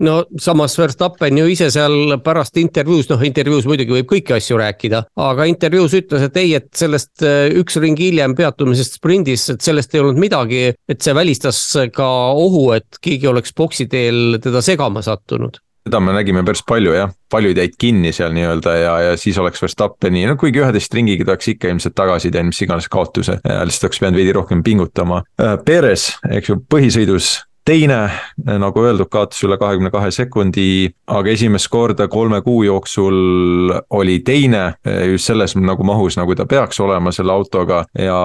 no 0.00 0.24
samas 0.40 0.76
Verstappen 0.78 1.38
ju 1.38 1.48
ise 1.52 1.70
seal 1.74 2.16
pärast 2.24 2.56
intervjuus, 2.60 3.08
noh 3.10 3.24
intervjuus 3.26 3.66
muidugi 3.70 3.96
võib 3.98 4.10
kõiki 4.14 4.36
asju 4.36 4.60
rääkida, 4.60 5.04
aga 5.28 5.48
intervjuus 5.50 5.96
ütles, 5.98 6.28
et 6.28 6.38
ei, 6.40 6.54
et 6.58 6.70
sellest 6.76 7.24
äh, 7.26 7.48
üks 7.60 7.78
ring 7.82 7.98
hiljem 7.98 8.36
peatumisest 8.38 9.00
sprindis, 9.00 9.48
et 9.52 9.64
sellest 9.64 9.94
ei 9.94 10.02
olnud 10.02 10.20
midagi, 10.22 10.64
et 10.88 11.02
see 11.02 11.16
välistas 11.16 11.60
ka 11.94 12.08
ohu, 12.32 12.70
et 12.76 13.02
keegi 13.02 13.30
oleks 13.30 13.54
boksi 13.56 13.88
teel 13.90 14.40
teda 14.42 14.64
segama 14.64 15.04
sattunud 15.04 15.60
seda 15.82 15.98
me 15.98 16.12
nägime 16.14 16.44
päris 16.46 16.62
palju 16.66 16.94
jah, 16.94 17.10
paljud 17.32 17.58
jäid 17.58 17.72
kinni 17.80 18.12
seal 18.14 18.30
nii-öelda 18.36 18.74
ja, 18.78 18.92
ja 19.08 19.14
siis 19.18 19.38
oleks 19.42 19.62
Verstappeni, 19.64 20.24
no 20.30 20.36
kuigi 20.38 20.62
üheteist 20.62 20.94
ringiga 20.94 21.26
ta 21.26 21.34
oleks 21.34 21.50
ikka 21.54 21.72
ilmselt 21.72 21.96
tagasi 21.98 22.30
teinud 22.30 22.52
mis 22.52 22.62
iganes 22.62 22.86
kaotuse, 22.92 23.38
lihtsalt 23.42 23.88
oleks 23.88 24.02
pidanud 24.02 24.20
veidi 24.20 24.36
rohkem 24.36 24.62
pingutama. 24.62 25.22
Äh, 25.42 25.56
Perez, 25.66 26.12
eks 26.30 26.52
ju, 26.52 26.60
põhisõidus 26.70 27.32
teine, 27.64 28.10
nagu 28.58 28.82
öeldud, 28.82 29.08
kaotas 29.12 29.42
üle 29.46 29.56
kahekümne 29.58 29.90
kahe 29.94 30.10
sekundi, 30.14 30.90
aga 31.06 31.30
esimest 31.30 31.68
korda 31.70 32.08
kolme 32.10 32.40
kuu 32.42 32.62
jooksul 32.66 33.72
oli 33.90 34.18
teine 34.26 34.62
just 35.10 35.30
selles 35.30 35.54
nagu 35.56 35.84
mahus, 35.86 36.16
nagu 36.18 36.34
ta 36.38 36.46
peaks 36.46 36.80
olema 36.82 37.12
selle 37.14 37.32
autoga 37.32 37.84
ja 37.98 38.18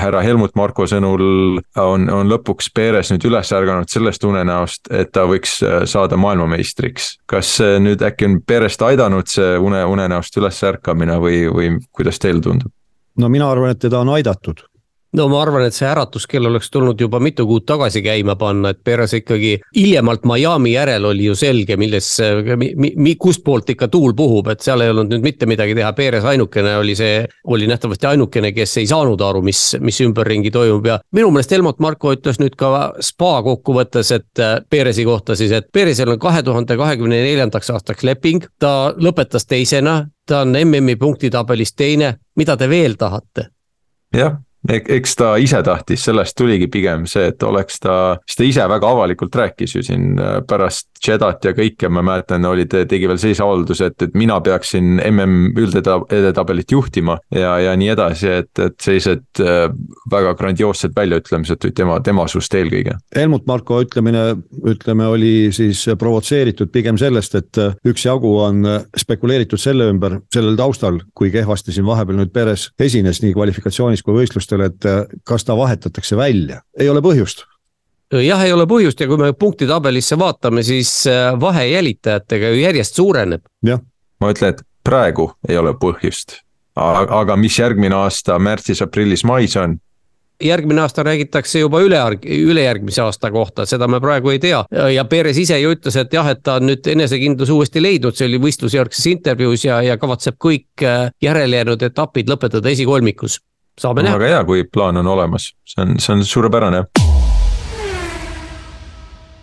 härra 0.00 0.22
Helmut 0.24 0.56
Marko 0.56 0.86
sõnul 0.88 1.60
on, 1.76 2.08
on 2.08 2.32
lõpuks 2.32 2.70
Perez 2.74 3.12
nüüd 3.12 3.28
üles 3.28 3.52
ärganud 3.52 3.92
sellest 3.92 4.24
unenäost, 4.24 4.88
et 4.90 5.12
ta 5.12 5.26
võiks 5.28 5.58
saada 5.90 6.16
maailmameistriks. 6.16 7.18
kas 7.26 7.58
nüüd 7.80 8.02
äkki 8.04 8.28
on 8.28 8.40
Perest 8.46 8.82
aidanud 8.82 9.28
see 9.28 9.56
une, 9.60 9.84
unenäost 9.84 10.36
üles 10.40 10.62
ärkamine 10.64 11.20
või, 11.20 11.44
või 11.52 11.76
kuidas 11.92 12.18
teile 12.18 12.40
tundub? 12.44 12.72
no 13.18 13.28
mina 13.28 13.50
arvan, 13.50 13.74
et 13.74 13.82
teda 13.82 14.00
on 14.00 14.16
aidatud 14.16 14.64
no 15.16 15.28
ma 15.32 15.40
arvan, 15.42 15.64
et 15.66 15.76
see 15.76 15.86
äratuskell 15.88 16.46
oleks 16.50 16.70
tulnud 16.72 17.00
juba 17.00 17.20
mitu 17.22 17.46
kuud 17.48 17.64
tagasi 17.68 18.02
käima 18.04 18.36
panna, 18.38 18.72
et 18.74 18.80
Perez 18.84 19.14
ikkagi 19.16 19.54
hiljemalt 19.76 20.26
Miami 20.28 20.74
järel 20.74 21.08
oli 21.08 21.28
ju 21.30 21.36
selge, 21.38 21.78
milles, 21.80 22.10
mi, 22.60 22.92
mi, 22.96 23.14
kustpoolt 23.20 23.72
ikka 23.72 23.88
tuul 23.92 24.14
puhub, 24.18 24.50
et 24.52 24.64
seal 24.64 24.84
ei 24.84 24.92
olnud 24.92 25.12
nüüd 25.12 25.24
mitte 25.24 25.48
midagi 25.48 25.76
teha, 25.78 25.92
Perez 25.96 26.26
ainukene 26.28 26.76
oli 26.80 26.96
see, 26.98 27.22
oli 27.48 27.68
nähtavasti 27.70 28.10
ainukene, 28.12 28.52
kes 28.56 28.76
ei 28.82 28.90
saanud 28.90 29.22
aru, 29.24 29.42
mis, 29.46 29.62
mis 29.80 30.00
ümberringi 30.04 30.52
toimub. 30.54 30.86
Ja 30.86 30.98
minu 31.16 31.32
meelest 31.32 31.56
Helmut 31.56 31.80
Marko 31.84 32.12
ütles 32.16 32.40
nüüd 32.42 32.58
ka 32.58 32.72
spa 33.04 33.38
kokkuvõttes, 33.46 34.12
et 34.16 34.42
äh, 34.44 34.58
Perezi 34.70 35.06
kohta 35.08 35.36
siis, 35.38 35.54
et 35.56 35.70
Perezil 35.72 36.12
on 36.12 36.20
kahe 36.20 36.42
tuhande 36.44 36.76
kahekümne 36.76 37.22
neljandaks 37.24 37.72
aastaks 37.72 38.04
leping, 38.04 38.44
ta 38.60 38.92
lõpetas 38.96 39.48
teisena, 39.48 40.02
ta 40.28 40.44
on 40.44 40.52
MM-i 40.64 40.98
punktitabelis 41.00 41.72
teine, 41.72 42.18
mida 42.36 42.56
te 42.56 42.68
veel 42.68 42.98
tahate? 43.00 43.48
jah, 44.14 44.38
eks 44.68 45.16
ta 45.16 45.32
ise 45.40 45.62
tahtis, 45.64 46.02
sellest 46.04 46.36
tuligi 46.38 46.68
pigem 46.72 47.06
see, 47.08 47.30
et 47.32 47.42
oleks 47.42 47.80
ta, 47.80 47.96
sest 48.28 48.42
ta 48.42 48.48
ise 48.48 48.68
väga 48.68 48.90
avalikult 48.94 49.38
rääkis 49.40 49.76
ju 49.76 49.84
siin 49.86 50.18
äh, 50.20 50.38
pärast 50.48 50.90
Jedat 51.04 51.44
ja 51.44 51.54
kõike, 51.56 51.90
ma 51.92 52.02
mäletan, 52.04 52.44
oli, 52.48 52.66
tegi 52.68 53.08
veel 53.08 53.18
sellise 53.20 53.44
avalduse, 53.44 53.90
et, 53.92 54.08
et 54.08 54.16
mina 54.18 54.38
peaksin 54.44 54.98
mm 54.98 55.36
üldedetabelit 55.58 56.72
juhtima 56.72 57.18
ja, 57.34 57.56
ja 57.62 57.74
nii 57.78 57.90
edasi, 57.92 58.28
et, 58.42 58.52
et 58.62 58.76
sellised 58.82 59.42
äh, 59.42 59.66
väga 60.10 60.34
grandioossed 60.38 60.94
väljaütlemised 60.96 61.68
tema, 61.76 61.98
tema 62.04 62.26
suust 62.30 62.54
eelkõige. 62.54 62.96
Helmut 63.16 63.46
Marko 63.48 63.80
ütlemine, 63.84 64.24
ütleme, 64.68 65.08
oli 65.08 65.32
siis 65.54 65.84
provotseeritud 65.98 66.72
pigem 66.74 66.98
sellest, 67.00 67.38
et 67.38 67.60
äh, 67.62 67.76
üksjagu 67.88 68.34
on 68.44 68.64
spekuleeritud 68.98 69.60
selle 69.60 69.88
ümber, 69.92 70.20
sellel 70.34 70.58
taustal, 70.58 71.00
kui 71.14 71.32
kehvasti 71.34 71.74
siin 71.74 71.86
vahepeal 71.88 72.22
nüüd 72.22 72.32
Perez 72.34 72.68
esines 72.78 73.22
nii 73.24 73.34
kvalifikatsioonis 73.36 74.04
kui 74.06 74.20
võistlustel, 74.20 74.66
et 74.68 74.88
äh, 74.88 75.04
kas 75.28 75.46
ta 75.48 75.56
vahetatakse 75.58 76.18
välja, 76.18 76.62
ei 76.78 76.90
ole 76.90 77.04
põhjust 77.04 77.47
jah, 78.12 78.44
ei 78.44 78.52
ole 78.52 78.66
põhjust 78.68 79.00
ja 79.00 79.08
kui 79.10 79.20
me 79.20 79.32
punktitabelisse 79.32 80.18
vaatame, 80.18 80.62
siis 80.66 80.92
äh, 81.10 81.32
vahe 81.40 81.66
jälitajatega 81.68 82.54
ju 82.54 82.62
järjest 82.62 83.00
suureneb. 83.00 83.44
jah. 83.66 83.80
ma 84.20 84.32
ütlen, 84.32 84.54
et 84.54 84.62
praegu 84.84 85.32
ei 85.48 85.58
ole 85.58 85.74
põhjust, 85.78 86.40
aga 86.76 87.36
mis 87.36 87.58
järgmine 87.58 87.94
aasta 87.98 88.38
märtsis, 88.38 88.82
aprillis, 88.82 89.24
mais 89.28 89.56
on, 89.56 89.76
järgmine 90.44 90.80
aasta 90.80 91.02
räägitakse 91.02 91.58
juba 91.58 91.80
üle, 91.82 91.98
ülejärgmise 92.24 93.02
aasta 93.02 93.30
kohta, 93.34 93.66
seda 93.66 93.88
me 93.90 94.00
praegu 94.00 94.30
ei 94.30 94.38
tea. 94.38 94.64
ja 94.94 95.04
Perez 95.04 95.38
ise 95.38 95.58
ju 95.60 95.74
ütles, 95.74 95.96
et 95.98 96.14
jah, 96.14 96.30
et 96.30 96.42
ta 96.42 96.58
on 96.60 96.68
nüüd 96.70 96.86
enesekindluse 96.86 97.52
uuesti 97.52 97.82
leidnud, 97.82 98.16
see 98.16 98.28
oli 98.30 98.40
võistlusjärgses 98.46 99.10
intervjuus 99.12 99.66
ja, 99.66 99.82
ja 99.82 99.98
kavatseb 99.98 100.38
kõik 100.38 100.86
äh, 100.86 101.10
järelejäänud 101.22 101.82
etapid 101.90 102.30
lõpetada 102.30 102.70
esikolmikus. 102.70 103.40
saame 103.78 104.02
näha. 104.02 104.18
väga 104.18 104.34
hea, 104.36 104.44
kui 104.44 104.64
plaan 104.64 104.96
on 104.96 105.06
olemas, 105.06 105.52
see 105.66 105.82
on, 105.82 105.98
see 105.98 106.14
on 106.14 106.24
suurepärane 106.24 106.86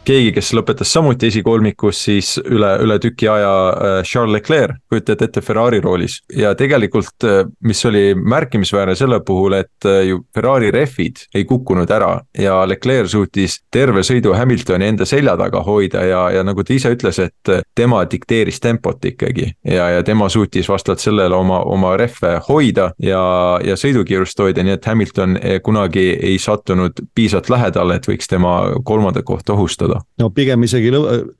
keegi, 0.05 0.31
kes 0.35 0.51
lõpetas 0.55 0.91
samuti 0.93 1.29
esikolmikus, 1.29 1.99
siis 2.07 2.35
üle, 2.43 2.69
üle 2.83 2.97
tüki 3.01 3.27
aja 3.31 3.51
äh, 3.73 3.97
Charles 4.05 4.35
Leclerc, 4.35 4.77
kujutad 4.89 5.21
ette 5.25 5.41
Ferrari 5.41 5.81
roolis. 5.83 6.19
ja 6.37 6.53
tegelikult, 6.55 7.23
äh, 7.23 7.43
mis 7.65 7.85
oli 7.85 8.13
märkimisväärne 8.15 8.95
selle 8.95 9.19
puhul, 9.25 9.57
et 9.61 9.87
äh, 9.89 10.03
ju 10.09 10.21
Ferrari 10.35 10.71
rehvid 10.71 11.25
ei 11.35 11.45
kukkunud 11.45 11.91
ära 11.91 12.19
ja 12.39 12.61
Leclerc 12.67 13.11
suutis 13.11 13.59
terve 13.71 14.03
sõidu 14.05 14.35
Hamiltoni 14.37 14.87
enda 14.87 15.05
selja 15.05 15.35
taga 15.37 15.63
hoida 15.65 16.03
ja, 16.05 16.23
ja 16.37 16.43
nagu 16.45 16.63
ta 16.63 16.75
ise 16.75 16.93
ütles, 16.95 17.19
et 17.19 17.53
tema 17.75 18.03
dikteeris 18.09 18.59
tempot 18.59 19.05
ikkagi. 19.05 19.51
ja, 19.63 19.89
ja 19.89 20.03
tema 20.03 20.29
suutis 20.29 20.69
vastavalt 20.69 21.03
sellele 21.03 21.35
oma, 21.35 21.61
oma 21.63 21.95
rehve 21.97 22.35
hoida 22.49 22.91
ja, 23.01 23.23
ja 23.63 23.77
sõidukiirust 23.79 24.39
hoida, 24.39 24.63
nii 24.63 24.77
et 24.77 24.85
Hamilton 24.85 25.37
kunagi 25.63 26.07
ei 26.21 26.37
sattunud 26.39 27.05
piisavalt 27.15 27.49
lähedale, 27.49 27.99
et 27.99 28.09
võiks 28.09 28.29
tema 28.29 28.55
kolmandat 28.83 29.25
kohta 29.25 29.53
ohustada 29.53 29.94
olla. 29.95 30.03
no 30.19 30.29
pigem 30.29 30.63
isegi 30.63 30.91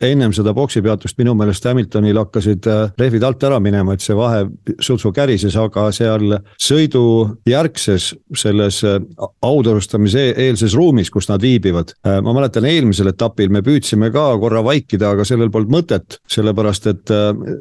ennem 0.02 0.34
seda 0.36 0.54
boksi 0.54 0.82
peatust 0.84 1.18
minu 1.20 1.36
meelest 1.38 1.66
Hamiltonil 1.66 2.18
hakkasid 2.20 2.68
äh, 2.68 2.92
rehvid 3.00 3.24
alt 3.24 3.44
ära 3.44 3.60
minema, 3.64 3.96
et 3.96 4.04
see 4.04 4.16
vahe 4.18 4.46
sutsu 4.80 5.12
kärises, 5.16 5.56
aga 5.60 5.88
seal 5.96 6.38
sõidu 6.62 7.04
järgses 7.50 8.12
selles 8.36 8.82
äh, 8.88 9.00
auturustamise 9.46 10.30
e-, 10.30 10.36
eelses 10.48 10.76
ruumis, 10.76 11.12
kus 11.14 11.30
nad 11.30 11.44
viibivad. 11.44 11.96
Äh, 12.06 12.20
ma 12.26 12.36
mäletan, 12.36 12.68
eelmisel 12.70 13.12
etapil 13.12 13.52
me 13.54 13.64
püüdsime 13.66 14.12
ka 14.14 14.28
korra 14.42 14.64
vaikida, 14.66 15.14
aga 15.16 15.26
sellel 15.28 15.52
polnud 15.54 15.74
mõtet, 15.76 16.20
sellepärast 16.30 16.86
et 16.92 17.12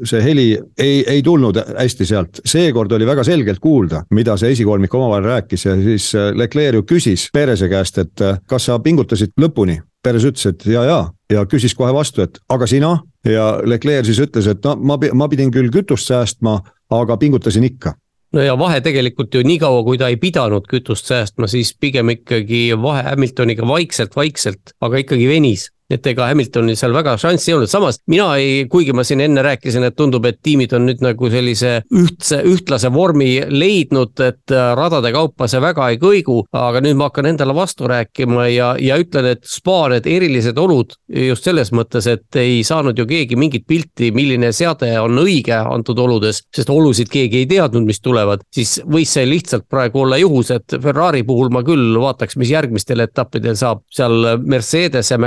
see 0.07 0.21
heli 0.23 0.47
ei, 0.81 1.01
ei 1.09 1.23
tulnud 1.25 1.57
hästi 1.57 2.07
sealt. 2.09 2.41
seekord 2.49 2.93
oli 2.93 3.07
väga 3.09 3.25
selgelt 3.27 3.63
kuulda, 3.63 4.05
mida 4.15 4.37
see 4.41 4.53
esikolmik 4.55 4.95
omavahel 4.95 5.31
rääkis 5.31 5.67
ja 5.67 5.75
siis 5.81 6.11
Leclerc 6.35 6.81
ju 6.81 6.87
küsis 6.89 7.29
Perese 7.33 7.69
käest, 7.71 7.99
et 8.03 8.25
kas 8.51 8.69
sa 8.69 8.79
pingutasid 8.83 9.35
lõpuni 9.41 9.79
Perez 10.05 10.25
ütles, 10.29 10.47
et 10.51 10.67
ja, 10.69 10.85
ja, 10.85 11.01
ja 11.33 11.45
küsis 11.49 11.75
kohe 11.77 11.93
vastu, 11.97 12.25
et 12.27 12.41
aga 12.53 12.69
sina? 12.69 12.95
Ja 13.25 13.55
Leclerc 13.65 14.09
siis 14.09 14.21
ütles, 14.21 14.49
et 14.51 14.65
no 14.65 14.77
ma, 14.77 14.99
ma 15.17 15.29
pidin 15.33 15.53
küll 15.53 15.73
kütust 15.73 16.11
säästma, 16.11 16.59
aga 16.93 17.17
pingutasin 17.21 17.65
ikka. 17.65 17.95
No 18.35 18.43
ja 18.43 18.57
vahe 18.59 18.81
tegelikult 18.83 19.35
ju 19.35 19.45
niikaua, 19.47 19.85
kui 19.87 19.99
ta 20.01 20.11
ei 20.11 20.19
pidanud 20.21 20.67
kütust 20.71 21.07
säästma, 21.07 21.47
siis 21.51 21.71
pigem 21.81 22.11
ikkagi 22.17 22.67
vahe 22.83 23.05
Hamiltoniga 23.07 23.67
vaikselt-vaikselt, 23.69 24.75
aga 24.83 25.01
ikkagi 25.05 25.29
venis 25.31 25.69
et 25.93 26.07
ega 26.09 26.28
Hamiltonil 26.30 26.76
seal 26.78 26.95
väga 26.97 27.16
šanssi 27.20 27.51
ei 27.51 27.57
olnud, 27.59 27.70
samas 27.70 28.01
mina 28.11 28.30
ei, 28.41 28.64
kuigi 28.70 28.95
ma 28.97 29.05
siin 29.05 29.20
enne 29.24 29.43
rääkisin, 29.45 29.85
et 29.85 29.97
tundub, 29.97 30.24
et 30.28 30.41
tiimid 30.43 30.72
on 30.76 30.87
nüüd 30.89 31.03
nagu 31.05 31.30
sellise 31.32 31.74
ühtse, 31.93 32.41
ühtlase 32.49 32.91
vormi 32.95 33.30
leidnud, 33.51 34.14
et 34.24 34.55
äh, 34.55 34.70
radade 34.78 35.12
kaupa 35.14 35.49
see 35.51 35.61
väga 35.62 35.91
ei 35.93 36.01
kõigu, 36.03 36.41
aga 36.57 36.80
nüüd 36.85 36.99
ma 37.01 37.11
hakkan 37.11 37.28
endale 37.32 37.57
vastu 37.57 37.89
rääkima 37.91 38.49
ja, 38.53 38.72
ja 38.80 38.99
ütlen, 39.01 39.28
et 39.35 39.45
spa 39.49 39.85
need 39.93 40.09
erilised 40.09 40.59
olud 40.61 40.95
just 41.09 41.45
selles 41.45 41.72
mõttes, 41.76 42.09
et 42.11 42.41
ei 42.41 42.62
saanud 42.66 42.99
ju 42.99 43.07
keegi 43.09 43.37
mingit 43.39 43.66
pilti, 43.68 44.11
milline 44.14 44.53
seade 44.57 44.89
on 45.03 45.20
õige 45.20 45.57
antud 45.61 45.99
oludes, 46.01 46.43
sest 46.55 46.72
olusid 46.72 47.12
keegi 47.12 47.43
ei 47.43 47.51
teadnud, 47.51 47.85
mis 47.87 48.01
tulevad, 48.05 48.45
siis 48.55 48.78
võis 48.89 49.12
see 49.14 49.26
lihtsalt 49.28 49.68
praegu 49.70 50.05
olla 50.05 50.18
juhus, 50.20 50.51
et 50.55 50.76
Ferrari 50.82 51.24
puhul 51.26 51.53
ma 51.55 51.64
küll 51.66 51.99
vaataks, 52.01 52.39
mis 52.41 52.53
järgmistel 52.55 53.05
etappidel 53.05 53.57
saab, 53.59 53.85
seal 53.93 54.39
Mercedes 54.41 55.12
ja 55.12 55.20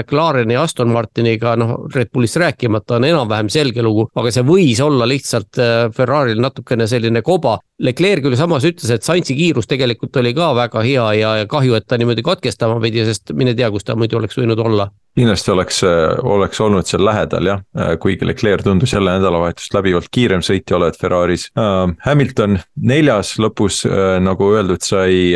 McLareni 0.47 0.53
ja 0.53 0.63
Aston 0.63 0.91
Martiniga, 0.91 1.55
noh, 1.55 1.87
Red 1.93 2.11
Bullist 2.13 2.37
rääkimata, 2.37 2.97
on 2.97 3.05
enam-vähem 3.05 3.49
selge 3.49 3.83
lugu, 3.83 4.07
aga 4.15 4.31
see 4.31 4.43
võis 4.43 4.81
olla 4.81 5.07
lihtsalt 5.07 5.59
äh, 5.59 5.89
Ferrari'l 5.91 6.41
natukene 6.41 6.87
selline 6.87 7.21
koba. 7.21 7.59
Leclerc 7.79 8.23
küll 8.23 8.37
samas 8.37 8.65
ütles, 8.65 8.89
et 8.89 9.03
Sainzi 9.05 9.35
kiirus 9.37 9.67
tegelikult 9.67 10.15
oli 10.17 10.33
ka 10.33 10.53
väga 10.55 10.81
hea 10.81 11.09
ja, 11.19 11.35
ja 11.43 11.49
kahju, 11.49 11.75
et 11.77 11.85
ta 11.87 11.97
niimoodi 11.97 12.23
katkestama 12.25 12.79
pidi, 12.81 13.03
sest 13.05 13.35
mine 13.37 13.53
tea, 13.53 13.69
kus 13.71 13.85
ta 13.85 13.95
muidu 13.95 14.17
oleks 14.17 14.37
võinud 14.39 14.63
olla 14.63 14.89
kindlasti 15.17 15.49
oleks, 15.49 15.79
äh, 15.81 16.11
oleks 16.29 16.59
olnud 16.61 16.85
seal 16.85 17.01
lähedal 17.01 17.47
jah, 17.49 17.61
äh, 17.73 17.95
kuigi 17.97 18.27
Leclerc 18.27 18.61
tundus 18.61 18.91
jälle 18.93 19.15
nädalavahetust 19.17 19.73
läbivalt 19.73 20.11
kiirem 20.13 20.43
sõitja 20.45 20.77
olevat 20.77 20.99
Ferraris 21.01 21.47
uh,. 21.57 21.89
Hamilton 22.05 22.59
neljas 22.85 23.31
lõpus 23.41 23.79
nagu 24.21 24.51
öeldud, 24.53 24.83
sai 24.85 25.33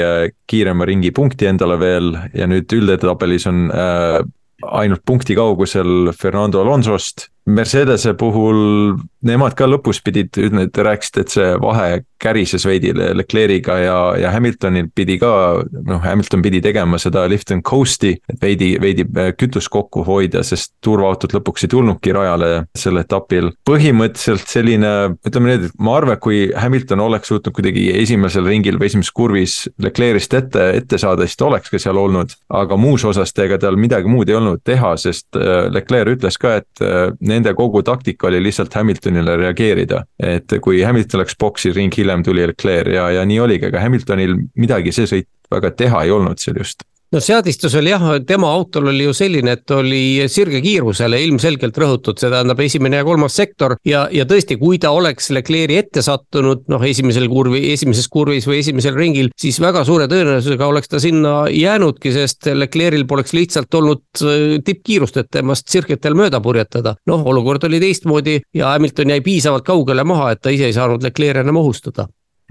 kiirema 0.50 0.86
ringi 0.86 1.10
punkti 1.16 1.50
endale 1.50 1.80
veel 1.82 2.14
ja 2.38 2.46
nüüd 2.50 2.70
üldeetabelis 2.78 3.48
on 3.50 3.66
ainult 4.68 5.04
punkti 5.06 5.36
kaugusel 5.36 6.12
Fernando 6.18 6.62
Alonsost. 6.62 7.30
Mercedese 7.46 8.14
puhul 8.14 8.96
nemad 9.28 9.56
ka 9.58 9.68
lõpus 9.70 10.02
pidid, 10.04 10.34
te 10.34 10.86
rääkisite, 10.86 11.26
et 11.26 11.36
see 11.36 11.52
vahe 11.62 12.02
kärises 12.22 12.66
veidi 12.68 12.94
Leclerc'iga 12.94 13.78
ja, 13.82 13.98
ja 14.20 14.32
Hamiltonil 14.36 14.90
pidi 14.96 15.18
ka, 15.22 15.32
noh, 15.88 16.02
Hamilton 16.04 16.44
pidi 16.46 16.62
tegema 16.64 17.00
seda 17.02 17.24
lift 17.30 17.52
and 17.54 17.66
coast'i, 17.68 18.14
et 18.30 18.42
veidi, 18.42 18.74
veidi 18.82 19.06
äh, 19.18 19.32
kütust 19.38 19.72
kokku 19.74 20.04
hoida, 20.08 20.44
sest 20.46 20.76
turvaautod 20.86 21.34
lõpuks 21.38 21.66
ei 21.66 21.74
tulnudki 21.74 22.14
rajale 22.16 22.52
sel 22.78 23.02
etapil. 23.02 23.52
põhimõtteliselt 23.68 24.48
selline, 24.52 24.94
ütleme 25.28 25.52
nii, 25.52 25.70
et 25.70 25.82
ma 25.82 25.96
arvan, 25.98 26.18
et 26.18 26.24
kui 26.24 26.42
Hamilton 26.58 27.06
oleks 27.08 27.32
suutnud 27.32 27.56
kuidagi 27.58 27.88
esimesel 28.02 28.46
ringil 28.48 28.78
või 28.82 28.92
esimeses 28.92 29.16
kurvis 29.16 29.58
Leclerc'ist 29.82 30.38
ette, 30.38 30.68
ette 30.82 31.02
saada, 31.02 31.26
siis 31.26 31.40
ta 31.40 31.50
oleks 31.50 31.74
ka 31.74 31.82
seal 31.82 31.98
olnud. 31.98 32.38
aga 32.52 32.78
muus 32.78 33.04
osas 33.08 33.34
ega 33.42 33.58
tal 33.58 33.78
midagi 33.80 34.10
muud 34.12 34.30
ei 34.30 34.36
olnud 34.38 34.62
teha, 34.64 34.94
sest 35.00 35.40
äh, 35.40 35.66
Leclerc 35.74 36.18
ütles 36.18 36.38
ka, 36.38 36.58
et 36.62 36.86
äh, 36.86 37.10
nende 37.20 37.54
kogu 37.58 37.82
taktika 37.86 38.30
oli 38.30 38.42
lihtsalt 38.44 38.74
Hamiltonile 39.12 39.38
reageerida. 39.38 40.06
et 40.20 40.54
kui 40.62 40.82
Hamilton 40.84 41.22
läks 41.22 41.36
boksi, 41.40 41.72
ring 41.74 41.94
hiljem 41.98 42.24
tuli 42.24 42.46
Leclerc 42.48 42.94
ja, 42.94 43.10
ja 43.12 43.26
nii 43.26 43.40
oligi, 43.40 43.68
aga 43.68 43.82
Hamiltonil 43.82 44.38
midagi 44.56 44.92
see 44.92 45.08
sõit 45.10 45.30
väga 45.52 45.72
teha 45.76 46.04
ei 46.06 46.12
olnud 46.12 46.40
seal 46.40 46.58
just 46.62 46.84
no 47.12 47.20
seadistus 47.20 47.76
oli 47.76 47.92
jah, 47.92 48.04
tema 48.28 48.50
autol 48.56 48.88
oli 48.92 49.06
ju 49.06 49.14
selline, 49.16 49.56
et 49.58 49.74
oli 49.76 50.28
sirge 50.32 50.62
kiirusele 50.64 51.20
ilmselgelt 51.26 51.78
rõhutud, 51.84 52.20
see 52.20 52.32
tähendab 52.32 52.60
esimene 52.64 53.02
ja 53.02 53.08
kolmas 53.08 53.36
sektor 53.36 53.76
ja, 53.88 54.06
ja 54.14 54.26
tõesti, 54.30 54.58
kui 54.62 54.80
ta 54.82 54.94
oleks 54.96 55.32
Leclerc'i 55.36 55.80
ette 55.82 56.04
sattunud, 56.06 56.64
noh, 56.72 56.86
esimesel 56.88 57.28
kurvi, 57.32 57.64
esimeses 57.74 58.08
kurvis 58.12 58.48
või 58.48 58.62
esimesel 58.62 58.96
ringil, 58.98 59.32
siis 59.40 59.60
väga 59.64 59.84
suure 59.88 60.08
tõenäosusega 60.12 60.70
oleks 60.72 60.92
ta 60.92 61.02
sinna 61.04 61.36
jäänudki, 61.52 62.14
sest 62.16 62.52
Leclerc'il 62.56 63.08
poleks 63.10 63.36
lihtsalt 63.36 63.80
olnud 63.82 64.24
äh, 64.24 64.58
tippkiirust, 64.66 65.20
et 65.20 65.32
temast 65.32 65.70
sirgetel 65.72 66.16
mööda 66.18 66.42
purjetada. 66.44 66.96
noh, 67.08 67.28
olukord 67.28 67.64
oli 67.68 67.80
teistmoodi 67.84 68.40
ja 68.56 68.72
Hamilton 68.72 69.16
jäi 69.16 69.22
piisavalt 69.26 69.68
kaugele 69.68 70.04
maha, 70.08 70.32
et 70.32 70.42
ta 70.42 70.54
ise 70.54 70.72
ei 70.72 70.76
saanud 70.76 71.04
Leclerc'i 71.04 71.44
enam 71.44 71.60
ohustada 71.60 72.08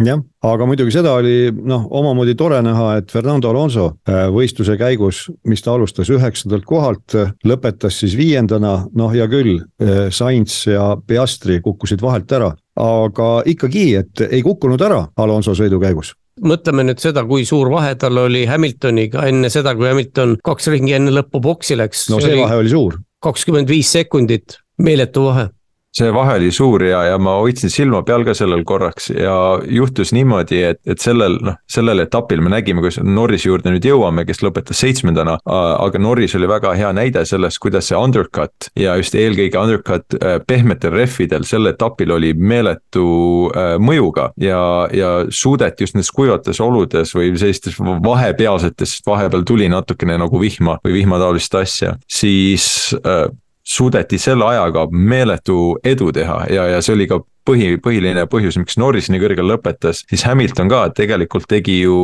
jah, 0.06 0.22
aga 0.46 0.68
muidugi 0.68 0.94
seda 0.94 1.14
oli 1.18 1.50
noh, 1.52 1.86
omamoodi 2.00 2.34
tore 2.38 2.60
näha, 2.64 2.92
et 3.00 3.12
Fernando 3.12 3.50
Alonso 3.50 3.86
äh, 4.08 4.26
võistluse 4.32 4.76
käigus, 4.80 5.26
mis 5.48 5.64
ta 5.64 5.74
alustas 5.74 6.10
üheksandalt 6.12 6.66
kohalt, 6.68 7.16
lõpetas 7.46 8.00
siis 8.02 8.16
viiendana, 8.18 8.76
noh, 8.96 9.12
hea 9.12 9.28
küll, 9.30 9.60
äh, 9.82 10.08
Sainz 10.14 10.62
ja 10.70 10.94
Piastri 11.06 11.60
kukkusid 11.64 12.02
vahelt 12.04 12.32
ära, 12.32 12.52
aga 12.80 13.30
ikkagi, 13.50 13.86
et 14.00 14.24
ei 14.30 14.42
kukkunud 14.46 14.80
ära 14.86 15.04
Alonso 15.20 15.56
sõidu 15.58 15.82
käigus 15.82 16.14
mõtleme 16.40 16.86
nüüd 16.86 17.00
seda, 17.02 17.20
kui 17.28 17.44
suur 17.44 17.68
vahe 17.72 17.92
tal 18.00 18.16
oli 18.22 18.46
Hamiltoniga 18.48 19.26
enne 19.28 19.50
seda, 19.52 19.74
kui 19.76 19.90
Hamilton 19.90 20.38
kaks 20.44 20.70
ringi 20.72 20.94
enne 20.96 21.12
lõppu 21.12 21.42
boksi 21.44 21.76
läks. 21.76 22.06
no 22.08 22.20
see, 22.20 22.32
see 22.32 22.40
vahe 22.40 22.60
oli 22.62 22.72
suur. 22.72 22.96
kakskümmend 23.20 23.68
viis 23.68 23.90
sekundit, 23.92 24.56
meeletu 24.80 25.26
vahe 25.28 25.50
see 25.96 26.10
vahe 26.14 26.36
oli 26.38 26.50
suur 26.54 26.84
ja, 26.86 27.02
ja 27.08 27.18
ma 27.18 27.34
hoidsin 27.40 27.70
silma 27.72 28.02
peal 28.06 28.22
ka 28.26 28.34
sellel 28.36 28.62
korraks 28.66 29.10
ja 29.10 29.34
juhtus 29.66 30.12
niimoodi, 30.14 30.60
et, 30.68 30.80
et 30.86 31.02
sellel, 31.02 31.38
noh, 31.42 31.56
sellel 31.70 32.04
etapil 32.04 32.42
me 32.44 32.52
nägime, 32.52 32.82
kuidas 32.84 33.00
Norrise 33.02 33.48
juurde 33.50 33.72
nüüd 33.74 33.88
jõuame, 33.88 34.24
kes 34.28 34.42
lõpetas 34.44 34.82
seitsmendana. 34.84 35.38
aga 35.46 35.98
Norris 35.98 36.36
oli 36.38 36.48
väga 36.50 36.74
hea 36.78 36.92
näide 36.94 37.24
sellest, 37.26 37.58
kuidas 37.62 37.90
see 37.90 37.98
undercut 37.98 38.70
ja 38.78 38.94
just 39.00 39.14
eelkõige 39.18 39.58
undercut 39.58 40.18
äh, 40.20 40.38
pehmetel 40.46 40.94
rehvidel 40.94 41.44
sel 41.48 41.72
etapil 41.72 42.14
oli 42.14 42.32
meeletu 42.38 43.50
äh, 43.50 43.74
mõjuga 43.82 44.30
ja, 44.40 44.62
ja 44.94 45.12
suudeti 45.28 45.84
just 45.84 45.98
nendes 45.98 46.14
kuivates 46.14 46.62
oludes 46.62 47.14
või 47.16 47.34
sellistes 47.40 47.78
vahepealsetes, 47.80 49.00
vahepeal 49.06 49.42
tuli 49.46 49.68
natukene 49.72 50.18
nagu 50.22 50.40
vihma 50.40 50.78
või 50.84 51.00
vihmataolist 51.00 51.54
asja, 51.58 51.96
siis 52.06 52.94
äh, 53.02 53.26
suudeti 53.70 54.18
selle 54.18 54.46
ajaga 54.48 54.86
meeletu 54.90 55.76
edu 55.84 56.10
teha 56.12 56.42
ja, 56.50 56.66
ja 56.74 56.82
see 56.82 56.96
oli 56.96 57.06
ka 57.10 57.20
põhi, 57.46 57.76
põhiline 57.82 58.26
põhjus, 58.30 58.58
miks 58.60 58.78
Norris 58.80 59.10
nii 59.10 59.22
kõrgel 59.22 59.48
lõpetas, 59.52 60.04
siis 60.10 60.26
Hamilton 60.26 60.70
ka 60.70 60.84
tegelikult 60.96 61.48
tegi 61.50 61.80
ju, 61.84 61.96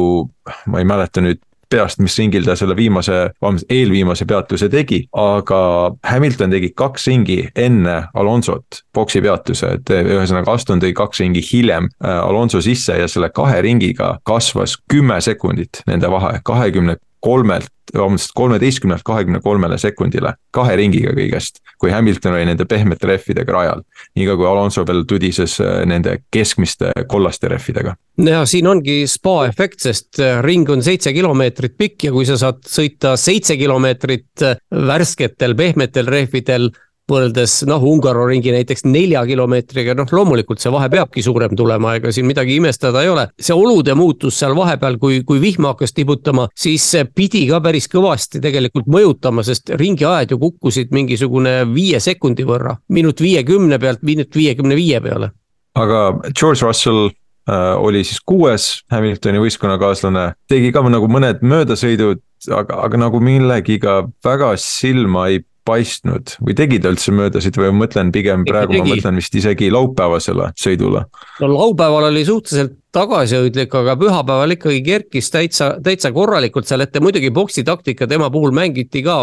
ma 0.70 0.82
ei 0.82 0.88
mäleta 0.88 1.24
nüüd 1.24 1.42
peast, 1.70 1.98
mis 1.98 2.14
ringil 2.18 2.46
ta 2.46 2.54
selle 2.58 2.76
viimase, 2.78 3.14
vabandust, 3.42 3.66
eelviimase 3.72 4.26
peatuse 4.28 4.68
tegi, 4.70 5.00
aga 5.18 5.60
Hamilton 6.06 6.54
tegi 6.54 6.70
kaks 6.78 7.08
ringi 7.10 7.40
enne 7.58 7.96
Alonsot 8.14 8.82
boksi 8.94 9.22
peatuse, 9.24 9.72
et 9.78 9.94
ühesõnaga 9.96 10.54
Aston 10.54 10.82
tõi 10.82 10.94
kaks 10.96 11.24
ringi 11.24 11.42
hiljem 11.42 11.90
äh, 11.90 12.20
Alonso 12.20 12.62
sisse 12.64 12.98
ja 13.00 13.10
selle 13.10 13.32
kahe 13.34 13.58
ringiga 13.66 14.16
kasvas 14.26 14.76
kümme 14.90 15.18
sekundit 15.24 15.82
nende 15.90 16.10
vahe, 16.12 16.38
kahekümne 16.46 16.98
kolmelt, 17.26 17.72
vabandust, 17.94 18.30
kolmeteistkümnelt 18.34 19.02
kahekümne 19.06 19.40
kolmele 19.42 19.78
sekundile, 19.82 20.36
kahe 20.54 20.76
ringiga 20.78 21.14
kõigest. 21.16 21.62
kui 21.76 21.90
Hamilton 21.92 22.32
oli 22.32 22.46
nende 22.48 22.64
pehmete 22.64 23.04
rehvidega 23.10 23.52
rajal, 23.52 23.82
niikaua 24.16 24.38
kui 24.40 24.46
Alonso 24.48 24.84
veel 24.88 25.02
tudises 25.04 25.58
äh, 25.60 25.82
nende 25.84 26.14
keskmiste 26.32 26.92
kollaste 27.08 27.50
rehvidega. 27.52 27.96
ja 28.24 28.44
siin 28.46 28.66
ongi 28.66 29.02
spa 29.10 29.46
efekt, 29.46 29.80
sest 29.84 30.20
äh, 30.20 30.40
ring 30.44 30.70
on 30.70 30.82
seitse 30.82 31.12
kilomeetrit 31.12 31.76
pikk 31.78 32.08
ja 32.08 32.14
kui 32.14 32.26
sa 32.26 32.38
saad 32.40 32.62
sõita 32.70 33.16
seitse 33.20 33.58
kilomeetrit 33.60 34.46
äh, 34.46 34.56
värsketel 34.70 35.56
pehmetel 35.58 36.06
rehvidel 36.06 36.70
võrreldes 37.10 37.60
noh, 37.70 37.82
Ungaro-ringi 37.86 38.52
näiteks 38.54 38.84
nelja 38.88 39.22
kilomeetriga, 39.28 39.94
noh 39.98 40.10
loomulikult 40.10 40.62
see 40.62 40.72
vahe 40.74 40.88
peabki 40.92 41.22
suurem 41.22 41.54
tulema, 41.58 41.94
ega 41.98 42.10
siin 42.14 42.26
midagi 42.26 42.56
imestada 42.58 43.02
ei 43.04 43.10
ole. 43.12 43.28
see 43.38 43.54
olude 43.54 43.94
muutus 43.94 44.38
seal 44.40 44.56
vahepeal, 44.58 44.98
kui, 45.02 45.20
kui 45.26 45.40
vihma 45.42 45.74
hakkas 45.74 45.94
tibutama, 45.96 46.48
siis 46.56 46.88
pidi 47.14 47.46
ka 47.50 47.60
päris 47.62 47.86
kõvasti 47.92 48.42
tegelikult 48.42 48.90
mõjutama, 48.90 49.46
sest 49.46 49.70
ringiajad 49.78 50.34
ju 50.34 50.40
kukkusid 50.42 50.94
mingisugune 50.94 51.60
viie 51.72 52.00
sekundi 52.02 52.46
võrra. 52.46 52.76
minut 52.88 53.20
viiekümne 53.20 53.78
pealt 53.78 54.02
minut 54.02 54.34
viiekümne 54.34 54.74
viie 54.76 55.00
peale. 55.00 55.30
aga 55.74 56.18
George 56.32 56.66
Russell 56.66 57.06
äh, 57.06 57.74
oli 57.78 58.02
siis 58.04 58.20
kuues 58.20 58.70
Hamiltoni 58.90 59.38
võistkonnakaaslane, 59.38 60.32
tegi 60.48 60.72
ka 60.72 60.82
nagu 60.82 61.06
mõned 61.06 61.42
möödasõidud, 61.42 62.22
aga, 62.50 62.82
aga 62.82 63.06
nagu 63.06 63.20
millegiga 63.20 64.02
väga 64.24 64.56
silma 64.58 65.28
ei 65.30 65.44
paistnud 65.66 66.36
või 66.40 66.56
tegi 66.58 66.80
ta 66.82 66.92
üldse 66.94 67.14
möödasid 67.16 67.58
või 67.58 67.72
ma 67.72 67.84
mõtlen 67.84 68.12
pigem 68.14 68.46
praegu 68.46 68.80
ma 68.80 68.88
mõtlen 68.94 69.20
vist 69.20 69.34
isegi 69.38 69.70
laupäevasele 69.74 70.52
sõidule. 70.60 71.06
no 71.40 71.52
laupäeval 71.52 72.10
oli 72.10 72.24
suhteliselt 72.24 72.78
tagasihoidlik, 72.96 73.74
aga 73.76 73.96
pühapäeval 74.00 74.54
ikkagi 74.54 74.80
kerkis 74.86 75.28
täitsa, 75.32 75.74
täitsa 75.84 76.12
korralikult 76.16 76.68
seal 76.68 76.84
ette, 76.84 77.02
muidugi 77.04 77.30
boksi 77.34 77.64
taktika 77.66 78.08
tema 78.08 78.30
puhul 78.32 78.54
mängiti 78.56 79.02
ka 79.04 79.16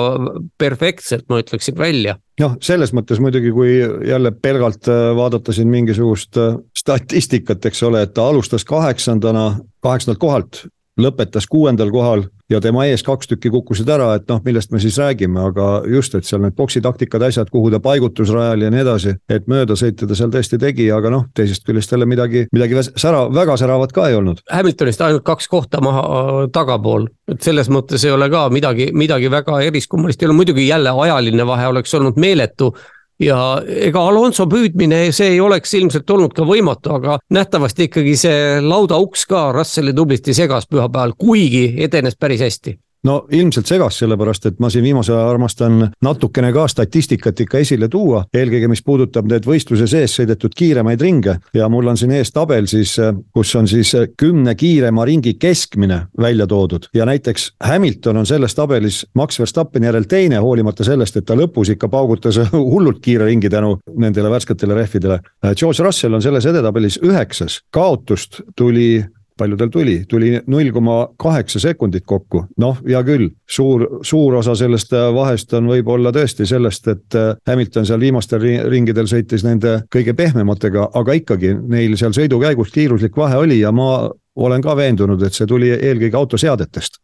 perfektselt, 0.62 1.26
ma 1.30 1.42
ütleksin 1.42 1.78
välja. 1.80 2.18
noh, 2.42 2.58
selles 2.66 2.94
mõttes 2.94 3.22
muidugi, 3.24 3.52
kui 3.54 3.80
jälle 4.10 4.34
pelgalt 4.36 4.90
äh, 4.92 5.10
vaadata 5.18 5.54
siin 5.56 5.70
mingisugust 5.74 6.38
äh, 6.42 6.58
statistikat, 6.78 7.66
eks 7.66 7.84
ole, 7.88 8.04
et 8.06 8.14
ta 8.14 8.28
alustas 8.30 8.66
kaheksandana, 8.66 9.48
kaheksandalt 9.86 10.22
kohalt 10.22 10.64
lõpetas 11.00 11.48
kuuendal 11.50 11.92
kohal 11.92 12.28
ja 12.52 12.60
tema 12.62 12.86
ees 12.86 13.02
kaks 13.04 13.30
tükki 13.32 13.50
kukkusid 13.54 13.90
ära, 13.90 14.12
et 14.18 14.28
noh, 14.30 14.42
millest 14.46 14.72
me 14.74 14.80
siis 14.82 14.98
räägime, 15.02 15.42
aga 15.50 15.68
just, 15.90 16.14
et 16.16 16.28
seal 16.28 16.44
need 16.44 16.56
poksitaktikad, 16.58 17.24
asjad, 17.26 17.50
kuhu 17.54 17.72
ta 17.74 17.80
paigutus 17.84 18.30
rajal 18.34 18.66
ja 18.66 18.72
nii 18.74 18.84
edasi, 18.84 19.16
et 19.32 19.48
möödasõite 19.50 20.08
ta 20.10 20.18
seal 20.18 20.34
tõesti 20.34 20.60
tegi, 20.62 20.90
aga 20.94 21.12
noh, 21.14 21.26
teisest 21.34 21.66
küljest 21.68 21.96
jälle 21.96 22.08
midagi, 22.10 22.46
midagi 22.54 22.84
sära, 22.92 23.26
väga 23.34 23.58
säravat 23.58 23.96
ka 23.96 24.10
ei 24.12 24.18
olnud. 24.20 24.44
Hamiltonist 24.54 25.02
ainult 25.02 25.26
kaks 25.26 25.50
kohta 25.50 25.82
maha 25.84 26.48
tagapool, 26.54 27.08
et 27.32 27.42
selles 27.42 27.72
mõttes 27.74 28.06
ei 28.06 28.14
ole 28.14 28.30
ka 28.34 28.46
midagi, 28.54 28.92
midagi 28.94 29.32
väga 29.34 29.64
eriskummalist 29.70 30.22
ei 30.22 30.30
ole, 30.30 30.38
muidugi 30.44 30.68
jälle 30.68 30.94
ajaline 31.08 31.48
vahe 31.48 31.72
oleks 31.74 31.94
olnud 31.98 32.20
meeletu 32.22 32.74
ja 33.20 33.40
ega 33.66 34.06
Alonso 34.08 34.48
püüdmine, 34.50 35.06
see 35.12 35.36
ei 35.36 35.42
oleks 35.44 35.74
ilmselt 35.78 36.10
olnud 36.10 36.34
ka 36.36 36.46
võimatu, 36.48 36.96
aga 36.98 37.20
nähtavasti 37.34 37.90
ikkagi 37.90 38.16
see 38.20 38.40
laudauks 38.64 39.28
ka 39.30 39.52
Russelli 39.56 39.94
tublisti 39.94 40.34
segas 40.34 40.68
pühapäeval, 40.70 41.16
kuigi 41.18 41.68
edenes 41.86 42.18
päris 42.20 42.42
hästi 42.42 42.78
no 43.04 43.26
ilmselt 43.32 43.68
segas, 43.68 43.98
sellepärast 44.00 44.48
et 44.50 44.60
ma 44.64 44.70
siin 44.72 44.84
viimasel 44.86 45.16
ajal 45.18 45.34
armastan 45.34 45.88
natukene 46.04 46.52
ka 46.56 46.68
statistikat 46.72 47.44
ikka 47.46 47.62
esile 47.64 47.90
tuua, 47.92 48.24
eelkõige 48.34 48.70
mis 48.72 48.84
puudutab 48.86 49.28
need 49.30 49.48
võistluse 49.48 49.88
sees 49.90 50.16
sõidetud 50.20 50.56
kiiremaid 50.56 51.02
ringe. 51.02 51.38
Ja 51.54 51.70
mul 51.72 51.92
on 51.92 52.00
siin 52.00 52.14
ees 52.16 52.32
tabel 52.32 52.68
siis, 52.72 52.96
kus 53.34 53.56
on 53.60 53.68
siis 53.68 53.94
kümne 54.18 54.56
kiirema 54.56 55.06
ringi 55.06 55.36
keskmine 55.40 56.00
välja 56.20 56.48
toodud. 56.48 56.90
Ja 56.96 57.06
näiteks 57.10 57.52
Hamilton 57.64 58.24
on 58.24 58.30
selles 58.30 58.56
tabelis 58.56 59.04
Max 59.16 59.40
Verstappeni 59.40 59.90
järel 59.90 60.08
teine, 60.10 60.40
hoolimata 60.44 60.86
sellest, 60.88 61.18
et 61.18 61.28
ta 61.28 61.38
lõpus 61.38 61.74
ikka 61.74 61.90
paugutas 61.92 62.40
hullult 62.74 63.02
kiire 63.04 63.28
ringi 63.30 63.52
tänu 63.52 63.78
nendele 63.98 64.32
värsketele 64.32 64.78
rehvidele. 64.78 65.20
George 65.56 65.84
Russell 65.84 66.14
on 66.14 66.24
selles 66.24 66.46
edetabelis 66.50 67.00
üheksas, 67.04 67.62
kaotust 67.74 68.42
tuli 68.56 69.04
palju 69.38 69.58
tal 69.58 69.72
tuli, 69.74 69.96
tuli 70.10 70.34
null 70.48 70.72
koma 70.74 70.98
kaheksa 71.20 71.62
sekundit 71.64 72.06
kokku, 72.08 72.46
noh, 72.62 72.80
hea 72.88 73.02
küll, 73.08 73.30
suur, 73.50 73.86
suur 74.06 74.40
osa 74.40 74.56
sellest 74.58 74.94
äh, 74.98 75.08
vahest 75.16 75.54
on 75.58 75.70
võib-olla 75.72 76.14
tõesti 76.16 76.48
sellest, 76.50 76.90
et 76.94 77.20
äh, 77.20 77.32
Hamilton 77.50 77.88
seal 77.90 78.04
viimastel 78.04 78.44
ringidel 78.72 79.10
sõitis 79.10 79.46
nende 79.46 79.80
kõige 79.94 80.16
pehmematega, 80.18 80.90
aga 81.00 81.18
ikkagi 81.20 81.56
neil 81.62 81.98
seal 82.00 82.16
sõidu 82.16 82.42
käigus 82.44 82.74
kiiruslik 82.74 83.18
vahe 83.18 83.42
oli 83.44 83.62
ja 83.62 83.72
ma 83.76 84.10
olen 84.36 84.62
ka 84.66 84.76
veendunud, 84.78 85.22
et 85.24 85.36
see 85.36 85.50
tuli 85.50 85.70
eelkõige 85.74 86.18
autoseadetest 86.18 87.03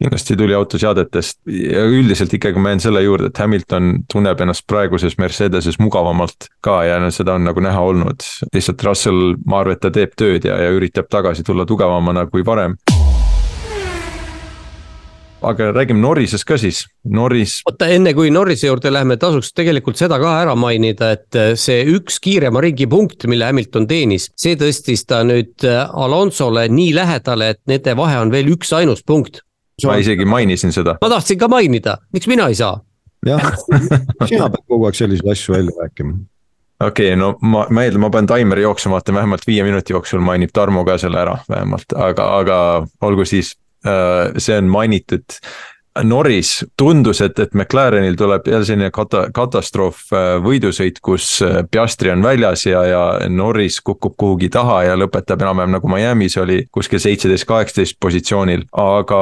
kindlasti 0.00 0.36
tuli 0.36 0.54
autoseadetest 0.56 1.40
ja 1.46 1.84
üldiselt 1.84 2.32
ikkagi 2.34 2.60
ma 2.60 2.72
jään 2.72 2.80
selle 2.80 3.02
juurde, 3.04 3.28
et 3.28 3.38
Hamilton 3.38 3.92
tunneb 4.12 4.40
ennast 4.40 4.64
praeguses 4.66 5.18
Mercedeses 5.20 5.78
mugavamalt 5.78 6.48
ka 6.64 6.80
ja 6.88 6.98
no 7.02 7.10
seda 7.12 7.36
on 7.36 7.44
nagu 7.44 7.60
näha 7.60 7.80
olnud. 7.80 8.24
lihtsalt 8.54 8.84
Russell, 8.84 9.34
ma 9.46 9.60
arvan, 9.60 9.76
et 9.76 9.84
ta 9.84 9.90
teeb 9.92 10.16
tööd 10.16 10.48
ja, 10.48 10.56
ja 10.56 10.70
üritab 10.72 11.10
tagasi 11.12 11.44
tulla 11.44 11.66
tugevamana 11.68 12.26
kui 12.32 12.46
varem 12.46 12.78
aga 15.40 15.70
räägime 15.72 16.00
Norrisest 16.00 16.44
ka 16.48 16.56
siis, 16.60 16.82
Norris. 17.04 17.60
oota, 17.68 17.88
enne 17.92 18.14
kui 18.16 18.30
Norrise 18.32 18.66
juurde 18.68 18.92
läheme, 18.92 19.16
tasuks 19.20 19.52
tegelikult 19.56 20.00
seda 20.00 20.18
ka 20.20 20.34
ära 20.42 20.56
mainida, 20.56 21.12
et 21.16 21.40
see 21.60 21.84
üks 21.92 22.20
kiirema 22.24 22.60
ringi 22.64 22.88
punkt, 22.88 23.24
mille 23.28 23.48
Hamilton 23.48 23.88
teenis, 23.88 24.30
see 24.36 24.56
tõstis 24.60 25.04
ta 25.08 25.22
nüüd 25.28 25.64
Alonsole 25.64 26.68
nii 26.72 26.92
lähedale, 26.96 27.54
et 27.54 27.62
nende 27.68 27.96
vahe 27.96 28.20
on 28.20 28.32
veel 28.32 28.52
üksainus 28.56 29.04
punkt 29.06 29.40
ma 29.86 29.96
isegi 30.00 30.26
mainisin 30.28 30.74
seda. 30.76 30.96
ma 31.02 31.12
tahtsin 31.12 31.38
ka 31.38 31.48
mainida, 31.48 31.98
miks 32.12 32.28
mina 32.30 32.48
ei 32.48 32.58
saa? 32.58 32.80
jah, 33.26 33.46
sina 34.28 34.50
pead 34.50 34.66
kogu 34.66 34.88
aeg 34.88 34.98
selliseid 34.98 35.32
asju 35.32 35.56
välja 35.56 35.76
rääkima 35.82 36.18
okei 36.80 37.10
okay,, 37.12 37.16
no 37.16 37.34
ma, 37.40 37.66
ma 37.70 37.84
eeldan, 37.84 38.04
ma 38.04 38.12
panen 38.12 38.30
taimeri 38.30 38.64
jooksma, 38.64 38.96
vaata 38.96 39.14
vähemalt 39.14 39.46
viie 39.46 39.64
minuti 39.66 39.92
jooksul 39.92 40.22
mainib 40.24 40.52
Tarmo 40.56 40.84
ka 40.88 40.96
selle 41.00 41.20
ära 41.22 41.36
vähemalt, 41.48 41.96
aga, 41.96 42.30
aga 42.42 42.60
olgu 43.06 43.24
siis. 43.28 43.56
Äh, 43.80 44.34
see 44.36 44.58
on 44.60 44.66
mainitud 44.68 45.38
Norris 46.02 46.64
tundus, 46.78 47.20
et, 47.20 47.38
et 47.42 47.54
McLarenil 47.54 48.14
tuleb 48.18 48.46
jälle 48.46 48.66
selline 48.66 48.90
kata-, 48.94 49.26
katastroof 49.34 50.04
äh, 50.14 50.28
võidusõit, 50.42 51.00
kus 51.02 51.40
äh, 51.42 51.60
Piastri 51.70 52.12
on 52.12 52.22
väljas 52.22 52.62
ja, 52.68 52.84
ja 52.86 53.02
Norris 53.28 53.80
kukub 53.82 54.14
kuhugi 54.20 54.48
taha 54.54 54.84
ja 54.86 54.98
lõpetab 54.98 55.42
enam-vähem 55.42 55.74
nagu 55.74 55.90
Miami's 55.90 56.38
oli 56.38 56.60
kuskil 56.70 57.02
seitseteist, 57.02 57.46
kaheksateist 57.48 57.98
positsioonil. 58.00 58.62
aga, 58.70 59.20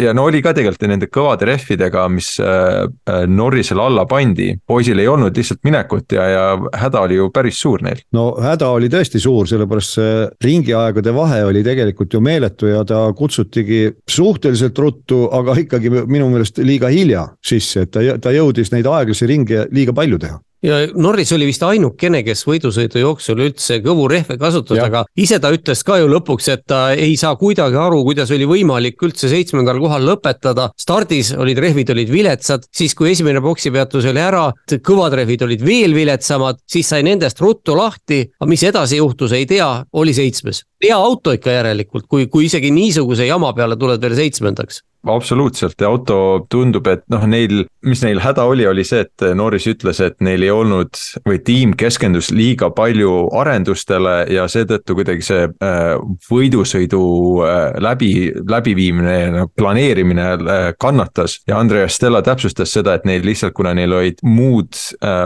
ja 0.00 0.14
no 0.16 0.24
oli 0.30 0.40
ka 0.44 0.54
tegelikult 0.56 0.88
nende 0.88 1.10
kõvade 1.12 1.50
rehvidega, 1.50 2.06
mis 2.12 2.32
äh, 2.40 2.86
Norrisele 3.28 3.84
alla 3.84 4.06
pandi, 4.08 4.54
poisil 4.66 5.04
ei 5.04 5.10
olnud 5.12 5.36
lihtsalt 5.36 5.60
minekut 5.68 6.16
ja, 6.16 6.26
ja 6.32 6.46
häda 6.80 7.04
oli 7.04 7.20
ju 7.20 7.28
päris 7.34 7.60
suur 7.60 7.84
neil. 7.84 8.00
no 8.16 8.30
häda 8.40 8.72
oli 8.72 8.88
tõesti 8.92 9.20
suur, 9.20 9.44
sellepärast 9.52 9.98
see 9.98 10.16
ringiaegade 10.48 11.12
vahe 11.12 11.44
oli 11.44 11.60
tegelikult 11.66 12.16
ju 12.16 12.24
meeletu 12.24 12.72
ja 12.72 12.82
ta 12.88 13.04
kutsutigi 13.16 13.92
suhteliselt 14.08 14.78
ruttu, 14.80 15.26
aga 15.32 15.60
ikkagi 15.60 15.92
minu 16.16 16.32
meelest 16.32 16.58
liiga 16.64 16.90
hilja 16.92 17.28
sisse, 17.44 17.86
et 17.86 17.94
ta, 17.94 18.02
ta 18.18 18.34
jõudis 18.34 18.72
neid 18.74 18.88
aeglasi 18.90 19.30
ringe 19.30 19.68
liiga 19.70 19.94
palju 19.96 20.20
teha 20.24 20.40
ja 20.66 20.78
Norris 20.94 21.32
oli 21.32 21.46
vist 21.48 21.62
ainukene, 21.62 22.22
kes 22.26 22.42
võidusõidu 22.48 23.00
jooksul 23.00 23.42
üldse 23.44 23.78
kõvu 23.84 24.06
rehve 24.10 24.36
kasutas, 24.40 24.80
aga 24.82 25.04
ise 25.18 25.38
ta 25.42 25.52
ütles 25.54 25.82
ka 25.86 25.98
ju 26.00 26.08
lõpuks, 26.10 26.48
et 26.52 26.64
ta 26.68 26.80
ei 26.96 27.16
saa 27.20 27.36
kuidagi 27.38 27.78
aru, 27.80 28.02
kuidas 28.06 28.32
oli 28.34 28.48
võimalik 28.48 29.02
üldse 29.06 29.30
seitsmendal 29.32 29.80
kohal 29.82 30.06
lõpetada. 30.08 30.70
stardis 30.80 31.32
olid 31.36 31.58
rehvid 31.62 31.90
olid 31.94 32.10
viletsad, 32.12 32.66
siis 32.72 32.94
kui 32.94 33.12
esimene 33.12 33.42
poksipeatus 33.44 34.08
oli 34.10 34.22
ära, 34.22 34.48
kõvad 34.76 35.18
rehvid 35.20 35.46
olid 35.46 35.64
veel 35.64 35.94
viletsamad, 35.94 36.62
siis 36.66 36.88
sai 36.88 37.04
nendest 37.06 37.40
ruttu 37.40 37.76
lahti, 37.76 38.24
aga 38.40 38.50
mis 38.50 38.62
edasi 38.62 39.00
juhtus, 39.02 39.32
ei 39.32 39.46
tea, 39.46 39.68
oli 39.92 40.14
seitsmes. 40.14 40.64
hea 40.82 40.96
auto 40.96 41.32
ikka 41.32 41.50
järelikult, 41.50 42.06
kui, 42.06 42.26
kui 42.26 42.46
isegi 42.46 42.70
niisuguse 42.70 43.26
jama 43.26 43.52
peale 43.56 43.76
tuled 43.76 44.00
veel 44.00 44.14
seitsmendaks 44.14 44.82
absoluutselt 45.12 45.80
ja 45.80 45.90
auto 45.90 46.46
tundub, 46.50 46.86
et 46.90 47.04
noh, 47.12 47.24
neil, 47.30 47.64
mis 47.86 48.02
neil 48.04 48.20
häda 48.22 48.44
oli, 48.48 48.66
oli 48.66 48.84
see, 48.86 49.04
et 49.06 49.26
Norris 49.36 49.66
ütles, 49.70 50.00
et 50.04 50.18
neil 50.24 50.42
ei 50.44 50.52
olnud 50.52 50.98
või 51.26 51.40
tiim 51.44 51.74
keskendus 51.78 52.30
liiga 52.34 52.70
palju 52.74 53.12
arendustele 53.36 54.16
ja 54.32 54.46
seetõttu 54.50 54.96
kuidagi 54.98 55.24
see 55.24 55.46
äh, 55.46 55.92
võidusõidu 56.30 57.02
äh, 57.46 57.64
läbi, 57.82 58.12
läbiviimine 58.48 59.16
ja 59.16 59.32
noh, 59.34 59.50
planeerimine 59.56 60.28
äh, 60.34 60.68
kannatas. 60.80 61.40
ja 61.48 61.58
Andreas 61.60 61.96
Stella 61.96 62.22
täpsustas 62.22 62.72
seda, 62.72 62.96
et 62.96 63.06
neil 63.08 63.24
lihtsalt, 63.26 63.54
kuna 63.56 63.74
neil 63.76 63.92
olid 63.92 64.20
muud 64.26 64.76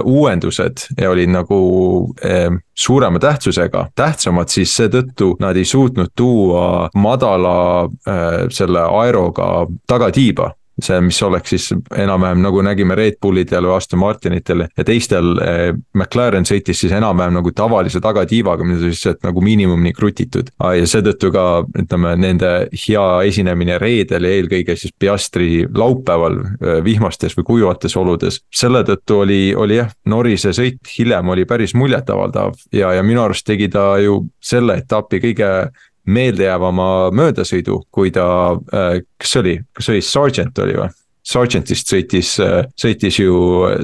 uuendused 0.04 0.84
ja 1.00 1.10
olid 1.10 1.30
nagu 1.32 1.58
suurema 2.76 3.18
tähtsusega, 3.20 3.86
tähtsamad, 3.96 4.50
siis 4.52 4.72
seetõttu 4.76 5.32
nad 5.40 5.56
ei 5.58 5.64
suutnud 5.68 6.12
tuua 6.16 6.88
madala 6.94 7.88
selle 8.52 8.84
aeroga 9.00 9.66
tagatiiba 9.88 10.50
see, 10.84 11.00
mis 11.04 11.22
oleks 11.22 11.52
siis 11.54 11.68
enam-vähem 11.96 12.40
nagu 12.42 12.62
nägime 12.64 12.94
Red 12.98 13.18
Bullidel 13.22 13.66
või 13.68 13.76
Aston 13.76 14.00
Martinitel 14.00 14.64
ja 14.64 14.84
teistel 14.86 15.36
eh,. 15.44 15.58
McLaren 15.94 16.46
sõitis 16.46 16.78
siis 16.80 16.92
enam-vähem 16.94 17.34
nagu 17.36 17.50
tavalise 17.56 18.00
tagatiivaga, 18.00 18.64
mida 18.64 18.80
siis 18.80 19.02
et 19.10 19.24
nagu 19.26 19.42
miinimumini 19.44 19.92
krutitud 19.96 20.50
ah,. 20.58 20.74
ja 20.78 20.86
seetõttu 20.88 21.32
ka 21.34 21.46
ütleme, 21.82 22.14
nende 22.20 22.52
hea 22.72 23.06
esinemine 23.28 23.78
reedel 23.82 24.26
ja 24.26 24.38
eelkõige 24.38 24.76
siis 24.78 24.94
Piastri 24.98 25.66
laupäeval 25.74 26.40
eh, 26.40 26.80
vihmastes 26.86 27.36
või 27.38 27.48
kuivates 27.52 27.96
oludes. 27.96 28.40
selle 28.54 28.84
tõttu 28.86 29.20
oli, 29.24 29.40
oli 29.56 29.80
jah, 29.80 29.92
Norrise 30.10 30.54
sõit 30.56 30.80
hiljem 30.96 31.28
oli 31.34 31.44
päris 31.48 31.74
muljetavaldav 31.74 32.56
ja, 32.72 32.94
ja 32.96 33.04
minu 33.06 33.24
arust 33.24 33.46
tegi 33.46 33.68
ta 33.68 33.92
ju 34.00 34.22
selle 34.40 34.80
etapi 34.80 35.20
kõige 35.20 35.50
meeldejäävama 36.10 36.88
möödasõidu, 37.16 37.82
kui 37.92 38.12
ta, 38.14 38.26
äh, 38.74 39.02
kas 39.20 39.34
see 39.34 39.42
oli, 39.42 39.54
kas 39.76 39.86
see 39.86 39.96
oli 39.96 40.06
Sargent 40.06 40.58
oli 40.64 40.78
või? 40.80 40.88
Sargentist 41.30 41.90
sõitis, 41.92 42.32
äh, 42.42 42.64
sõitis 42.80 43.20
ju 43.20 43.36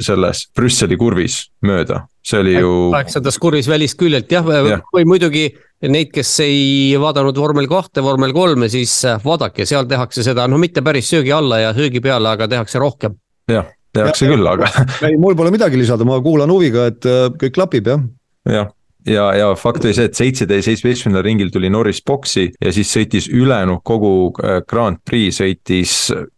selles 0.03 0.47
Brüsseli 0.57 0.97
kurvis 0.99 1.45
mööda, 1.67 2.07
see 2.25 2.41
oli 2.41 2.57
ju. 2.57 2.73
kaheksandas 2.95 3.39
kurvis 3.39 3.69
välisküljelt 3.71 4.33
jah 4.33 4.49
ja., 4.57 4.81
või 4.95 5.07
muidugi 5.09 5.47
neid, 5.87 6.11
kes 6.15 6.31
ei 6.47 6.97
vaadanud 6.99 7.37
vormel 7.37 7.69
kahte, 7.71 8.03
vormel 8.03 8.33
kolme, 8.35 8.71
siis 8.73 8.99
äh, 9.05 9.21
vaadake, 9.23 9.69
seal 9.69 9.87
tehakse 9.87 10.25
seda, 10.27 10.49
no 10.49 10.59
mitte 10.59 10.83
päris 10.83 11.11
söögi 11.13 11.35
alla 11.37 11.61
ja 11.67 11.75
söögi 11.77 12.01
peale, 12.01 12.33
aga 12.33 12.49
tehakse 12.49 12.81
rohkem. 12.83 13.19
jah, 13.53 13.69
tehakse 13.95 14.27
ja, 14.27 14.33
küll, 14.33 14.49
aga. 14.49 14.73
ei, 15.07 15.21
mul 15.21 15.37
pole 15.39 15.53
midagi 15.55 15.79
lisada, 15.79 16.09
ma 16.09 16.19
kuulan 16.25 16.51
huviga, 16.51 16.89
et 16.91 17.05
kõik 17.37 17.55
klapib 17.61 17.93
jah. 17.93 18.09
jah 18.49 18.73
ja, 19.07 19.29
ja 19.37 19.53
fakt 19.59 19.85
oli 19.85 19.95
see, 19.97 20.09
et 20.11 20.19
seitsete 20.19 20.59
ja 20.59 20.67
seitsmeteistkümnendal 20.67 21.25
ringil 21.27 21.53
tuli 21.55 21.71
Norris 21.71 22.03
boksi 22.07 22.49
ja 22.61 22.73
siis 22.75 22.91
sõitis 22.93 23.31
ülejäänud 23.33 23.85
kogu 23.87 24.13
äh, 24.43 24.61
Grand 24.69 25.03
Prix 25.05 25.41
sõitis 25.43 25.97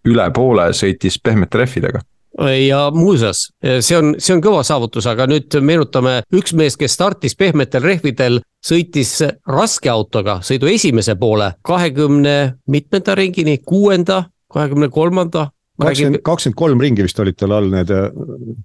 üle 0.08 0.30
poole, 0.34 0.70
sõitis 0.76 1.20
pehmete 1.22 1.64
rehvidega 1.64 2.04
ja 2.38 2.90
muuseas, 2.94 3.48
see 3.80 3.96
on, 3.98 4.12
see 4.22 4.34
on 4.36 4.42
kõva 4.44 4.60
saavutus, 4.66 5.08
aga 5.10 5.26
nüüd 5.26 5.56
meenutame, 5.64 6.20
üks 6.34 6.54
mees, 6.54 6.76
kes 6.78 6.94
startis 6.94 7.34
pehmetel 7.38 7.82
rehvidel, 7.82 8.40
sõitis 8.64 9.16
raske 9.48 9.90
autoga 9.90 10.38
sõidu 10.46 10.70
esimese 10.70 11.16
poole 11.18 11.52
kahekümne 11.66 12.36
mitmenda 12.70 13.16
ringini, 13.18 13.58
kuuenda, 13.58 14.24
kahekümne 14.52 14.90
kolmanda. 14.94 15.48
kakskümmend, 15.80 16.22
kakskümmend 16.22 16.58
kolm 16.62 16.80
ringi 16.86 17.06
vist 17.06 17.18
olid 17.18 17.38
tal 17.38 17.56
all 17.58 17.70
need 17.74 17.90
äh, 17.90 18.08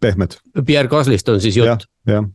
pehmed. 0.02 0.38
Pierre 0.66 0.92
Gaslist 0.92 1.30
on 1.30 1.42
siis 1.42 1.58
jutt 1.58 1.68
ja,. 1.68 2.18
jah 2.20 2.32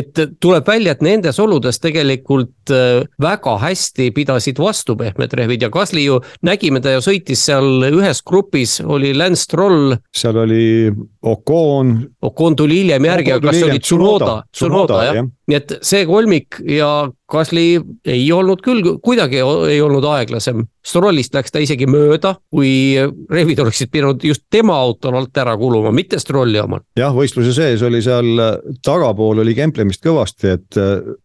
et 0.00 0.22
tuleb 0.40 0.66
välja, 0.68 0.94
et 0.94 1.04
nendes 1.04 1.38
oludes 1.42 1.80
tegelikult 1.82 2.72
äh, 2.72 3.02
väga 3.22 3.56
hästi 3.62 4.10
pidasid 4.16 4.60
vastu 4.62 4.96
pehmed 4.98 5.34
rehvid 5.38 5.62
ja 5.66 5.70
Gasly 5.72 6.06
ju, 6.06 6.20
nägime 6.46 6.82
ta 6.82 6.94
ju 6.96 7.02
sõitis 7.04 7.44
seal 7.48 7.86
ühes 7.90 8.22
grupis, 8.26 8.78
oli 8.84 9.12
Lance 9.16 9.46
Stroll. 9.46 9.96
seal 10.16 10.38
oli 10.44 10.90
Ocon. 11.22 11.94
Ocon 12.22 12.56
tuli 12.56 12.82
hiljem 12.82 13.10
järgi, 13.10 13.34
aga 13.36 13.48
kas 13.50 13.60
see 13.60 13.70
oli 13.70 13.82
Tsunoda, 13.82 14.42
Tsunoda 14.52 15.04
jah 15.08 15.20
ja., 15.20 15.28
nii 15.52 15.58
et 15.60 15.74
see 15.84 16.06
kolmik 16.08 16.62
ja 16.64 17.10
Gasly 17.32 17.80
ei 18.04 18.24
olnud 18.32 18.60
küll 18.64 18.84
kuidagi 19.04 19.40
ei 19.40 19.80
olnud 19.80 20.04
aeglasem. 20.04 20.66
Strollist 20.82 21.36
läks 21.36 21.52
ta 21.54 21.60
isegi 21.62 21.86
mööda, 21.86 22.34
kui 22.50 22.98
rehvid 23.30 23.60
oleksid 23.62 23.92
pidanud 23.92 24.24
just 24.26 24.42
tema 24.50 24.74
autol 24.82 25.14
alt 25.20 25.38
ära 25.38 25.54
kuluma, 25.56 25.92
mitte 25.94 26.18
Strolli 26.18 26.58
omal. 26.58 26.82
jah, 26.98 27.14
võistluse 27.14 27.54
sees 27.54 27.84
oli 27.86 28.00
seal 28.02 28.42
tagapool 28.84 29.44
oli 29.44 29.54
kemplemist 29.54 30.02
kõvasti, 30.02 30.56
et 30.56 30.80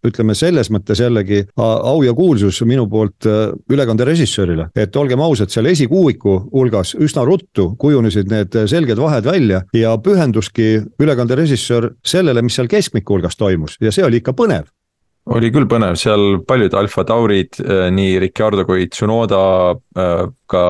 ütleme 0.05 0.35
selles 0.37 0.69
mõttes 0.73 1.01
jällegi 1.01 1.41
au 1.57 2.03
ja 2.05 2.13
kuulsus 2.13 2.61
minu 2.69 2.85
poolt 2.91 3.25
ülekande 3.73 4.05
režissöörile, 4.05 4.69
et 4.77 4.95
olgem 4.95 5.25
ausad, 5.25 5.49
seal 5.51 5.71
esikuuiku 5.73 6.37
hulgas 6.53 6.93
üsna 7.01 7.25
ruttu 7.25 7.71
kujunesid 7.81 8.29
need 8.31 8.59
selged 8.69 9.01
vahed 9.01 9.25
välja 9.25 9.63
ja 9.73 9.95
pühenduski 9.97 10.83
ülekande 11.01 11.35
režissöör 11.35 11.91
sellele, 12.05 12.45
mis 12.45 12.61
seal 12.61 12.69
keskmiku 12.69 13.17
hulgas 13.17 13.41
toimus 13.41 13.79
ja 13.81 13.91
see 13.91 14.05
oli 14.05 14.16
ikka 14.21 14.35
põnev. 14.37 14.67
Oli 15.27 15.49
küll 15.51 15.67
põnev, 15.67 15.97
seal 15.99 16.37
paljud 16.47 16.75
Alfa 16.79 17.03
Taurid, 17.07 17.57
äh, 17.59 17.87
nii 17.91 18.15
Ricardo 18.23 18.63
kui 18.67 18.85
Tsunoda 18.87 19.39
äh, 19.75 20.21
ka 20.47 20.61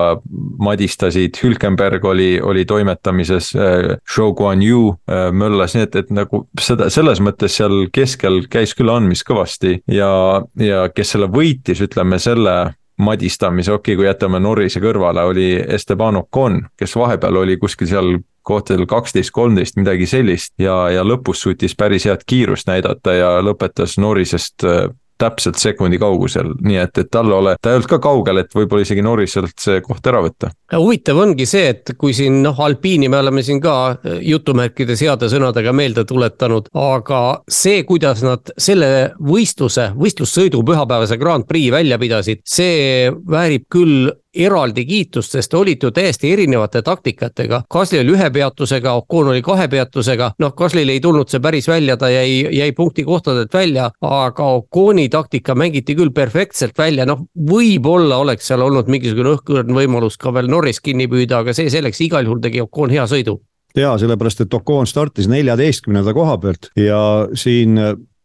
madistasid, 0.66 1.38
Hülkenberg 1.44 2.06
oli, 2.10 2.32
oli 2.42 2.64
toimetamises, 2.66 3.52
äh, 3.54 3.92
Zhou 4.10 4.34
Guan 4.38 4.64
Yu 4.66 4.96
möllas, 5.38 5.76
nii 5.78 5.86
et, 5.86 6.00
et 6.02 6.10
nagu 6.14 6.42
seda, 6.62 6.90
selles 6.94 7.22
mõttes 7.22 7.60
seal 7.60 7.86
keskel 7.94 8.48
käis 8.50 8.74
küll 8.78 8.90
andmist 8.94 9.28
kõvasti. 9.30 9.78
Ja, 9.94 10.10
ja 10.58 10.88
kes 10.90 11.14
selle 11.14 11.30
võitis, 11.30 11.84
ütleme 11.86 12.18
selle 12.22 12.58
madistamise, 12.98 13.76
okei 13.76 13.94
okay,, 13.94 14.00
kui 14.00 14.10
jätame 14.10 14.42
Norrise 14.42 14.82
kõrvale, 14.82 15.28
oli 15.30 15.52
Esteban 15.62 16.18
Ocon, 16.24 16.64
kes 16.80 16.98
vahepeal 16.98 17.44
oli 17.44 17.60
kuskil 17.62 17.94
seal 17.94 18.16
kohtadel 18.48 18.88
kaksteist, 18.90 19.34
kolmteist, 19.36 19.78
midagi 19.80 20.08
sellist 20.10 20.54
ja, 20.62 20.88
ja 20.94 21.04
lõpus 21.08 21.44
suutis 21.44 21.76
päris 21.78 22.08
head 22.08 22.24
kiirust 22.28 22.70
näidata 22.72 23.16
ja 23.18 23.34
lõpetas 23.44 23.98
Norrisest 24.02 24.66
äh, 24.68 24.88
täpselt 25.18 25.58
sekundi 25.58 25.98
kaugusel, 26.02 26.52
nii 26.62 26.78
et, 26.82 26.98
et 27.02 27.10
talle 27.12 27.34
ole, 27.36 27.56
ta 27.62 27.72
ei 27.72 27.80
olnud 27.80 27.90
ka 27.90 28.00
kaugel, 28.02 28.42
et 28.42 28.54
võib-olla 28.54 28.86
isegi 28.86 29.04
Norriselt 29.06 29.56
see 29.62 29.82
koht 29.86 30.06
ära 30.10 30.22
võtta. 30.26 30.52
huvitav 30.78 31.22
ongi 31.24 31.48
see, 31.50 31.72
et 31.74 31.94
kui 31.98 32.14
siin 32.18 32.42
noh, 32.44 32.60
alpiini 32.68 33.10
me 33.10 33.20
oleme 33.22 33.44
siin 33.46 33.62
ka 33.64 33.76
äh, 33.96 34.20
jutumärkides 34.30 35.02
heade 35.06 35.30
sõnadega 35.32 35.74
meelde 35.74 36.06
tuletanud, 36.08 36.70
aga 36.78 37.22
see, 37.50 37.82
kuidas 37.88 38.22
nad 38.26 38.54
selle 38.62 38.92
võistluse, 39.18 39.90
võistlussõidu 39.98 40.62
pühapäevase 40.68 41.18
Grand 41.18 41.50
Prix 41.50 41.74
välja 41.74 41.98
pidasid, 42.02 42.46
see 42.46 43.10
väärib 43.10 43.68
küll 43.74 44.12
eraldi 44.46 44.86
kiitust, 44.86 45.34
sest 45.36 45.54
olid 45.58 45.84
ju 45.84 45.92
täiesti 45.92 46.32
erinevate 46.34 46.82
taktikatega. 46.86 47.64
Kasli 47.70 48.00
oli 48.02 48.16
ühe 48.16 48.30
peatusega, 48.34 48.94
Ocon 49.02 49.32
oli 49.34 49.42
kahe 49.46 49.68
peatusega, 49.72 50.32
noh, 50.40 50.54
Kaslil 50.58 50.90
ei 50.94 51.02
tulnud 51.04 51.30
see 51.32 51.42
päris 51.44 51.68
välja, 51.68 51.98
ta 51.98 52.10
jäi, 52.12 52.48
jäi 52.58 52.72
punktikohtadelt 52.78 53.54
välja, 53.54 53.90
aga 54.02 54.50
Oconi 54.60 55.10
taktika 55.10 55.56
mängiti 55.56 55.96
küll 55.98 56.14
perfektselt 56.16 56.78
välja, 56.78 57.06
noh, 57.10 57.26
võib-olla 57.50 58.22
oleks 58.24 58.48
seal 58.52 58.66
olnud 58.66 58.90
mingisugune 58.92 59.36
õhkõrn 59.38 59.74
võimalus 59.78 60.20
ka 60.22 60.34
veel 60.34 60.50
Norris 60.52 60.82
kinni 60.84 61.10
püüda, 61.12 61.44
aga 61.44 61.56
see 61.58 61.72
selleks, 61.74 62.02
igal 62.06 62.28
juhul 62.28 62.44
tegi 62.44 62.62
Ocon 62.64 62.94
hea 62.94 63.08
sõidu. 63.10 63.40
Ja 63.78 63.94
sellepärast, 64.00 64.42
et 64.42 64.54
Ocon 64.54 64.88
startis 64.90 65.28
neljateistkümnenda 65.30 66.14
koha 66.18 66.38
pealt 66.42 66.72
ja 66.80 67.00
siin 67.38 67.78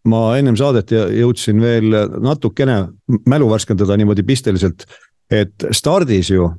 ma 0.08 0.22
ennem 0.38 0.56
saadet 0.58 0.90
jõudsin 0.92 1.60
veel 1.62 1.94
natukene 2.22 2.78
mälu 3.28 3.50
värskendada 3.50 3.96
niimoodi 3.98 4.24
pisteliselt 4.26 4.86
et 5.32 5.64
stardis 5.72 6.30
ju 6.30 6.50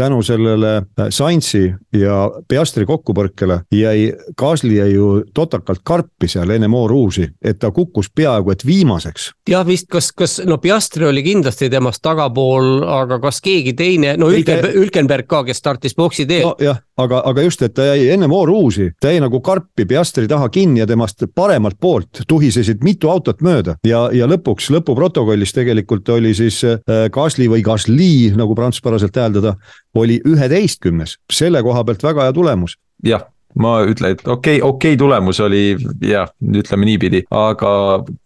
tänu 0.00 0.22
sellele 0.22 0.76
äh, 0.76 1.06
Sainzi 1.10 1.74
ja 1.92 2.30
Piastri 2.48 2.86
kokkupõrkele 2.88 3.60
jäi, 3.74 4.12
Gasly 4.38 4.78
jäi 4.78 4.94
ju 4.94 5.08
totakalt 5.34 5.82
karpi 5.84 6.28
seal 6.28 6.50
enne 6.54 6.68
Mooruusi, 6.72 7.26
et 7.44 7.58
ta 7.60 7.68
kukkus 7.70 8.08
peaaegu 8.14 8.54
et 8.54 8.64
viimaseks. 8.66 9.30
jah, 9.48 9.66
vist 9.66 9.90
kas, 9.92 10.08
kas 10.16 10.38
no 10.48 10.56
Piastri 10.58 11.04
oli 11.04 11.22
kindlasti 11.26 11.68
temast 11.70 12.00
tagapool, 12.02 12.80
aga 12.88 13.18
kas 13.20 13.42
keegi 13.44 13.74
teine, 13.76 14.14
no 14.16 14.30
Ülken, 14.32 14.70
Ülkenberg 14.80 15.28
ka, 15.28 15.42
kes 15.44 15.60
startis 15.60 15.96
boksi 15.98 16.24
teel 16.26 16.48
no,. 16.48 16.54
jah, 16.64 16.80
aga, 16.96 17.20
aga 17.28 17.44
just, 17.44 17.66
et 17.68 17.76
ta 17.76 17.90
jäi 17.90 18.08
enne 18.14 18.30
Mooruusi, 18.30 18.90
ta 19.00 19.12
jäi 19.12 19.20
nagu 19.20 19.42
karpi 19.44 19.84
Piastri 19.90 20.28
taha 20.30 20.48
kinni 20.48 20.80
ja 20.80 20.88
temast 20.88 21.26
paremalt 21.34 21.76
poolt 21.80 22.24
tuhisesid 22.28 22.80
mitu 22.86 23.12
autot 23.12 23.44
mööda 23.44 23.76
ja, 23.84 24.06
ja 24.16 24.30
lõpuks 24.30 24.70
lõpuprotokollis 24.78 25.52
tegelikult 25.56 26.08
oli 26.16 26.32
siis 26.34 26.62
äh, 26.64 26.80
Gasly 27.12 27.50
või 27.52 27.60
Gasly 27.66 28.30
nagu 28.38 28.56
prantsuspäraselt 28.56 29.20
hääldada 29.20 29.56
oli 29.94 30.20
üheteistkümnes, 30.26 31.18
selle 31.32 31.62
koha 31.62 31.84
pealt 31.84 32.02
väga 32.02 32.28
hea 32.28 32.32
tulemus. 32.36 32.76
jah, 33.04 33.24
ma 33.58 33.80
ütlen, 33.86 34.14
et 34.14 34.28
okei 34.28 34.58
okay,, 34.60 34.68
okei 34.68 34.92
okay 34.94 34.98
tulemus 34.98 35.40
oli 35.40 35.76
jah, 36.06 36.30
ütleme 36.54 36.86
niipidi, 36.86 37.22
aga 37.34 37.72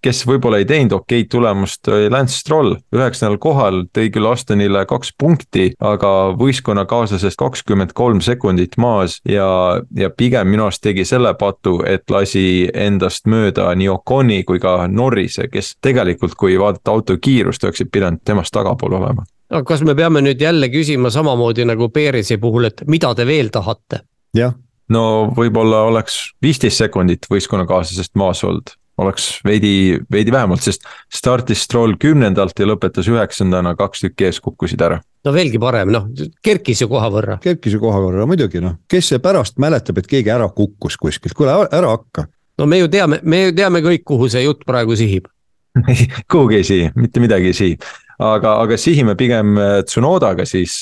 kes 0.04 0.24
võib-olla 0.28 0.60
ei 0.60 0.68
teinud 0.68 0.96
okeid 0.98 1.30
tulemust, 1.32 1.88
oli 1.88 2.10
Lance 2.12 2.36
Stroll. 2.36 2.76
üheksandal 2.94 3.38
kohal 3.42 3.84
tõi 3.94 4.10
küll 4.12 4.28
Astonile 4.28 4.84
kaks 4.90 5.14
punkti, 5.18 5.70
aga 5.80 6.12
võistkonnakaaslasest 6.40 7.40
kakskümmend 7.40 7.94
kolm 7.96 8.20
sekundit 8.24 8.76
maas 8.76 9.20
ja, 9.28 9.80
ja 9.96 10.10
pigem 10.10 10.50
minu 10.52 10.68
arust 10.68 10.84
tegi 10.84 11.06
selle 11.08 11.34
patu, 11.40 11.80
et 11.86 12.10
lasi 12.10 12.68
endast 12.74 13.28
mööda 13.30 13.70
nii 13.74 13.88
Oconi 13.94 14.42
kui 14.44 14.60
ka 14.60 14.84
Norrise, 14.88 15.48
kes 15.52 15.76
tegelikult, 15.82 16.36
kui 16.36 16.58
vaadata 16.60 16.92
auto 16.92 17.16
kiirust, 17.18 17.64
oleksid 17.64 17.92
pidanud 17.92 18.24
temast 18.24 18.52
tagapool 18.54 19.00
olema 19.00 19.24
aga 19.54 19.64
kas 19.68 19.84
me 19.86 19.94
peame 19.94 20.22
nüüd 20.24 20.40
jälle 20.42 20.68
küsima 20.72 21.10
samamoodi 21.14 21.66
nagu 21.68 21.88
Perezi 21.94 22.38
puhul, 22.42 22.68
et 22.70 22.82
mida 22.90 23.14
te 23.14 23.26
veel 23.26 23.50
tahate? 23.54 24.02
jah. 24.34 24.54
no 24.90 25.04
võib-olla 25.36 25.84
oleks 25.90 26.18
viisteist 26.42 26.82
sekundit 26.82 27.28
võistkonnakaaslasest 27.30 28.16
maas 28.18 28.42
olnud, 28.44 28.74
oleks 28.98 29.28
veidi, 29.46 30.00
veidi 30.12 30.34
vähemalt, 30.34 30.64
sest 30.66 30.86
startis 31.12 31.64
Stroll 31.66 31.98
kümnendalt 32.00 32.58
ja 32.58 32.68
lõpetas 32.68 33.08
üheksandana, 33.10 33.76
kaks 33.78 34.06
tükki 34.06 34.30
ees 34.30 34.40
kukkusid 34.44 34.82
ära 34.82 35.00
no 35.24 35.34
veelgi 35.34 35.60
parem, 35.62 35.92
noh, 35.94 36.08
kerkis 36.44 36.82
ju 36.82 36.90
koha 36.90 37.10
võrra. 37.12 37.38
kerkis 37.42 37.78
ju 37.78 37.82
koha 37.82 38.00
võrra, 38.02 38.26
muidugi 38.28 38.62
noh, 38.64 38.80
kes 38.90 39.12
see 39.12 39.22
pärast 39.22 39.60
mäletab, 39.62 40.02
et 40.02 40.10
keegi 40.10 40.34
ära 40.34 40.50
kukkus 40.50 40.98
kuskilt, 41.00 41.36
kuule 41.38 41.62
ära 41.70 41.94
hakka. 41.94 42.26
no 42.58 42.66
me 42.66 42.82
ju 42.82 42.90
teame, 42.90 43.22
me 43.22 43.46
ju 43.46 43.56
teame 43.56 43.84
kõik, 43.86 44.04
kuhu 44.10 44.28
see 44.32 44.44
jutt 44.48 44.66
praegu 44.66 44.98
sihib 44.98 45.30
kuhugi 46.30 46.56
ei 46.56 46.64
sihi, 46.64 46.90
mitte 46.94 47.20
midagi 47.20 47.50
ei 47.50 47.52
sihi. 47.52 47.78
Aga, 48.18 48.56
aga 48.62 48.78
sihime 48.80 49.14
pigem 49.18 49.58
Tsunodaga 49.86 50.46
siis, 50.48 50.80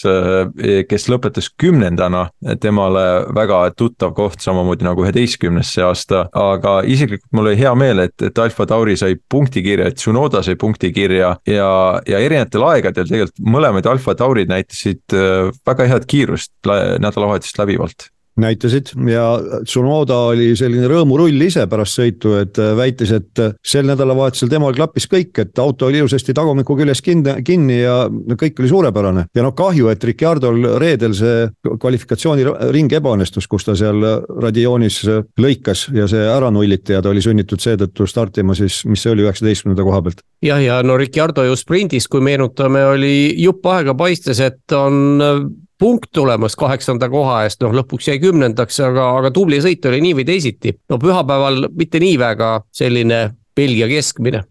kes 0.88 1.08
lõpetas 1.10 1.50
kümnendana, 1.60 2.26
temale 2.60 3.04
väga 3.34 3.62
tuttav 3.78 4.14
koht, 4.16 4.40
samamoodi 4.44 4.86
nagu 4.86 5.04
üheteistkümnes 5.06 5.72
see 5.76 5.84
aasta. 5.86 6.26
aga 6.32 6.80
isiklikult 6.88 7.30
mul 7.32 7.50
oli 7.50 7.60
hea 7.60 7.74
meel, 7.78 8.04
et, 8.06 8.16
et 8.22 8.38
Alfa 8.38 8.66
Tauri 8.68 8.96
sai 9.00 9.16
punktikirja, 9.16 9.90
et 9.90 10.00
Tsunoda 10.00 10.42
sai 10.44 10.56
punktikirja 10.60 11.34
ja, 11.48 11.68
ja 12.08 12.22
erinevatel 12.22 12.66
aegadel 12.70 13.08
tegelikult 13.08 13.44
mõlemad 13.56 13.86
Alfa 13.90 14.16
Taurid 14.18 14.50
näitasid 14.52 15.16
väga 15.66 15.88
head 15.90 16.08
kiirust 16.10 16.52
nädalavahetust 16.66 17.58
läbivalt 17.58 18.10
näitasid 18.40 18.92
ja 19.10 19.24
Tsunoda 19.64 20.16
oli 20.32 20.52
selline 20.56 20.88
rõõmurull 20.88 21.44
ise 21.44 21.66
pärast 21.68 21.98
sõitu, 21.98 22.34
et 22.40 22.58
äh, 22.60 22.72
väitis, 22.76 23.12
et 23.12 23.42
äh, 23.42 23.52
sel 23.64 23.86
nädalavahetusel 23.88 24.50
temal 24.52 24.74
klappis 24.76 25.06
kõik, 25.10 25.36
et 25.42 25.58
auto 25.60 25.88
oli 25.88 26.00
ilusasti 26.00 26.34
tagumiku 26.36 26.76
küljes 26.78 27.02
kinni, 27.04 27.36
kinni 27.44 27.82
ja 27.82 28.06
kõik 28.08 28.62
oli 28.62 28.70
suurepärane. 28.72 29.26
ja 29.34 29.44
noh, 29.44 29.54
kahju, 29.56 29.90
et 29.92 30.04
Ricciardo'l 30.04 30.68
reedel 30.80 31.16
see 31.16 31.48
kvalifikatsiooniring 31.68 32.96
ebaõnnestus, 32.98 33.48
kus 33.50 33.68
ta 33.68 33.76
seal 33.76 34.00
radioonis 34.42 35.02
lõikas 35.40 35.88
ja 35.92 36.08
see 36.08 36.24
ära 36.24 36.50
nulliti 36.50 36.96
ja 36.96 37.02
ta 37.02 37.12
oli 37.12 37.22
sunnitud 37.24 37.60
seetõttu 37.60 38.06
startima 38.08 38.56
siis, 38.56 38.82
mis 38.88 39.04
see 39.04 39.12
oli, 39.12 39.26
üheksateistkümnenda 39.26 39.84
koha 39.84 40.00
pealt. 40.06 40.24
jah, 40.42 40.62
ja 40.62 40.80
no 40.86 40.96
Ricciardo 40.96 41.44
ju 41.44 41.56
sprindis, 41.58 42.08
kui 42.08 42.24
meenutame, 42.24 42.84
oli 42.94 43.14
jupp 43.42 43.68
aega 43.68 43.94
paistes, 43.98 44.40
et 44.40 44.72
on 44.76 45.20
punkt 45.82 46.12
tulemas 46.14 46.54
kaheksanda 46.58 47.08
koha 47.10 47.40
eest, 47.42 47.58
noh 47.64 47.74
lõpuks 47.74 48.06
jäi 48.12 48.20
kümnendaks, 48.22 48.78
aga, 48.86 49.08
aga 49.18 49.32
tubli 49.34 49.58
sõit 49.64 49.82
oli 49.90 49.98
nii 50.04 50.14
või 50.20 50.26
teisiti. 50.28 50.76
no 50.90 50.98
pühapäeval 51.02 51.66
mitte 51.74 51.98
nii 52.02 52.18
väga 52.22 52.54
selline 52.70 53.22
Belgia 53.56 53.88
keskmine 53.90 54.44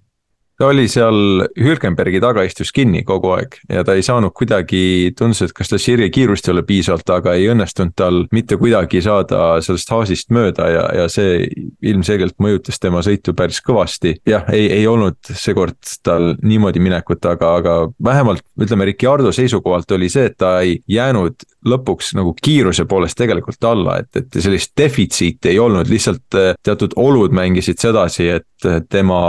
ta 0.62 0.68
oli 0.70 0.86
seal 0.92 1.42
Hülkenbergi 1.58 2.20
taga, 2.22 2.44
istus 2.46 2.70
kinni 2.76 3.02
kogu 3.08 3.32
aeg 3.34 3.56
ja 3.72 3.82
ta 3.86 3.96
ei 3.98 4.04
saanud 4.06 4.34
kuidagi, 4.38 5.10
tundus, 5.18 5.42
et 5.42 5.56
kas 5.58 5.72
tal 5.72 5.82
Sirje 5.82 6.12
kiirust 6.14 6.46
ei 6.46 6.54
ole 6.54 6.62
piisavalt, 6.68 7.10
aga 7.16 7.34
ei 7.38 7.48
õnnestunud 7.50 7.96
tal 7.98 8.20
mitte 8.36 8.60
kuidagi 8.62 9.02
saada 9.02 9.56
sellest 9.66 9.90
haasist 9.90 10.30
mööda 10.36 10.68
ja, 10.70 10.84
ja 11.00 11.08
see 11.10 11.48
ilmselgelt 11.90 12.38
mõjutas 12.44 12.78
tema 12.82 13.02
sõitu 13.06 13.34
päris 13.38 13.62
kõvasti. 13.66 14.20
jah, 14.30 14.46
ei, 14.54 14.68
ei 14.76 14.86
olnud 14.88 15.18
seekord 15.32 15.80
tal 16.06 16.36
niimoodi 16.46 16.84
minekut, 16.84 17.26
aga, 17.26 17.56
aga 17.58 17.76
vähemalt 18.04 18.46
ütleme, 18.62 18.86
Ricardo 18.92 19.34
seisukohalt 19.34 19.98
oli 19.98 20.12
see, 20.14 20.30
et 20.30 20.38
ta 20.38 20.60
ei 20.62 20.78
jäänud 20.86 21.42
lõpuks 21.66 22.14
nagu 22.18 22.36
kiiruse 22.38 22.86
poolest 22.90 23.18
tegelikult 23.18 23.66
alla, 23.66 23.98
et, 24.04 24.14
et 24.18 24.38
sellist 24.38 24.76
defitsiiti 24.78 25.56
ei 25.56 25.60
olnud, 25.62 25.90
lihtsalt 25.90 26.38
eh, 26.38 26.54
teatud 26.62 26.94
olud 27.02 27.34
mängisid 27.34 27.82
sedasi, 27.82 28.30
et 28.38 28.70
tema 28.90 29.22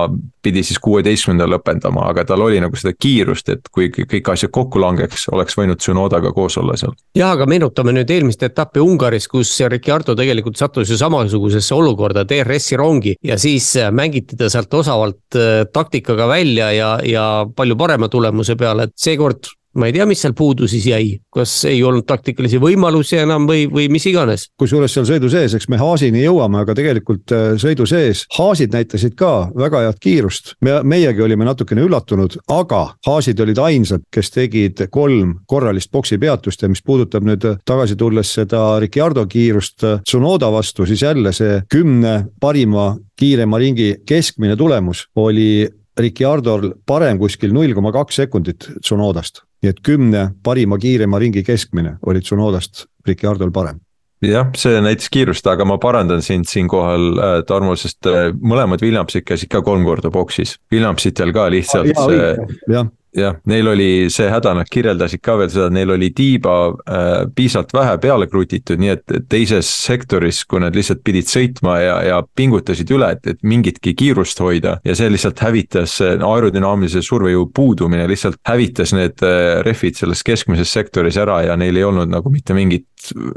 pidi 0.43 0.63
siis 0.67 0.81
kuueteistkümnendal 1.23 1.53
lõpetama, 1.57 2.07
aga 2.11 2.25
tal 2.27 2.43
oli 2.43 2.61
nagu 2.61 2.77
seda 2.77 2.93
kiirust, 2.99 3.49
et 3.53 3.69
kui 3.73 3.89
kõik 3.91 4.31
asjad 4.33 4.51
kokku 4.53 4.81
langeks, 4.81 5.29
oleks 5.33 5.57
võinud 5.59 5.81
Tsunodaga 5.81 6.33
koos 6.33 6.59
olla 6.59 6.77
seal. 6.77 6.95
jah, 7.17 7.33
aga 7.33 7.47
meenutame 7.47 7.93
nüüd 7.93 8.11
eelmist 8.11 8.43
etappi 8.43 8.81
Ungaris, 8.81 9.29
kus 9.29 9.55
Ricciardo 9.69 10.15
tegelikult 10.19 10.57
sattus 10.57 10.91
ju 10.91 10.99
samasugusesse 10.99 11.75
olukorda, 11.75 12.25
DRS-i 12.25 12.77
rongi 12.77 13.17
ja 13.23 13.39
siis 13.39 13.75
mängiti 13.93 14.37
ta 14.37 14.51
sealt 14.51 14.73
osavalt 14.75 15.39
eh, 15.39 15.65
taktikaga 15.73 16.29
välja 16.29 16.73
ja, 16.73 16.93
ja 17.05 17.47
palju 17.57 17.77
parema 17.77 18.09
tulemuse 18.09 18.57
peale, 18.57 18.89
et 18.89 18.97
seekord 18.97 19.51
ma 19.75 19.89
ei 19.89 19.95
tea, 19.95 20.07
mis 20.09 20.21
seal 20.23 20.35
puudu 20.37 20.67
siis 20.69 20.87
jäi, 20.87 21.17
kas 21.33 21.53
ei 21.69 21.81
olnud 21.85 22.05
taktikalisi 22.09 22.61
võimalusi 22.63 23.19
enam 23.23 23.47
või, 23.49 23.65
või 23.73 23.89
mis 23.93 24.05
iganes. 24.09 24.49
kusjuures 24.61 24.93
seal 24.93 25.07
sõidu 25.09 25.31
sees, 25.33 25.55
eks 25.57 25.69
me 25.73 25.81
Haasini 25.81 26.25
jõuame, 26.25 26.61
aga 26.63 26.75
tegelikult 26.77 27.33
äh, 27.33 27.45
sõidu 27.61 27.87
sees 27.89 28.25
Haasid 28.37 28.75
näitasid 28.75 29.17
ka 29.19 29.51
väga 29.57 29.85
head 29.87 30.01
kiirust. 30.03 30.55
me, 30.61 30.81
meiegi 30.83 31.23
olime 31.25 31.47
natukene 31.49 31.85
üllatunud, 31.87 32.37
aga 32.53 32.83
Haasid 33.07 33.41
olid 33.41 33.61
ainsad, 33.63 34.05
kes 34.13 34.31
tegid 34.35 34.85
kolm 34.93 35.39
korralist 35.49 35.93
boksi 35.93 36.19
peatust 36.19 36.63
ja 36.63 36.69
mis 36.69 36.83
puudutab 36.85 37.25
nüüd 37.27 37.47
tagasi 37.65 37.97
tulles 37.97 38.35
seda 38.35 38.79
Ricardo 38.83 39.27
kiirust 39.27 39.87
äh, 39.89 40.01
Tsunoda 40.05 40.53
vastu, 40.53 40.87
siis 40.87 41.03
jälle 41.03 41.33
see 41.33 41.63
kümne 41.73 42.27
parima 42.41 42.93
kiirema 43.19 43.59
ringi 43.59 43.95
keskmine 44.07 44.57
tulemus 44.57 45.07
oli 45.17 45.69
Ricciardol 45.99 46.71
parem 46.89 47.19
kuskil 47.21 47.53
null 47.53 47.75
koma 47.77 47.93
kaks 47.93 48.23
sekundit 48.23 48.69
Tsunodast 48.81 49.45
nii 49.63 49.71
et 49.71 49.81
kümne 49.87 50.27
parima 50.43 50.79
kiirema 50.79 51.21
ringi 51.23 51.45
keskmine 51.47 51.97
oli 52.07 52.21
Tsunodast 52.21 52.87
Ricciardol 53.07 53.53
parem. 53.55 53.81
Jah, 54.23 54.53
see 54.55 54.79
näitas 54.79 55.11
kiirust, 55.11 55.47
aga 55.51 55.65
ma 55.67 55.81
parandan 55.83 56.23
sind 56.23 56.47
siinkohal 56.47 57.07
äh,, 57.19 57.33
Tarmo, 57.47 57.75
sest 57.79 58.07
äh, 58.07 58.29
mõlemad 58.39 58.83
Williamsid 58.85 59.27
käisid 59.27 59.51
ka 59.51 59.65
kolm 59.67 59.83
korda 59.87 60.13
boksis. 60.15 60.61
Williamsitel 60.71 61.33
ka 61.35 61.49
lihtsalt 61.51 61.91
ah, 61.97 62.07
see, 62.07 62.85
jah 63.17 63.37
neil 63.49 63.69
oli 63.69 63.89
see 64.13 64.29
häda, 64.33 64.55
nad 64.57 64.69
kirjeldasid 64.73 65.21
ka 65.25 65.37
veel 65.41 65.51
seda, 65.53 65.69
neil 65.75 65.93
oli 65.95 66.11
tiiba 66.17 66.55
äh, 66.73 67.11
piisavalt 67.37 67.75
vähe 67.77 67.97
peale 68.03 68.29
krutitud, 68.31 68.81
nii 68.81 68.93
et 68.95 69.17
teises 69.31 69.69
sektoris, 69.85 70.43
kui 70.49 70.63
nad 70.63 70.77
lihtsalt 70.77 71.03
pidid 71.05 71.29
sõitma 71.29 71.77
ja, 71.83 71.97
ja 72.09 72.21
pingutasid 72.37 72.91
üle, 72.95 73.13
et, 73.17 73.27
et 73.35 73.43
mingitki 73.45 73.95
kiirust 73.99 74.41
hoida 74.43 74.79
ja 74.87 74.97
see 74.99 75.11
lihtsalt 75.13 75.43
hävitas, 75.45 75.99
aerodünaamilise 76.03 77.05
survejõu 77.05 77.51
puudumine 77.55 78.07
lihtsalt 78.11 78.41
hävitas 78.49 78.95
need 78.97 79.25
äh, 79.27 79.61
rehvid 79.67 80.01
selles 80.01 80.25
keskmises 80.27 80.73
sektoris 80.73 81.21
ära 81.21 81.43
ja 81.47 81.59
neil 81.61 81.77
ei 81.77 81.87
olnud 81.89 82.11
nagu 82.13 82.33
mitte 82.33 82.57
mingit 82.57 82.89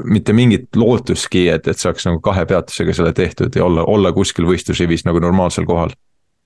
mitte 0.04 0.30
mingit 0.36 0.76
lootustki, 0.78 1.48
et, 1.50 1.66
et 1.66 1.80
saaks 1.80 2.06
nagu 2.06 2.20
kahe 2.22 2.44
peatusega 2.46 2.94
selle 2.94 3.12
tehtud 3.16 3.56
ja 3.56 3.64
olla, 3.66 3.82
olla 3.90 4.12
kuskil 4.14 4.46
võistlusrivis 4.46 5.02
nagu 5.08 5.18
normaalsel 5.22 5.66
kohal. 5.66 5.90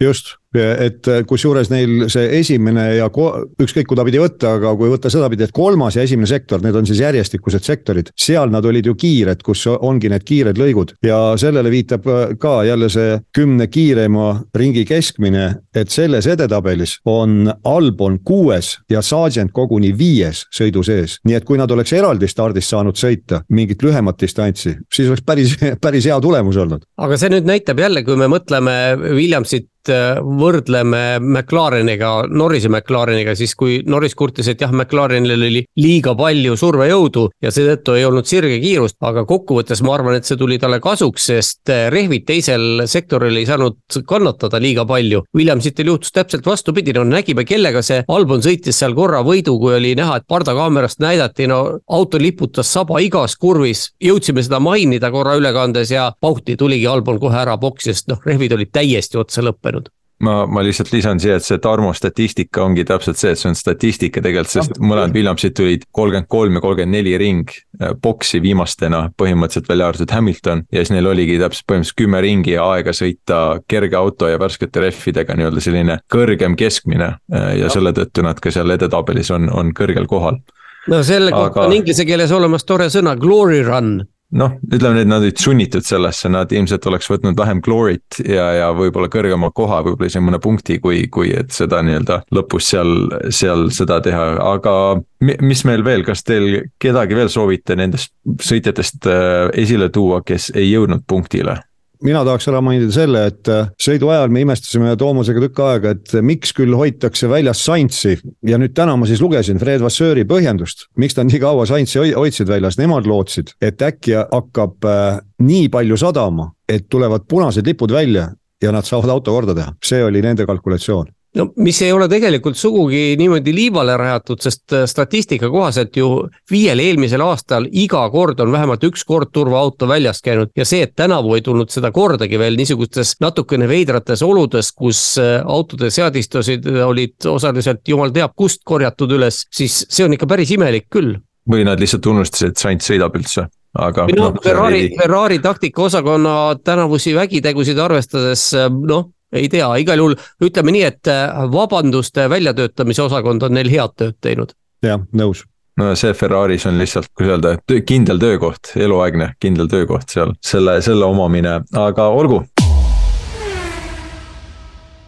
Just, 0.01 0.39
et 0.55 1.07
kusjuures 1.29 1.71
neil 1.71 2.07
see 2.11 2.27
esimene 2.41 2.87
ja 2.97 3.07
ükskõik 3.11 3.87
kuda 3.91 4.05
pidi 4.07 4.21
võtta, 4.23 4.57
aga 4.59 4.73
kui 4.79 4.91
võtta 4.91 5.11
sedapidi, 5.13 5.47
et 5.47 5.55
kolmas 5.55 5.97
ja 5.97 6.05
esimene 6.07 6.27
sektor, 6.27 6.63
need 6.63 6.77
on 6.77 6.89
siis 6.89 7.03
järjestikused 7.05 7.65
sektorid, 7.67 8.11
seal 8.19 8.51
nad 8.51 8.67
olid 8.67 8.87
ju 8.91 8.97
kiired, 8.99 9.45
kus 9.47 9.67
ongi 9.71 10.11
need 10.11 10.27
kiired 10.27 10.59
lõigud 10.59 10.97
ja 11.07 11.21
sellele 11.41 11.71
viitab 11.71 12.07
ka 12.43 12.55
jälle 12.67 12.91
see 12.91 13.19
kümne 13.37 13.69
kiirema 13.71 14.33
ringi 14.57 14.85
keskmine, 14.89 15.47
et 15.75 15.91
selles 15.95 16.27
edetabelis 16.31 16.99
on 17.09 17.53
Albon 17.65 18.19
kuues 18.27 18.77
ja 18.91 19.03
Sargent 19.03 19.53
koguni 19.55 19.93
viies 19.97 20.47
sõidu 20.55 20.83
sees. 20.87 21.19
nii 21.25 21.39
et 21.39 21.47
kui 21.47 21.59
nad 21.59 21.71
oleks 21.71 21.93
eraldi 21.95 22.29
stardis 22.29 22.71
saanud 22.71 22.99
sõita 22.99 23.45
mingit 23.51 23.83
lühemat 23.83 24.19
distantsi, 24.21 24.75
siis 24.93 25.09
oleks 25.09 25.27
päris, 25.27 25.57
päris 25.85 26.11
hea 26.11 26.21
tulemus 26.21 26.57
olnud. 26.57 26.87
aga 26.99 27.21
see 27.21 27.31
nüüd 27.31 27.47
näitab 27.47 27.79
jälle, 27.79 28.03
kui 28.05 28.19
me 28.19 28.31
mõtleme 28.31 28.75
Williamsit 28.99 29.71
Äh, 29.89 30.21
võrdleme 30.41 31.03
McLareniga, 31.21 32.11
Norrise 32.31 32.71
McLareniga, 32.71 33.35
siis 33.39 33.55
kui 33.59 33.81
Norris 33.87 34.17
kurtis, 34.19 34.49
et 34.51 34.61
jah, 34.63 34.73
McLarenil 34.73 35.37
oli 35.37 35.63
liiga 35.81 36.15
palju 36.19 36.57
survejõudu 36.59 37.27
ja 37.45 37.53
seetõttu 37.55 37.97
ei 37.99 38.07
olnud 38.09 38.29
sirge 38.29 38.59
kiirust, 38.63 38.97
aga 39.07 39.25
kokkuvõttes 39.29 39.83
ma 39.87 39.95
arvan, 39.97 40.19
et 40.19 40.29
see 40.29 40.39
tuli 40.41 40.59
talle 40.61 40.81
kasuks, 40.83 41.29
sest 41.31 41.73
äh, 41.73 41.87
rehvid 41.93 42.27
teisel 42.29 42.85
sektoril 42.91 43.37
ei 43.41 43.47
saanud 43.49 44.01
kannatada 44.09 44.61
liiga 44.63 44.87
palju. 44.89 45.23
Williamsitel 45.37 45.93
juhtus 45.93 46.15
täpselt 46.17 46.47
vastupidi, 46.47 46.95
no 46.97 47.05
nägime, 47.09 47.45
kellega 47.49 47.85
see 47.87 48.03
Albon 48.09 48.45
sõitis 48.45 48.81
seal 48.81 48.97
korra 48.99 49.23
võidu, 49.27 49.57
kui 49.61 49.77
oli 49.77 49.95
näha, 49.99 50.21
et 50.21 50.29
pardakaamerast 50.31 51.03
näidati, 51.05 51.49
no 51.51 51.61
auto 51.89 52.21
liputas 52.21 52.73
saba 52.73 53.01
igas 53.05 53.37
kurvis, 53.41 53.91
jõudsime 54.03 54.45
seda 54.47 54.61
mainida 54.63 55.13
korra 55.13 55.37
ülekandes 55.41 55.95
ja 55.95 56.11
pauhti 56.21 56.57
tuligi 56.61 56.89
Albon 56.91 57.21
kohe 57.23 57.41
ära 57.45 57.57
boksist, 57.61 58.09
noh, 58.11 58.21
rehvid 58.27 58.57
olid 58.57 58.75
täiesti 58.75 59.21
otsa 59.21 59.45
lõppenud 59.45 59.91
ma, 60.25 60.35
ma 60.47 60.63
lihtsalt 60.65 60.93
lisan 60.93 61.21
siia, 61.23 61.39
et 61.39 61.47
see 61.47 61.59
Tarmo 61.63 61.93
statistika 61.97 62.65
ongi 62.65 62.85
täpselt 62.89 63.19
see, 63.21 63.33
et 63.35 63.41
see 63.41 63.51
on 63.51 63.57
statistika 63.59 64.23
tegelikult, 64.25 64.53
sest 64.53 64.81
mõlemad 64.83 65.15
Williamsid 65.17 65.57
tulid 65.57 65.87
kolmkümmend 65.97 66.29
kolm 66.31 66.59
ja 66.59 66.65
kolmkümmend 66.65 66.97
neli 66.97 67.17
ring 67.21 67.51
äh, 67.53 67.95
boksi 68.03 68.43
viimastena, 68.45 69.07
põhimõtteliselt 69.21 69.71
välja 69.71 69.89
arvatud 69.91 70.15
Hamilton. 70.17 70.65
ja 70.73 70.85
siis 70.85 70.95
neil 70.95 71.11
oligi 71.11 71.39
täpselt 71.41 71.67
põhimõtteliselt 71.71 72.01
kümme 72.03 72.23
ringi 72.25 72.57
aega 72.61 72.95
sõita 72.97 73.41
kerge 73.69 73.99
auto 73.99 74.29
ja 74.29 74.39
värskete 74.41 74.85
rehvidega 74.87 75.37
nii-öelda 75.39 75.65
selline 75.65 75.99
kõrgem 76.13 76.57
keskmine. 76.61 77.15
Äh, 77.33 77.51
ja 77.63 77.73
selle 77.73 77.95
tõttu 77.97 78.25
nad 78.27 78.41
ka 78.41 78.53
seal 78.55 78.77
edetabelis 78.77 79.33
on, 79.35 79.51
on 79.53 79.75
kõrgel 79.77 80.09
kohal. 80.11 80.41
no 80.89 81.03
selle 81.05 81.33
kohta 81.33 81.63
Aga... 81.63 81.69
on 81.69 81.77
inglise 81.81 82.07
keeles 82.09 82.33
olemas 82.33 82.65
tore 82.65 82.91
sõna 82.93 83.17
glory 83.17 83.65
run 83.65 84.01
noh, 84.37 84.57
ütleme 84.71 85.01
nüüd 85.01 85.11
nad 85.11 85.25
olid 85.25 85.41
sunnitud 85.41 85.87
sellesse, 85.87 86.31
nad 86.33 86.53
ilmselt 86.55 86.87
oleks 86.91 87.09
võtnud 87.11 87.39
vähem 87.39 87.63
glory't 87.65 88.21
ja, 88.23 88.47
ja 88.59 88.69
võib-olla 88.77 89.11
kõrgema 89.13 89.51
koha, 89.55 89.81
võib-olla 89.87 90.11
isegi 90.11 90.27
mõne 90.27 90.41
punkti, 90.43 90.79
kui, 90.83 91.03
kui 91.13 91.33
et 91.37 91.51
seda 91.55 91.83
nii-öelda 91.87 92.21
lõpus 92.37 92.71
seal, 92.73 92.95
seal 93.35 93.69
seda 93.75 94.01
teha, 94.05 94.27
aga 94.53 94.75
mis 95.21 95.65
meil 95.69 95.85
veel, 95.87 96.05
kas 96.07 96.25
teil 96.27 96.63
kedagi 96.83 97.19
veel 97.19 97.33
soovite 97.33 97.77
nendest 97.79 98.15
sõitjatest 98.45 99.11
äh, 99.11 99.51
esile 99.63 99.91
tuua, 99.93 100.23
kes 100.27 100.53
ei 100.55 100.71
jõudnud 100.71 101.07
punktile? 101.11 101.61
Mina 102.07 102.23
tahaks 102.27 102.49
ära 102.51 102.61
mainida 102.65 102.93
selle, 102.95 103.25
et 103.31 103.51
äh, 103.53 103.69
sõidu 103.81 104.11
ajal 104.13 104.33
me 104.33 104.45
imestasime 104.45 104.95
Toomasega 105.01 105.45
tükk 105.45 105.63
aega, 105.67 105.95
et 105.97 106.15
miks 106.25 106.55
küll 106.57 106.75
hoitakse 106.77 107.29
väljas 107.31 107.63
Saintsi. 107.67 108.17
Ja 108.47 108.59
nüüd 108.61 108.75
täna 108.77 108.97
ma 108.99 109.09
siis 109.09 109.23
lugesin 109.23 109.61
Fred 109.61 109.85
Vasseuri 109.85 110.25
põhjendust, 110.29 110.89
miks 111.01 111.19
nad 111.19 111.31
nii 111.31 111.43
kaua 111.43 111.69
Saintsi 111.69 112.03
hoidsid 112.17 112.51
väljas, 112.51 112.81
nemad 112.81 113.09
lootsid, 113.11 113.55
et 113.63 113.83
äkki 113.85 114.17
hakkab 114.23 114.89
äh, 114.89 115.23
nii 115.45 115.71
palju 115.73 116.01
sadama, 116.01 116.51
et 116.69 116.89
tulevad 116.91 117.29
punased 117.29 117.67
lipud 117.67 117.93
välja 117.95 118.29
ja 118.61 118.75
nad 118.75 118.85
saavad 118.89 119.17
auto 119.17 119.33
korda 119.33 119.57
teha, 119.57 119.73
see 119.85 120.05
oli 120.05 120.23
nende 120.25 120.47
kalkulatsioon 120.49 121.09
no 121.37 121.47
mis 121.63 121.79
ei 121.83 121.93
ole 121.93 122.09
tegelikult 122.11 122.59
sugugi 122.59 123.15
niimoodi 123.19 123.53
liivale 123.55 123.95
rajatud, 123.99 124.41
sest 124.43 124.75
äh, 124.75 124.85
statistika 124.91 125.51
kohaselt 125.51 125.97
ju 125.97 126.09
viiel 126.51 126.83
eelmisel 126.83 127.23
aastal 127.25 127.69
iga 127.71 128.03
kord 128.11 128.41
on 128.43 128.53
vähemalt 128.53 128.85
üks 128.89 129.05
kord 129.07 129.31
turvaauto 129.35 129.89
väljas 129.91 130.23
käinud 130.27 130.51
ja 130.59 130.67
see, 130.67 130.83
et 130.87 130.97
tänavu 130.99 131.37
ei 131.37 131.45
tulnud 131.47 131.71
seda 131.71 131.93
kordagi 131.95 132.39
veel 132.41 132.59
niisugustes 132.59 133.17
natukene 133.23 133.69
veidrates 133.71 134.25
oludes, 134.27 134.73
kus 134.75 135.05
äh, 135.23 135.39
autode 135.45 135.93
seadistused 135.95 136.67
olid 136.87 137.31
osaliselt 137.31 137.87
jumal 137.89 138.15
teab 138.15 138.35
kust 138.37 138.65
korjatud 138.67 139.15
üles, 139.19 139.45
siis 139.55 139.85
see 139.89 140.07
on 140.07 140.19
ikka 140.19 140.29
päris 140.31 140.51
imelik 140.57 140.91
küll. 140.91 141.17
või 141.51 141.65
nad 141.67 141.81
lihtsalt 141.81 142.07
unustasid, 142.07 142.53
et 142.53 142.61
sant 142.61 142.83
sõidab 142.85 143.15
üldse 143.17 143.47
aga. 143.79 144.09
no 144.19 144.33
Ferrari, 144.43 144.91
Ferrari 144.99 145.39
taktikaosakonna 145.39 146.35
tänavusi 146.65 147.15
vägitegusid 147.15 147.79
arvestades 147.79 148.51
noh 148.83 149.09
ei 149.33 149.49
tea, 149.49 149.69
igal 149.83 150.03
juhul 150.03 150.17
ütleme 150.43 150.75
nii, 150.75 150.83
et 150.89 151.11
äh, 151.11 151.45
vabanduste 151.53 152.29
väljatöötamise 152.31 153.03
osakond 153.07 153.43
on 153.47 153.55
neil 153.55 153.71
head 153.71 153.97
tööd 153.97 154.19
teinud. 154.21 154.55
jah, 154.83 155.03
nõus 155.13 155.45
no 155.81 155.95
see 155.97 156.15
Ferraris 156.15 156.67
on 156.69 156.79
lihtsalt, 156.81 157.11
kuidas 157.17 157.39
öelda, 157.39 157.83
kindel 157.87 158.21
töökoht, 158.21 158.73
eluaegne 158.77 159.35
kindel 159.41 159.69
töökoht 159.71 160.13
seal, 160.13 160.35
selle, 160.45 160.81
selle 160.85 161.07
omamine, 161.09 161.61
aga 161.77 162.09
olgu. 162.09 162.43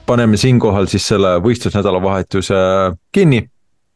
paneme 0.07 0.37
siinkohal 0.37 0.87
siis 0.91 1.07
selle 1.09 1.37
võistlusnädalavahetuse 1.45 2.57
kinni, 3.15 3.47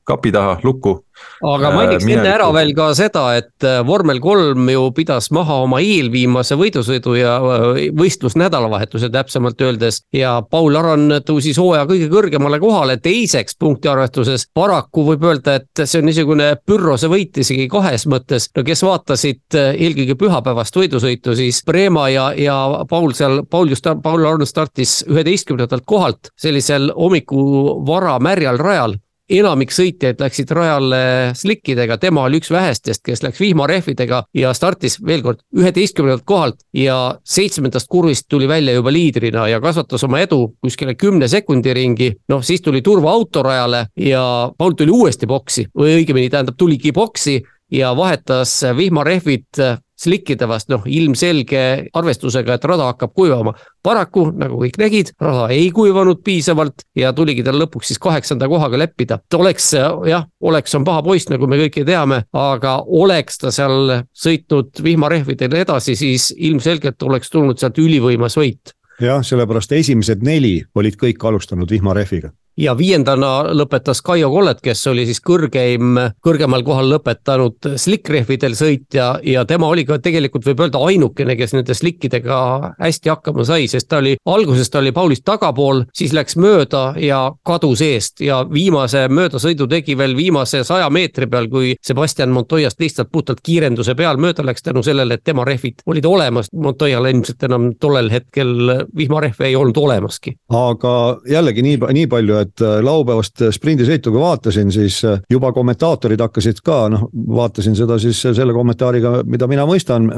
kapi 0.06 0.32
taha, 0.32 0.58
lukku 0.64 1.00
aga 1.46 1.70
mainiks 1.74 2.06
enne 2.08 2.28
ära 2.30 2.46
veel 2.54 2.72
ka 2.76 2.88
seda, 2.96 3.24
et 3.38 3.64
äh, 3.66 3.80
vormel 3.86 4.20
kolm 4.22 4.68
ju 4.70 4.88
pidas 4.96 5.28
maha 5.34 5.60
oma 5.64 5.80
eelviimase 5.84 6.56
võidusõidu 6.58 7.14
ja 7.18 7.36
äh, 7.40 7.66
võistlusnädalavahetuse 7.96 9.10
täpsemalt 9.12 9.60
öeldes. 9.64 10.02
ja 10.12 10.38
Paul 10.50 10.76
Aron 10.76 11.20
tõusis 11.26 11.58
hooaja 11.60 11.86
kõige 11.88 12.08
kõrgemale 12.12 12.60
kohale 12.62 12.96
teiseks 13.02 13.56
punktiarvestuses. 13.60 14.48
paraku 14.54 15.06
võib 15.10 15.24
öelda, 15.28 15.56
et 15.60 15.84
see 15.84 16.00
on 16.00 16.08
niisugune 16.10 16.50
pürrose 16.66 17.10
võit 17.12 17.36
isegi 17.42 17.68
kahes 17.68 18.06
mõttes. 18.06 18.50
no 18.56 18.64
kes 18.66 18.84
vaatasid 18.86 19.58
äh, 19.58 19.72
eelkõige 19.74 20.18
pühapäevast 20.20 20.76
võidusõitu, 20.76 21.36
siis 21.36 21.62
Preema 21.66 22.08
ja, 22.12 22.30
ja 22.36 22.84
Paul 22.88 23.12
seal, 23.16 23.42
Paul 23.50 23.72
just, 23.72 23.88
Paul 24.02 24.24
Aron 24.24 24.46
startis 24.46 25.02
üheteistkümnendalt 25.08 25.84
kohalt 25.86 26.32
sellisel 26.36 26.92
hommiku 26.96 27.82
vara 27.86 28.18
märjal 28.20 28.60
rajal 28.60 28.96
enamik 29.30 29.72
sõitjaid 29.74 30.20
läksid 30.22 30.50
rajale 30.54 31.00
slikkidega, 31.36 31.98
tema 31.98 32.26
oli 32.26 32.40
üks 32.40 32.50
vähestest, 32.52 33.02
kes 33.06 33.22
läks 33.24 33.40
vihmarehvidega 33.42 34.22
ja 34.36 34.52
startis 34.54 34.98
veel 35.02 35.24
kord 35.24 35.42
üheteistkümnendalt 35.56 36.26
kohalt 36.28 36.62
ja 36.76 37.16
seitsmendast 37.26 37.90
kurvist 37.90 38.28
tuli 38.30 38.48
välja 38.48 38.76
juba 38.76 38.92
liidrina 38.92 39.48
ja 39.50 39.60
kasvatas 39.60 40.04
oma 40.06 40.20
edu 40.22 40.56
kuskile 40.62 40.94
kümne 40.94 41.28
sekundi 41.28 41.74
ringi. 41.74 42.12
noh, 42.28 42.42
siis 42.42 42.62
tuli 42.62 42.82
turvaauto 42.82 43.42
rajale 43.42 43.86
ja 43.96 44.52
Paul 44.58 44.78
tuli 44.78 44.90
uuesti 44.90 45.26
boksi 45.26 45.66
või 45.76 45.98
õigemini 46.00 46.30
tähendab, 46.30 46.56
tuligi 46.58 46.92
boksi 46.92 47.40
ja 47.72 47.96
vahetas 47.96 48.60
vihmarehvid 48.76 49.62
slikkide 49.96 50.48
vast, 50.48 50.68
noh 50.72 50.84
ilmselge 50.86 51.62
arvestusega, 51.96 52.56
et 52.56 52.64
rada 52.68 52.90
hakkab 52.90 53.14
kuivama. 53.16 53.54
paraku, 53.82 54.26
nagu 54.34 54.58
kõik 54.58 54.78
nägid, 54.80 55.12
rada 55.20 55.46
ei 55.54 55.70
kuivanud 55.70 56.22
piisavalt 56.24 56.82
ja 56.98 57.12
tuligi 57.12 57.44
tal 57.46 57.60
lõpuks 57.60 57.92
siis 57.92 58.00
kaheksanda 58.02 58.48
kohaga 58.48 58.78
leppida. 58.78 59.18
oleks 59.34 59.72
jah, 60.06 60.26
oleks 60.40 60.74
on 60.74 60.84
paha 60.84 61.02
poiss, 61.02 61.30
nagu 61.30 61.46
me 61.46 61.56
kõik 61.56 61.84
teame, 61.86 62.22
aga 62.32 62.78
oleks 62.86 63.38
ta 63.38 63.50
seal 63.50 64.02
sõitnud 64.12 64.82
vihmarehvidel 64.82 65.60
edasi, 65.62 65.96
siis 65.96 66.32
ilmselgelt 66.36 67.02
oleks 67.02 67.30
tulnud 67.30 67.58
sealt 67.58 67.78
ülivõimas 67.78 68.36
võit 68.36 68.74
jah, 69.00 69.22
sellepärast 69.22 69.72
esimesed 69.72 70.22
neli 70.24 70.58
olid 70.74 70.96
kõik 71.00 71.24
alustanud 71.28 71.70
vihmarehviga 71.70 72.32
ja 72.56 72.74
viiendana 72.78 73.52
lõpetas 73.52 74.00
Kaio 74.04 74.30
Kollet, 74.32 74.60
kes 74.64 74.86
oli 74.90 75.04
siis 75.06 75.20
kõrgeim, 75.24 75.98
kõrgemal 76.24 76.64
kohal 76.64 76.88
lõpetanud 76.94 77.68
slick-rehvidel 77.76 78.56
sõitja 78.56 79.08
ja 79.24 79.44
tema 79.48 79.68
oli 79.68 79.84
ka 79.88 79.98
tegelikult 80.02 80.46
võib 80.46 80.62
öelda 80.64 80.80
ainukene, 80.88 81.36
kes 81.36 81.52
nende 81.56 81.76
slickidega 81.76 82.38
hästi 82.80 83.12
hakkama 83.12 83.44
sai, 83.48 83.68
sest 83.68 83.90
ta 83.90 84.00
oli, 84.00 84.16
alguses 84.32 84.70
ta 84.72 84.80
oli 84.80 84.92
Paulist 84.96 85.26
tagapool, 85.28 85.84
siis 85.96 86.14
läks 86.16 86.38
mööda 86.40 86.94
ja 87.00 87.20
kadus 87.46 87.82
eest 87.84 88.24
ja 88.24 88.40
viimase 88.48 89.06
möödasõidu 89.12 89.68
tegi 89.70 89.96
veel 89.98 90.16
viimase 90.16 90.62
saja 90.64 90.88
meetri 90.90 91.28
peal, 91.30 91.50
kui 91.52 91.74
Sebastian 91.84 92.32
Montoyast 92.32 92.80
lihtsalt 92.80 93.12
puhtalt 93.12 93.42
kiirenduse 93.44 93.94
peal 93.98 94.20
mööda 94.22 94.44
läks 94.46 94.64
tänu 94.64 94.82
sellele, 94.86 95.18
et 95.18 95.24
tema 95.24 95.44
rehvid 95.44 95.84
olid 95.86 96.08
olemas. 96.08 96.48
Montoyal 96.52 97.10
ilmselt 97.10 97.42
enam 97.48 97.68
tollel 97.80 98.10
hetkel 98.10 98.86
vihmarehve 98.96 99.50
ei 99.50 99.56
olnud 99.56 99.76
olemaski. 99.76 100.36
aga 100.48 100.94
jällegi 101.30 101.62
nii, 101.62 101.78
nii 102.00 102.06
palju, 102.10 102.36
et 102.45 102.45
et 102.46 102.64
äh, 102.64 102.78
laupäevast 102.84 103.44
sprindisõitu 103.56 104.12
kui 104.14 104.22
vaatasin, 104.22 104.72
siis 104.74 105.02
äh, 105.06 105.20
juba 105.30 105.52
kommentaatorid 105.56 106.22
hakkasid 106.22 106.62
ka, 106.64 106.86
noh, 106.92 107.08
vaatasin 107.12 107.76
seda 107.78 107.98
siis 108.02 108.22
selle 108.26 108.54
kommentaariga, 108.56 109.20
mida 109.26 109.48
mina 109.50 109.66
mõistan, 109.68 110.08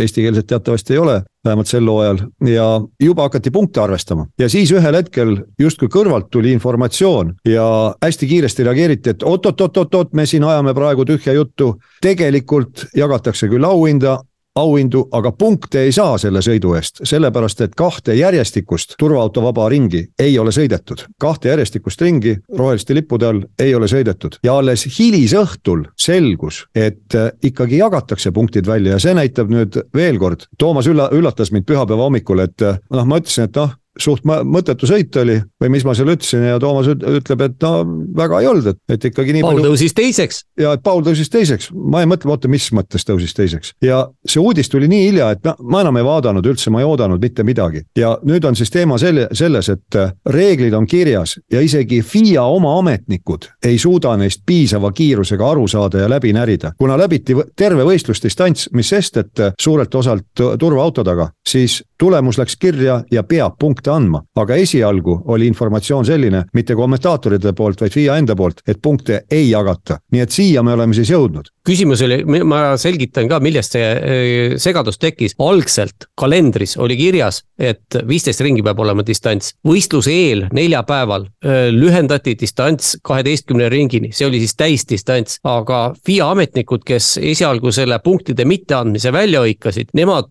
eestikeelset 0.00 0.48
teatavasti 0.50 0.96
ei 0.96 1.02
ole, 1.02 1.20
vähemalt 1.44 1.68
sel 1.68 1.88
hooajal 1.88 2.20
ja 2.48 2.66
juba 3.02 3.28
hakati 3.28 3.52
punkte 3.54 3.82
arvestama 3.84 4.26
ja 4.40 4.48
siis 4.48 4.72
ühel 4.72 4.96
hetkel 4.96 5.36
justkui 5.60 5.90
kõrvalt 5.92 6.30
tuli 6.32 6.54
informatsioon 6.56 7.34
ja 7.48 7.66
hästi 8.02 8.28
kiiresti 8.30 8.64
reageeriti, 8.64 9.14
et 9.14 9.22
oot-oot-oot-oot, 9.22 10.14
me 10.16 10.26
siin 10.26 10.44
ajame 10.44 10.74
praegu 10.74 11.04
tühja 11.04 11.36
juttu. 11.36 11.74
tegelikult 12.02 12.86
jagatakse 12.96 13.48
küll 13.48 13.64
auhinda, 13.64 14.18
auhindu, 14.54 15.08
aga 15.12 15.32
punkte 15.32 15.82
ei 15.82 15.92
saa 15.92 16.18
selle 16.18 16.42
sõidu 16.44 16.74
eest, 16.78 17.02
sellepärast 17.06 17.60
et 17.64 17.74
kahte 17.78 18.14
järjestikust 18.14 18.94
turvaauto 18.98 19.42
vaba 19.42 19.68
ringi 19.68 20.04
ei 20.18 20.38
ole 20.38 20.52
sõidetud. 20.54 21.06
kahte 21.18 21.48
järjestikust 21.48 22.00
ringi 22.00 22.36
roheliste 22.58 22.94
lippude 22.94 23.26
all 23.26 23.42
ei 23.58 23.74
ole 23.74 23.88
sõidetud 23.90 24.38
ja 24.44 24.58
alles 24.58 24.86
hilisõhtul 24.98 25.86
selgus, 25.96 26.64
et 26.74 27.14
äh, 27.14 27.30
ikkagi 27.42 27.78
jagatakse 27.78 28.32
punktid 28.32 28.66
välja 28.66 28.92
ja 28.92 28.98
see 28.98 29.14
näitab 29.14 29.50
nüüd 29.50 29.80
veel 29.94 30.18
kord, 30.18 30.46
Toomas 30.58 30.86
ülla-, 30.86 31.10
üllatas 31.12 31.52
mind 31.52 31.66
pühapäeva 31.66 32.06
hommikul, 32.06 32.44
et 32.44 32.62
äh, 32.62 32.78
noh, 32.90 33.06
ma 33.06 33.18
ütlesin, 33.22 33.48
et 33.50 33.58
noh 33.58 33.74
suht 34.00 34.24
mõttetu 34.26 34.88
sõit 34.88 35.14
oli 35.20 35.36
või 35.62 35.70
mis 35.74 35.84
ma 35.86 35.94
seal 35.94 36.10
ütlesin 36.14 36.42
ja 36.48 36.58
Toomas 36.62 36.88
ütleb, 36.90 37.44
et 37.46 37.56
no 37.62 37.72
väga 38.16 38.40
ei 38.42 38.48
olnud, 38.50 38.66
et, 38.72 38.80
et 38.96 39.06
ikkagi 39.10 39.36
nii 39.36 39.44
Paul 39.44 39.60
palju. 39.60 39.70
tõusis 39.70 39.94
teiseks. 39.94 40.40
ja 40.60 40.74
et 40.74 40.82
Paul 40.82 41.04
tõusis 41.06 41.30
teiseks, 41.30 41.70
ma 41.74 42.02
ei 42.02 42.08
mõtle, 42.10 42.30
oota, 42.34 42.50
mis 42.50 42.66
mõttes 42.74 43.06
tõusis 43.06 43.36
teiseks 43.36 43.74
ja 43.84 44.02
see 44.26 44.42
uudis 44.42 44.70
tuli 44.72 44.88
nii 44.90 45.06
hilja, 45.08 45.30
et 45.36 45.44
ma, 45.46 45.54
ma 45.60 45.84
enam 45.84 46.00
ei 46.00 46.06
vaadanud 46.06 46.50
üldse, 46.50 46.72
ma 46.74 46.82
ei 46.82 46.88
oodanud 46.88 47.22
mitte 47.22 47.46
midagi. 47.46 47.84
ja 47.98 48.16
nüüd 48.26 48.44
on 48.48 48.58
siis 48.58 48.72
teema 48.74 48.98
selle, 48.98 49.28
selles, 49.32 49.70
et 49.70 50.00
äh, 50.00 50.12
reeglid 50.26 50.74
on 50.74 50.86
kirjas 50.90 51.38
ja 51.52 51.62
isegi 51.62 52.02
FIA 52.02 52.42
oma 52.50 52.74
ametnikud 52.80 53.48
ei 53.64 53.78
suuda 53.78 54.16
neist 54.18 54.42
piisava 54.46 54.90
kiirusega 54.92 55.50
aru 55.50 55.68
saada 55.68 56.02
ja 56.02 56.10
läbi 56.10 56.32
närida. 56.32 56.72
kuna 56.78 56.98
läbiti 56.98 57.36
terve 57.56 57.86
võistlusdistants, 57.86 58.68
mis 58.72 58.90
sest, 58.90 59.22
et 59.22 59.40
äh, 59.40 59.54
suurelt 59.60 59.94
osalt 59.94 60.44
turvaauto 60.58 61.04
taga, 61.04 61.30
siis 61.48 61.82
tulemus 61.98 62.38
läks 62.38 62.56
kirja 62.60 63.00
ja 63.12 63.22
peab 63.22 63.56
punkte 63.60 63.92
andma, 63.94 64.22
aga 64.36 64.56
esialgu 64.60 65.20
oli 65.32 65.46
informatsioon 65.50 66.06
selline, 66.06 66.44
mitte 66.54 66.76
kommentaatorite 66.78 67.54
poolt, 67.56 67.84
vaid 67.84 67.94
FIA 67.94 68.18
enda 68.20 68.36
poolt, 68.36 68.62
et 68.68 68.80
punkte 68.82 69.22
ei 69.30 69.50
jagata. 69.50 69.98
nii 70.12 70.20
et 70.20 70.30
siia 70.30 70.62
me 70.62 70.72
oleme 70.72 70.94
siis 70.94 71.10
jõudnud. 71.10 71.50
küsimus 71.64 72.02
oli, 72.02 72.24
ma 72.24 72.76
selgitan 72.76 73.28
ka, 73.28 73.40
millest 73.40 73.76
see 73.76 73.84
äh, 73.84 74.56
segadus 74.60 74.98
tekkis, 74.98 75.36
algselt 75.38 76.08
kalendris 76.16 76.76
oli 76.76 76.96
kirjas, 76.96 77.42
et 77.58 77.98
viisteist 78.08 78.40
ringi 78.40 78.62
peab 78.62 78.78
olema 78.78 79.06
distants. 79.06 79.54
võistluse 79.66 80.10
eel 80.10 80.46
neljapäeval 80.52 81.28
äh, 81.28 81.68
lühendati 81.72 82.36
distants 82.40 82.96
kaheteistkümne 83.02 83.68
ringini, 83.68 84.12
see 84.12 84.26
oli 84.26 84.42
siis 84.42 84.56
täisdistants, 84.58 85.38
aga 85.44 85.94
FIA 86.06 86.30
ametnikud, 86.34 86.84
kes 86.84 87.18
esialgu 87.22 87.72
selle 87.72 87.98
punktide 88.04 88.44
mitteandmise 88.44 89.12
välja 89.12 89.44
hõikasid, 89.44 89.94
nemad 89.94 90.30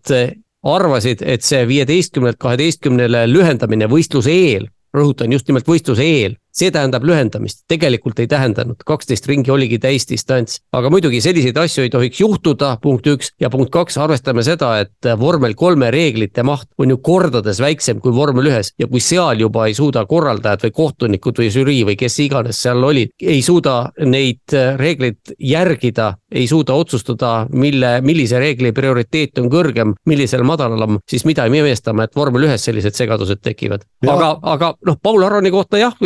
arvasid, 0.64 1.22
et 1.22 1.44
see 1.44 1.64
viieteistkümnelt 1.68 2.38
kaheteistkümnele 2.40 3.26
lühendamine 3.30 3.88
võistluse 3.90 4.32
eel, 4.32 4.68
rõhutan 4.96 5.32
just 5.32 5.48
nimelt 5.48 5.68
võistluse 5.68 6.04
eel, 6.04 6.38
see 6.54 6.70
tähendab 6.74 7.04
lühendamist, 7.06 7.64
tegelikult 7.70 8.20
ei 8.22 8.28
tähendanud, 8.30 8.78
kaksteist 8.86 9.26
ringi 9.26 9.50
oligi 9.50 9.80
täisdistants. 9.82 10.60
aga 10.72 10.90
muidugi 10.90 11.20
selliseid 11.24 11.56
asju 11.58 11.84
ei 11.84 11.90
tohiks 11.90 12.20
juhtuda, 12.20 12.76
punkt 12.82 13.06
üks, 13.10 13.32
ja 13.40 13.50
punkt 13.50 13.72
kaks, 13.74 13.98
arvestame 13.98 14.44
seda, 14.46 14.70
et 14.84 15.10
vormel 15.18 15.56
kolme 15.58 15.90
reeglite 15.90 16.44
maht 16.46 16.68
on 16.78 16.94
ju 16.94 16.98
kordades 17.02 17.58
väiksem 17.62 18.00
kui 18.02 18.14
vormel 18.14 18.50
ühes 18.52 18.72
ja 18.78 18.86
kui 18.90 19.02
seal 19.02 19.42
juba 19.42 19.66
ei 19.66 19.74
suuda 19.74 20.04
korraldajad 20.06 20.68
või 20.68 20.76
kohtunikud 20.78 21.42
või 21.42 21.50
žürii 21.54 21.82
või 21.90 21.98
kes 21.98 22.18
iganes 22.22 22.62
seal 22.62 22.84
olid, 22.86 23.14
ei 23.22 23.42
suuda 23.42 23.90
neid 24.06 24.54
reegleid 24.78 25.34
järgida, 25.38 26.12
ei 26.30 26.46
suuda 26.50 26.78
otsustada, 26.78 27.32
mille, 27.50 27.96
millise 28.06 28.38
reegli 28.38 28.70
prioriteet 28.74 29.42
on 29.42 29.50
kõrgem, 29.50 29.96
millisel 30.06 30.46
madalam, 30.46 31.00
siis 31.10 31.26
mida 31.26 31.48
me 31.50 31.64
imestame, 31.64 32.06
et 32.06 32.16
vormel 32.16 32.46
ühes 32.46 32.62
sellised 32.62 32.94
segadused 32.94 33.42
tekivad. 33.42 33.82
aga, 34.06 34.36
aga 34.54 34.74
noh, 34.86 34.98
Paul 35.02 35.26
Aroni 35.26 35.50
kohta 35.50 35.82
jah 35.82 35.98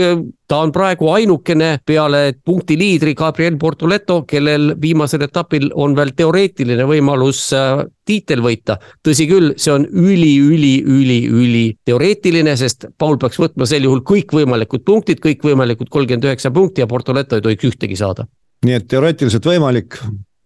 ta 0.49 0.59
on 0.65 0.73
praegu 0.73 1.11
ainukene 1.13 1.79
peale 1.87 2.33
punkti 2.45 2.79
liidri 2.79 3.15
Gabriel 3.15 3.59
Portoleto, 3.61 4.23
kellel 4.29 4.73
viimasel 4.81 5.27
etapil 5.27 5.69
on 5.77 5.97
veel 5.97 6.15
teoreetiline 6.17 6.87
võimalus 6.89 7.43
äh, 7.57 7.85
tiitel 8.09 8.43
võita. 8.45 8.79
tõsi 9.05 9.29
küll, 9.29 9.53
see 9.61 9.75
on 9.75 9.85
üli, 9.87 10.33
üli, 10.41 10.75
üli, 10.85 11.21
üli 11.29 11.65
teoreetiline, 11.85 12.57
sest 12.57 12.89
Paul 12.99 13.21
peaks 13.21 13.41
võtma 13.41 13.69
sel 13.69 13.85
juhul 13.85 14.03
kõikvõimalikud 14.09 14.85
punktid, 14.89 15.21
kõikvõimalikud 15.25 15.93
kolmkümmend 15.93 16.31
üheksa 16.31 16.53
punkti 16.55 16.85
ja 16.85 16.91
Portoleto 16.91 17.37
ei 17.37 17.45
tohiks 17.45 17.73
ühtegi 17.73 18.01
saada. 18.01 18.27
nii 18.65 18.75
et 18.75 18.89
teoreetiliselt 18.91 19.45
võimalik, 19.47 20.01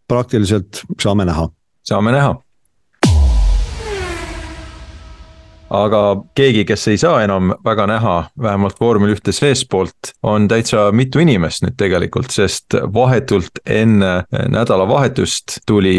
praktiliselt 0.08 0.82
saame 1.00 1.24
näha. 1.24 1.48
saame 1.86 2.12
näha 2.12 2.34
aga 5.72 6.02
keegi, 6.36 6.64
kes 6.68 6.86
ei 6.92 6.98
saa 7.00 7.22
enam 7.24 7.54
väga 7.64 7.86
näha, 7.88 8.16
vähemalt 8.42 8.80
vormel 8.80 9.14
ühte 9.14 9.32
seestpoolt, 9.32 10.12
on 10.22 10.48
täitsa 10.50 10.90
mitu 10.92 11.22
inimest 11.22 11.64
nüüd 11.64 11.78
tegelikult, 11.80 12.30
sest 12.34 12.76
vahetult 12.94 13.62
enne 13.66 14.12
nädalavahetust 14.30 15.62
tuli 15.66 15.96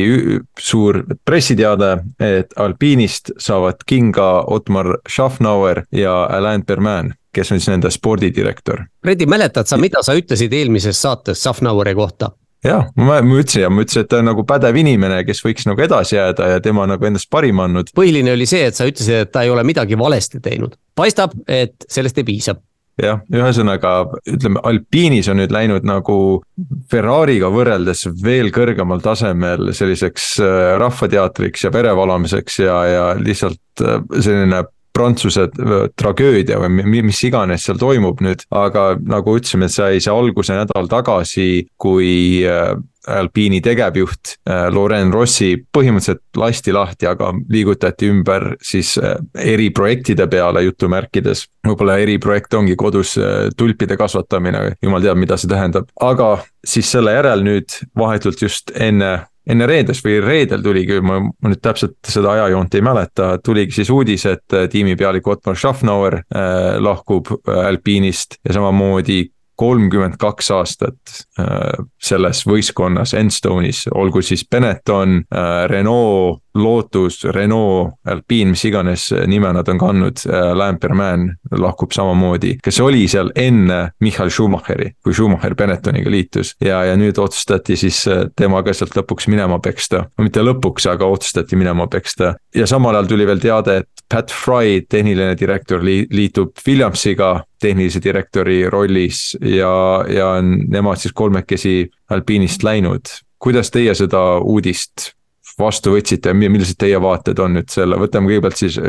suur 0.60 1.04
pressiteade, 1.26 1.96
et 2.22 2.54
alpiinist 2.60 3.34
saavad 3.42 3.82
kinga 3.90 4.30
Otmar 4.54 4.98
Schaffnauer 5.10 5.86
ja 5.92 6.24
Alain 6.30 6.66
Berman 6.66 7.14
kes 7.34 7.50
on 7.52 7.58
siis 7.58 7.72
nende 7.72 7.90
spordidirektor. 7.90 8.84
Fredi, 9.02 9.26
mäletad 9.26 9.66
sa, 9.66 9.78
mida 9.82 10.04
sa 10.06 10.14
ütlesid 10.14 10.54
eelmises 10.54 11.02
saates 11.02 11.42
Schaffnaueri 11.42 11.96
kohta? 11.98 12.30
Jah, 12.64 12.90
ma, 12.96 13.22
ma 13.22 13.40
ütlesin 13.40 13.66
ja 13.66 13.72
ma 13.74 13.86
ütlesin, 13.86 14.06
et 14.06 14.12
ta 14.12 14.20
on 14.22 14.30
nagu 14.32 14.46
pädev 14.48 14.78
inimene, 14.80 15.22
kes 15.28 15.44
võiks 15.46 15.68
nagu 15.70 15.84
edasi 15.84 16.18
jääda 16.18 16.52
ja 16.56 16.62
tema 16.64 16.88
nagu 16.90 17.10
endast 17.10 17.30
parima 17.34 17.68
andnud. 17.68 17.94
põhiline 17.96 18.36
oli 18.36 18.48
see, 18.50 18.68
et 18.70 18.80
sa 18.80 18.88
ütlesid, 18.90 19.28
et 19.28 19.34
ta 19.34 19.46
ei 19.46 19.54
ole 19.54 19.66
midagi 19.68 20.00
valesti 20.00 20.44
teinud. 20.44 20.78
paistab, 20.96 21.36
et 21.48 21.88
sellest 21.90 22.22
ei 22.22 22.28
piisa 22.28 22.56
jah, 23.02 23.22
ühesõnaga 23.34 23.94
ütleme, 24.30 24.62
alpiinis 24.70 25.30
on 25.32 25.40
nüüd 25.42 25.54
läinud 25.54 25.86
nagu 25.88 26.18
Ferrari'ga 26.92 27.50
võrreldes 27.54 28.06
veel 28.24 28.52
kõrgemal 28.54 29.02
tasemel 29.04 29.72
selliseks 29.74 30.28
äh, 30.44 30.76
rahvateatriks 30.82 31.66
ja 31.66 31.74
verevalamiseks 31.74 32.60
ja, 32.62 32.78
ja 32.90 33.06
lihtsalt 33.18 33.84
äh, 33.84 34.00
selline 34.20 34.64
Prantsuse 34.94 35.48
äh, 35.50 35.88
tragöödia 35.98 36.60
või 36.62 37.02
mis 37.08 37.24
iganes 37.26 37.66
seal 37.66 37.80
toimub 37.82 38.22
nüüd, 38.22 38.46
aga 38.54 38.94
nagu 39.02 39.38
ütlesime, 39.40 39.70
sai 39.72 40.02
see 40.04 40.14
alguse 40.14 40.56
nädal 40.58 40.90
tagasi, 40.92 41.66
kui 41.82 42.44
äh, 42.46 42.76
Alpiini 43.08 43.62
tegevjuht 43.64 44.36
äh, 44.48 44.68
Loren 44.74 45.14
Rossi 45.14 45.56
põhimõtteliselt 45.78 46.40
lasti 46.40 46.76
lahti, 46.76 47.08
aga 47.10 47.32
liigutati 47.52 48.10
ümber 48.12 48.54
siis 48.64 48.96
eriprojektide 49.00 50.28
peale 50.32 50.64
jutumärkides. 50.68 51.48
võib-olla 51.68 51.98
eriprojekt 52.04 52.54
ongi 52.54 52.76
kodus 52.76 53.18
tulpide 53.58 53.98
kasvatamine, 53.98 54.74
jumal 54.82 55.04
teab, 55.04 55.20
mida 55.20 55.38
see 55.38 55.52
tähendab, 55.52 55.92
aga 56.02 56.38
siis 56.66 56.90
selle 56.92 57.14
järel 57.16 57.44
nüüd 57.44 57.78
vahetult 58.00 58.42
just 58.42 58.72
enne 58.76 59.14
enne 59.50 59.68
reedest 59.68 60.06
või 60.06 60.20
reedel 60.24 60.64
tuligi, 60.64 61.00
ma, 61.04 61.20
nüüd 61.48 61.62
täpselt 61.64 61.98
seda 62.08 62.34
ajajoont 62.38 62.76
ei 62.78 62.86
mäleta, 62.86 63.30
tuligi 63.44 63.80
siis 63.80 63.92
uudis, 63.94 64.26
et 64.30 64.56
äh, 64.56 64.68
tiimipealik 64.72 65.28
Otmar 65.28 65.60
Schaffnauer 65.60 66.22
äh, 66.22 66.78
lahkub 66.84 67.34
äh, 67.36 67.64
Alpiinist 67.68 68.40
ja 68.44 68.56
samamoodi 68.60 69.26
kolmkümmend 69.56 70.18
kaks 70.22 70.52
aastat 70.52 71.18
äh, 71.40 71.84
selles 72.02 72.44
võistkonnas 72.50 73.14
Enstone'is, 73.18 73.86
olgu 73.94 74.24
siis 74.26 74.46
Benetton 74.50 75.22
äh,, 75.24 75.66
Renault, 75.70 76.42
Lotus, 76.54 77.24
Renault, 77.34 77.96
Alpine, 78.06 78.52
mis 78.54 78.66
iganes 78.70 79.08
nime 79.30 79.50
nad 79.54 79.70
on 79.70 79.80
kandnud 79.82 80.24
äh,, 80.28 80.52
Lamperman 80.58 81.30
lahkub 81.60 81.94
samamoodi, 81.94 82.58
kes 82.64 82.80
oli 82.82 83.06
seal 83.10 83.32
enne 83.36 83.80
Michael 84.04 84.34
Schumacheri, 84.34 84.92
kui 85.04 85.14
Schumacher 85.14 85.56
Benettoniga 85.56 86.12
liitus. 86.12 86.56
ja, 86.62 86.84
ja 86.90 86.98
nüüd 86.98 87.18
otsustati 87.22 87.78
siis 87.78 88.04
äh, 88.08 88.26
temaga 88.36 88.74
sealt 88.74 88.98
lõpuks 88.98 89.30
minema 89.30 89.60
peksta, 89.64 90.08
mitte 90.22 90.46
lõpuks, 90.46 90.90
aga 90.90 91.06
otsustati 91.06 91.60
minema 91.60 91.88
peksta. 91.88 92.36
ja 92.56 92.68
samal 92.70 92.96
ajal 92.98 93.14
tuli 93.14 93.30
veel 93.30 93.42
teade, 93.42 93.78
et 93.84 94.06
Pat 94.10 94.32
Fry, 94.34 94.82
tehniline 94.90 95.34
direktor, 95.40 95.82
liitub 95.84 96.58
Williamsiga 96.68 97.40
tehnilise 97.64 98.02
direktori 98.04 98.62
rollis 98.70 99.34
ja, 99.40 99.74
ja 100.10 100.30
nemad 100.44 101.02
siis 101.02 101.16
kolmekesi 101.16 101.90
alpiinist 102.12 102.64
läinud. 102.64 103.16
kuidas 103.44 103.72
teie 103.72 103.96
seda 103.96 104.22
uudist 104.40 105.14
vastu 105.60 105.94
võtsite 105.94 106.32
ja 106.32 106.36
millised 106.50 106.80
teie 106.80 107.00
vaated 107.02 107.40
on 107.40 107.58
nüüd 107.60 107.72
selle, 107.72 107.98
võtame 108.00 108.32
kõigepealt 108.32 108.60
siis 108.60 108.80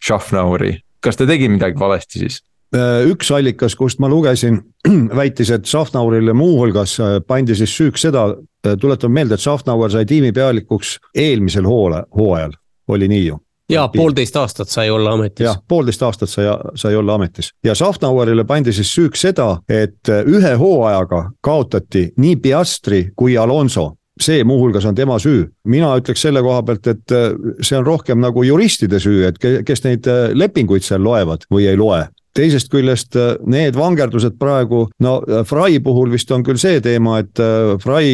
Schaffnauri, 0.00 0.76
kas 1.04 1.18
ta 1.18 1.26
tegi 1.28 1.50
midagi 1.52 1.78
valesti 1.78 2.22
siis? 2.24 2.40
Äh, 2.74 3.04
üks 3.10 3.30
allikas, 3.30 3.76
kust 3.78 4.00
ma 4.02 4.08
lugesin, 4.10 4.58
väitis, 5.20 5.52
et 5.54 5.68
Schaffnaurile 5.70 6.34
muuhulgas 6.36 6.96
äh, 7.00 7.16
pandi 7.26 7.54
siis 7.58 7.74
süüks 7.76 8.06
seda, 8.08 8.28
äh, 8.66 8.76
tuletan 8.80 9.12
meelde, 9.14 9.36
et 9.36 9.44
Schaffnauer 9.44 9.92
sai 9.92 10.06
tiimipealikuks 10.08 10.96
eelmisel 11.14 11.68
hoole, 11.68 12.02
hooajal, 12.16 12.56
oli 12.90 13.10
nii 13.12 13.26
ju 13.26 13.40
ja 13.70 13.88
poolteist 13.88 14.36
aastat 14.36 14.68
sai 14.68 14.90
olla 14.90 15.12
ametis. 15.12 15.44
jah, 15.44 15.58
poolteist 15.68 16.02
aastat 16.02 16.30
sai, 16.30 16.46
sai 16.74 16.96
olla 16.96 17.14
ametis 17.14 17.52
ja 17.64 17.74
Schaffnauerile 17.74 18.44
pandi 18.44 18.72
siis 18.72 18.92
süüks 18.94 19.26
seda, 19.28 19.56
et 19.68 20.08
ühe 20.08 20.54
hooajaga 20.54 21.30
kaotati 21.40 22.08
nii 22.16 22.36
Piastri 22.36 23.08
kui 23.16 23.38
Alonso 23.38 23.92
see 24.20 24.44
muuhulgas 24.44 24.84
on 24.84 24.94
tema 24.94 25.18
süü. 25.18 25.46
mina 25.64 25.96
ütleks 25.96 26.22
selle 26.22 26.42
koha 26.42 26.62
pealt, 26.62 26.86
et 26.86 27.16
see 27.60 27.78
on 27.78 27.86
rohkem 27.86 28.20
nagu 28.20 28.42
juristide 28.42 29.00
süü, 29.00 29.26
et 29.28 29.38
kes 29.66 29.84
neid 29.84 30.08
lepinguid 30.32 30.82
seal 30.82 31.04
loevad 31.04 31.44
või 31.52 31.68
ei 31.68 31.76
loe 31.76 32.06
teisest 32.36 32.70
küljest 32.72 33.16
äh, 33.18 33.34
need 33.48 33.76
vangerdused 33.78 34.36
praegu, 34.40 34.86
no 35.02 35.16
äh, 35.24 35.42
Fry 35.48 35.80
puhul 35.82 36.12
vist 36.12 36.30
on 36.34 36.44
küll 36.46 36.60
see 36.60 36.80
teema, 36.84 37.18
et 37.22 37.42
äh, 37.42 37.74
Fry 37.82 38.12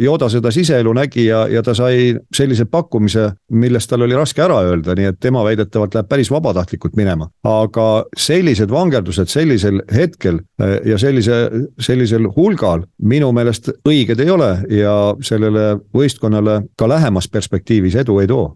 Yoda 0.00 0.28
seda 0.32 0.52
siseelu 0.54 0.94
nägi 0.96 1.26
ja, 1.28 1.44
ja 1.50 1.62
ta 1.64 1.74
sai 1.76 2.14
sellise 2.34 2.66
pakkumise, 2.70 3.30
millest 3.54 3.90
tal 3.90 4.06
oli 4.06 4.16
raske 4.18 4.44
ära 4.44 4.60
öelda, 4.68 4.96
nii 4.98 5.10
et 5.12 5.20
tema 5.22 5.44
väidetavalt 5.46 5.96
läheb 5.96 6.10
päris 6.10 6.30
vabatahtlikult 6.32 6.96
minema. 6.98 7.28
aga 7.44 7.88
sellised 8.16 8.70
vangerdused 8.70 9.30
sellisel 9.30 9.80
hetkel 9.94 10.40
ja 10.84 10.98
sellise, 10.98 11.36
sellisel 11.80 12.28
hulgal 12.36 12.84
minu 13.02 13.30
meelest 13.36 13.70
õiged 13.88 14.20
ei 14.20 14.30
ole 14.30 14.50
ja 14.70 14.94
sellele 15.24 15.78
võistkonnale 15.94 16.60
ka 16.78 16.88
lähemas 16.88 17.28
perspektiivis 17.28 17.96
edu 18.04 18.18
ei 18.22 18.30
too 18.30 18.52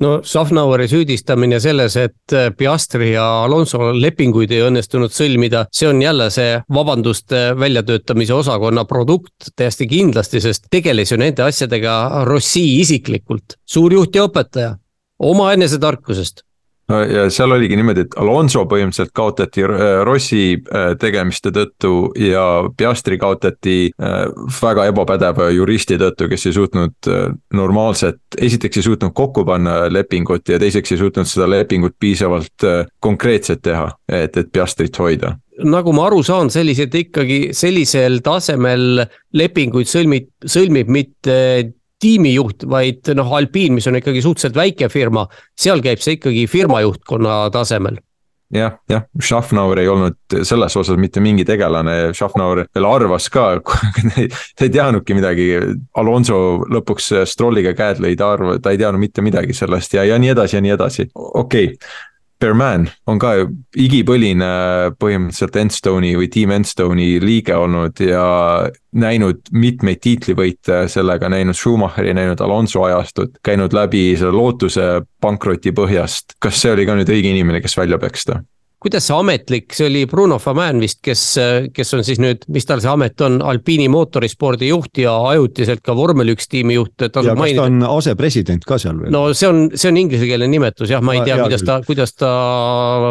no 0.00 0.20
Schaffnaueri 0.24 0.88
süüdistamine 0.90 1.60
selles, 1.60 1.96
et 2.00 2.34
Piastri 2.56 3.12
ja 3.12 3.26
Alonso 3.44 3.92
lepinguid 3.96 4.52
ei 4.54 4.64
õnnestunud 4.66 5.12
sõlmida, 5.14 5.66
see 5.74 5.88
on 5.90 6.02
jälle 6.02 6.30
see 6.34 6.58
vabanduste 6.72 7.50
väljatöötamise 7.60 8.34
osakonna 8.36 8.84
produkt 8.88 9.52
täiesti 9.56 9.88
kindlasti, 9.90 10.42
sest 10.42 10.70
tegeles 10.72 11.12
ju 11.12 11.20
nende 11.20 11.44
asjadega 11.46 12.24
Rossi 12.28 12.64
isiklikult, 12.80 13.58
suur 13.68 13.92
juht 14.00 14.16
ja 14.16 14.26
õpetaja, 14.28 14.76
oma 15.30 15.52
enesetarkusest 15.56 16.44
ja 16.90 17.26
seal 17.30 17.52
oligi 17.54 17.76
niimoodi, 17.78 18.04
et 18.06 18.16
Alonso 18.20 18.64
põhimõtteliselt 18.70 19.12
kaotati 19.16 19.64
äh, 19.64 19.82
Rossi 20.06 20.44
äh, 20.56 20.92
tegemiste 21.00 21.52
tõttu 21.54 22.10
ja 22.18 22.44
Piastri 22.76 23.18
kaotati 23.20 23.76
äh, 23.90 24.16
väga 24.60 24.88
ebapädeva 24.90 25.50
juristi 25.54 25.98
tõttu, 26.00 26.28
kes 26.30 26.48
ei 26.50 26.56
suutnud 26.56 27.10
normaalset, 27.54 28.20
esiteks 28.38 28.80
ei 28.80 28.88
suutnud 28.90 29.14
kokku 29.16 29.44
panna 29.48 29.84
lepingut 29.92 30.48
ja 30.48 30.58
teiseks 30.60 30.94
ei 30.94 31.00
suutnud 31.00 31.28
seda 31.28 31.48
lepingut 31.50 31.96
piisavalt 32.00 32.66
konkreetset 33.00 33.62
teha, 33.62 33.88
et, 34.08 34.36
et 34.36 34.52
Piastrit 34.52 34.96
hoida. 34.98 35.34
Nagu 35.60 35.92
ma 35.92 36.06
aru 36.08 36.22
saan, 36.24 36.48
sellised 36.52 36.94
ikkagi 36.96 37.50
sellisel 37.56 38.22
tasemel 38.24 39.02
lepinguid 39.36 39.88
sõlmib, 39.90 40.30
sõlmib 40.48 40.88
mitte 40.88 41.36
tiimijuht, 42.00 42.66
vaid 42.70 43.10
noh, 43.16 43.32
Alpine, 43.36 43.76
mis 43.76 43.88
on 43.90 43.98
ikkagi 44.00 44.22
suhteliselt 44.24 44.56
väike 44.56 44.88
firma, 44.92 45.26
seal 45.58 45.82
käib 45.84 46.02
see 46.02 46.18
ikkagi 46.18 46.46
firma 46.50 46.80
juhtkonna 46.84 47.42
tasemel. 47.54 48.00
Jah, 48.50 48.80
jah, 48.90 49.04
Schaffnauer 49.22 49.78
ei 49.78 49.86
olnud 49.86 50.34
selles 50.42 50.74
osas 50.76 50.96
mitte 50.98 51.22
mingi 51.22 51.44
tegelane, 51.46 52.10
Schaffnauer 52.18 52.64
veel 52.74 52.88
arvas 52.88 53.28
ka 53.30 53.44
ta 53.62 54.66
ei 54.66 54.72
teadnudki 54.74 55.14
midagi, 55.14 55.46
Alonso 56.02 56.40
lõpuks 56.66 57.12
Strolliga 57.30 57.76
käed 57.78 58.02
lõi, 58.02 58.16
ta 58.18 58.32
arv-, 58.34 58.56
ta 58.58 58.74
ei 58.74 58.80
teadnud 58.80 59.04
mitte 59.04 59.22
midagi 59.22 59.54
sellest 59.54 59.94
ja, 59.94 60.02
ja 60.08 60.18
nii 60.18 60.32
edasi 60.34 60.58
ja 60.58 60.64
nii 60.66 60.74
edasi, 60.74 61.06
okei 61.14 61.76
okay 61.76 61.78
Berman 62.40 62.86
on 63.10 63.18
ka 63.20 63.34
igipõline 63.76 64.48
põhimõtteliselt 65.00 65.58
Enstone'i 65.60 66.14
või 66.16 66.30
Team 66.32 66.54
Enstone'i 66.56 67.18
liige 67.22 67.56
olnud 67.56 68.00
ja 68.00 68.24
näinud 68.96 69.50
mitmeid 69.52 70.00
tiitlivõite 70.04 70.86
sellega, 70.90 71.28
näinud 71.28 71.58
Schumacheri, 71.58 72.14
näinud 72.16 72.40
Alonso 72.40 72.86
ajastut, 72.88 73.36
käinud 73.44 73.76
läbi 73.76 74.14
selle 74.16 74.32
lootuse 74.36 74.88
pankroti 75.20 75.74
põhjast. 75.76 76.38
kas 76.40 76.62
see 76.62 76.72
oli 76.72 76.88
ka 76.88 76.96
nüüd 76.96 77.12
õige 77.12 77.34
inimene, 77.34 77.60
kes 77.60 77.76
välja 77.76 78.00
peksta? 78.00 78.40
Kuidas 78.80 79.04
see 79.04 79.16
ametlik, 79.16 79.74
see 79.76 79.86
oli 79.90 80.06
Bruno 80.08 80.38
Famin 80.40 80.80
vist, 80.80 81.00
kes, 81.04 81.22
kes 81.76 81.96
on 81.96 82.04
siis 82.06 82.20
nüüd, 82.22 82.46
mis 82.52 82.64
tal 82.64 82.80
see 82.80 82.88
amet 82.88 83.20
on, 83.26 83.36
Alpiini 83.44 83.90
mootorispordi 83.92 84.70
juht 84.70 85.02
ja 85.02 85.12
ajutiselt 85.34 85.82
ka 85.84 85.92
vormel 85.96 86.32
üks 86.32 86.48
tiimi 86.48 86.78
juht. 86.78 86.94
ja 87.04 87.10
kas 87.12 87.28
mainida... 87.36 87.66
ta 87.66 87.66
on 87.68 87.84
asepresident 87.98 88.64
ka 88.64 88.78
seal 88.80 88.96
veel? 89.02 89.12
no 89.12 89.34
see 89.36 89.48
on, 89.50 89.66
see 89.74 89.90
on 89.92 89.98
inglisekeelne 90.00 90.48
nimetus 90.48 90.94
jah, 90.94 91.04
ma 91.04 91.18
ei 91.18 91.24
tea, 91.28 91.36
kuidas 91.42 91.64
ta, 91.66 91.76
kuidas 91.84 92.14
ta 92.16 92.30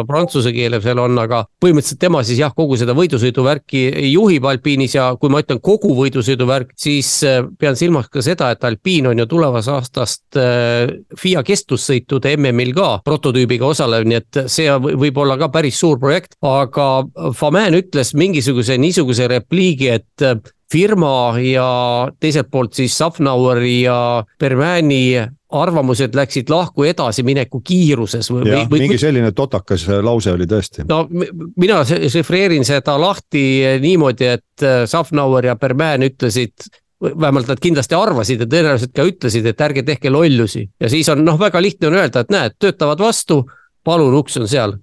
prantsuse 0.08 0.52
keeles 0.56 0.82
veel 0.84 1.02
on, 1.04 1.18
aga 1.22 1.44
põhimõtteliselt 1.62 2.02
tema 2.02 2.24
siis 2.26 2.42
jah, 2.42 2.54
kogu 2.56 2.78
seda 2.80 2.96
võidusõiduvärki 2.98 3.84
juhib 4.10 4.50
Alpiinis 4.50 4.98
ja 4.98 5.12
kui 5.20 5.30
ma 5.30 5.44
ütlen 5.44 5.62
kogu 5.62 5.92
võidusõiduvärk, 6.00 6.74
siis 6.80 7.12
äh, 7.28 7.44
pean 7.60 7.78
silmas 7.78 8.10
ka 8.10 8.24
seda, 8.26 8.50
et 8.56 8.66
Alpiin 8.66 9.12
on 9.12 9.22
ju 9.22 9.28
tulevast 9.30 9.70
aastast 9.70 10.40
äh, 10.40 10.90
FIA 11.14 11.46
kestvussõitude 11.46 12.34
MM-il 12.34 12.74
ka 12.74 12.90
prototüübiga 13.06 13.70
osalev, 13.70 14.08
nii 14.10 14.18
et 14.18 14.42
see 14.50 14.66
võib 14.74 15.22
olla 15.22 15.38
ka 15.38 15.50
päris 15.52 15.59
suur 15.68 15.98
projekt, 16.00 16.38
aga 16.40 17.04
Famen 17.36 17.76
ütles 17.76 18.14
mingisuguse 18.16 18.78
niisuguse 18.80 19.28
repliigi, 19.28 19.90
et 20.00 20.24
äh, 20.24 20.40
firma 20.72 21.34
ja 21.42 22.08
teiselt 22.20 22.48
poolt 22.50 22.78
siis 22.78 22.96
Safnaueri 22.98 23.82
ja 23.82 24.24
Bermani 24.40 25.20
arvamused 25.50 26.14
läksid 26.14 26.50
lahku 26.50 26.84
edasimineku 26.86 27.60
kiiruses 27.66 28.28
või, 28.30 28.44
ja, 28.46 28.60
või. 28.70 28.84
mingi 28.84 28.98
selline 29.02 29.32
totakas 29.34 29.88
lause 30.02 30.32
oli 30.36 30.46
tõesti. 30.50 30.84
no 30.88 31.02
mina 31.10 31.80
šifreerin 31.84 32.64
seda 32.66 32.94
lahti 33.00 33.42
niimoodi, 33.82 34.28
et 34.38 34.66
äh, 34.66 34.84
Safnauer 34.90 35.50
ja 35.50 35.56
Berman 35.58 36.06
ütlesid 36.06 36.70
vähemalt 37.00 37.48
nad 37.48 37.60
kindlasti 37.62 37.96
arvasid 37.96 38.44
ja 38.44 38.46
tõenäoliselt 38.46 38.92
ka 38.94 39.06
ütlesid, 39.08 39.46
et 39.48 39.66
ärge 39.66 39.82
tehke 39.88 40.12
lollusi 40.12 40.68
ja 40.80 40.92
siis 40.92 41.08
on 41.10 41.24
noh, 41.24 41.40
väga 41.40 41.62
lihtne 41.62 41.90
on 41.90 41.98
öelda, 41.98 42.22
et 42.22 42.30
näed, 42.30 42.56
töötavad 42.60 43.02
vastu, 43.02 43.42
palun, 43.84 44.14
uks 44.20 44.38
on 44.38 44.48
seal 44.50 44.76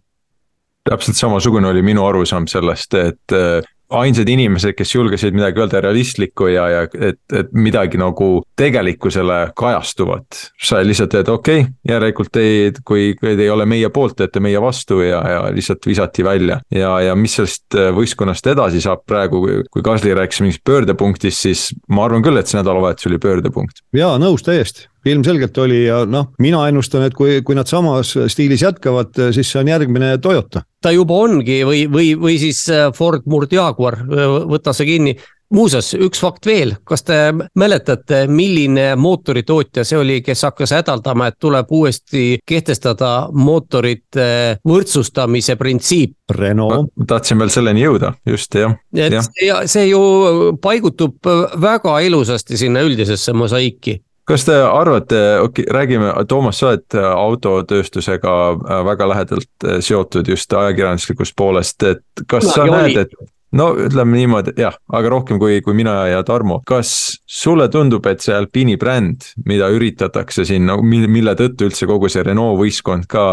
täpselt 0.90 1.20
samasugune 1.20 1.68
oli 1.72 1.84
minu 1.86 2.06
arusaam 2.08 2.48
sellest, 2.52 2.96
et 2.98 3.36
äh, 3.36 3.60
ainsad 3.90 4.28
inimesed, 4.30 4.76
kes 4.76 4.92
julgesid 4.96 5.36
midagi 5.36 5.62
öelda 5.64 5.82
realistlikku 5.84 6.50
ja, 6.52 6.66
ja 6.70 6.82
et, 6.88 7.20
et 7.34 7.54
midagi 7.56 8.00
nagu 8.00 8.42
tegelikkusele 8.60 9.38
kajastuvat. 9.58 10.42
sa 10.64 10.82
lihtsalt 10.84 11.14
teed 11.16 11.30
okei 11.32 11.62
okay,, 11.62 11.74
järelikult 11.88 12.40
ei, 12.42 12.72
kui, 12.84 13.14
kui 13.20 13.36
te 13.38 13.46
ei 13.46 13.54
ole 13.54 13.66
meie 13.70 13.90
poolt, 13.94 14.18
teete 14.20 14.44
meie 14.44 14.62
vastu 14.62 15.00
ja, 15.06 15.22
ja 15.32 15.40
lihtsalt 15.56 15.88
visati 15.88 16.26
välja. 16.26 16.60
ja, 16.72 16.98
ja 17.02 17.16
mis 17.16 17.38
sellest 17.40 17.80
äh, 17.80 17.90
võistkonnast 17.96 18.52
edasi 18.52 18.84
saab 18.84 19.06
praegu, 19.08 19.46
kui 19.72 19.86
Kasli 19.86 20.16
rääkis 20.18 20.44
mingist 20.44 20.66
pöördepunktist, 20.68 21.48
siis 21.48 21.70
ma 21.88 22.06
arvan 22.08 22.26
küll, 22.26 22.38
et 22.40 22.52
see 22.52 22.60
nädalavahetus 22.60 23.08
oli 23.08 23.24
pöördepunkt. 23.24 23.86
jaa, 23.96 24.18
nõus 24.20 24.44
täiesti 24.44 24.90
ilmselgelt 25.06 25.58
oli 25.58 25.86
ja 25.86 26.02
noh, 26.10 26.32
mina 26.40 26.66
ennustan, 26.68 27.06
et 27.08 27.16
kui, 27.18 27.42
kui 27.46 27.56
nad 27.56 27.70
samas 27.70 28.16
stiilis 28.32 28.64
jätkavad, 28.66 29.14
siis 29.36 29.52
see 29.52 29.62
on 29.62 29.72
järgmine 29.72 30.18
Toyota. 30.24 30.64
ta 30.82 30.92
juba 30.92 31.22
ongi 31.28 31.62
või, 31.66 31.86
või, 31.92 32.14
või 32.20 32.38
siis 32.42 32.66
äh, 32.74 32.92
Ford 32.96 33.26
Mur 33.26 33.48
Jaguar, 33.52 34.02
võta 34.48 34.74
see 34.74 34.90
kinni 34.90 35.18
muuseas, 35.54 35.94
üks 35.96 36.20
fakt 36.22 36.46
veel, 36.48 36.74
kas 36.88 37.04
te 37.08 37.18
mäletate, 37.58 38.26
milline 38.32 38.90
mootoritootja 39.00 39.86
see 39.88 40.00
oli, 40.00 40.20
kes 40.26 40.44
hakkas 40.48 40.74
hädaldama, 40.76 41.30
et 41.32 41.38
tuleb 41.40 41.72
uuesti 41.72 42.26
kehtestada 42.46 43.12
mootorite 43.34 44.28
võrdsustamise 44.68 45.56
printsiip? 45.60 46.16
Renault. 46.32 46.92
tahtsin 47.08 47.40
veel 47.40 47.52
selleni 47.54 47.86
jõuda, 47.86 48.12
just 48.28 48.56
jah. 48.60 48.76
et 48.96 49.16
ja. 49.16 49.24
ja 49.46 49.62
see 49.70 49.88
ju 49.92 50.58
paigutub 50.62 51.30
väga 51.62 52.00
ilusasti 52.04 52.60
sinna 52.60 52.84
üldisesse 52.84 53.34
mosaiiki 53.34 54.02
kas 54.28 54.46
te 54.48 54.58
arvate, 54.60 55.22
okei 55.42 55.64
okay,, 55.64 55.74
räägime, 55.74 56.12
Toomas, 56.28 56.60
sa 56.60 56.74
oled 56.74 57.00
autotööstusega 57.14 58.36
äh, 58.52 58.84
väga 58.88 59.10
lähedalt 59.14 59.66
äh, 59.66 59.80
seotud 59.80 60.28
just 60.28 60.54
ajakirjanduslikust 60.54 61.36
poolest, 61.38 61.84
et 61.84 62.28
kas 62.28 62.50
no, 62.50 62.54
sa 62.54 62.68
näed, 62.68 62.98
et 63.06 63.16
no 63.56 63.70
ütleme 63.80 64.18
niimoodi, 64.20 64.54
jah, 64.60 64.76
aga 64.94 65.12
rohkem 65.14 65.40
kui, 65.40 65.62
kui 65.64 65.76
mina 65.78 65.96
ja 66.12 66.20
Tarmo, 66.28 66.60
kas 66.68 66.92
sulle 67.24 67.70
tundub, 67.72 68.06
et 68.10 68.24
see 68.24 68.36
Alpine'i 68.36 68.78
bränd, 68.80 69.32
mida 69.48 69.70
üritatakse 69.74 70.46
siin 70.48 70.68
no, 70.68 70.80
mille 70.84 71.36
tõttu 71.40 71.70
üldse 71.70 71.88
kogu 71.90 72.12
see 72.12 72.26
Renault 72.28 72.60
võistkond 72.60 73.08
ka 73.12 73.26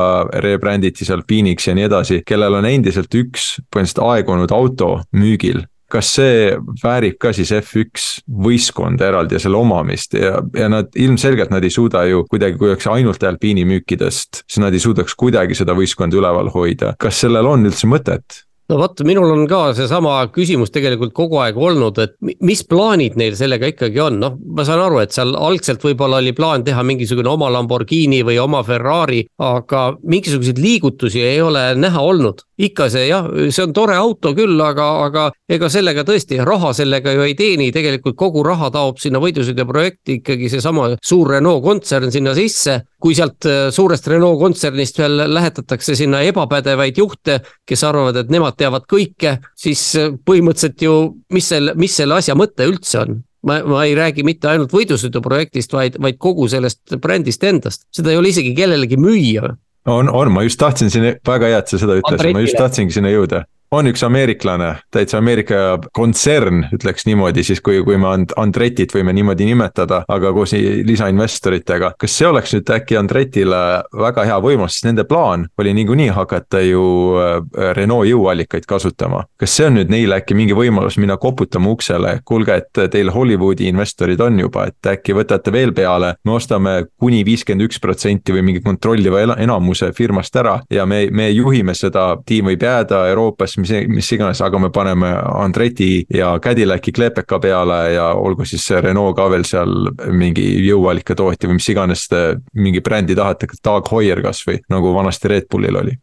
rebränditi 0.44 1.06
Alpine'iks 1.10 1.68
ja 1.68 1.76
nii 1.76 1.88
edasi, 1.90 2.22
kellel 2.26 2.60
on 2.60 2.70
endiselt 2.70 3.14
üks 3.14 3.54
põhimõtteliselt 3.66 4.04
aegunud 4.06 4.54
auto 4.54 4.96
müügil 5.18 5.64
kas 5.94 6.10
see 6.18 6.54
väärib 6.82 7.18
ka 7.22 7.32
siis 7.36 7.52
F1 7.54 8.24
võistkonda 8.44 9.08
eraldi 9.10 9.38
ja 9.38 9.42
selle 9.44 9.60
omamist 9.60 10.16
ja, 10.18 10.40
ja 10.56 10.70
nad 10.72 10.94
ilmselgelt 10.98 11.52
nad 11.54 11.64
ei 11.64 11.72
suuda 11.74 12.04
ju 12.10 12.24
kuidagi, 12.30 12.58
kui 12.58 12.72
oleks 12.72 12.88
ainult 12.90 13.22
Alpine'i 13.24 13.66
müükidest, 13.68 14.44
siis 14.44 14.62
nad 14.62 14.74
ei 14.74 14.82
suudaks 14.82 15.14
kuidagi 15.18 15.56
seda 15.58 15.76
võistkonda 15.76 16.18
üleval 16.18 16.50
hoida. 16.54 16.94
kas 16.98 17.22
sellel 17.24 17.46
on 17.50 17.70
üldse 17.70 17.90
mõtet? 17.90 18.44
no 18.70 18.78
vot, 18.80 19.02
minul 19.06 19.32
on 19.34 19.44
ka 19.48 19.60
seesama 19.76 20.16
küsimus 20.32 20.72
tegelikult 20.74 21.12
kogu 21.16 21.40
aeg 21.44 21.58
olnud, 21.60 21.98
et 22.00 22.14
mis 22.44 22.62
plaanid 22.68 23.18
neil 23.20 23.36
sellega 23.36 23.68
ikkagi 23.74 24.00
on, 24.06 24.18
noh, 24.22 24.38
ma 24.56 24.64
saan 24.66 24.82
aru, 24.86 25.02
et 25.04 25.12
seal 25.14 25.34
algselt 25.36 25.84
võib-olla 25.84 26.22
oli 26.22 26.32
plaan 26.36 26.64
teha 26.64 26.84
mingisugune 26.86 27.28
oma 27.34 27.50
Lamborghini 27.52 28.22
või 28.26 28.38
oma 28.42 28.62
Ferrari, 28.66 29.24
aga 29.42 29.86
mingisuguseid 30.00 30.60
liigutusi 30.62 31.22
ei 31.24 31.42
ole 31.44 31.72
näha 31.76 32.00
olnud. 32.04 32.44
Ikka 32.60 32.88
see 32.92 33.08
jah, 33.08 33.26
see 33.50 33.64
on 33.64 33.72
tore 33.74 33.96
auto 33.98 34.34
küll, 34.36 34.54
aga, 34.62 34.86
aga 35.06 35.24
ega 35.50 35.70
sellega 35.72 36.04
tõesti 36.06 36.38
raha 36.46 36.72
sellega 36.76 37.14
ju 37.16 37.26
ei 37.26 37.34
teeni, 37.38 37.70
tegelikult 37.74 38.16
kogu 38.18 38.44
raha 38.46 38.70
taob 38.74 39.00
sinna 39.02 39.20
võidusõiduprojekti 39.22 40.20
ikkagi 40.20 40.50
seesama 40.52 40.92
suur 41.02 41.34
Renault 41.34 41.64
kontsern 41.64 42.12
sinna 42.14 42.34
sisse. 42.38 42.80
Kui 43.04 43.16
sealt 43.16 43.44
äh, 43.50 43.66
suurest 43.74 44.06
Renault 44.08 44.38
kontsernist 44.40 44.98
veel 45.02 45.26
lähetatakse 45.34 45.96
sinna 45.98 46.22
ebapädevaid 46.24 46.98
juhte, 46.98 47.40
kes 47.68 47.84
arvavad, 47.84 48.22
et 48.22 48.32
nemad 48.32 48.56
teavad 48.60 48.86
kõike, 48.90 49.38
siis 49.58 49.82
äh, 50.00 50.14
põhimõtteliselt 50.14 50.86
ju, 50.86 50.96
mis 51.34 51.50
selle, 51.52 51.74
mis 51.76 51.96
selle 51.96 52.20
asja 52.20 52.38
mõte 52.38 52.68
üldse 52.70 53.02
on? 53.02 53.22
ma, 53.44 53.58
ma 53.68 53.82
ei 53.84 53.92
räägi 53.96 54.24
mitte 54.24 54.48
ainult 54.48 54.72
võidusõiduprojektist, 54.72 55.74
vaid, 55.76 55.98
vaid 56.00 56.16
kogu 56.22 56.46
sellest 56.48 56.96
brändist 57.02 57.44
endast, 57.44 57.84
seda 57.92 58.12
ei 58.12 58.16
ole 58.16 58.30
isegi 58.32 58.54
kellelegi 58.56 58.96
müüa 58.96 59.52
on, 59.86 60.08
on, 60.08 60.32
ma 60.32 60.44
just 60.46 60.60
tahtsin 60.60 60.90
siin, 60.92 61.10
väga 61.26 61.50
hea, 61.52 61.58
et 61.64 61.72
sa 61.72 61.80
seda 61.80 61.98
ütlesid, 62.00 62.32
ma 62.36 62.44
just 62.44 62.58
tahtsingi 62.60 62.96
sinna 62.96 63.12
jõuda 63.12 63.44
on 63.70 63.88
üks 63.90 64.02
ameeriklane, 64.06 64.70
täitsa 64.94 65.18
Ameerika 65.18 65.78
kontsern, 65.96 66.64
ütleks 66.74 67.06
niimoodi 67.08 67.44
siis, 67.46 67.60
kui, 67.64 67.80
kui 67.84 67.96
me 68.00 68.12
Andretit 68.40 68.92
võime 68.94 69.14
niimoodi 69.16 69.46
nimetada, 69.48 70.02
aga 70.08 70.32
koos 70.36 70.54
lisainvestoritega. 70.54 71.94
kas 71.98 72.18
see 72.18 72.28
oleks 72.28 72.54
nüüd 72.54 72.70
äkki 72.76 72.98
Andretile 72.98 73.62
väga 73.98 74.26
hea 74.28 74.38
võimalus, 74.42 74.78
sest 74.78 74.88
nende 74.88 75.04
plaan 75.08 75.48
oli 75.58 75.74
niikuinii 75.74 76.10
hakata 76.14 76.60
ju 76.64 76.84
äh, 77.18 77.72
Renault 77.76 78.08
jõuallikaid 78.08 78.66
kasutama. 78.66 79.24
kas 79.36 79.56
see 79.56 79.66
on 79.66 79.78
nüüd 79.78 79.90
neile 79.90 80.20
äkki 80.20 80.36
mingi 80.38 80.54
võimalus 80.56 80.98
minna 81.00 81.16
koputama 81.16 81.74
uksele, 81.74 82.18
kuulge, 82.24 82.60
et 82.62 82.82
teil 82.92 83.10
Hollywoodi 83.10 83.68
investorid 83.68 84.20
on 84.20 84.38
juba, 84.38 84.68
et 84.70 84.92
äkki 84.94 85.16
võtate 85.16 85.52
veel 85.52 85.74
peale, 85.74 86.14
me 86.24 86.36
ostame 86.36 86.76
kuni 87.00 87.24
viiskümmend 87.26 87.66
üks 87.68 87.80
protsenti 87.82 88.34
või 88.34 88.44
mingi 88.50 88.62
kontrolliva 88.62 89.24
enamuse 89.38 89.90
firmast 89.96 90.36
ära 90.36 90.60
ja 90.70 90.86
me, 90.86 91.06
me 91.10 91.28
juhime 91.30 91.74
seda, 91.74 92.12
tiim 92.26 92.50
võib 92.50 92.62
jääda 92.62 93.04
Euroopasse 93.10 93.53
mis, 93.58 93.72
mis 93.88 94.12
iganes, 94.16 94.40
aga 94.44 94.58
me 94.60 94.70
paneme 94.74 95.10
Andreti 95.34 96.04
ja 96.14 96.34
Cadillaci 96.42 96.92
Klepeka 96.92 97.38
peale 97.42 97.80
ja 97.94 98.08
olgu 98.14 98.46
siis 98.48 98.66
see 98.66 98.80
Renault 98.80 99.16
ka 99.18 99.28
veel 99.32 99.46
seal 99.48 99.90
mingi 100.12 100.46
jõuallika 100.66 101.16
tootja 101.18 101.50
või 101.50 101.60
mis 101.60 101.68
iganes 101.72 102.08
te 102.10 102.24
mingi 102.54 102.82
brändi 102.84 103.16
tahate, 103.18 103.48
Tag 103.62 103.88
Heuer 103.92 104.22
kasvõi, 104.24 104.60
nagu 104.72 104.94
vanasti 104.94 105.30
Red 105.30 105.48
Bullil 105.50 105.80
oli. 105.80 105.96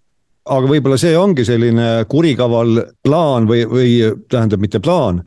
Aga 0.51 0.67
võib-olla 0.67 0.97
see 0.97 1.13
ongi 1.17 1.43
selline 1.45 2.07
kurikaval 2.09 2.79
plaan 3.05 3.45
või, 3.49 3.61
või 3.69 3.91
tähendab, 4.29 4.63
mitte 4.63 4.79
plaan, 4.81 5.19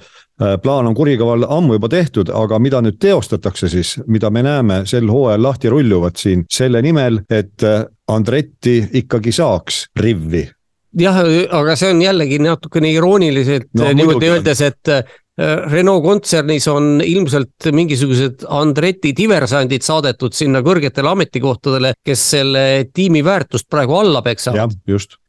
äh, 0.43 0.57
plaan 0.63 0.91
on 0.91 0.97
kurikaval 0.99 1.47
ammu 1.47 1.77
juba 1.79 1.89
tehtud, 1.93 2.33
aga 2.35 2.59
mida 2.59 2.81
nüüd 2.83 2.99
teostatakse 2.99 3.71
siis, 3.71 3.95
mida 4.11 4.31
me 4.35 4.43
näeme 4.43 4.81
sel 4.91 5.07
hooajal 5.11 5.47
lahti 5.47 5.71
rulluvat 5.71 6.19
siin 6.19 6.43
selle 6.51 6.83
nimel, 6.83 7.23
et 7.31 7.63
äh, 7.63 7.85
Andretti 8.11 8.81
ikkagi 9.01 9.33
saaks 9.33 9.85
rivvi 10.03 10.49
jah, 11.01 11.21
aga 11.59 11.77
see 11.79 11.91
on 11.95 12.03
jällegi 12.03 12.39
natukene 12.43 12.93
irooniliselt 12.95 13.71
no, 13.79 13.91
niimoodi 13.93 14.31
öeldes, 14.31 14.63
et 14.65 14.93
Renault 15.37 16.05
kontsernis 16.05 16.67
on 16.71 17.01
ilmselt 17.03 17.67
mingisugused 17.75 18.45
Andreti 18.55 19.11
diversandid 19.19 19.83
saadetud 19.83 20.35
sinna 20.37 20.61
kõrgetele 20.63 21.11
ametikohtadele, 21.11 21.91
kes 22.07 22.21
selle 22.37 22.63
tiimi 22.95 23.25
väärtust 23.27 23.67
praegu 23.71 23.97
alla 23.99 24.23
peksavad. 24.23 24.77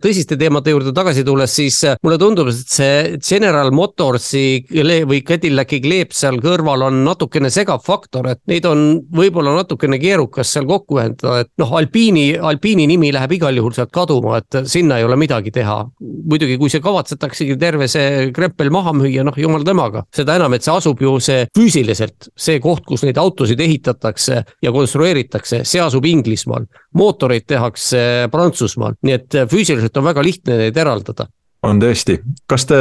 tõsiste 0.06 0.38
teemade 0.38 0.69
juurde 0.69 0.94
tagasi 0.94 1.23
tulles, 1.26 1.56
siis 1.57 1.80
äh, 1.90 1.98
mulle 2.06 2.19
tundub, 2.22 2.52
et 2.52 2.69
see 2.69 3.18
General 3.18 3.72
Motorsi 3.73 4.61
või 5.10 5.23
Cadillaci 5.26 5.80
kleep 5.82 6.14
seal 6.14 6.38
kõrval 6.44 6.86
on 6.86 7.02
natukene 7.07 7.49
segav 7.49 7.82
faktor, 7.82 8.30
et 8.36 8.44
neid 8.45 8.69
on 8.69 9.02
võib-olla 9.10 9.56
natukene 9.57 9.98
keerukas 9.98 10.53
seal 10.53 10.69
kokku 10.69 10.99
ühendada, 10.99 11.48
et 11.48 11.52
noh, 11.57 11.73
Alpiini, 11.80 12.27
Alpiini 12.38 12.86
nimi 12.94 13.10
läheb 13.15 13.34
igal 13.40 13.57
juhul 13.57 13.73
sealt 13.73 13.90
kaduma, 13.95 14.38
et 14.38 14.61
sinna 14.69 14.99
ei 15.02 15.10
ole 15.10 15.18
midagi 15.18 15.49
teha. 15.56 15.82
muidugi, 16.30 16.60
kui 16.61 16.69
see 16.69 16.84
kavatsetaksegi 16.84 17.57
terve 17.57 17.90
see 17.90 18.30
krempel 18.36 18.69
maha 18.69 18.94
müüa, 18.94 19.26
noh 19.26 19.34
jumal 19.41 19.65
temaga 19.65 19.94
teemaga. 19.95 20.05
seda 20.15 20.35
enam, 20.35 20.53
et 20.53 20.63
see 20.63 20.73
asub 20.73 21.01
ju 21.01 21.15
see 21.19 21.45
füüsiliselt, 21.55 22.30
see 22.35 22.59
koht, 22.59 22.85
kus 22.85 23.03
neid 23.03 23.17
autosid 23.17 23.59
ehitatakse 23.59 24.43
ja 24.61 24.72
konstrueeritakse, 24.72 25.63
see 25.63 25.81
asub 25.81 26.05
Inglismaal. 26.05 26.65
mootoreid 26.93 27.45
tehakse 27.47 28.30
Prantsusmaal, 28.31 28.95
nii 29.03 29.13
et 29.13 29.39
füüsiliselt 29.51 29.97
on 29.97 30.05
väga 30.05 30.23
lihtne 30.23 30.57
neid 30.57 30.77
eraldada 30.77 31.27
on 31.65 31.80
tõesti, 31.81 32.19
kas 32.47 32.67
te 32.69 32.77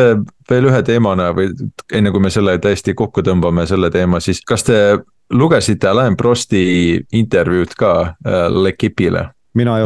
veel 0.50 0.66
ühe 0.68 0.82
teemana 0.84 1.30
või 1.32 1.48
enne 1.92 2.10
kui 2.12 2.20
me 2.20 2.30
selle 2.30 2.58
täiesti 2.58 2.92
kokku 2.94 3.22
tõmbame, 3.24 3.64
selle 3.66 3.88
teema, 3.90 4.20
siis 4.20 4.42
kas 4.44 4.66
te 4.66 4.98
lugesite 5.32 5.88
Alain 5.88 6.16
Prosti 6.16 7.00
intervjuud 7.12 7.72
ka 7.78 7.94
äh, 8.04 8.44
L'Equipile? 8.52 9.30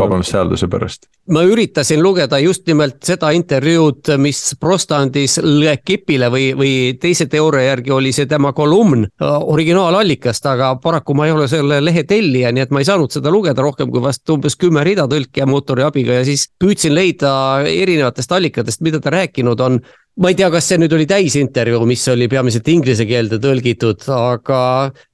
Vabandust 0.00 0.32
häälduse 0.32 0.68
pärast. 0.68 1.06
ma 1.28 1.42
üritasin 1.44 2.02
lugeda 2.02 2.38
just 2.38 2.66
nimelt 2.66 3.02
seda 3.04 3.30
intervjuud, 3.36 4.14
mis 4.18 4.56
Prost 4.60 4.92
andis 4.92 5.38
L'Equipile 5.44 6.30
või, 6.32 6.46
või 6.56 6.72
teise 7.00 7.26
teooria 7.26 7.66
järgi 7.74 7.92
oli 7.92 8.12
see 8.12 8.26
tema 8.26 8.52
kolumn 8.52 9.04
äh, 9.04 9.36
originaalallikast, 9.54 10.46
aga 10.46 10.74
paraku 10.82 11.14
ma 11.14 11.26
ei 11.28 11.36
ole 11.36 11.48
selle 11.48 11.82
lehe 11.84 12.04
tellija, 12.08 12.52
nii 12.52 12.64
et 12.64 12.72
ma 12.72 12.80
ei 12.80 12.88
saanud 12.88 13.12
seda 13.12 13.30
lugeda 13.30 13.62
rohkem 13.62 13.92
kui 13.92 14.02
vast 14.02 14.28
umbes 14.30 14.56
kümme 14.56 14.84
rida 14.84 15.04
tõlke 15.10 15.42
ja 15.42 15.46
mootori 15.46 15.84
abiga 15.84 16.16
ja 16.20 16.24
siis 16.24 16.48
püüdsin 16.60 16.96
leida 16.96 17.32
erinevatest 17.68 18.32
allikatest, 18.32 18.80
mida 18.80 19.00
ta 19.04 19.12
rääkinud 19.12 19.60
on 19.60 19.82
ma 20.18 20.32
ei 20.32 20.38
tea, 20.38 20.50
kas 20.50 20.68
see 20.70 20.78
nüüd 20.82 20.94
oli 20.96 21.06
täisintervjuu, 21.08 21.84
mis 21.88 22.04
oli 22.10 22.28
peamiselt 22.30 22.68
inglise 22.72 23.06
keelde 23.08 23.38
tõlgitud, 23.42 24.06
aga 24.14 24.60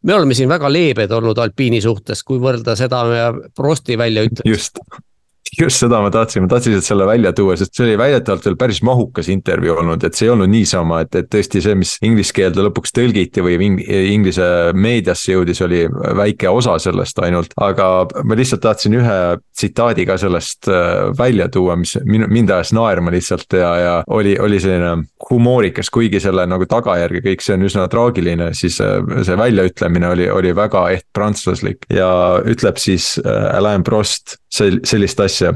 me 0.03 0.17
oleme 0.17 0.37
siin 0.37 0.49
väga 0.51 0.71
leebed 0.73 1.13
olnud 1.13 1.41
alpiini 1.45 1.83
suhtes, 1.85 2.25
kui 2.25 2.41
võrrelda 2.43 2.77
seda 2.79 3.03
Prosti 3.55 3.99
väljaütlemist. 4.01 4.81
Just 5.61 5.83
seda 5.83 6.01
ma 6.03 6.11
tahtsin, 6.11 6.45
ma 6.45 6.49
tahtsin 6.49 6.73
lihtsalt 6.75 6.89
selle 6.89 7.07
välja 7.07 7.33
tuua, 7.37 7.57
sest 7.59 7.75
see 7.77 7.87
oli 7.87 7.99
väidetavalt 7.99 8.47
veel 8.49 8.57
päris 8.59 8.81
mahukas 8.87 9.29
intervjuu 9.33 9.77
olnud, 9.83 10.05
et 10.05 10.17
see 10.17 10.29
ei 10.29 10.33
olnud 10.33 10.51
niisama, 10.51 11.03
et, 11.05 11.15
et 11.21 11.29
tõesti 11.31 11.63
see, 11.65 11.77
mis 11.79 11.95
inglise 12.05 12.35
keelde 12.35 12.65
lõpuks 12.67 12.95
tõlgiti 12.97 13.45
või 13.45 13.59
inglise 14.15 14.47
meediasse 14.75 15.35
jõudis, 15.35 15.61
oli 15.65 15.85
väike 16.21 16.51
osa 16.51 16.79
sellest 16.83 17.21
ainult. 17.25 17.55
aga 17.61 17.89
ma 18.25 18.39
lihtsalt 18.39 18.65
tahtsin 18.65 18.99
ühe 18.99 19.19
tsitaadi 19.55 20.07
ka 20.09 20.19
sellest 20.21 20.69
äh, 20.73 21.11
välja 21.19 21.49
tuua, 21.53 21.77
mis 21.81 21.97
minu, 22.05 22.29
mind 22.31 22.55
ajas 22.55 22.73
naerma 22.77 23.13
lihtsalt 23.15 23.59
ja, 23.59 23.75
ja 23.79 23.95
oli, 24.07 24.37
oli 24.41 24.61
selline 24.61 25.05
humoorikas, 25.31 25.91
kuigi 25.95 26.21
selle 26.21 26.47
nagu 26.51 26.67
tagajärg 26.71 27.21
ja 27.21 27.27
kõik 27.29 27.45
see 27.45 27.59
on 27.59 27.69
üsna 27.69 27.87
traagiline, 27.93 28.51
siis 28.57 28.81
äh, 28.85 28.99
see 29.23 29.39
väljaütlemine 29.39 30.11
oli, 30.15 30.31
oli 30.31 30.55
väga 30.57 30.89
eht 30.97 31.07
prantslaslik 31.15 31.87
ja 31.93 32.09
ütleb 32.45 32.81
siis 32.81 33.15
äh, 33.23 33.51
Alain 33.55 33.85
Prost 33.87 34.39
sel-, 34.55 34.81
sellist 34.87 35.21
asja. 35.21 35.55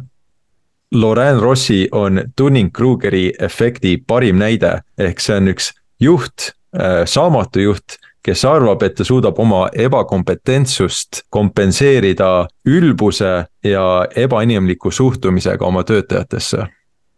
Lorraine 0.95 1.41
Rossi 1.41 1.89
on 1.93 2.23
Dunning-Krugeri 2.41 3.33
efekti 3.45 3.99
parim 4.07 4.39
näide, 4.41 4.79
ehk 4.99 5.21
see 5.21 5.37
on 5.37 5.53
üks 5.53 5.73
juht, 6.01 6.53
äh, 6.73 7.03
saamatu 7.05 7.61
juht, 7.61 7.99
kes 8.25 8.45
arvab, 8.49 8.83
et 8.83 8.97
ta 8.97 9.05
suudab 9.05 9.39
oma 9.41 9.67
ebakompetentsust 9.73 11.23
kompenseerida 11.33 12.49
ülbuse 12.67 13.45
ja 13.65 13.85
ebainimliku 14.17 14.91
suhtumisega 14.91 15.65
oma 15.67 15.85
töötajatesse 15.85 16.67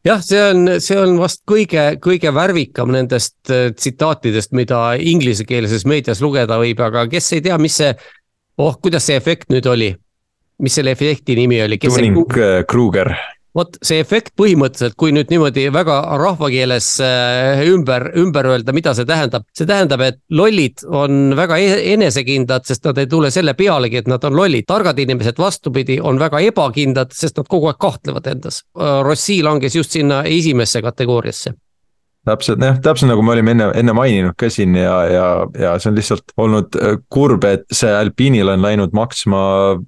jah, 0.04 0.20
see 0.24 0.40
on, 0.42 0.68
see 0.80 0.98
on 0.98 1.16
vast 1.20 1.42
kõige, 1.48 1.82
kõige 2.02 2.32
värvikam 2.34 2.92
nendest 2.94 3.52
äh, 3.52 3.70
tsitaatidest, 3.76 4.54
mida 4.56 4.94
inglisekeelses 4.96 5.86
meedias 5.88 6.22
lugeda 6.24 6.58
võib, 6.60 6.80
aga 6.84 7.06
kes 7.10 7.32
ei 7.36 7.44
tea, 7.44 7.58
mis 7.60 7.76
see, 7.82 7.90
oh, 8.58 8.78
kuidas 8.80 9.08
see 9.08 9.18
efekt 9.20 9.50
nüüd 9.52 9.68
oli? 9.70 9.92
Mis 10.60 10.78
selle 10.80 10.94
efekti 10.96 11.36
nimi 11.38 11.62
oli? 11.64 11.80
Dunning-Kruger 11.82 13.14
vot 13.56 13.78
see 13.84 14.00
efekt 14.02 14.34
põhimõtteliselt, 14.38 14.96
kui 14.98 15.14
nüüd 15.14 15.30
niimoodi 15.32 15.66
väga 15.74 15.96
rahvakeeles 16.20 16.90
äh, 17.04 17.62
ümber, 17.70 18.10
ümber 18.20 18.48
öelda, 18.52 18.74
mida 18.76 18.94
see 18.94 19.08
tähendab. 19.08 19.46
see 19.56 19.66
tähendab, 19.66 20.04
et 20.06 20.20
lollid 20.30 20.84
on 20.86 21.34
väga 21.38 21.58
e-, 21.58 21.80
enesekindlad, 21.94 22.66
sest 22.68 22.86
nad 22.86 23.00
ei 23.02 23.10
tule 23.10 23.32
selle 23.34 23.56
pealegi, 23.58 24.02
et 24.02 24.10
nad 24.10 24.24
on 24.26 24.36
lollid. 24.38 24.68
targad 24.70 24.98
inimesed, 25.02 25.38
vastupidi, 25.38 25.98
on 26.00 26.20
väga 26.20 26.42
ebakindlad, 26.50 27.14
sest 27.16 27.40
nad 27.40 27.50
kogu 27.50 27.70
aeg 27.72 27.80
kahtlevad 27.82 28.30
endas. 28.30 28.62
Äh, 28.78 29.00
Rossi 29.06 29.40
langes 29.42 29.76
just 29.76 29.98
sinna 29.98 30.22
esimesse 30.28 30.82
kategooriasse 30.84 31.56
täpselt 32.28 32.62
jah, 32.62 32.78
täpselt 32.82 33.10
nagu 33.10 33.22
me 33.24 33.32
olime 33.34 33.54
enne, 33.54 33.68
enne 33.80 33.94
maininud 33.96 34.36
ka 34.38 34.50
siin 34.52 34.74
ja, 34.76 34.96
ja, 35.08 35.26
ja 35.58 35.72
see 35.80 35.90
on 35.90 35.98
lihtsalt 35.98 36.34
olnud 36.40 36.76
äh, 36.76 36.96
kurb, 37.12 37.46
et 37.48 37.64
see 37.72 37.90
Alpine'il 37.96 38.52
on 38.52 38.64
läinud 38.64 38.94
maksma 38.96 39.42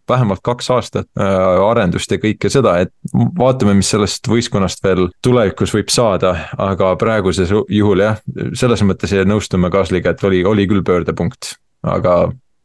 vähemalt 0.09 0.43
kaks 0.45 0.71
aastat 0.73 1.09
äh, 1.21 1.35
arendust 1.67 2.13
ja 2.13 2.21
kõike 2.23 2.51
seda, 2.53 2.79
et 2.87 2.93
vaatame, 3.39 3.77
mis 3.79 3.93
sellest 3.93 4.29
võistkonnast 4.33 4.85
veel 4.85 5.11
tulevikus 5.25 5.75
võib 5.77 5.93
saada, 5.93 6.35
aga 6.59 6.95
praeguses 7.01 7.53
juhul 7.53 8.07
jah, 8.07 8.23
selles 8.59 8.85
mõttes 8.87 9.13
nõustume 9.29 9.71
Kaasliga, 9.73 10.13
et 10.13 10.25
oli, 10.25 10.45
oli 10.49 10.69
küll 10.71 10.85
pöördepunkt, 10.87 11.57
aga 11.85 12.17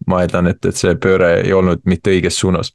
ma 0.08 0.24
eeldan, 0.24 0.54
et, 0.54 0.64
et 0.66 0.80
see 0.80 0.96
pööre 1.02 1.42
ei 1.42 1.54
olnud 1.56 1.84
mitte 1.90 2.14
õiges 2.16 2.40
suunas 2.40 2.72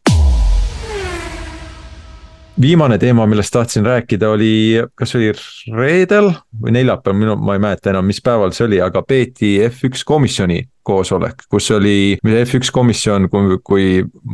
viimane 2.60 2.98
teema, 2.98 3.26
millest 3.26 3.52
tahtsin 3.52 3.86
rääkida, 3.86 4.30
oli, 4.30 4.82
kas 4.94 5.14
oli 5.16 5.30
reedel 5.72 6.30
või 6.62 6.74
neljapäeval, 6.76 7.18
minu, 7.18 7.36
ma 7.40 7.56
ei 7.56 7.62
mäleta 7.62 7.92
enam, 7.92 8.06
mis 8.08 8.20
päeval 8.24 8.52
see 8.56 8.66
oli, 8.68 8.80
aga 8.84 9.02
peeti 9.06 9.54
F1 9.68 10.04
komisjoni 10.06 10.60
koosolek, 10.82 11.46
kus 11.50 11.70
oli 11.74 12.18
F1 12.26 12.72
komisjon, 12.74 13.30
kui, 13.32 13.58
kui 13.64 13.86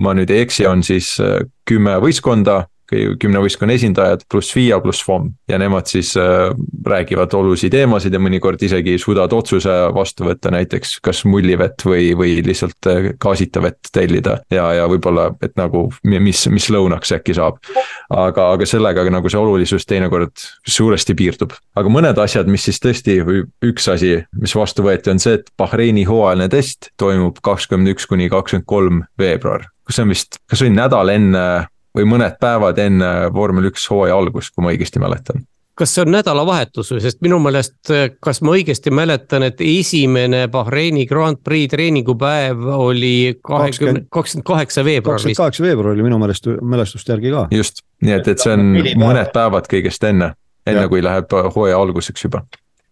ma 0.03 0.17
nüüd 0.17 0.33
ei 0.35 0.47
eksi, 0.47 0.67
on 0.67 0.83
siis 0.87 1.15
äh, 1.23 1.41
kümme 1.69 1.99
võistkonda 2.03 2.65
kümne 2.89 3.43
võistkonna 3.43 3.75
esindajad 3.77 4.25
pluss 4.31 4.53
FIA 4.55 4.79
pluss 4.81 5.05
FOM. 5.05 5.29
Ja 5.51 5.59
nemad 5.61 5.89
siis 5.91 6.15
äh, 6.17 6.49
räägivad 6.87 7.35
olulisi 7.37 7.71
teemasid 7.73 8.15
ja 8.15 8.21
mõnikord 8.23 8.63
isegi 8.65 8.97
suudavad 9.01 9.35
otsuse 9.37 9.75
vastu 9.95 10.27
võtta, 10.29 10.53
näiteks 10.55 10.99
kas 11.05 11.25
mullivett 11.29 11.85
või, 11.85 12.11
või 12.19 12.39
lihtsalt 12.47 12.91
äh, 12.91 13.11
gaasita 13.21 13.63
vett 13.65 13.93
tellida. 13.93 14.39
Ja, 14.55 14.71
ja 14.77 14.89
võib-olla, 14.91 15.29
et 15.45 15.57
nagu 15.61 15.89
mis, 16.09 16.47
mis 16.53 16.71
lõunaks 16.73 17.13
äkki 17.19 17.37
saab. 17.37 17.61
aga, 18.09 18.51
aga 18.55 18.67
sellega 18.67 19.05
nagu 19.13 19.29
see 19.29 19.41
olulisus 19.41 19.87
teinekord 19.89 20.33
suuresti 20.67 21.17
piirdub, 21.19 21.53
aga 21.77 21.93
mõned 21.93 22.19
asjad, 22.23 22.49
mis 22.49 22.65
siis 22.69 22.81
tõesti 22.83 23.19
või 23.25 23.43
üks 23.69 23.89
asi, 23.93 24.17
mis 24.41 24.55
vastu 24.57 24.85
võeti, 24.87 25.13
on 25.13 25.21
see, 25.23 25.39
et 25.39 25.51
Bahreini 25.59 26.07
hooajaline 26.09 26.49
test 26.53 26.93
toimub 27.01 27.43
kakskümmend 27.45 27.93
üks 27.95 28.09
kuni 28.09 28.31
kakskümmend 28.33 28.69
kolm 28.69 29.03
veebruar. 29.21 29.69
See 29.89 30.05
on 30.05 30.13
vist, 30.13 30.41
kas 30.49 30.63
oli 30.65 30.75
nädal 30.75 31.09
enne 31.13 31.45
või 31.99 32.09
mõned 32.17 32.39
päevad 32.41 32.79
enne 32.83 33.13
vormel 33.35 33.71
üks 33.73 33.89
hooaja 33.91 34.17
algust, 34.17 34.55
kui 34.55 34.65
ma 34.65 34.75
õigesti 34.75 35.03
mäletan 35.03 35.47
kas 35.79 35.93
see 35.95 36.03
on 36.03 36.11
nädalavahetus 36.11 36.89
või, 36.91 37.03
sest 37.05 37.21
minu 37.23 37.39
meelest, 37.43 37.93
kas 38.25 38.41
ma 38.43 38.55
õigesti 38.57 38.91
mäletan, 38.95 39.45
et 39.47 39.61
esimene 39.63 40.41
Bahreini 40.51 41.05
Grand 41.07 41.39
Prix 41.45 41.71
treeningupäev 41.71 42.65
oli 42.75 43.39
kahekümne, 43.39 44.09
kakskümmend 44.11 44.47
kaheksa 44.49 44.85
veebruar. 44.85 45.21
kakskümmend 45.21 45.39
kaheksa 45.39 45.63
veebruar 45.63 45.95
oli 45.95 46.07
minu 46.07 46.19
meelest, 46.19 46.51
mälestuste 46.75 47.15
järgi 47.15 47.35
ka. 47.35 47.45
just, 47.55 47.85
nii 48.03 48.17
et, 48.17 48.33
et 48.35 48.43
see 48.43 48.57
on 48.57 48.73
mõned 49.05 49.31
päevad 49.35 49.71
kõigest 49.71 50.09
enne, 50.11 50.33
enne 50.67 50.87
ja. 50.87 50.91
kui 50.91 51.05
läheb 51.05 51.39
hooaja 51.55 51.79
alguseks 51.79 52.27
juba 52.27 52.43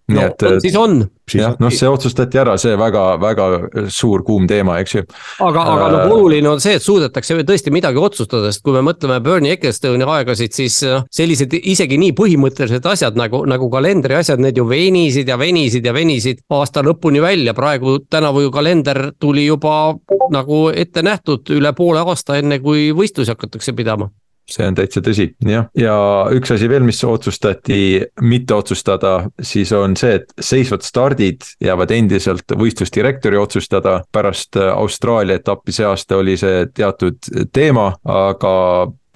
nii 0.07 0.19
no, 0.19 0.27
et. 0.31 0.45
siis 0.63 0.77
on. 0.79 1.01
jah, 1.35 1.57
noh, 1.59 1.73
see 1.75 1.89
otsustati 1.91 2.39
ära, 2.39 2.55
see 2.61 2.77
väga-väga 2.79 3.47
suur 3.93 4.23
kuum 4.27 4.47
teema, 4.47 4.77
eks 4.83 4.95
ju. 4.95 5.03
aga, 5.43 5.65
aga 5.73 5.89
noh, 5.91 6.13
oluline 6.15 6.51
on 6.53 6.63
see, 6.63 6.77
et 6.79 6.85
suudetakse 6.85 7.35
tõesti 7.49 7.73
midagi 7.75 7.99
otsustada, 7.99 8.53
sest 8.53 8.63
kui 8.67 8.77
me 8.77 8.85
mõtleme 8.87 9.19
Bernie 9.25 9.57
Ecclestoni 9.57 10.07
aegasid, 10.07 10.55
siis 10.55 10.79
noh, 10.87 11.07
sellised 11.11 11.57
isegi 11.59 11.99
nii 12.03 12.15
põhimõttelised 12.19 12.87
asjad 12.87 13.19
nagu, 13.19 13.43
nagu 13.51 13.71
kalendri 13.73 14.19
asjad, 14.21 14.43
need 14.43 14.61
ju 14.61 14.69
venisid 14.71 15.33
ja 15.33 15.39
venisid 15.41 15.87
ja 15.87 15.95
venisid 15.97 16.45
aasta 16.55 16.85
lõpuni 16.87 17.23
välja, 17.25 17.57
praegu 17.59 17.99
tänavu 18.07 18.47
ju 18.47 18.55
kalender 18.55 19.09
tuli 19.19 19.49
juba 19.49 19.97
nagu 20.31 20.69
ette 20.71 21.03
nähtud 21.07 21.51
üle 21.57 21.75
poole 21.75 22.07
aasta, 22.07 22.39
enne 22.39 22.61
kui 22.63 22.93
võistlusi 22.95 23.35
hakatakse 23.35 23.75
pidama 23.75 24.11
see 24.51 24.67
on 24.67 24.77
täitsa 24.79 25.03
tõsi, 25.05 25.29
jah, 25.47 25.67
ja 25.79 25.97
üks 26.35 26.53
asi 26.55 26.69
veel, 26.71 26.85
mis 26.87 27.03
otsustati 27.05 27.79
mitte 28.23 28.55
otsustada, 28.55 29.17
siis 29.43 29.73
on 29.77 29.97
see, 29.99 30.21
et 30.21 30.33
seisvad 30.41 30.87
stardid 30.87 31.47
jäävad 31.63 31.95
endiselt 31.97 32.57
võistlusdirektori 32.59 33.39
otsustada. 33.41 34.01
pärast 34.13 34.57
Austraalia 34.57 35.41
etappi 35.41 35.73
see 35.73 35.87
aasta 35.87 36.17
oli 36.17 36.37
see 36.37 36.67
teatud 36.75 37.19
teema, 37.53 37.91
aga 38.05 38.55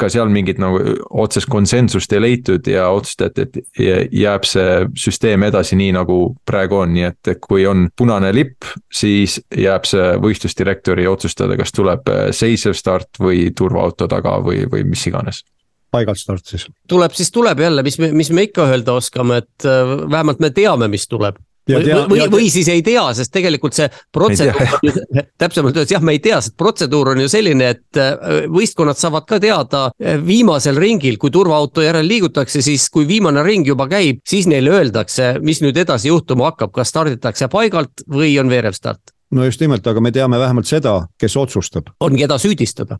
ka 0.01 0.09
seal 0.12 0.31
mingit 0.32 0.60
nagu 0.62 0.81
otsest 1.22 1.48
konsensust 1.51 2.12
ei 2.16 2.22
leitud 2.24 2.66
ja 2.70 2.89
otsustati, 2.94 3.47
et 3.47 4.10
jääb 4.16 4.47
see 4.48 4.81
süsteem 4.98 5.44
edasi 5.48 5.78
nii, 5.78 5.93
nagu 5.98 6.18
praegu 6.48 6.81
on, 6.82 6.94
nii 6.97 7.06
et 7.10 7.32
kui 7.44 7.66
on 7.68 7.89
punane 7.97 8.32
lipp, 8.35 8.68
siis 8.93 9.39
jääb 9.56 9.89
see 9.89 10.12
võistlusdirektori 10.22 11.06
otsustada, 11.10 11.59
kas 11.60 11.74
tuleb 11.77 12.10
seisev 12.36 12.77
start 12.78 13.20
või 13.20 13.51
turvaauto 13.56 14.09
taga 14.10 14.39
või, 14.44 14.64
või 14.70 14.86
mis 14.89 15.06
iganes. 15.10 15.44
Paigalt 15.90 16.20
start 16.20 16.47
siis. 16.47 16.68
tuleb, 16.89 17.14
siis 17.18 17.32
tuleb 17.35 17.60
jälle, 17.60 17.82
mis 17.82 17.98
me, 17.98 18.12
mis 18.14 18.31
me 18.31 18.47
ikka 18.47 18.68
öelda 18.70 18.94
oskame, 19.01 19.40
et 19.43 19.66
äh, 19.66 19.94
vähemalt 20.10 20.39
me 20.43 20.52
teame, 20.55 20.86
mis 20.89 21.09
tuleb 21.10 21.40
või, 21.69 21.93
või, 22.09 22.24
või 22.32 22.49
siis 22.53 22.69
ei 22.73 22.82
tea, 22.87 23.03
sest 23.16 23.32
tegelikult 23.35 23.77
see 23.77 23.89
protseduur, 24.12 24.91
täpsemalt 25.43 25.77
öeldes 25.77 25.95
jah, 25.95 26.03
me 26.05 26.16
ei 26.16 26.23
tea, 26.24 26.41
sest 26.43 26.57
protseduur 26.61 27.12
on 27.15 27.23
ju 27.24 27.28
selline, 27.32 27.70
et 27.77 28.01
äh, 28.01 28.47
võistkonnad 28.51 28.99
saavad 29.01 29.28
ka 29.28 29.41
teada 29.43 29.85
äh, 29.91 30.19
viimasel 30.24 30.81
ringil, 30.81 31.19
kui 31.20 31.32
turvaauto 31.35 31.85
järel 31.85 32.09
liigutakse, 32.09 32.62
siis 32.65 32.89
kui 32.93 33.09
viimane 33.09 33.45
ring 33.47 33.69
juba 33.69 33.89
käib, 33.91 34.24
siis 34.28 34.49
neile 34.51 34.74
öeldakse, 34.81 35.37
mis 35.45 35.62
nüüd 35.65 35.78
edasi 35.81 36.11
juhtuma 36.11 36.51
hakkab, 36.51 36.74
kas 36.74 36.93
starditakse 36.93 37.51
paigalt 37.53 38.05
või 38.11 38.35
on 38.41 38.53
veerev 38.53 38.77
start 38.77 39.15
no 39.31 39.45
just 39.47 39.61
nimelt, 39.62 39.87
aga 39.87 40.03
me 40.03 40.12
teame 40.15 40.39
vähemalt 40.39 40.69
seda, 40.69 40.95
kes 41.19 41.37
otsustab. 41.39 41.93
on, 42.01 42.16
keda 42.16 42.39
süüdistada. 42.39 42.99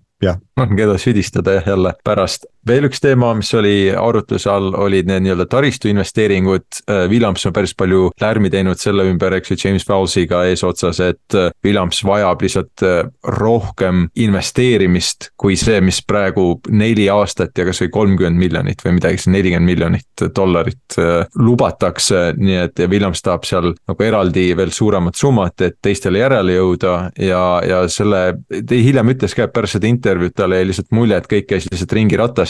on, 0.61 0.77
keda 0.77 0.99
süüdistada 0.99 1.59
jah, 1.59 1.69
jälle 1.75 1.95
pärast. 2.05 2.47
Veel 2.67 2.87
üks 2.89 3.01
teema, 3.01 3.33
mis 3.37 3.51
oli 3.57 3.91
arutluse 3.97 4.51
all, 4.51 4.75
olid 4.77 5.09
need 5.09 5.25
nii-öelda 5.25 5.47
taristu 5.51 5.91
investeeringud. 5.91 6.67
Äh, 6.85 7.07
Williams 7.11 7.47
on 7.49 7.55
päris 7.57 7.73
palju 7.77 8.11
lärmi 8.21 8.51
teinud 8.53 8.81
selle 8.81 9.07
ümber, 9.09 9.35
eks 9.39 9.55
ju, 9.55 9.59
James 9.65 9.87
Fowlesiga 9.89 10.43
eesotsas, 10.51 11.01
et 11.05 11.39
äh, 11.39 11.51
Williams 11.65 12.03
vajab 12.07 12.45
lihtsalt 12.45 12.85
äh, 12.87 13.01
rohkem 13.41 14.09
investeerimist 14.21 15.31
kui 15.41 15.57
see, 15.61 15.81
mis 15.85 16.03
praegu 16.07 16.61
neli 16.69 17.09
aastat 17.13 17.57
ja 17.59 17.67
kasvõi 17.69 17.91
kolmkümmend 17.95 18.41
miljonit 18.41 18.85
või 18.85 18.97
midagi, 18.99 19.23
nelikümmend 19.31 19.71
miljonit 19.71 20.25
dollarit 20.37 20.97
lubatakse. 21.39 22.35
nii 22.37 22.57
et 22.61 22.81
Williams 22.91 23.23
tahab 23.25 23.45
seal 23.49 23.73
nagu 23.89 24.05
eraldi 24.05 24.51
veel 24.57 24.73
suuremat 24.75 25.17
summat, 25.17 25.61
et 25.65 25.79
teistele 25.83 26.21
järele 26.21 26.57
jõuda 26.57 26.95
ja, 27.21 27.43
ja 27.67 27.81
selle, 27.89 28.23
hiljem 28.71 29.15
ütles 29.15 29.35
ka, 29.37 29.47
et 29.47 29.55
pärast 29.55 29.79
seda 29.79 29.89
intervjuud 29.89 30.35
talle 30.37 30.61
jäi 30.61 30.69
lihtsalt 30.71 30.93
mulje, 30.97 31.19
et 31.21 31.29
kõik 31.31 31.49
käis 31.51 31.69
lihtsalt 31.71 31.97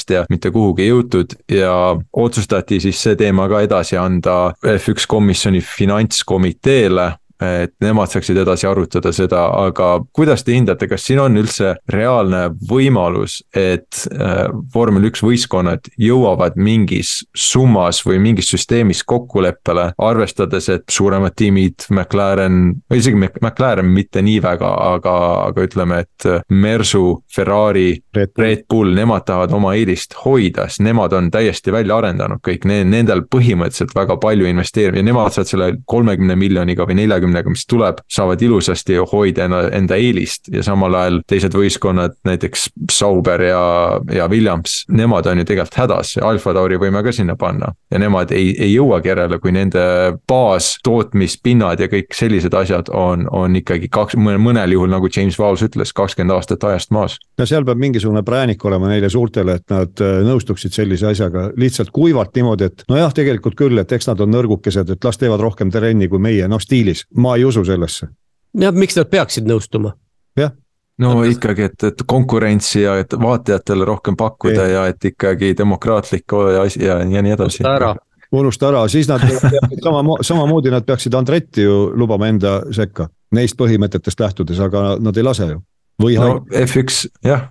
ringiratast 0.01 0.11
ja 0.11 0.25
mitte 0.31 0.51
kuhugi 0.51 0.83
ei 0.83 0.91
jõutud 0.91 1.35
ja 1.49 1.97
otsustati 2.13 2.81
siis 2.81 3.01
see 3.03 3.17
teema 3.17 3.49
ka 3.49 3.61
edasi 3.63 3.97
anda 3.97 4.55
F1 4.65 5.07
komisjoni 5.09 5.61
finantskomiteele 5.61 7.13
et 7.41 7.73
nemad 7.81 8.11
saaksid 8.13 8.39
edasi 8.43 8.69
arutada 8.69 9.13
seda, 9.17 9.47
aga 9.67 9.93
kuidas 10.17 10.45
te 10.45 10.55
hindate, 10.55 10.89
kas 10.91 11.05
siin 11.07 11.23
on 11.23 11.39
üldse 11.41 11.75
reaalne 11.91 12.47
võimalus, 12.71 13.41
et 13.57 14.05
äh, 14.13 14.47
vormel 14.75 15.09
üks 15.11 15.25
võistkonnad 15.25 15.91
jõuavad 16.01 16.59
mingis 16.61 17.21
summas 17.37 18.03
või 18.07 18.21
mingis 18.23 18.51
süsteemis 18.53 19.03
kokkuleppele, 19.09 19.91
arvestades, 19.99 20.69
et 20.73 20.87
suuremad 20.91 21.37
tiimid, 21.39 21.87
McLaren, 21.91 22.61
või 22.91 23.03
isegi 23.03 23.19
McLaren 23.21 23.89
mitte 23.89 24.23
nii 24.25 24.41
väga, 24.45 24.71
aga, 24.95 25.17
aga 25.49 25.67
ütleme, 25.67 26.03
et 26.05 26.29
Mersu, 26.51 27.23
Ferrari, 27.33 27.95
Red 28.17 28.67
Bull, 28.71 28.95
nemad 28.97 29.25
tahavad 29.29 29.55
oma 29.57 29.75
eelist 29.79 30.17
hoida, 30.25 30.69
sest 30.69 30.85
nemad 30.85 31.15
on 31.17 31.31
täiesti 31.33 31.73
välja 31.73 31.97
arendanud 32.01 32.43
kõik, 32.45 32.67
nendel 32.69 33.25
põhimõtteliselt 33.31 33.95
väga 33.97 34.17
palju 34.21 34.49
investeerib 34.51 35.01
ja 35.01 35.07
nemad 35.07 35.35
saavad 35.35 35.51
selle 35.51 35.71
kolmekümne 35.91 36.37
miljoniga 36.39 36.87
või 36.89 37.01
neljakümne 37.03 37.30
kahekümnega, 37.31 37.51
mis 37.51 37.67
tuleb, 37.67 38.01
saavad 38.11 38.43
ilusasti 38.43 38.99
hoida 39.13 39.47
enda 39.73 39.97
eelist. 39.97 40.51
Ja 40.53 40.63
samal 40.63 40.95
ajal 40.95 41.21
teised 41.29 41.55
võistkonnad, 41.55 42.17
näiteks 42.25 42.71
Sauber 42.91 43.43
ja, 43.43 44.01
ja 44.13 44.29
Williams, 44.29 44.85
nemad 44.89 45.27
on 45.27 45.39
ju 45.39 45.45
tegelikult 45.45 45.79
hädas, 45.79 46.17
Alfa 46.23 46.55
Tauri 46.55 46.79
võime 46.81 47.03
ka 47.03 47.13
sinna 47.13 47.37
panna. 47.37 47.75
ja 47.91 47.99
nemad 47.99 48.31
ei, 48.33 48.55
ei 48.59 48.73
jõuagi 48.75 49.09
järele, 49.09 49.39
kui 49.39 49.53
nende 49.53 49.81
baastootmispinnad 50.29 51.81
ja 51.81 51.89
kõik 51.91 52.15
sellised 52.15 52.55
asjad 52.55 52.91
on, 52.95 53.27
on 53.31 53.57
ikkagi 53.57 53.89
kaks, 53.89 54.17
mõnel 54.17 54.73
juhul, 54.73 54.91
nagu 54.91 55.09
James 55.11 55.39
Vowles 55.39 55.63
ütles, 55.67 55.93
kakskümmend 55.93 56.35
aastat 56.35 56.65
ajast 56.65 56.91
maas. 56.95 57.19
no 57.39 57.47
seal 57.47 57.65
peab 57.65 57.79
mingisugune 57.81 58.23
präänik 58.23 58.65
olema 58.65 58.91
neile 58.91 59.11
suurtele, 59.11 59.59
et 59.59 59.67
nad 59.71 60.05
äh, 60.05 60.21
nõustuksid 60.27 60.75
sellise 60.75 61.11
asjaga, 61.11 61.51
lihtsalt 61.57 61.91
kuivalt 61.91 62.35
niimoodi, 62.37 62.71
et 62.71 62.85
nojah, 62.89 63.13
tegelikult 63.15 63.59
küll, 63.59 63.79
et 63.79 63.93
eks 63.93 64.11
nad 64.11 64.21
on 64.23 64.31
nõrgukesed, 64.35 64.95
et 64.95 65.05
las 65.05 65.19
teevad 65.19 65.43
rohkem 65.43 65.73
trenni 65.75 66.09
kui 66.09 66.23
meie, 66.23 66.49
noh 66.51 66.63
stiilis 66.63 67.05
ma 67.21 67.37
ei 67.37 67.45
usu 67.45 67.65
sellesse. 67.65 68.11
jah, 68.59 68.75
miks 68.75 68.99
nad 68.99 69.11
peaksid 69.11 69.49
nõustuma? 69.49 69.95
jah 70.39 70.53
no 71.01 71.15
Täpselt. 71.15 71.37
ikkagi, 71.37 71.63
et, 71.63 71.85
et 71.93 72.05
konkurentsi 72.07 72.83
ja 72.83 72.99
et 73.01 73.17
vaatajatele 73.23 73.89
rohkem 73.89 74.17
pakkuda 74.17 74.67
ei. 74.67 74.75
ja 74.75 74.87
et 74.91 75.05
ikkagi 75.05 75.55
demokraatlik 75.59 76.37
asi 76.63 76.85
ja, 76.85 76.99
ja 77.05 77.23
nii 77.23 77.33
edasi. 77.33 77.65
unusta 78.33 78.69
ära, 78.69 78.85
siis 78.89 79.09
nad 79.09 79.25
peaksid 79.25 79.83
sama, 79.87 80.19
samamoodi 80.23 80.71
nad 80.71 80.87
peaksid 80.87 81.15
Andretti 81.15 81.65
ju 81.65 81.91
lubama 81.97 82.29
enda 82.29 82.61
sekka, 82.73 83.09
neist 83.33 83.57
põhimõtetest 83.59 84.21
lähtudes, 84.21 84.61
aga 84.61 84.97
nad 85.01 85.17
ei 85.17 85.27
lase 85.27 85.53
ju 85.55 85.63
või 86.01 86.17
no 86.19 86.41
F1 86.63 87.11
jah, 87.25 87.49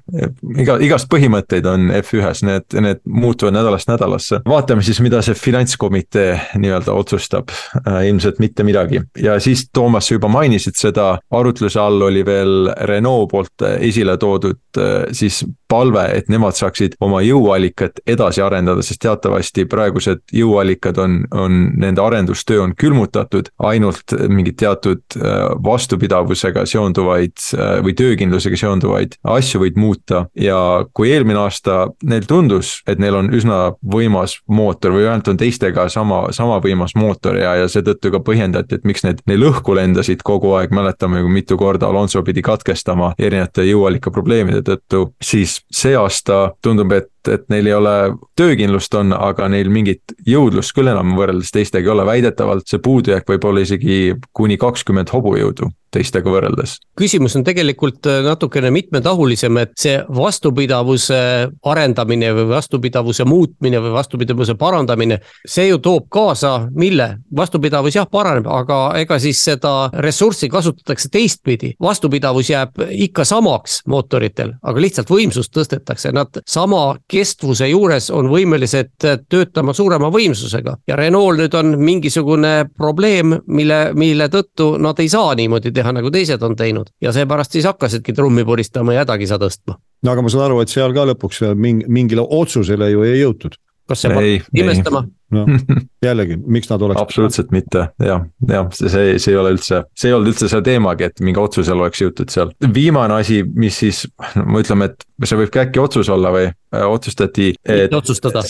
iga, 0.57 0.77
igast 0.83 1.09
põhimõtteid 1.11 1.67
on 1.69 1.89
F1-s, 1.99 2.43
need, 2.47 2.77
need 2.81 3.01
muutuvad 3.05 3.55
nädalast 3.55 3.91
nädalasse. 3.91 4.41
vaatame 4.47 4.85
siis, 4.85 5.01
mida 5.05 5.21
see 5.25 5.37
finantskomitee 5.37 6.31
nii-öelda 6.61 6.95
otsustab 6.95 7.53
äh,, 7.53 8.01
ilmselt 8.09 8.39
mitte 8.39 8.65
midagi. 8.67 9.01
ja 9.21 9.39
siis 9.43 9.67
Toomas, 9.73 10.09
sa 10.09 10.17
juba 10.17 10.31
mainisid 10.31 10.77
seda, 10.79 11.11
arutluse 11.31 11.79
all 11.79 12.01
oli 12.09 12.25
veel 12.25 12.71
Renault 12.89 13.29
poolt 13.31 13.67
esile 13.79 14.17
toodud 14.17 14.79
äh, 14.79 15.09
siis 15.11 15.43
palve, 15.69 16.05
et 16.17 16.29
nemad 16.31 16.57
saaksid 16.57 16.97
oma 17.03 17.21
jõuallikat 17.25 18.01
edasi 18.09 18.41
arendada, 18.41 18.81
sest 18.85 19.03
teatavasti 19.05 19.67
praegused 19.69 20.23
jõuallikad 20.33 20.97
on, 21.01 21.21
on, 21.31 21.61
nende 21.77 22.01
arendustöö 22.01 22.63
on 22.63 22.75
külmutatud, 22.79 23.51
ainult 23.69 24.15
mingid 24.29 24.57
teatud 24.59 25.03
äh, 25.19 25.45
vastupidavusega 25.63 26.65
seonduvaid 26.69 27.37
äh, 27.53 27.77
või 27.85 27.93
töökindlus 27.93 28.39
kindlusega 28.39 28.59
seonduvaid 28.59 29.17
asju 29.23 29.61
võid 29.63 29.77
muuta. 29.79 30.25
Ja 30.35 30.85
kui 30.93 31.11
eelmine 31.11 31.39
aasta 31.39 31.89
neil 32.03 32.25
tundus, 32.29 32.81
et 32.87 32.99
neil 32.99 33.15
on 33.15 33.31
üsna 33.35 33.73
võimas 33.81 34.39
mootor 34.47 34.93
või 34.95 35.05
vähemalt 35.05 35.27
on 35.27 35.39
teistega 35.39 35.87
sama, 35.89 36.29
sama 36.35 36.59
võimas 36.63 36.95
mootor 36.95 37.37
ja, 37.39 37.55
ja 37.59 37.67
seetõttu 37.67 38.11
ka 38.13 38.21
põhjendati, 38.23 38.79
et 38.79 38.87
miks 38.87 39.03
need 39.03 39.21
neil 39.27 39.47
õhku 39.49 39.75
lendasid 39.75 40.23
kogu 40.23 40.53
aeg, 40.57 40.73
mäletame, 40.75 41.21
kui 41.23 41.33
mitu 41.33 41.57
korda 41.57 41.89
Alonso 41.89 42.23
pidi 42.23 42.43
katkestama 42.45 43.13
erinevate 43.19 43.65
jõuallika 43.67 44.11
probleemide 44.11 44.61
tõttu, 44.65 45.09
siis 45.21 45.58
see 45.71 45.95
aasta 45.95 46.53
tundub, 46.61 46.91
et 46.91 47.09
et 47.33 47.45
neil 47.49 47.67
ei 47.69 47.75
ole, 47.77 47.95
töökindlust 48.39 48.93
on, 48.99 49.13
aga 49.13 49.49
neil 49.51 49.69
mingit 49.73 50.15
jõudlust 50.27 50.73
küll 50.75 50.91
enam 50.91 51.15
võrreldes 51.17 51.53
teistega 51.55 51.89
ei 51.89 51.95
ole, 51.95 52.05
väidetavalt 52.05 52.67
see 52.69 52.81
puudujääk 52.83 53.27
võib 53.29 53.49
olla 53.49 53.65
isegi 53.65 54.15
kuni 54.33 54.57
kakskümmend 54.61 55.13
hobujõudu 55.13 55.69
teistega 55.93 56.29
võrreldes. 56.29 56.77
küsimus 56.97 57.35
on 57.37 57.43
tegelikult 57.43 58.05
äh, 58.09 58.21
natukene 58.25 58.71
mitmetahulisem, 58.73 59.57
et 59.63 59.73
see 59.79 59.95
vastupidavuse 60.15 61.19
arendamine 61.65 62.31
või 62.37 62.47
vastupidavuse 62.51 63.25
muutmine 63.25 63.81
või 63.81 63.93
vastupidavuse 63.95 64.55
parandamine. 64.59 65.19
see 65.47 65.67
ju 65.67 65.77
toob 65.77 66.09
kaasa, 66.09 66.69
mille, 66.75 67.09
vastupidavus 67.35 67.95
jah 67.95 68.07
paraneb, 68.11 68.47
aga 68.47 68.79
ega 68.99 69.19
siis 69.19 69.41
seda 69.43 69.89
ressurssi 69.93 70.49
kasutatakse 70.49 71.09
teistpidi. 71.11 71.73
vastupidavus 71.81 72.49
jääb 72.49 72.83
ikka 72.89 73.25
samaks 73.25 73.81
mootoritel, 73.87 74.53
aga 74.61 74.81
lihtsalt 74.81 75.09
võimsust 75.09 75.53
tõstetakse, 75.55 76.13
nad 76.13 76.41
sama 76.45 76.97
kestvuse 77.19 77.67
juures 77.67 78.09
on 78.15 78.31
võimelised 78.31 78.95
töötama 79.29 79.75
suurema 79.75 80.07
võimsusega. 80.15 80.77
ja 80.87 80.95
Renault 80.95 81.43
nüüd 81.43 81.59
on 81.59 81.75
mingisugune 81.83 82.69
probleem, 82.77 83.35
mille, 83.47 83.91
mille 83.93 84.31
tõttu 84.31 84.71
nad 84.79 84.99
ei 85.03 85.11
saa 85.11 85.35
niimoodi 85.35 85.71
teha 85.75 85.89
teha, 85.89 85.95
nagu 85.99 86.11
teised 86.13 86.43
on 86.45 86.55
teinud 86.59 86.91
ja 87.01 87.13
seepärast 87.15 87.55
siis 87.55 87.67
hakkasidki 87.69 88.13
trummi 88.13 88.45
puristama 88.45 88.95
ja 88.95 89.05
hädakisa 89.05 89.39
tõstma. 89.41 89.79
no 90.03 90.11
aga 90.11 90.21
ma 90.21 90.29
saan 90.29 90.45
aru, 90.49 90.61
et 90.61 90.69
seal 90.71 90.93
ka 90.95 91.07
lõpuks 91.09 91.41
mingi, 91.55 91.87
mingile 91.87 92.23
otsusele 92.23 92.91
ju 92.91 93.03
ei 93.07 93.19
jõutud. 93.23 93.57
Kas 93.89 94.03
see 94.03 94.13
paneb 94.13 94.59
imestama? 94.61 95.03
no 95.35 95.45
jällegi, 96.05 96.37
miks 96.45 96.69
nad 96.71 96.81
oleks. 96.85 97.01
absoluutselt 97.01 97.53
mitte, 97.55 97.87
jah, 98.03 98.25
jah, 98.49 98.69
see, 98.75 98.89
see, 98.93 99.13
see 99.21 99.33
ei 99.33 99.39
ole 99.41 99.53
üldse, 99.55 99.83
see 99.97 100.11
ei 100.11 100.17
olnud 100.17 100.33
üldse 100.33 100.49
see 100.51 100.65
teemagi, 100.65 101.09
et 101.09 101.23
mingi 101.25 101.41
otsusele 101.41 101.85
oleks 101.85 102.03
jõutud 102.03 102.33
seal. 102.33 102.53
viimane 102.75 103.19
asi, 103.19 103.41
mis 103.43 103.79
siis, 103.83 104.03
no 104.39 104.61
ütleme, 104.63 104.91
et 104.91 105.07
see 105.25 105.39
võib 105.39 105.53
ka 105.53 105.65
äkki 105.67 105.83
otsus 105.83 106.11
olla 106.13 106.33
või 106.35 106.49
äh, 106.49 106.85
otsustati. 106.87 107.53
mitte 107.67 108.01
otsustada. 108.01 108.45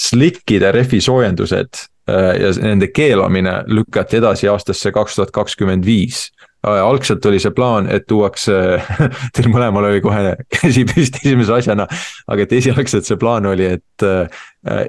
Slickide 0.00 0.70
rehvi 0.72 0.96
soojendused 1.04 1.82
äh, 2.08 2.30
ja 2.40 2.52
nende 2.64 2.88
keelamine 2.88 3.58
lükati 3.68 4.16
edasi 4.16 4.48
aastasse 4.48 4.94
kaks 4.96 5.18
tuhat 5.18 5.34
kakskümmend 5.36 5.84
viis 5.84 6.30
algselt 6.62 7.24
oli 7.26 7.40
see 7.40 7.54
plaan, 7.56 7.88
et 7.92 8.06
tuuakse 8.08 8.54
teil 9.36 9.48
mõlemal 9.52 9.88
oli 9.88 10.02
kohe 10.04 10.34
käsi 10.52 10.84
püsti 10.88 11.22
esimese 11.24 11.54
asjana. 11.56 11.86
aga 12.28 12.44
et 12.44 12.52
esialgselt 12.58 13.08
see 13.08 13.18
plaan 13.20 13.48
oli, 13.48 13.66
et 13.78 14.04
äh, 14.04 14.42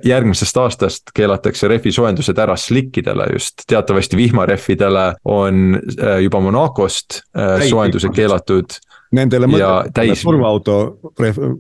järgmisest 0.04 0.58
aastast 0.58 1.16
keelatakse 1.16 1.70
rehvi 1.72 1.94
soojendused 1.96 2.38
ära 2.44 2.58
slikkidele 2.60 3.32
just, 3.34 3.64
teatavasti 3.68 4.20
vihmarehvidele 4.20 5.08
on 5.24 5.80
äh, 5.80 6.20
juba 6.26 6.44
Monacost 6.44 7.22
äh, 7.38 7.68
soojendused 7.70 8.16
keelatud 8.16 8.80
Nendele 9.12 9.48
mõtletele 9.52 10.16
turvaauto 10.16 10.76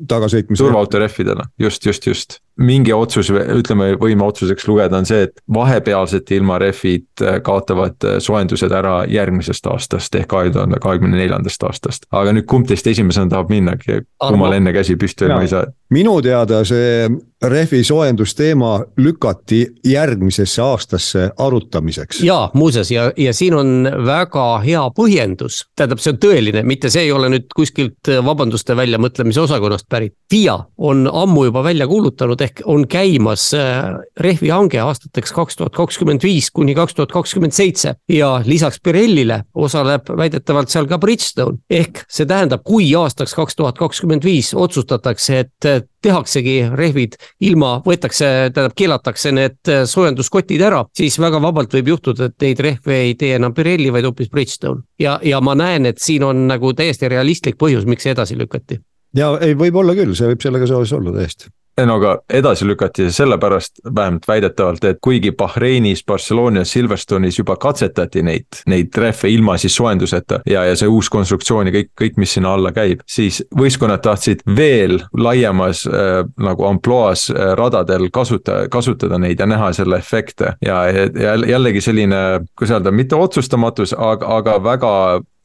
tagasõitmisele. 0.07 0.55
turvaauto 0.61 1.01
rehvidele, 1.03 1.49
just, 1.59 1.85
just, 1.85 2.07
just. 2.07 2.37
Mingi 2.61 2.93
otsus, 2.93 3.31
ütleme, 3.31 3.91
võime 4.01 4.25
otsuseks 4.27 4.67
lugeda, 4.69 5.01
on 5.01 5.07
see, 5.09 5.25
et 5.27 5.41
vahepealsed 5.53 6.31
ilmarehvid 6.37 7.25
äh, 7.25 7.39
kaotavad 7.45 8.07
äh, 8.07 8.19
soojendused 8.23 8.73
ära 8.75 9.01
järgmisest 9.09 9.67
aastast 9.71 10.15
ehk 10.19 10.29
kahe 10.31 10.51
tuhande 10.53 10.79
kahekümne 10.81 11.17
neljandast 11.17 11.63
aastast. 11.67 12.07
aga 12.11 12.35
nüüd 12.37 12.47
kumb 12.49 12.69
teist 12.69 12.87
esimesena 12.87 13.29
tahab 13.31 13.51
minna, 13.51 13.75
kummal 14.21 14.57
enne 14.57 14.73
käsi 14.75 14.97
püsti 14.99 15.27
või 15.27 15.35
ma 15.35 15.43
ei 15.45 15.51
saa? 15.51 15.67
minu 15.91 16.15
teada 16.23 16.61
see 16.67 17.09
rehvi 17.41 17.83
soojendusteema 17.83 18.83
lükati 18.97 19.67
järgmisesse 19.85 20.61
aastasse 20.61 21.29
arutamiseks. 21.37 22.21
ja 22.23 22.49
muuseas 22.53 22.91
ja, 22.91 23.11
ja 23.17 23.33
siin 23.33 23.53
on 23.53 23.89
väga 24.05 24.45
hea 24.65 24.83
põhjendus, 24.95 25.65
tähendab, 25.75 25.99
see 26.03 26.13
on 26.13 26.19
tõeline, 26.21 26.63
mitte 26.67 26.89
see 26.93 27.07
ei 27.07 27.11
ole 27.11 27.31
nüüd 27.33 27.49
kuskilt 27.55 28.11
vabanduste 28.25 28.75
väljamõtlemise 28.77 29.41
osakonnast 29.41 29.89
pärit. 29.89 30.13
FIA 30.31 30.57
on 30.77 31.07
ammu 31.07 31.47
juba 31.49 31.63
välja 31.63 31.87
kuulutanud, 31.87 32.41
ehk 32.41 32.50
on 32.65 32.87
käimas 32.87 33.53
äh, 33.53 33.93
rehvi 34.19 34.49
hange 34.49 34.79
aastateks 34.83 35.31
kaks 35.35 35.57
tuhat 35.59 35.75
kakskümmend 35.75 36.23
viis 36.23 36.51
kuni 36.51 36.75
kaks 36.75 36.95
tuhat 36.97 37.11
kakskümmend 37.11 37.55
seitse 37.55 37.95
ja 38.09 38.31
lisaks 38.45 38.81
Pirellile 38.83 39.43
osaleb 39.55 40.11
väidetavalt 40.17 40.69
seal 40.69 40.89
ka 40.89 40.99
Bridgestone. 40.99 41.57
ehk 41.69 42.03
see 42.09 42.25
tähendab, 42.25 42.63
kui 42.67 42.89
aastaks 42.95 43.33
kaks 43.37 43.55
tuhat 43.55 43.79
kakskümmend 43.79 44.25
viis 44.25 44.53
otsustatakse, 44.53 45.39
et 45.39 45.87
tehaksegi 46.01 46.57
rehvid 46.75 47.17
ilma, 47.45 47.75
võetakse, 47.85 48.25
tähendab 48.53 48.75
keelatakse 48.75 49.31
need 49.31 49.73
soojenduskotid 49.85 50.61
ära, 50.65 50.83
siis 50.97 51.19
väga 51.21 51.41
vabalt 51.41 51.73
võib 51.77 51.93
juhtuda, 51.93 52.31
et 52.31 52.41
neid 52.41 52.63
rehve 52.65 53.01
ei 53.07 53.15
tee 53.15 53.35
enam 53.37 53.53
Pirelli, 53.53 53.91
vaid 53.93 54.09
hoopis 54.09 54.29
Bridgestone. 54.29 54.81
ja, 54.99 55.19
ja 55.23 55.41
ma 55.41 55.55
näen, 55.55 55.85
et 55.85 56.01
siin 56.01 56.23
on 56.23 56.47
nagu 56.47 56.73
täiesti 56.73 57.09
realistlik 57.09 57.59
põhjus, 57.61 57.85
miks 57.85 58.07
see 58.07 58.15
edasi 58.17 58.37
lükati 58.37 58.81
ja 59.17 59.31
ei, 59.43 59.55
võib 59.57 59.81
olla 59.81 59.95
küll, 59.97 60.13
see 60.17 60.29
võib 60.31 60.43
sellega 60.43 60.69
seoses 60.69 60.93
olla 60.97 61.13
täiesti 61.15 61.51
no 61.85 61.95
aga 61.95 62.15
edasi 62.29 62.65
lükati 62.67 63.09
sellepärast, 63.11 63.81
vähemalt 63.95 64.27
väidetavalt, 64.27 64.83
et 64.83 64.99
kuigi 65.01 65.31
Bahreinis, 65.31 66.03
Barcelonas, 66.07 66.73
Silverstone'is 66.75 67.39
juba 67.39 67.55
katsetati 67.55 68.23
neid, 68.23 68.61
neid 68.69 68.97
rehve 68.97 69.31
ilma 69.31 69.57
siis 69.61 69.75
soojenduseta 69.75 70.41
ja, 70.49 70.65
ja 70.67 70.75
see 70.77 70.89
uus 70.91 71.09
konstruktsioon 71.09 71.69
ja 71.69 71.75
kõik, 71.75 71.91
kõik, 72.01 72.19
mis 72.21 72.35
sinna 72.37 72.53
alla 72.57 72.73
käib, 72.75 73.03
siis 73.09 73.41
võistkonnad 73.57 74.03
tahtsid 74.03 74.43
veel 74.57 74.99
laiemas 75.17 75.85
äh, 75.87 76.21
nagu 76.41 76.67
ampluaas 76.69 77.29
äh, 77.31 77.53
radadel 77.59 78.09
kasuta, 78.13 78.65
kasutada 78.71 79.19
neid 79.21 79.39
ja 79.39 79.47
näha 79.49 79.71
selle 79.75 80.01
efekte. 80.01 80.55
Ja, 80.65 80.83
ja 80.91 81.35
jällegi 81.35 81.81
selline, 81.81 82.41
kuidas 82.57 82.77
öelda, 82.77 82.91
mitte 82.95 83.15
otsustamatus, 83.15 83.95
aga, 83.97 84.35
aga 84.37 84.57
väga 84.63 84.93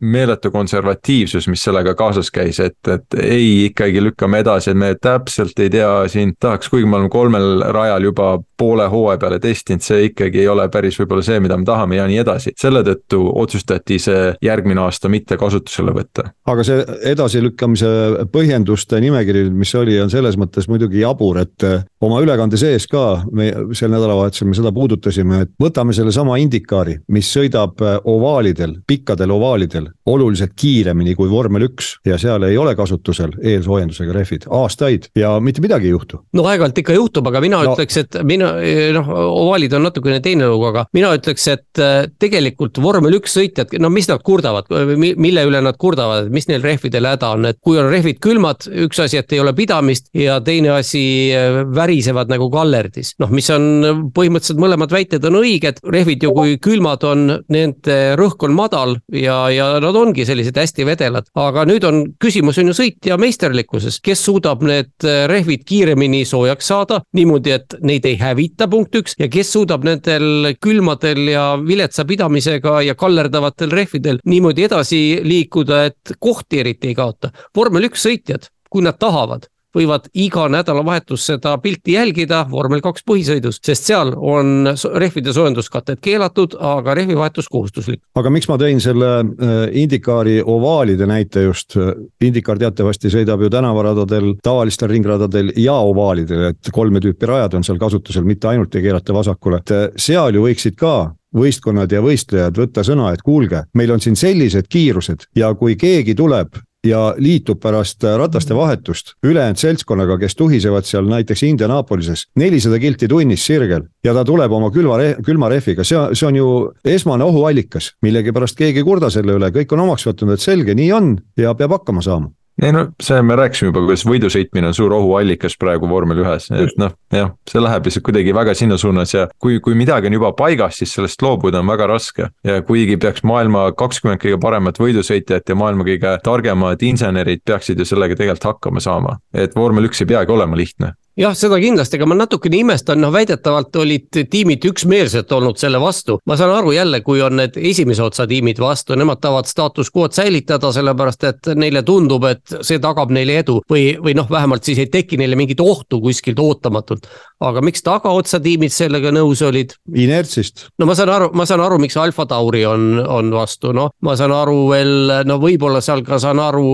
meeletu 0.00 0.50
konservatiivsus, 0.50 1.48
mis 1.48 1.62
sellega 1.64 1.94
kaasas 1.94 2.30
käis, 2.30 2.60
et, 2.60 2.78
et 2.88 3.16
ei, 3.22 3.64
ikkagi 3.70 4.02
lükkame 4.02 4.42
edasi, 4.44 4.70
et 4.70 4.78
me 4.78 4.92
täpselt 5.00 5.58
ei 5.62 5.70
tea 5.72 5.90
siin, 6.12 6.34
tahaks, 6.40 6.68
kuigi 6.72 6.88
me 6.88 6.98
oleme 6.98 7.12
kolmel 7.12 7.64
rajal 7.72 8.04
juba 8.10 8.34
poole 8.56 8.86
hooaja 8.92 9.20
peale 9.20 9.38
testinud, 9.40 9.84
see 9.84 10.10
ikkagi 10.10 10.42
ei 10.44 10.48
ole 10.48 10.66
päris 10.72 10.98
võib-olla 11.00 11.24
see, 11.24 11.40
mida 11.44 11.56
me 11.56 11.64
tahame 11.68 11.96
ja 11.98 12.06
nii 12.08 12.20
edasi. 12.22 12.52
selle 12.60 12.82
tõttu 12.84 13.22
otsustati 13.40 13.98
see 14.00 14.30
järgmine 14.44 14.80
aasta 14.84 15.08
mitte 15.12 15.36
kasutusele 15.40 15.92
võtta. 15.96 16.30
aga 16.46 16.64
see 16.64 16.84
edasilükkamise 17.12 17.90
põhjenduste 18.32 19.00
nimekiri, 19.00 19.46
mis 19.50 19.74
oli, 19.74 19.98
on 20.00 20.12
selles 20.12 20.36
mõttes 20.40 20.68
muidugi 20.68 21.00
jabur, 21.00 21.40
et 21.40 21.68
oma 22.00 22.20
ülekande 22.24 22.60
sees 22.60 22.88
ka 22.90 23.22
me 23.32 23.50
sel 23.72 23.92
nädalavahetusel 23.92 24.48
me 24.48 24.56
seda 24.56 24.72
puudutasime, 24.72 25.42
et 25.46 25.52
võtame 25.62 25.96
sellesama 25.96 26.38
Indikaari, 26.40 26.98
mis 27.12 27.32
sõidab 27.32 27.80
ovaalidel, 28.04 28.78
pikkadel 28.86 29.32
ovaalidel 29.36 29.85
rehvidel 29.86 29.94
oluliselt 30.06 30.52
kiiremini 30.56 31.14
kui 31.16 31.28
vormel 31.30 31.66
üks 31.66 31.96
ja 32.06 32.18
seal 32.18 32.42
ei 32.46 32.56
ole 32.58 32.74
kasutusel 32.76 33.34
eelsoojendusega 33.42 34.12
rehvid 34.14 34.46
aastaid 34.50 35.10
ja 35.16 35.38
mitte 35.40 35.60
midagi 35.60 35.88
ei 35.88 35.94
juhtu. 35.94 36.20
no 36.32 36.46
aeg-ajalt 36.46 36.78
ikka 36.78 36.94
juhtub, 36.94 37.26
aga 37.26 37.40
mina 37.40 37.62
no. 37.62 37.74
ütleks, 37.74 37.96
et 37.96 38.18
mina 38.24 38.52
noh, 38.94 39.10
ovaalid 39.26 39.74
on 39.76 39.86
natukene 39.88 40.20
teine 40.22 40.48
lugu, 40.48 40.68
aga 40.70 40.86
mina 40.94 41.12
ütleks, 41.16 41.46
et 41.52 41.82
äh, 41.82 42.06
tegelikult 42.18 42.78
vormel 42.82 43.18
üks 43.18 43.36
sõitjad, 43.36 43.74
no 43.82 43.90
mis 43.90 44.08
nad 44.08 44.22
kurdavad, 44.26 44.70
mille 44.96 45.46
üle 45.48 45.62
nad 45.64 45.78
kurdavad, 45.78 46.30
mis 46.32 46.48
neil 46.50 46.64
rehvidel 46.64 47.10
häda 47.10 47.32
on, 47.36 47.50
et 47.50 47.60
kui 47.64 47.78
on 47.80 47.90
rehvid 47.90 48.20
külmad, 48.22 48.68
üks 48.86 49.02
asi, 49.02 49.20
et 49.20 49.34
ei 49.34 49.42
ole 49.42 49.54
pidamist 49.56 50.10
ja 50.16 50.38
teine 50.44 50.76
asi, 50.76 51.02
äh, 51.34 51.62
värisevad 51.66 52.30
nagu 52.32 52.48
kallerdis. 52.52 53.16
noh, 53.22 53.32
mis 53.34 53.50
on 53.50 54.10
põhimõtteliselt 54.14 54.62
mõlemad 54.62 54.94
väited 54.94 55.24
on 55.26 55.40
õiged, 55.42 55.82
rehvid 55.92 56.22
ju 56.22 56.32
kui 56.36 56.56
külmad 56.62 57.04
on, 57.06 57.26
nende 57.52 57.98
rõhk 58.18 58.46
on 58.46 58.54
madal 58.56 58.96
ja, 59.12 59.46
ja 59.52 59.75
nad 59.82 59.96
ongi 59.96 60.26
sellised 60.28 60.56
hästi 60.56 60.86
vedelad, 60.88 61.28
aga 61.40 61.64
nüüd 61.68 61.84
on, 61.88 62.02
küsimus 62.22 62.60
on 62.62 62.70
ju 62.70 62.76
sõitja 62.76 63.18
meisterlikkuses, 63.20 63.98
kes 64.04 64.24
suudab 64.28 64.64
need 64.66 65.06
äh, 65.06 65.24
rehvid 65.30 65.64
kiiremini 65.68 66.24
soojaks 66.28 66.70
saada 66.72 67.00
niimoodi, 67.16 67.56
et 67.56 67.78
neid 67.86 68.06
ei 68.08 68.18
hävita, 68.20 68.68
punkt 68.72 68.94
üks, 68.98 69.16
ja 69.20 69.30
kes 69.32 69.52
suudab 69.56 69.86
nendel 69.86 70.52
külmadel 70.62 71.32
ja 71.32 71.46
viletsa 71.60 72.06
pidamisega 72.08 72.80
ja 72.86 72.96
kallerdavatel 72.98 73.72
rehvidel 73.72 74.20
niimoodi 74.24 74.66
edasi 74.68 75.02
liikuda, 75.24 75.84
et 75.90 76.16
kohti 76.20 76.62
eriti 76.64 76.92
ei 76.92 76.98
kaota. 76.98 77.32
vormel 77.56 77.90
üks 77.90 78.06
sõitjad, 78.06 78.50
kui 78.70 78.84
nad 78.84 78.98
tahavad, 79.00 79.46
võivad 79.76 80.08
iga 80.14 80.46
nädalavahetus 80.52 81.26
seda 81.30 81.56
pilti 81.62 81.96
jälgida 81.96 82.44
vormel 82.50 82.82
kaks 82.84 83.04
põhisõidus, 83.06 83.60
sest 83.64 83.90
seal 83.90 84.12
on 84.16 84.70
rehvide 84.96 85.34
soojenduskatted 85.36 86.00
keelatud, 86.04 86.56
aga 86.60 86.94
rehvivahetus 86.98 87.50
kohustuslik. 87.52 88.00
aga 88.14 88.32
miks 88.32 88.48
ma 88.48 88.58
tõin 88.60 88.80
selle 88.82 89.12
äh, 89.20 89.54
Indikaari 89.82 90.38
ovaalide 90.42 91.06
näite 91.06 91.46
just, 91.46 91.76
Indikaar 92.20 92.58
teatavasti 92.58 93.12
sõidab 93.12 93.42
ju 93.44 93.50
tänavaradadel, 93.52 94.32
tavalistel 94.42 94.90
ringradadel 94.92 95.52
ja 95.60 95.76
ovaalidel, 95.84 96.50
et 96.52 96.72
kolme 96.72 97.00
tüüpi 97.04 97.28
rajad 97.28 97.58
on 97.58 97.66
seal 97.66 97.78
kasutusel, 97.78 98.24
mitte 98.24 98.48
ainult 98.50 98.74
ei 98.74 98.88
keelata 98.88 99.14
vasakule, 99.14 99.62
et 99.62 99.76
äh, 99.76 99.86
seal 100.00 100.36
ju 100.36 100.46
võiksid 100.46 100.78
ka 100.80 100.96
võistkonnad 101.36 101.92
ja 101.92 102.02
võistlejad 102.04 102.56
võtta 102.56 102.84
sõna, 102.86 103.10
et 103.12 103.22
kuulge, 103.24 103.66
meil 103.76 103.92
on 103.92 104.00
siin 104.00 104.16
sellised 104.16 104.68
kiirused 104.72 105.28
ja 105.36 105.52
kui 105.58 105.76
keegi 105.76 106.14
tuleb 106.16 106.56
ja 106.86 107.02
liitub 107.18 107.60
pärast 107.62 108.04
rataste 108.18 108.54
vahetust 108.56 109.14
ülejäänud 109.26 109.60
seltskonnaga, 109.60 110.18
kes 110.18 110.36
tuhisevad 110.36 110.86
seal 110.88 111.08
näiteks 111.10 111.42
Indianapolises. 111.42 112.26
nelisada 112.36 112.78
kilti 112.78 113.08
tunnis 113.08 113.46
sirgel 113.46 113.82
ja 114.04 114.14
ta 114.14 114.24
tuleb 114.24 114.52
oma 114.52 114.70
külma, 114.70 114.98
külma 115.24 115.50
rehviga, 115.52 115.84
see, 115.84 115.98
see 116.14 116.26
on 116.26 116.36
ju 116.36 116.48
esmane 116.84 117.24
ohuallikas, 117.24 117.92
millegipärast 118.02 118.56
keegi 118.56 118.82
ei 118.82 118.86
kurda 118.86 119.10
selle 119.10 119.36
üle, 119.36 119.50
kõik 119.54 119.72
on 119.74 119.86
omaks 119.86 120.06
võtnud, 120.06 120.34
et 120.34 120.44
selge, 120.44 120.74
nii 120.74 120.90
on 120.92 121.14
ja 121.36 121.54
peab 121.54 121.78
hakkama 121.78 122.04
saama 122.04 122.32
ei 122.62 122.72
no 122.72 122.86
see 123.02 123.22
me 123.22 123.36
rääkisime 123.36 123.70
juba, 123.70 123.82
kuidas 123.84 124.04
võidu 124.08 124.30
sõitmine 124.32 124.70
on 124.70 124.76
suur 124.76 124.94
ohuallikas 124.96 125.58
praegu 125.60 125.88
vormel 125.90 126.22
ühes, 126.24 126.48
et 126.54 126.76
noh, 126.80 126.94
jah, 127.12 127.32
see 127.50 127.62
läheb 127.62 127.88
lihtsalt 127.88 128.06
kuidagi 128.08 128.34
väga 128.36 128.54
sinna 128.56 128.78
suunas 128.80 129.12
ja 129.14 129.26
kui, 129.42 129.60
kui 129.64 129.76
midagi 129.78 130.10
on 130.10 130.18
juba 130.18 130.32
paigas, 130.36 130.80
siis 130.80 130.94
sellest 130.96 131.22
loobuda 131.22 131.60
on 131.60 131.72
väga 131.72 131.90
raske. 131.92 132.30
ja 132.44 132.60
kuigi 132.66 132.96
peaks 133.00 133.24
maailma 133.28 133.68
kakskümmend 133.76 134.22
kõige 134.22 134.40
paremat 134.42 134.80
võidusõitjat 134.80 135.48
ja 135.48 135.58
maailma 135.58 135.84
kõige 135.88 136.16
targemad 136.24 136.82
insenerid 136.82 137.44
peaksid 137.44 137.78
ju 137.78 137.88
sellega 137.88 138.16
tegelikult 138.16 138.52
hakkama 138.54 138.80
saama, 138.80 139.18
et 139.34 139.56
vormel 139.56 139.90
üks 139.90 140.00
ei 140.02 140.14
peagi 140.14 140.32
olema 140.32 140.56
lihtne 140.56 140.94
jah, 141.16 141.34
seda 141.36 141.58
kindlasti, 141.60 141.96
aga 141.96 142.08
ma 142.10 142.16
natukene 142.18 142.60
imestan, 142.60 143.00
noh 143.00 143.12
väidetavalt 143.14 143.76
olid 143.80 144.18
tiimid 144.30 144.64
üksmeelselt 144.68 145.32
olnud 145.32 145.58
selle 145.60 145.80
vastu. 145.80 146.18
ma 146.26 146.36
saan 146.36 146.52
aru 146.52 146.72
jälle, 146.76 147.00
kui 147.00 147.22
on 147.24 147.38
need 147.40 147.56
esimese 147.56 148.04
otsa 148.04 148.26
tiimid 148.28 148.60
vastu, 148.60 148.94
nemad 148.94 149.20
tahavad 149.20 149.48
staatus 149.48 149.90
quo'd 149.94 150.12
säilitada, 150.16 150.72
sellepärast 150.72 151.24
et 151.24 151.50
neile 151.54 151.82
tundub, 151.82 152.24
et 152.28 152.56
see 152.60 152.80
tagab 152.82 153.12
neile 153.14 153.40
edu 153.40 153.60
või, 153.70 153.96
või 154.02 154.16
noh, 154.18 154.28
vähemalt 154.30 154.64
siis 154.64 154.82
ei 154.84 154.90
teki 154.92 155.16
neile 155.20 155.38
mingit 155.40 155.60
ohtu 155.60 156.00
kuskilt 156.04 156.38
ootamatult. 156.42 157.08
aga 157.40 157.60
miks 157.64 157.82
tagaotsa 157.82 158.40
tiimid 158.40 158.72
sellega 158.72 159.12
nõus 159.12 159.42
olid? 159.42 159.74
inertsist. 159.94 160.68
no 160.78 160.86
ma 160.86 160.94
saan 160.94 161.12
aru, 161.16 161.32
ma 161.32 161.46
saan 161.48 161.64
aru, 161.64 161.80
miks 161.80 161.96
Alfa 161.96 162.26
Tauri 162.26 162.66
on, 162.66 163.00
on 163.00 163.32
vastu, 163.32 163.72
noh, 163.72 163.92
ma 164.02 164.16
saan 164.16 164.32
aru 164.36 164.68
veel, 164.68 164.96
no 165.24 165.40
võib-olla 165.40 165.80
seal 165.80 166.04
ka 166.04 166.20
saan 166.20 166.40
aru 166.44 166.66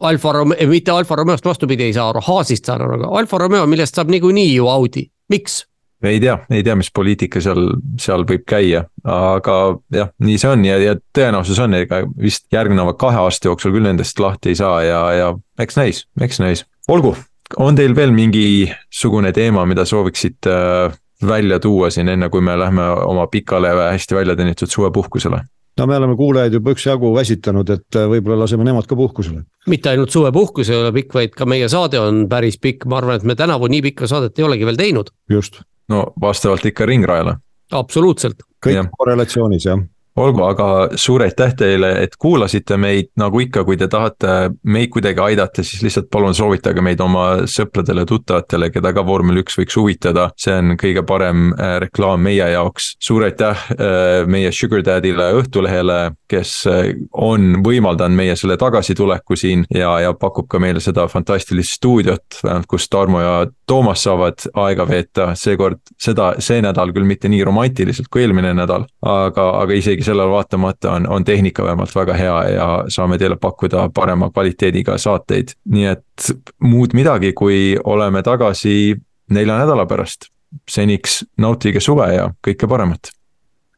Alfa 0.00 0.32
Romeo, 0.32 0.68
mitte 0.68 0.90
Alfa 0.90 1.16
Romeost 1.16 1.44
vastupidi 1.44 1.88
ei 1.88 1.92
saa 1.92 2.08
aru, 2.12 2.22
Haasist 2.26 2.68
saan 2.68 2.82
aru, 2.82 3.00
aga 3.00 3.10
Alfa 3.18 3.38
Romeo, 3.38 3.66
millest 3.66 3.98
saab 3.98 4.12
niikuinii 4.14 4.54
ju 4.54 4.68
Audi, 4.68 5.08
miks? 5.28 5.64
ei 6.02 6.20
tea, 6.20 6.38
ei 6.50 6.62
tea, 6.62 6.76
mis 6.78 6.90
poliitika 6.94 7.40
seal, 7.42 7.72
seal 8.00 8.22
võib 8.26 8.44
käia, 8.46 8.84
aga 9.02 9.56
jah, 9.94 10.12
nii 10.22 10.36
see 10.38 10.52
on 10.52 10.62
ja, 10.66 10.76
ja 10.78 10.94
tõenäosus 11.16 11.58
on, 11.64 11.74
ega 11.74 12.04
vist 12.22 12.46
järgneva 12.54 12.94
kahe 12.98 13.18
aasta 13.24 13.50
jooksul 13.50 13.74
küll 13.74 13.88
nendest 13.88 14.22
lahti 14.22 14.52
ei 14.52 14.60
saa 14.60 14.78
ja, 14.86 15.00
ja 15.16 15.32
eks 15.58 15.80
näis, 15.80 16.04
eks 16.22 16.38
näis. 16.44 16.64
olgu, 16.88 17.16
on 17.56 17.78
teil 17.78 17.96
veel 17.98 18.14
mingisugune 18.14 19.32
teema, 19.34 19.66
mida 19.66 19.84
sooviksite 19.88 20.54
äh, 20.54 20.98
välja 21.26 21.58
tuua 21.58 21.90
siin, 21.90 22.08
enne 22.08 22.28
kui 22.30 22.40
me 22.40 22.54
lähme 22.58 22.90
oma 23.06 23.26
pikale 23.26 23.74
hästi 23.90 24.14
välja 24.14 24.36
teenitud 24.36 24.70
suvepuhkusele? 24.70 25.42
No 25.78 25.86
me 25.86 25.96
oleme 25.96 26.16
kuulajaid 26.16 26.58
juba 26.58 26.74
üksjagu 26.74 27.10
väsitanud, 27.14 27.70
et 27.70 27.98
äh, 27.98 28.06
võib-olla 28.10 28.42
laseme 28.44 28.66
nemad 28.66 28.86
ka 28.88 28.96
puhkusele. 28.98 29.44
mitte 29.66 29.90
ainult 29.90 30.14
suvepuhkus 30.14 30.70
ei 30.70 30.80
ole 30.80 30.92
pikk, 30.92 31.14
vaid 31.14 31.36
ka 31.36 31.46
meie 31.46 31.68
saade 31.68 32.00
on 32.00 32.26
päris 32.28 32.58
pikk, 32.58 32.86
ma 32.86 32.98
arvan, 33.02 33.20
et 33.20 33.28
me 33.28 33.38
tänavu 33.38 33.68
nii 33.70 33.82
pikka 33.90 34.10
saadet 34.10 34.38
ei 34.38 34.48
olegi 34.48 34.66
veel 34.66 34.80
teinud. 34.80 35.12
just. 35.30 35.62
no 35.88 36.06
vastavalt 36.20 36.66
ikka 36.66 36.86
ringrajale. 36.86 37.36
absoluutselt. 37.72 38.42
kõik 38.66 38.82
ja. 38.82 38.88
korrelatsioonis 38.98 39.70
jah 39.70 39.86
olgu, 40.18 40.42
aga 40.46 40.68
suur 40.98 41.22
aitäh 41.24 41.54
teile, 41.58 41.92
et 42.02 42.16
kuulasite 42.20 42.76
meid, 42.80 43.10
nagu 43.20 43.40
ikka, 43.42 43.64
kui 43.66 43.78
te 43.80 43.88
tahate 43.90 44.50
meid 44.68 44.90
kuidagi 44.94 45.22
aidata, 45.22 45.64
siis 45.66 45.82
lihtsalt 45.84 46.10
palun 46.12 46.36
soovitage 46.36 46.82
meid 46.84 47.00
oma 47.04 47.26
sõpradele, 47.50 48.04
tuttavatele, 48.08 48.70
keda 48.74 48.92
ka 48.96 49.04
vormel 49.06 49.42
üks 49.42 49.58
võiks 49.58 49.78
huvitada. 49.78 50.28
see 50.38 50.54
on 50.54 50.76
kõige 50.80 51.04
parem 51.06 51.52
äh, 51.52 51.78
reklaam 51.84 52.22
meie 52.24 52.50
jaoks. 52.52 52.94
suur 53.02 53.24
aitäh 53.26 53.66
äh, 53.74 54.26
meie 54.26 54.52
Sugar 54.52 54.82
Daddy'le 54.84 55.30
Õhtulehele, 55.40 55.98
kes 56.28 56.54
äh, 56.66 56.92
on 57.12 57.62
võimaldanud 57.64 58.16
meie 58.16 58.36
selle 58.36 58.56
tagasituleku 58.56 59.36
siin 59.36 59.64
ja, 59.74 59.92
ja 60.00 60.14
pakub 60.14 60.48
ka 60.48 60.58
meile 60.58 60.80
seda 60.80 61.08
fantastilist 61.08 61.78
stuudiot, 61.78 62.40
kus 62.68 62.88
Tarmo 62.88 63.20
ja 63.20 63.46
Toomas 63.68 64.02
saavad 64.06 64.46
aega 64.56 64.86
veeta, 64.88 65.32
seekord 65.36 65.80
seda, 66.00 66.32
see 66.42 66.62
nädal 66.64 66.92
küll 66.96 67.06
mitte 67.08 67.28
nii 67.28 67.42
romantiliselt 67.44 68.08
kui 68.12 68.24
eelmine 68.24 68.54
nädal, 68.56 68.86
aga, 69.04 69.48
aga 69.62 69.76
isegi 69.76 70.06
sellele 70.08 70.30
vaatamata 70.32 70.92
on, 70.96 71.08
on 71.08 71.24
tehnika 71.24 71.64
vähemalt 71.64 71.94
väga 71.96 72.16
hea 72.18 72.38
ja 72.54 72.68
saame 72.88 73.18
teile 73.20 73.36
pakkuda 73.36 73.88
parema 73.94 74.30
kvaliteediga 74.30 74.98
saateid. 74.98 75.54
nii 75.68 75.86
et 75.92 76.32
muud 76.64 76.96
midagi, 76.96 77.32
kui 77.36 77.76
oleme 77.84 78.22
tagasi 78.22 78.96
nelja 79.30 79.60
nädala 79.62 79.86
pärast. 79.86 80.32
seniks 80.70 81.24
nautige 81.38 81.80
suve 81.80 82.08
ja 82.14 82.30
kõike 82.46 82.68
paremat. 82.68 83.12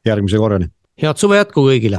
järgmise 0.07 0.39
korrani. 0.39 0.71
head 1.03 1.17
suve 1.17 1.43
jätku 1.43 1.67
kõigile 1.67 1.99